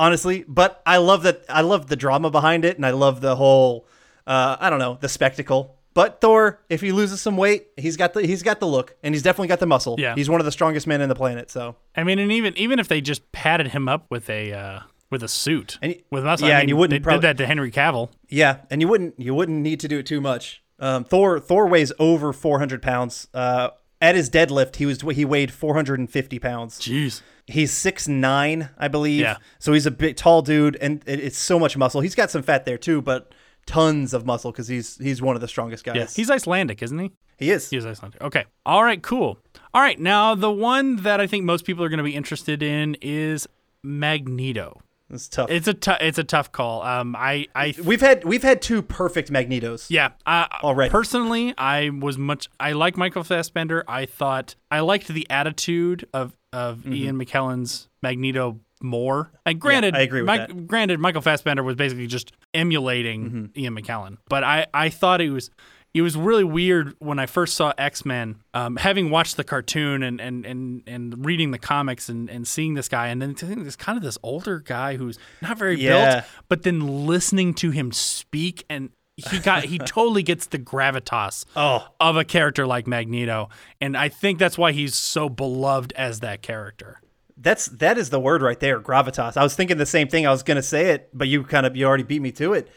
honestly, 0.00 0.46
but 0.48 0.82
I 0.86 0.96
love 0.96 1.24
that 1.24 1.44
I 1.48 1.60
love 1.60 1.86
the 1.88 1.94
drama 1.94 2.30
behind 2.30 2.64
it 2.64 2.76
and 2.76 2.86
I 2.86 2.90
love 2.90 3.20
the 3.20 3.36
whole 3.36 3.86
uh 4.26 4.56
I 4.58 4.70
don't 4.70 4.78
know, 4.78 4.98
the 4.98 5.08
spectacle. 5.08 5.76
But 6.00 6.22
Thor, 6.22 6.60
if 6.70 6.80
he 6.80 6.92
loses 6.92 7.20
some 7.20 7.36
weight, 7.36 7.66
he's 7.76 7.98
got 7.98 8.14
the 8.14 8.26
he's 8.26 8.42
got 8.42 8.58
the 8.58 8.66
look 8.66 8.96
and 9.02 9.14
he's 9.14 9.22
definitely 9.22 9.48
got 9.48 9.60
the 9.60 9.66
muscle. 9.66 9.96
Yeah. 9.98 10.14
He's 10.14 10.30
one 10.30 10.40
of 10.40 10.46
the 10.46 10.52
strongest 10.52 10.86
men 10.86 11.02
in 11.02 11.10
the 11.10 11.14
planet, 11.14 11.50
so 11.50 11.76
I 11.94 12.04
mean, 12.04 12.18
and 12.18 12.32
even 12.32 12.56
even 12.56 12.78
if 12.78 12.88
they 12.88 13.02
just 13.02 13.30
padded 13.32 13.68
him 13.68 13.86
up 13.86 14.06
with 14.08 14.30
a 14.30 14.50
uh, 14.52 14.80
with 15.10 15.22
a 15.22 15.28
suit 15.28 15.78
and 15.82 15.94
with 16.10 16.24
muscle, 16.24 16.48
yeah, 16.48 16.56
I 16.56 16.60
and 16.60 16.70
you 16.70 16.76
wouldn't 16.76 17.02
they 17.02 17.04
prob- 17.04 17.20
did 17.20 17.26
that 17.26 17.36
to 17.36 17.46
Henry 17.46 17.70
Cavill. 17.70 18.08
Yeah, 18.30 18.60
and 18.70 18.80
you 18.80 18.88
wouldn't 18.88 19.20
you 19.20 19.34
wouldn't 19.34 19.58
need 19.60 19.78
to 19.80 19.88
do 19.88 19.98
it 19.98 20.06
too 20.06 20.22
much. 20.22 20.62
Um, 20.78 21.04
Thor 21.04 21.38
Thor 21.38 21.66
weighs 21.66 21.92
over 21.98 22.32
400 22.32 22.80
pounds. 22.80 23.28
Uh, 23.34 23.68
at 24.00 24.14
his 24.14 24.30
deadlift, 24.30 24.76
he 24.76 24.86
was 24.86 25.02
he 25.02 25.26
weighed 25.26 25.52
450 25.52 26.38
pounds. 26.38 26.80
Jeez. 26.80 27.20
He's 27.46 27.72
six 27.72 28.08
nine, 28.08 28.70
I 28.78 28.88
believe. 28.88 29.20
Yeah. 29.20 29.36
So 29.58 29.74
he's 29.74 29.84
a 29.84 29.90
big 29.90 30.16
tall 30.16 30.40
dude, 30.40 30.76
and 30.76 31.02
it, 31.04 31.20
it's 31.20 31.38
so 31.38 31.58
much 31.58 31.76
muscle. 31.76 32.00
He's 32.00 32.14
got 32.14 32.30
some 32.30 32.42
fat 32.42 32.64
there 32.64 32.78
too, 32.78 33.02
but 33.02 33.34
tons 33.66 34.14
of 34.14 34.26
muscle 34.26 34.52
because 34.52 34.68
he's 34.68 34.96
he's 34.98 35.20
one 35.22 35.34
of 35.36 35.40
the 35.40 35.48
strongest 35.48 35.84
guys. 35.84 35.96
Yeah, 35.96 36.06
he's 36.06 36.30
Icelandic, 36.30 36.82
isn't 36.82 36.98
he? 36.98 37.12
He 37.38 37.50
is. 37.50 37.70
He 37.70 37.76
is 37.76 37.86
Icelandic. 37.86 38.20
Okay. 38.22 38.44
All 38.66 38.84
right. 38.84 39.00
Cool. 39.02 39.38
All 39.72 39.80
right. 39.82 39.98
Now 39.98 40.34
the 40.34 40.50
one 40.50 40.96
that 40.96 41.20
I 41.20 41.26
think 41.26 41.44
most 41.44 41.64
people 41.64 41.84
are 41.84 41.88
going 41.88 41.98
to 41.98 42.04
be 42.04 42.14
interested 42.14 42.62
in 42.62 42.96
is 43.00 43.46
Magneto. 43.82 44.82
It's 45.12 45.28
tough. 45.28 45.50
It's 45.50 45.66
a 45.66 45.74
tou- 45.74 45.96
it's 46.00 46.18
a 46.18 46.24
tough 46.24 46.52
call. 46.52 46.82
Um, 46.82 47.16
I 47.18 47.48
I 47.54 47.74
we've 47.84 48.00
had 48.00 48.24
we've 48.24 48.42
had 48.42 48.62
two 48.62 48.80
perfect 48.80 49.30
Magnetos. 49.32 49.86
Yeah. 49.88 50.10
Uh, 50.24 50.46
Already. 50.62 50.90
Personally, 50.90 51.52
I 51.58 51.90
was 51.90 52.16
much. 52.16 52.48
I 52.60 52.72
like 52.72 52.96
Michael 52.96 53.24
Fassbender. 53.24 53.84
I 53.88 54.06
thought 54.06 54.54
I 54.70 54.80
liked 54.80 55.08
the 55.08 55.26
attitude 55.28 56.06
of 56.14 56.36
of 56.52 56.86
Ian 56.86 57.16
McKellen's 57.16 57.88
Magneto 58.02 58.60
more. 58.82 59.30
And 59.46 59.60
granted, 59.60 59.94
I 59.94 60.00
agree 60.00 60.20
with 60.22 60.26
Mike- 60.26 60.48
that. 60.48 60.66
Granted, 60.66 61.00
Michael 61.00 61.22
Fassbender 61.22 61.62
was 61.62 61.76
basically 61.76 62.06
just 62.06 62.32
emulating 62.54 63.50
Ian 63.56 63.76
McKellen. 63.76 64.18
But 64.28 64.44
I 64.44 64.66
I 64.74 64.88
thought 64.88 65.20
it 65.20 65.30
was. 65.30 65.50
It 65.92 66.02
was 66.02 66.14
really 66.16 66.44
weird 66.44 66.94
when 67.00 67.18
I 67.18 67.26
first 67.26 67.56
saw 67.56 67.72
X 67.76 68.04
Men, 68.04 68.36
um, 68.54 68.76
having 68.76 69.10
watched 69.10 69.36
the 69.36 69.42
cartoon 69.42 70.04
and, 70.04 70.20
and, 70.20 70.46
and, 70.46 70.84
and 70.86 71.26
reading 71.26 71.50
the 71.50 71.58
comics 71.58 72.08
and, 72.08 72.30
and 72.30 72.46
seeing 72.46 72.74
this 72.74 72.88
guy, 72.88 73.08
and 73.08 73.20
then 73.20 73.34
this 73.64 73.74
kind 73.74 73.98
of 73.98 74.04
this 74.04 74.16
older 74.22 74.60
guy 74.60 74.94
who's 74.96 75.18
not 75.42 75.58
very 75.58 75.80
Yeah. 75.80 76.12
built, 76.14 76.24
but 76.48 76.62
then 76.62 77.06
listening 77.08 77.54
to 77.54 77.72
him 77.72 77.90
speak 77.90 78.64
and 78.70 78.90
he 79.16 79.40
got 79.40 79.64
he 79.64 79.78
totally 79.84 80.22
gets 80.22 80.46
the 80.46 80.60
gravitas 80.60 81.44
Oh. 81.56 81.88
of 81.98 82.16
a 82.16 82.24
character 82.24 82.68
like 82.68 82.86
Magneto, 82.86 83.48
and 83.80 83.96
I 83.96 84.10
think 84.10 84.38
that's 84.38 84.56
why 84.56 84.70
he's 84.70 84.94
so 84.94 85.28
beloved 85.28 85.92
as 85.96 86.20
that 86.20 86.40
character. 86.40 87.00
That's 87.42 87.66
that 87.66 87.96
is 87.96 88.10
the 88.10 88.20
word 88.20 88.42
right 88.42 88.60
there, 88.60 88.80
gravitas. 88.80 89.36
I 89.36 89.42
was 89.42 89.54
thinking 89.54 89.78
the 89.78 89.86
same 89.86 90.08
thing. 90.08 90.26
I 90.26 90.30
was 90.30 90.42
gonna 90.42 90.62
say 90.62 90.90
it, 90.90 91.08
but 91.14 91.26
you 91.26 91.42
kind 91.42 91.64
of 91.64 91.74
you 91.76 91.86
already 91.86 92.02
beat 92.02 92.20
me 92.20 92.32
to 92.32 92.52
it. 92.52 92.68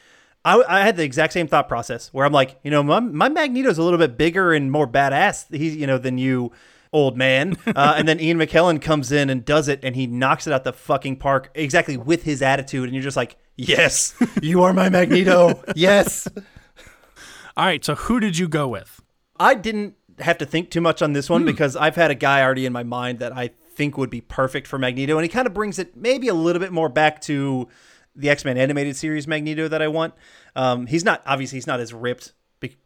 I, 0.46 0.62
I 0.68 0.82
had 0.82 0.98
the 0.98 1.04
exact 1.04 1.34
same 1.34 1.48
thought 1.48 1.68
process 1.68 2.10
where 2.10 2.26
I'm 2.26 2.34
like, 2.34 2.60
you 2.64 2.72
know, 2.72 2.84
my, 2.84 3.00
my 3.00 3.30
Magneto's 3.30 3.78
a 3.78 3.84
little 3.84 4.00
bit 4.00 4.18
bigger 4.18 4.54
and 4.54 4.72
more 4.72 4.88
badass, 4.88 5.54
he's 5.56 5.76
you 5.76 5.88
know, 5.88 5.98
than 5.98 6.18
you, 6.18 6.52
old 6.92 7.18
man. 7.18 7.58
Uh, 7.76 7.96
and 7.98 8.08
then 8.08 8.20
Ian 8.20 8.38
McKellen 8.38 8.80
comes 8.80 9.12
in 9.12 9.32
and 9.32 9.44
does 9.44 9.68
it, 9.68 9.80
and 9.84 9.96
he 9.96 10.06
knocks 10.06 10.46
it 10.46 10.54
out 10.54 10.64
the 10.64 10.74
fucking 10.74 11.16
park 11.16 11.50
exactly 11.56 11.98
with 11.98 12.24
his 12.24 12.42
attitude, 12.42 12.84
and 12.84 12.94
you're 12.94 13.04
just 13.04 13.18
like, 13.18 13.36
yes, 13.56 14.14
you 14.44 14.62
are 14.62 14.74
my 14.74 14.90
Magneto, 14.90 15.64
yes. 15.76 16.28
All 17.58 17.66
right, 17.66 17.84
so 17.84 17.96
who 17.96 18.20
did 18.20 18.38
you 18.38 18.48
go 18.48 18.68
with? 18.68 19.02
I 19.40 19.56
didn't 19.56 19.96
have 20.20 20.38
to 20.38 20.46
think 20.46 20.70
too 20.70 20.82
much 20.82 21.02
on 21.02 21.14
this 21.14 21.30
one 21.30 21.46
because 21.46 21.76
I've 21.76 21.96
had 21.96 22.12
a 22.12 22.16
guy 22.16 22.44
already 22.44 22.68
in 22.68 22.74
my 22.74 22.84
mind 22.84 23.20
that 23.20 23.36
I 23.36 23.52
think 23.76 23.98
would 23.98 24.10
be 24.10 24.22
perfect 24.22 24.68
for 24.68 24.78
Magneto, 24.80 25.18
and 25.18 25.24
he 25.24 25.30
kind 25.30 25.48
of 25.48 25.54
brings 25.54 25.80
it 25.80 25.96
maybe 25.96 26.28
a 26.28 26.34
little 26.34 26.60
bit 26.60 26.72
more 26.72 26.90
back 26.90 27.22
to 27.22 27.68
the 28.16 28.30
X 28.30 28.46
Men 28.46 28.58
animated 28.58 28.96
series 28.96 29.28
Magneto 29.28 29.68
that 29.68 29.82
I 29.82 29.88
want. 29.88 30.14
Um, 30.56 30.86
he's 30.88 31.04
not 31.04 31.22
obviously 31.26 31.58
he's 31.58 31.68
not 31.68 31.80
as 31.80 31.94
ripped, 31.94 32.34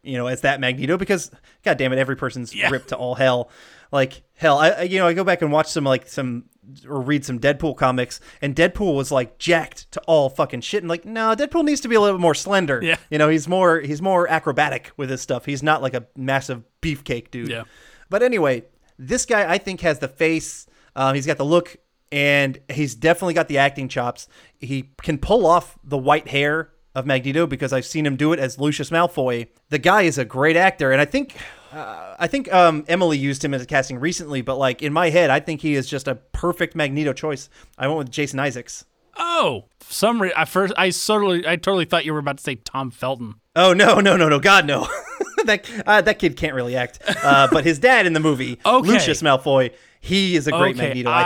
you 0.02 0.16
know, 0.16 0.26
as 0.26 0.40
that 0.42 0.58
Magneto 0.60 0.96
because 0.96 1.30
God 1.64 1.76
damn 1.78 1.92
it, 1.92 1.98
every 1.98 2.16
person's 2.16 2.54
ripped 2.70 2.88
to 2.88 2.96
all 2.96 3.14
hell. 3.14 3.50
Like 3.92 4.22
hell, 4.34 4.58
I 4.58 4.70
I- 4.70 4.82
you 4.82 4.98
know 4.98 5.06
I 5.06 5.12
go 5.14 5.24
back 5.24 5.42
and 5.42 5.52
watch 5.52 5.68
some 5.68 5.84
like 5.84 6.08
some 6.08 6.44
or 6.86 7.00
read 7.00 7.24
some 7.24 7.38
Deadpool 7.40 7.76
comics, 7.76 8.20
and 8.42 8.54
Deadpool 8.54 8.94
was 8.94 9.10
like 9.10 9.38
jacked 9.38 9.90
to 9.92 10.00
all 10.06 10.28
fucking 10.28 10.60
shit, 10.60 10.82
and 10.82 10.88
like 10.90 11.04
no, 11.06 11.34
Deadpool 11.34 11.64
needs 11.64 11.80
to 11.82 11.88
be 11.88 11.94
a 11.94 12.00
little 12.00 12.16
bit 12.18 12.22
more 12.22 12.34
slender. 12.34 12.80
Yeah. 12.82 12.96
you 13.10 13.16
know 13.18 13.28
he's 13.30 13.48
more 13.48 13.80
he's 13.80 14.02
more 14.02 14.28
acrobatic 14.28 14.92
with 14.98 15.08
his 15.10 15.20
stuff. 15.22 15.44
He's 15.46 15.62
not 15.62 15.80
like 15.82 15.94
a 15.94 16.06
massive 16.16 16.64
beefcake 16.82 17.30
dude. 17.30 17.48
Yeah. 17.48 17.64
But 18.10 18.22
anyway, 18.22 18.64
this 18.98 19.24
guy 19.26 19.50
I 19.50 19.58
think 19.58 19.80
has 19.82 19.98
the 19.98 20.08
face. 20.08 20.66
Uh, 20.98 21.12
he's 21.12 21.26
got 21.26 21.36
the 21.38 21.44
look, 21.44 21.76
and 22.10 22.58
he's 22.68 22.96
definitely 22.96 23.34
got 23.34 23.46
the 23.46 23.56
acting 23.58 23.88
chops. 23.88 24.26
He 24.58 24.90
can 25.00 25.16
pull 25.16 25.46
off 25.46 25.78
the 25.84 25.96
white 25.96 26.26
hair 26.26 26.70
of 26.92 27.06
Magneto 27.06 27.46
because 27.46 27.72
I've 27.72 27.86
seen 27.86 28.04
him 28.04 28.16
do 28.16 28.32
it 28.32 28.40
as 28.40 28.58
Lucius 28.58 28.90
Malfoy. 28.90 29.46
The 29.68 29.78
guy 29.78 30.02
is 30.02 30.18
a 30.18 30.24
great 30.24 30.56
actor, 30.56 30.90
and 30.90 31.00
I 31.00 31.04
think. 31.04 31.36
Uh, 31.72 32.16
I 32.18 32.26
think 32.26 32.50
um, 32.52 32.84
Emily 32.88 33.18
used 33.18 33.44
him 33.44 33.52
as 33.52 33.62
a 33.62 33.66
casting 33.66 34.00
recently, 34.00 34.40
but 34.40 34.56
like 34.56 34.82
in 34.82 34.90
my 34.92 35.10
head, 35.10 35.28
I 35.28 35.38
think 35.38 35.60
he 35.60 35.74
is 35.74 35.86
just 35.86 36.08
a 36.08 36.14
perfect 36.14 36.74
Magneto 36.74 37.12
choice. 37.12 37.50
I 37.76 37.86
went 37.86 37.98
with 37.98 38.10
Jason 38.10 38.40
Isaacs. 38.40 38.86
Oh, 39.18 39.66
some 39.80 40.22
re- 40.22 40.32
I 40.34 40.46
first 40.46 40.72
I 40.78 40.88
totally 40.90 41.46
I 41.46 41.56
totally 41.56 41.84
thought 41.84 42.06
you 42.06 42.14
were 42.14 42.20
about 42.20 42.38
to 42.38 42.42
say 42.42 42.54
Tom 42.54 42.90
Felton. 42.90 43.34
Oh 43.54 43.74
no, 43.74 44.00
no, 44.00 44.16
no, 44.16 44.28
no, 44.30 44.38
God 44.40 44.66
no! 44.66 44.88
that 45.44 45.68
uh, 45.86 46.00
that 46.00 46.18
kid 46.18 46.36
can't 46.38 46.54
really 46.54 46.74
act. 46.74 47.00
Uh, 47.22 47.48
but 47.52 47.64
his 47.64 47.78
dad 47.78 48.06
in 48.06 48.14
the 48.14 48.20
movie, 48.20 48.58
Okay. 48.66 48.88
Lucius 48.88 49.20
Malfoy, 49.20 49.72
he 50.00 50.36
is 50.36 50.46
a 50.46 50.50
great 50.52 50.76
okay, 50.76 50.88
Magneto. 50.88 51.10
I 51.10 51.22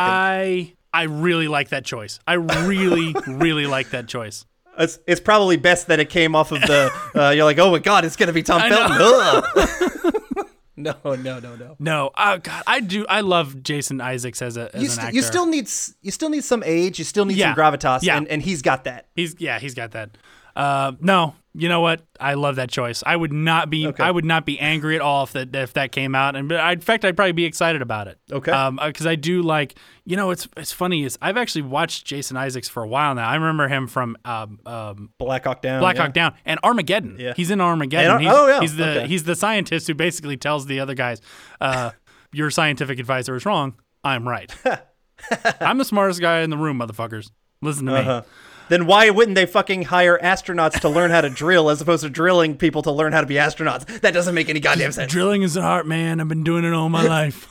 think. 0.56 0.76
I 0.94 1.00
I 1.00 1.02
really 1.04 1.48
like 1.48 1.70
that 1.70 1.84
choice. 1.84 2.18
I 2.26 2.34
really 2.34 3.14
really 3.26 3.66
like 3.66 3.90
that 3.90 4.08
choice. 4.08 4.44
It's, 4.78 4.98
it's 5.06 5.20
probably 5.20 5.56
best 5.58 5.88
that 5.88 6.00
it 6.00 6.08
came 6.08 6.34
off 6.34 6.50
of 6.52 6.60
the. 6.62 6.90
Uh, 7.14 7.28
you're 7.28 7.44
like, 7.44 7.58
oh 7.58 7.70
my 7.70 7.78
god, 7.78 8.06
it's 8.06 8.16
gonna 8.16 8.32
be 8.32 8.42
Tom 8.42 8.60
I 8.62 8.70
Felton. 8.70 10.44
no, 10.76 10.94
no, 11.04 11.16
no, 11.40 11.56
no. 11.56 11.76
No, 11.78 12.10
oh 12.16 12.38
god, 12.38 12.62
I 12.66 12.80
do. 12.80 13.04
I 13.06 13.20
love 13.20 13.62
Jason 13.62 14.00
Isaacs 14.00 14.40
as 14.40 14.56
a 14.56 14.74
as 14.74 14.82
You, 14.82 14.88
an 14.88 14.92
st- 14.92 15.04
actor. 15.08 15.16
you 15.16 15.22
still 15.22 15.44
need 15.46 15.68
you 16.00 16.10
still 16.10 16.30
need 16.30 16.42
some 16.44 16.62
age. 16.64 16.98
You 16.98 17.04
still 17.04 17.26
need 17.26 17.36
Yeah. 17.36 17.54
some 17.54 17.62
gravitas. 17.62 18.02
Yeah. 18.02 18.16
and, 18.16 18.26
and 18.28 18.40
he's 18.42 18.62
got 18.62 18.84
that. 18.84 19.08
He's 19.14 19.36
yeah, 19.38 19.58
he's 19.58 19.74
got 19.74 19.90
that. 19.90 20.16
Uh, 20.54 20.92
no, 21.00 21.34
you 21.54 21.68
know 21.68 21.80
what? 21.80 22.02
I 22.18 22.34
love 22.34 22.56
that 22.56 22.70
choice. 22.70 23.02
I 23.04 23.14
would 23.14 23.32
not 23.32 23.68
be 23.68 23.92
I 23.98 24.10
would 24.10 24.24
not 24.24 24.46
be 24.46 24.58
angry 24.58 24.94
at 24.96 25.02
all 25.02 25.24
if 25.24 25.32
that 25.32 25.54
if 25.54 25.74
that 25.74 25.92
came 25.92 26.14
out, 26.14 26.34
and 26.34 26.50
I, 26.50 26.72
in 26.72 26.80
fact, 26.80 27.04
I'd 27.04 27.14
probably 27.14 27.32
be 27.32 27.44
excited 27.44 27.82
about 27.82 28.08
it. 28.08 28.18
Okay. 28.30 28.50
Um, 28.50 28.80
because 28.82 29.06
I 29.06 29.16
do 29.16 29.42
like 29.42 29.74
you 30.04 30.16
know 30.16 30.30
it's 30.30 30.48
it's 30.56 30.72
funny 30.72 31.04
is 31.04 31.18
I've 31.20 31.36
actually 31.36 31.62
watched 31.62 32.06
Jason 32.06 32.38
Isaacs 32.38 32.68
for 32.68 32.82
a 32.82 32.88
while 32.88 33.14
now. 33.14 33.28
I 33.28 33.34
remember 33.34 33.68
him 33.68 33.86
from 33.86 34.16
um, 34.24 34.60
um 34.64 35.10
Black 35.18 35.44
Hawk 35.44 35.60
Down. 35.60 35.80
Black 35.80 35.96
yeah. 35.96 36.02
Hawk 36.02 36.14
Down 36.14 36.34
and 36.46 36.58
Armageddon. 36.62 37.16
Yeah. 37.18 37.34
He's 37.36 37.50
in 37.50 37.60
Armageddon. 37.60 38.12
And- 38.12 38.22
he's, 38.22 38.32
oh, 38.32 38.46
yeah. 38.48 38.60
He's 38.60 38.76
the 38.76 38.88
Okay. 38.90 39.06
he's 39.08 39.24
the 39.24 39.36
scientist 39.36 39.86
who 39.86 39.94
basically 39.94 40.38
tells 40.38 40.66
the 40.66 40.80
other 40.80 40.94
guys, 40.94 41.20
uh, 41.60 41.90
"Your 42.32 42.50
scientific 42.50 42.98
advisor 42.98 43.36
is 43.36 43.44
wrong. 43.44 43.74
I'm 44.02 44.26
right. 44.26 44.50
I'm 45.60 45.76
the 45.76 45.84
smartest 45.84 46.20
guy 46.20 46.40
in 46.40 46.50
the 46.50 46.56
room, 46.56 46.78
motherfuckers. 46.78 47.30
Listen 47.60 47.86
to 47.86 47.92
me." 47.92 48.22
Then 48.68 48.86
why 48.86 49.10
wouldn't 49.10 49.34
they 49.34 49.46
fucking 49.46 49.82
hire 49.84 50.18
astronauts 50.22 50.80
to 50.80 50.88
learn 50.88 51.10
how 51.10 51.20
to 51.20 51.28
drill 51.30 51.68
as 51.70 51.80
opposed 51.80 52.02
to 52.04 52.10
drilling 52.10 52.56
people 52.56 52.82
to 52.82 52.90
learn 52.90 53.12
how 53.12 53.20
to 53.20 53.26
be 53.26 53.34
astronauts? 53.34 54.00
That 54.00 54.14
doesn't 54.14 54.34
make 54.34 54.48
any 54.48 54.60
goddamn 54.60 54.92
sense. 54.92 55.12
Drilling 55.12 55.42
is 55.42 55.56
an 55.56 55.64
art, 55.64 55.86
man. 55.86 56.20
I've 56.20 56.28
been 56.28 56.44
doing 56.44 56.64
it 56.64 56.72
all 56.72 56.88
my 56.88 57.02
life. 57.06 57.48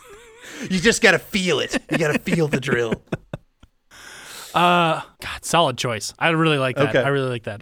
You 0.69 0.79
just 0.79 1.01
gotta 1.01 1.19
feel 1.19 1.59
it. 1.59 1.77
You 1.91 1.97
gotta 1.97 2.19
feel 2.19 2.47
the 2.47 2.59
drill. 2.59 2.93
Uh, 4.53 5.01
God, 5.21 5.45
solid 5.45 5.77
choice. 5.77 6.13
I 6.19 6.29
really 6.31 6.57
like 6.57 6.75
that. 6.75 6.89
Okay. 6.89 7.01
I 7.01 7.07
really 7.07 7.29
like 7.29 7.43
that. 7.43 7.61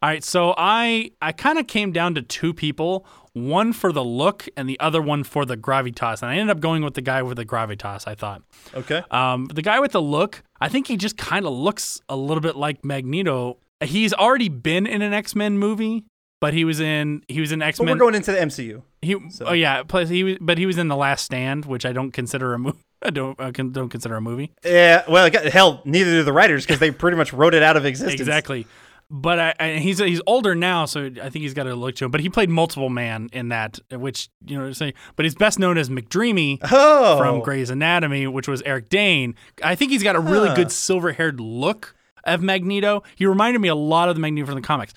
All 0.00 0.08
right, 0.08 0.22
so 0.22 0.54
I 0.56 1.12
I 1.20 1.32
kind 1.32 1.58
of 1.58 1.66
came 1.66 1.92
down 1.92 2.14
to 2.14 2.22
two 2.22 2.52
people, 2.54 3.06
one 3.34 3.72
for 3.72 3.92
the 3.92 4.04
look 4.04 4.48
and 4.56 4.68
the 4.68 4.78
other 4.80 5.00
one 5.02 5.24
for 5.24 5.44
the 5.44 5.56
gravitas, 5.56 6.22
and 6.22 6.30
I 6.30 6.36
ended 6.36 6.56
up 6.56 6.60
going 6.60 6.82
with 6.82 6.94
the 6.94 7.02
guy 7.02 7.22
with 7.22 7.36
the 7.36 7.44
gravitas. 7.44 8.06
I 8.06 8.14
thought. 8.14 8.42
Okay. 8.74 9.02
Um, 9.10 9.46
the 9.46 9.62
guy 9.62 9.80
with 9.80 9.92
the 9.92 10.02
look, 10.02 10.42
I 10.60 10.68
think 10.68 10.86
he 10.86 10.96
just 10.96 11.16
kind 11.16 11.46
of 11.46 11.52
looks 11.52 12.00
a 12.08 12.16
little 12.16 12.40
bit 12.40 12.56
like 12.56 12.84
Magneto. 12.84 13.58
He's 13.82 14.12
already 14.12 14.48
been 14.48 14.86
in 14.86 15.02
an 15.02 15.12
X 15.12 15.34
Men 15.36 15.58
movie, 15.58 16.04
but 16.40 16.54
he 16.54 16.64
was 16.64 16.80
in 16.80 17.22
he 17.28 17.40
was 17.40 17.52
in 17.52 17.62
X 17.62 17.80
Men. 17.80 17.94
we're 17.94 17.98
going 17.98 18.14
into 18.14 18.32
the 18.32 18.38
MCU. 18.38 18.82
He, 19.00 19.16
oh 19.42 19.52
yeah, 19.52 19.82
plus 19.84 20.08
he 20.08 20.24
was, 20.24 20.36
but 20.40 20.58
he 20.58 20.66
was 20.66 20.78
in 20.78 20.88
the 20.88 20.96
Last 20.96 21.24
Stand, 21.24 21.64
which 21.64 21.86
I 21.86 21.92
don't 21.92 22.10
consider 22.10 22.54
a 22.54 22.58
movie. 22.58 22.78
I 23.02 23.10
don't 23.10 23.40
I 23.40 23.50
don't 23.52 23.88
consider 23.88 24.16
a 24.16 24.20
movie. 24.20 24.52
Yeah, 24.64 25.04
well, 25.08 25.30
hell, 25.52 25.82
neither 25.84 26.10
do 26.10 26.22
the 26.24 26.32
writers 26.32 26.66
because 26.66 26.80
they 26.80 26.90
pretty 26.90 27.16
much 27.16 27.32
wrote 27.32 27.54
it 27.54 27.62
out 27.62 27.76
of 27.76 27.86
existence. 27.86 28.20
Exactly. 28.20 28.66
But 29.10 29.38
I, 29.38 29.54
I, 29.58 29.68
he's 29.78 29.98
he's 29.98 30.20
older 30.26 30.54
now, 30.54 30.84
so 30.84 31.06
I 31.22 31.30
think 31.30 31.42
he's 31.42 31.54
got 31.54 31.62
to 31.64 31.74
look 31.74 31.94
to 31.96 32.04
him. 32.04 32.10
But 32.10 32.20
he 32.20 32.28
played 32.28 32.50
multiple 32.50 32.90
man 32.90 33.30
in 33.32 33.48
that, 33.48 33.78
which 33.90 34.28
you 34.44 34.58
know, 34.58 34.70
say. 34.72 34.92
But 35.16 35.24
he's 35.24 35.34
best 35.34 35.58
known 35.58 35.78
as 35.78 35.88
McDreamy 35.88 36.58
Oh. 36.70 37.16
from 37.16 37.40
Grey's 37.40 37.70
Anatomy, 37.70 38.26
which 38.26 38.46
was 38.48 38.60
Eric 38.62 38.90
Dane. 38.90 39.34
I 39.64 39.74
think 39.76 39.92
he's 39.92 40.02
got 40.02 40.14
a 40.14 40.20
really 40.20 40.48
Huh. 40.50 40.56
good 40.56 40.70
silver-haired 40.72 41.40
look 41.40 41.94
of 42.24 42.42
Magneto. 42.42 43.02
He 43.16 43.24
reminded 43.24 43.60
me 43.60 43.68
a 43.68 43.74
lot 43.74 44.10
of 44.10 44.14
the 44.14 44.20
Magneto 44.20 44.44
from 44.46 44.56
the 44.56 44.60
comics. 44.60 44.92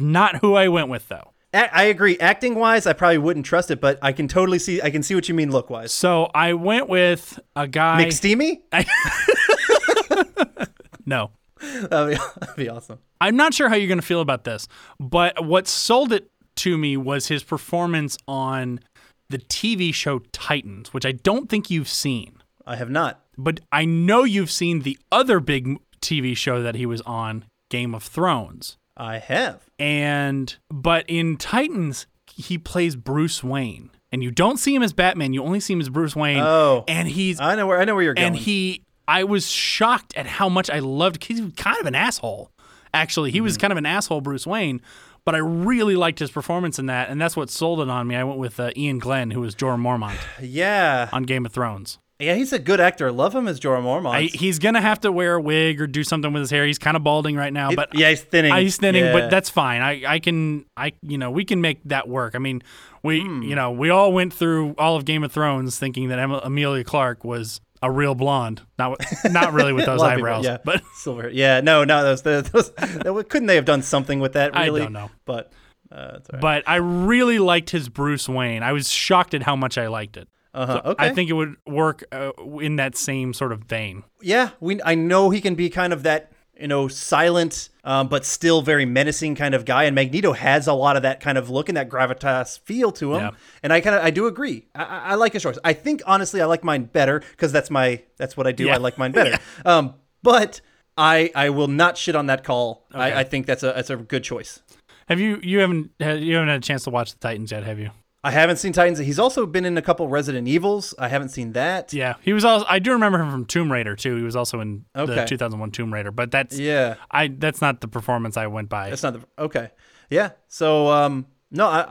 Not 0.00 0.36
who 0.38 0.56
I 0.56 0.66
went 0.66 0.88
with 0.88 1.06
though. 1.08 1.30
A- 1.54 1.72
I 1.72 1.84
agree. 1.84 2.18
Acting 2.18 2.56
wise, 2.56 2.88
I 2.88 2.92
probably 2.92 3.18
wouldn't 3.18 3.46
trust 3.46 3.70
it, 3.70 3.80
but 3.80 4.00
I 4.02 4.10
can 4.10 4.26
totally 4.26 4.58
see. 4.58 4.82
I 4.82 4.90
can 4.90 5.04
see 5.04 5.14
what 5.14 5.28
you 5.28 5.34
mean 5.36 5.52
look 5.52 5.70
wise. 5.70 5.92
So 5.92 6.24
I 6.34 6.54
went 6.54 6.88
with 6.88 7.38
a 7.54 7.68
guy. 7.68 8.04
McSteamy? 8.04 8.62
no. 11.06 11.30
That'd 11.90 12.16
be, 12.18 12.24
that'd 12.40 12.56
be 12.56 12.68
awesome. 12.68 12.98
I'm 13.20 13.36
not 13.36 13.54
sure 13.54 13.68
how 13.68 13.74
you're 13.76 13.88
going 13.88 14.00
to 14.00 14.06
feel 14.06 14.20
about 14.20 14.44
this, 14.44 14.68
but 15.00 15.44
what 15.44 15.66
sold 15.66 16.12
it 16.12 16.30
to 16.56 16.76
me 16.78 16.96
was 16.96 17.28
his 17.28 17.42
performance 17.42 18.16
on 18.26 18.80
the 19.28 19.38
TV 19.38 19.92
show 19.92 20.20
Titans, 20.32 20.92
which 20.94 21.04
I 21.04 21.12
don't 21.12 21.48
think 21.48 21.70
you've 21.70 21.88
seen. 21.88 22.42
I 22.66 22.76
have 22.76 22.90
not. 22.90 23.20
But 23.36 23.60
I 23.70 23.84
know 23.84 24.24
you've 24.24 24.50
seen 24.50 24.80
the 24.82 24.98
other 25.12 25.40
big 25.40 25.78
TV 26.00 26.36
show 26.36 26.62
that 26.62 26.74
he 26.74 26.86
was 26.86 27.00
on, 27.02 27.44
Game 27.70 27.94
of 27.94 28.02
Thrones. 28.02 28.76
I 28.96 29.18
have. 29.18 29.62
And 29.78 30.56
but 30.70 31.04
in 31.08 31.36
Titans, 31.36 32.06
he 32.34 32.58
plays 32.58 32.96
Bruce 32.96 33.44
Wayne. 33.44 33.90
And 34.10 34.22
you 34.22 34.30
don't 34.30 34.56
see 34.56 34.74
him 34.74 34.82
as 34.82 34.92
Batman, 34.92 35.34
you 35.34 35.42
only 35.42 35.60
see 35.60 35.74
him 35.74 35.80
as 35.80 35.90
Bruce 35.90 36.16
Wayne. 36.16 36.40
Oh. 36.40 36.84
And 36.88 37.06
he's 37.08 37.40
I 37.40 37.54
know 37.56 37.66
where 37.66 37.78
I 37.80 37.84
know 37.84 37.94
where 37.94 38.04
you're 38.04 38.14
going. 38.14 38.28
and 38.28 38.36
he 38.36 38.82
I 39.08 39.24
was 39.24 39.50
shocked 39.50 40.16
at 40.16 40.26
how 40.26 40.48
much 40.48 40.68
I 40.70 40.78
loved 40.78 41.20
cuz 41.20 41.38
he 41.38 41.42
was 41.42 41.54
kind 41.56 41.78
of 41.80 41.86
an 41.86 41.94
asshole. 41.96 42.52
Actually, 42.94 43.30
he 43.32 43.40
was 43.40 43.54
Mm-hmm. 43.54 43.60
kind 43.62 43.72
of 43.72 43.78
an 43.78 43.86
asshole 43.86 44.20
Bruce 44.20 44.46
Wayne, 44.46 44.80
but 45.24 45.34
I 45.34 45.38
really 45.38 45.96
liked 45.96 46.20
his 46.20 46.30
performance 46.30 46.78
in 46.78 46.86
that 46.86 47.08
and 47.10 47.20
that's 47.20 47.36
what 47.36 47.50
sold 47.50 47.80
it 47.80 47.88
on 47.88 48.06
me. 48.06 48.14
I 48.16 48.22
went 48.24 48.38
with 48.38 48.60
uh, 48.60 48.70
Iain 48.76 48.98
Glen 48.98 49.30
who 49.32 49.40
was 49.40 49.54
Jorah 49.56 49.80
Mormont 49.80 50.16
yeah. 50.42 51.08
on 51.12 51.24
Game 51.24 51.44
of 51.46 51.52
Thrones. 51.52 51.98
Yeah, 52.20 52.34
he's 52.34 52.52
a 52.52 52.58
good 52.58 52.80
actor. 52.80 53.06
I 53.06 53.10
love 53.10 53.32
him 53.32 53.46
as 53.46 53.60
Jorah 53.60 53.80
Mormont. 53.80 54.12
I, 54.12 54.22
he's 54.22 54.58
gonna 54.58 54.80
have 54.80 54.98
to 55.02 55.12
wear 55.12 55.34
a 55.36 55.40
wig 55.40 55.80
or 55.80 55.86
do 55.86 56.02
something 56.02 56.32
with 56.32 56.40
his 56.40 56.50
hair. 56.50 56.66
He's 56.66 56.76
kind 56.78 56.96
of 56.96 57.04
balding 57.04 57.36
right 57.36 57.52
now, 57.52 57.70
It- 57.70 57.76
but 57.76 57.94
yeah, 57.94 58.10
he's 58.10 58.22
thinning. 58.22 58.50
Uh, 58.50 58.56
he's 58.56 58.76
thinning, 58.76 59.04
Yeah. 59.04 59.12
but 59.12 59.30
that's 59.30 59.48
fine. 59.48 59.82
I, 59.82 60.02
I 60.04 60.18
can, 60.18 60.64
I, 60.76 60.94
you 61.02 61.16
know, 61.16 61.30
we 61.30 61.44
can 61.44 61.60
make 61.60 61.78
that 61.84 62.08
work. 62.08 62.34
I 62.34 62.38
mean, 62.40 62.60
we, 63.04 63.20
Hmm. 63.20 63.42
you 63.42 63.54
know, 63.54 63.70
we 63.70 63.90
all 63.90 64.12
went 64.12 64.32
through 64.34 64.74
all 64.78 64.96
of 64.96 65.04
Game 65.04 65.22
of 65.22 65.30
Thrones 65.30 65.78
thinking 65.78 66.08
that 66.08 66.18
Emma, 66.18 66.40
Emilia 66.42 66.82
Clarke 66.82 67.22
was 67.22 67.60
a 67.82 67.90
real 67.90 68.14
blonde. 68.14 68.62
Not, 68.78 68.98
not 69.30 69.52
really 69.52 69.72
with 69.72 69.86
those 69.86 70.00
of 70.02 70.08
people, 70.08 70.18
eyebrows, 70.26 70.44
yeah. 70.44 70.58
but 70.64 70.82
silver. 70.94 71.28
Yeah, 71.30 71.60
no, 71.60 71.84
no, 71.84 72.02
those, 72.02 72.22
those, 72.22 72.50
those 72.50 73.24
couldn't 73.28 73.46
they 73.46 73.56
have 73.56 73.64
done 73.64 73.82
something 73.82 74.20
with 74.20 74.32
that? 74.34 74.56
I 74.56 74.66
Really, 74.66 74.82
don't 74.82 74.92
know. 74.92 75.10
but 75.24 75.52
uh, 75.90 76.18
right. 76.32 76.40
But 76.40 76.64
I 76.68 76.76
really 76.76 77.38
liked 77.38 77.70
his 77.70 77.88
Bruce 77.88 78.28
Wayne. 78.28 78.62
I 78.62 78.72
was 78.72 78.90
shocked 78.90 79.32
at 79.34 79.42
how 79.42 79.56
much 79.56 79.78
I 79.78 79.86
liked 79.88 80.16
it. 80.16 80.28
Uh-huh, 80.54 80.80
So 80.84 80.90
okay. 80.90 81.06
I 81.06 81.14
think 81.14 81.30
it 81.30 81.34
would 81.34 81.56
work 81.66 82.04
uh, 82.12 82.32
in 82.60 82.76
that 82.76 82.96
same 82.96 83.32
sort 83.32 83.52
of 83.52 83.60
vein. 83.64 84.02
yeah, 84.20 84.50
we 84.60 84.82
I 84.82 84.94
know 84.94 85.30
he 85.30 85.40
can 85.40 85.54
be 85.54 85.70
kind 85.70 85.92
of 85.92 86.02
that 86.02 86.32
you 86.58 86.68
know 86.68 86.88
silent 86.88 87.68
um, 87.84 88.08
but 88.08 88.24
still 88.24 88.60
very 88.60 88.84
menacing 88.84 89.34
kind 89.34 89.54
of 89.54 89.64
guy, 89.64 89.84
and 89.84 89.94
Magneto 89.94 90.32
has 90.32 90.66
a 90.66 90.74
lot 90.74 90.96
of 90.96 91.02
that 91.02 91.20
kind 91.20 91.38
of 91.38 91.48
look 91.48 91.68
and 91.68 91.76
that 91.76 91.88
gravitas 91.88 92.58
feel 92.60 92.92
to 92.92 93.14
him. 93.14 93.20
Yeah. 93.22 93.30
And 93.62 93.72
I 93.72 93.80
kind 93.80 93.96
of 93.96 94.02
I 94.04 94.10
do 94.10 94.26
agree. 94.26 94.66
I, 94.74 94.84
I 94.84 95.14
like 95.14 95.32
his 95.32 95.42
choice. 95.42 95.58
I 95.64 95.72
think 95.72 96.02
honestly 96.06 96.40
I 96.42 96.44
like 96.46 96.62
mine 96.64 96.84
better 96.84 97.20
because 97.20 97.50
that's 97.52 97.70
my 97.70 98.02
that's 98.16 98.36
what 98.36 98.46
I 98.46 98.52
do. 98.52 98.64
Yeah. 98.66 98.74
I 98.74 98.76
like 98.78 98.98
mine 98.98 99.12
better. 99.20 99.38
um, 99.64 99.94
but 100.22 100.60
I 100.96 101.30
I 101.34 101.50
will 101.50 101.68
not 101.68 101.96
shit 101.96 102.14
on 102.16 102.26
that 102.26 102.44
call. 102.44 102.86
Okay. 102.92 103.00
I, 103.00 103.20
I 103.20 103.24
think 103.24 103.46
that's 103.46 103.62
a 103.62 103.72
that's 103.74 103.90
a 103.90 103.96
good 103.96 104.24
choice. 104.24 104.60
Have 105.08 105.20
you 105.20 105.40
you 105.42 105.60
haven't 105.60 105.90
had- 106.00 106.20
you 106.20 106.34
haven't 106.34 106.48
had 106.50 106.58
a 106.58 106.66
chance 106.66 106.84
to 106.84 106.90
watch 106.90 107.12
the 107.12 107.18
Titans 107.18 107.52
yet, 107.52 107.64
have 107.64 107.78
you? 107.78 107.90
I 108.24 108.32
haven't 108.32 108.56
seen 108.56 108.72
Titans. 108.72 108.98
He's 108.98 109.18
also 109.18 109.46
been 109.46 109.64
in 109.64 109.78
a 109.78 109.82
couple 109.82 110.08
Resident 110.08 110.48
Evils. 110.48 110.92
I 110.98 111.08
haven't 111.08 111.28
seen 111.28 111.52
that. 111.52 111.92
Yeah, 111.92 112.14
he 112.20 112.32
was 112.32 112.44
also. 112.44 112.66
I 112.68 112.80
do 112.80 112.92
remember 112.92 113.20
him 113.20 113.30
from 113.30 113.44
Tomb 113.44 113.70
Raider 113.70 113.94
too. 113.94 114.16
He 114.16 114.22
was 114.22 114.34
also 114.34 114.60
in 114.60 114.84
the 114.94 115.24
2001 115.24 115.70
Tomb 115.70 115.92
Raider, 115.94 116.10
but 116.10 116.30
that's 116.30 116.58
Yeah. 116.58 116.96
I 117.10 117.28
that's 117.28 117.60
not 117.60 117.80
the 117.80 117.88
performance 117.88 118.36
I 118.36 118.48
went 118.48 118.68
by. 118.68 118.90
That's 118.90 119.02
not 119.02 119.14
the 119.14 119.42
okay. 119.44 119.70
Yeah. 120.10 120.30
So 120.48 120.88
um 120.88 121.26
no, 121.50 121.66
I, 121.66 121.86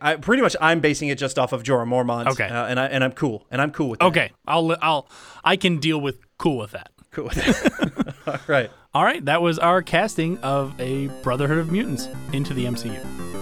I 0.00 0.12
I 0.12 0.16
pretty 0.16 0.40
much 0.42 0.56
I'm 0.60 0.80
basing 0.80 1.08
it 1.08 1.18
just 1.18 1.38
off 1.38 1.52
of 1.52 1.62
Jorah 1.64 1.86
Mormont. 1.86 2.28
Okay. 2.28 2.46
Uh, 2.48 2.66
and 2.66 2.78
I 2.80 2.86
and 2.86 3.02
I'm 3.04 3.12
cool. 3.12 3.46
And 3.50 3.60
I'm 3.60 3.72
cool 3.72 3.90
with 3.90 3.98
that. 4.00 4.06
Okay, 4.06 4.30
I'll 4.46 4.74
I'll 4.80 5.08
I 5.44 5.56
can 5.56 5.78
deal 5.78 6.00
with 6.00 6.20
cool 6.38 6.58
with 6.58 6.70
that. 6.70 6.92
Cool 7.10 7.24
with 7.24 7.34
that. 7.34 8.14
All 8.26 8.38
right. 8.46 8.70
All 8.94 9.04
right, 9.04 9.24
that 9.24 9.42
was 9.42 9.58
our 9.58 9.82
casting 9.82 10.38
of 10.38 10.78
a 10.80 11.08
Brotherhood 11.22 11.58
of 11.58 11.72
Mutants 11.72 12.08
into 12.32 12.54
the 12.54 12.66
MCU. 12.66 13.41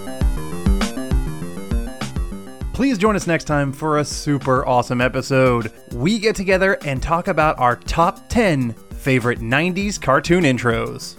Please 2.81 2.97
join 2.97 3.15
us 3.15 3.27
next 3.27 3.44
time 3.44 3.74
for 3.74 3.98
a 3.98 4.05
super 4.07 4.65
awesome 4.65 5.02
episode. 5.02 5.70
We 5.93 6.19
get 6.19 6.35
together 6.35 6.78
and 6.86 7.02
talk 7.02 7.28
about 7.28 7.59
our 7.59 7.77
top 7.77 8.27
10 8.31 8.73
favorite 8.73 9.40
90s 9.40 10.01
cartoon 10.01 10.44
intros. 10.44 11.19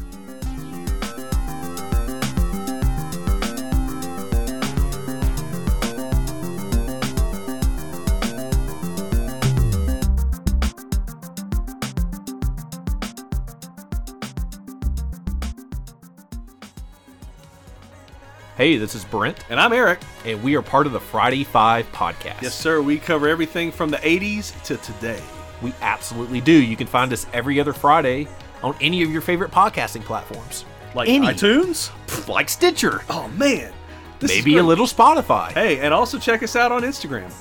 Hey, 18.61 18.77
this 18.77 18.93
is 18.93 19.03
Brent. 19.03 19.43
And 19.49 19.59
I'm 19.59 19.73
Eric. 19.73 20.01
And 20.23 20.43
we 20.43 20.55
are 20.55 20.61
part 20.61 20.85
of 20.85 20.93
the 20.93 20.99
Friday 20.99 21.43
Five 21.43 21.91
podcast. 21.91 22.43
Yes, 22.43 22.53
sir. 22.53 22.79
We 22.79 22.99
cover 22.99 23.27
everything 23.27 23.71
from 23.71 23.89
the 23.89 23.97
80s 23.97 24.53
to 24.65 24.77
today. 24.77 25.19
We 25.63 25.73
absolutely 25.81 26.41
do. 26.41 26.51
You 26.51 26.77
can 26.77 26.85
find 26.85 27.11
us 27.11 27.25
every 27.33 27.59
other 27.59 27.73
Friday 27.73 28.27
on 28.61 28.75
any 28.79 29.01
of 29.01 29.09
your 29.09 29.21
favorite 29.21 29.49
podcasting 29.49 30.03
platforms. 30.03 30.65
Like 30.93 31.09
Any. 31.09 31.25
iTunes? 31.25 31.89
Like 32.27 32.49
Stitcher. 32.49 33.01
Oh, 33.09 33.29
man. 33.29 33.73
This 34.19 34.29
Maybe 34.29 34.57
a 34.57 34.63
little 34.63 34.85
Spotify. 34.85 35.51
Hey, 35.53 35.79
and 35.79 35.91
also 35.91 36.19
check 36.19 36.43
us 36.43 36.55
out 36.55 36.71
on 36.71 36.83
Instagram. 36.83 37.33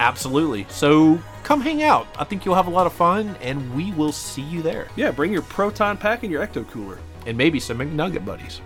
Absolutely. 0.00 0.66
So 0.70 1.20
come 1.44 1.60
hang 1.60 1.84
out. 1.84 2.08
I 2.18 2.24
think 2.24 2.44
you'll 2.44 2.56
have 2.56 2.66
a 2.66 2.70
lot 2.70 2.88
of 2.88 2.92
fun, 2.92 3.36
and 3.40 3.72
we 3.76 3.92
will 3.92 4.10
see 4.10 4.42
you 4.42 4.60
there. 4.60 4.88
Yeah, 4.96 5.12
bring 5.12 5.32
your 5.32 5.42
Proton 5.42 5.96
Pack 5.96 6.24
and 6.24 6.32
your 6.32 6.44
Ecto 6.44 6.68
Cooler. 6.68 6.98
And 7.26 7.38
maybe 7.38 7.60
some 7.60 7.78
McNugget 7.78 8.24
buddies. 8.24 8.60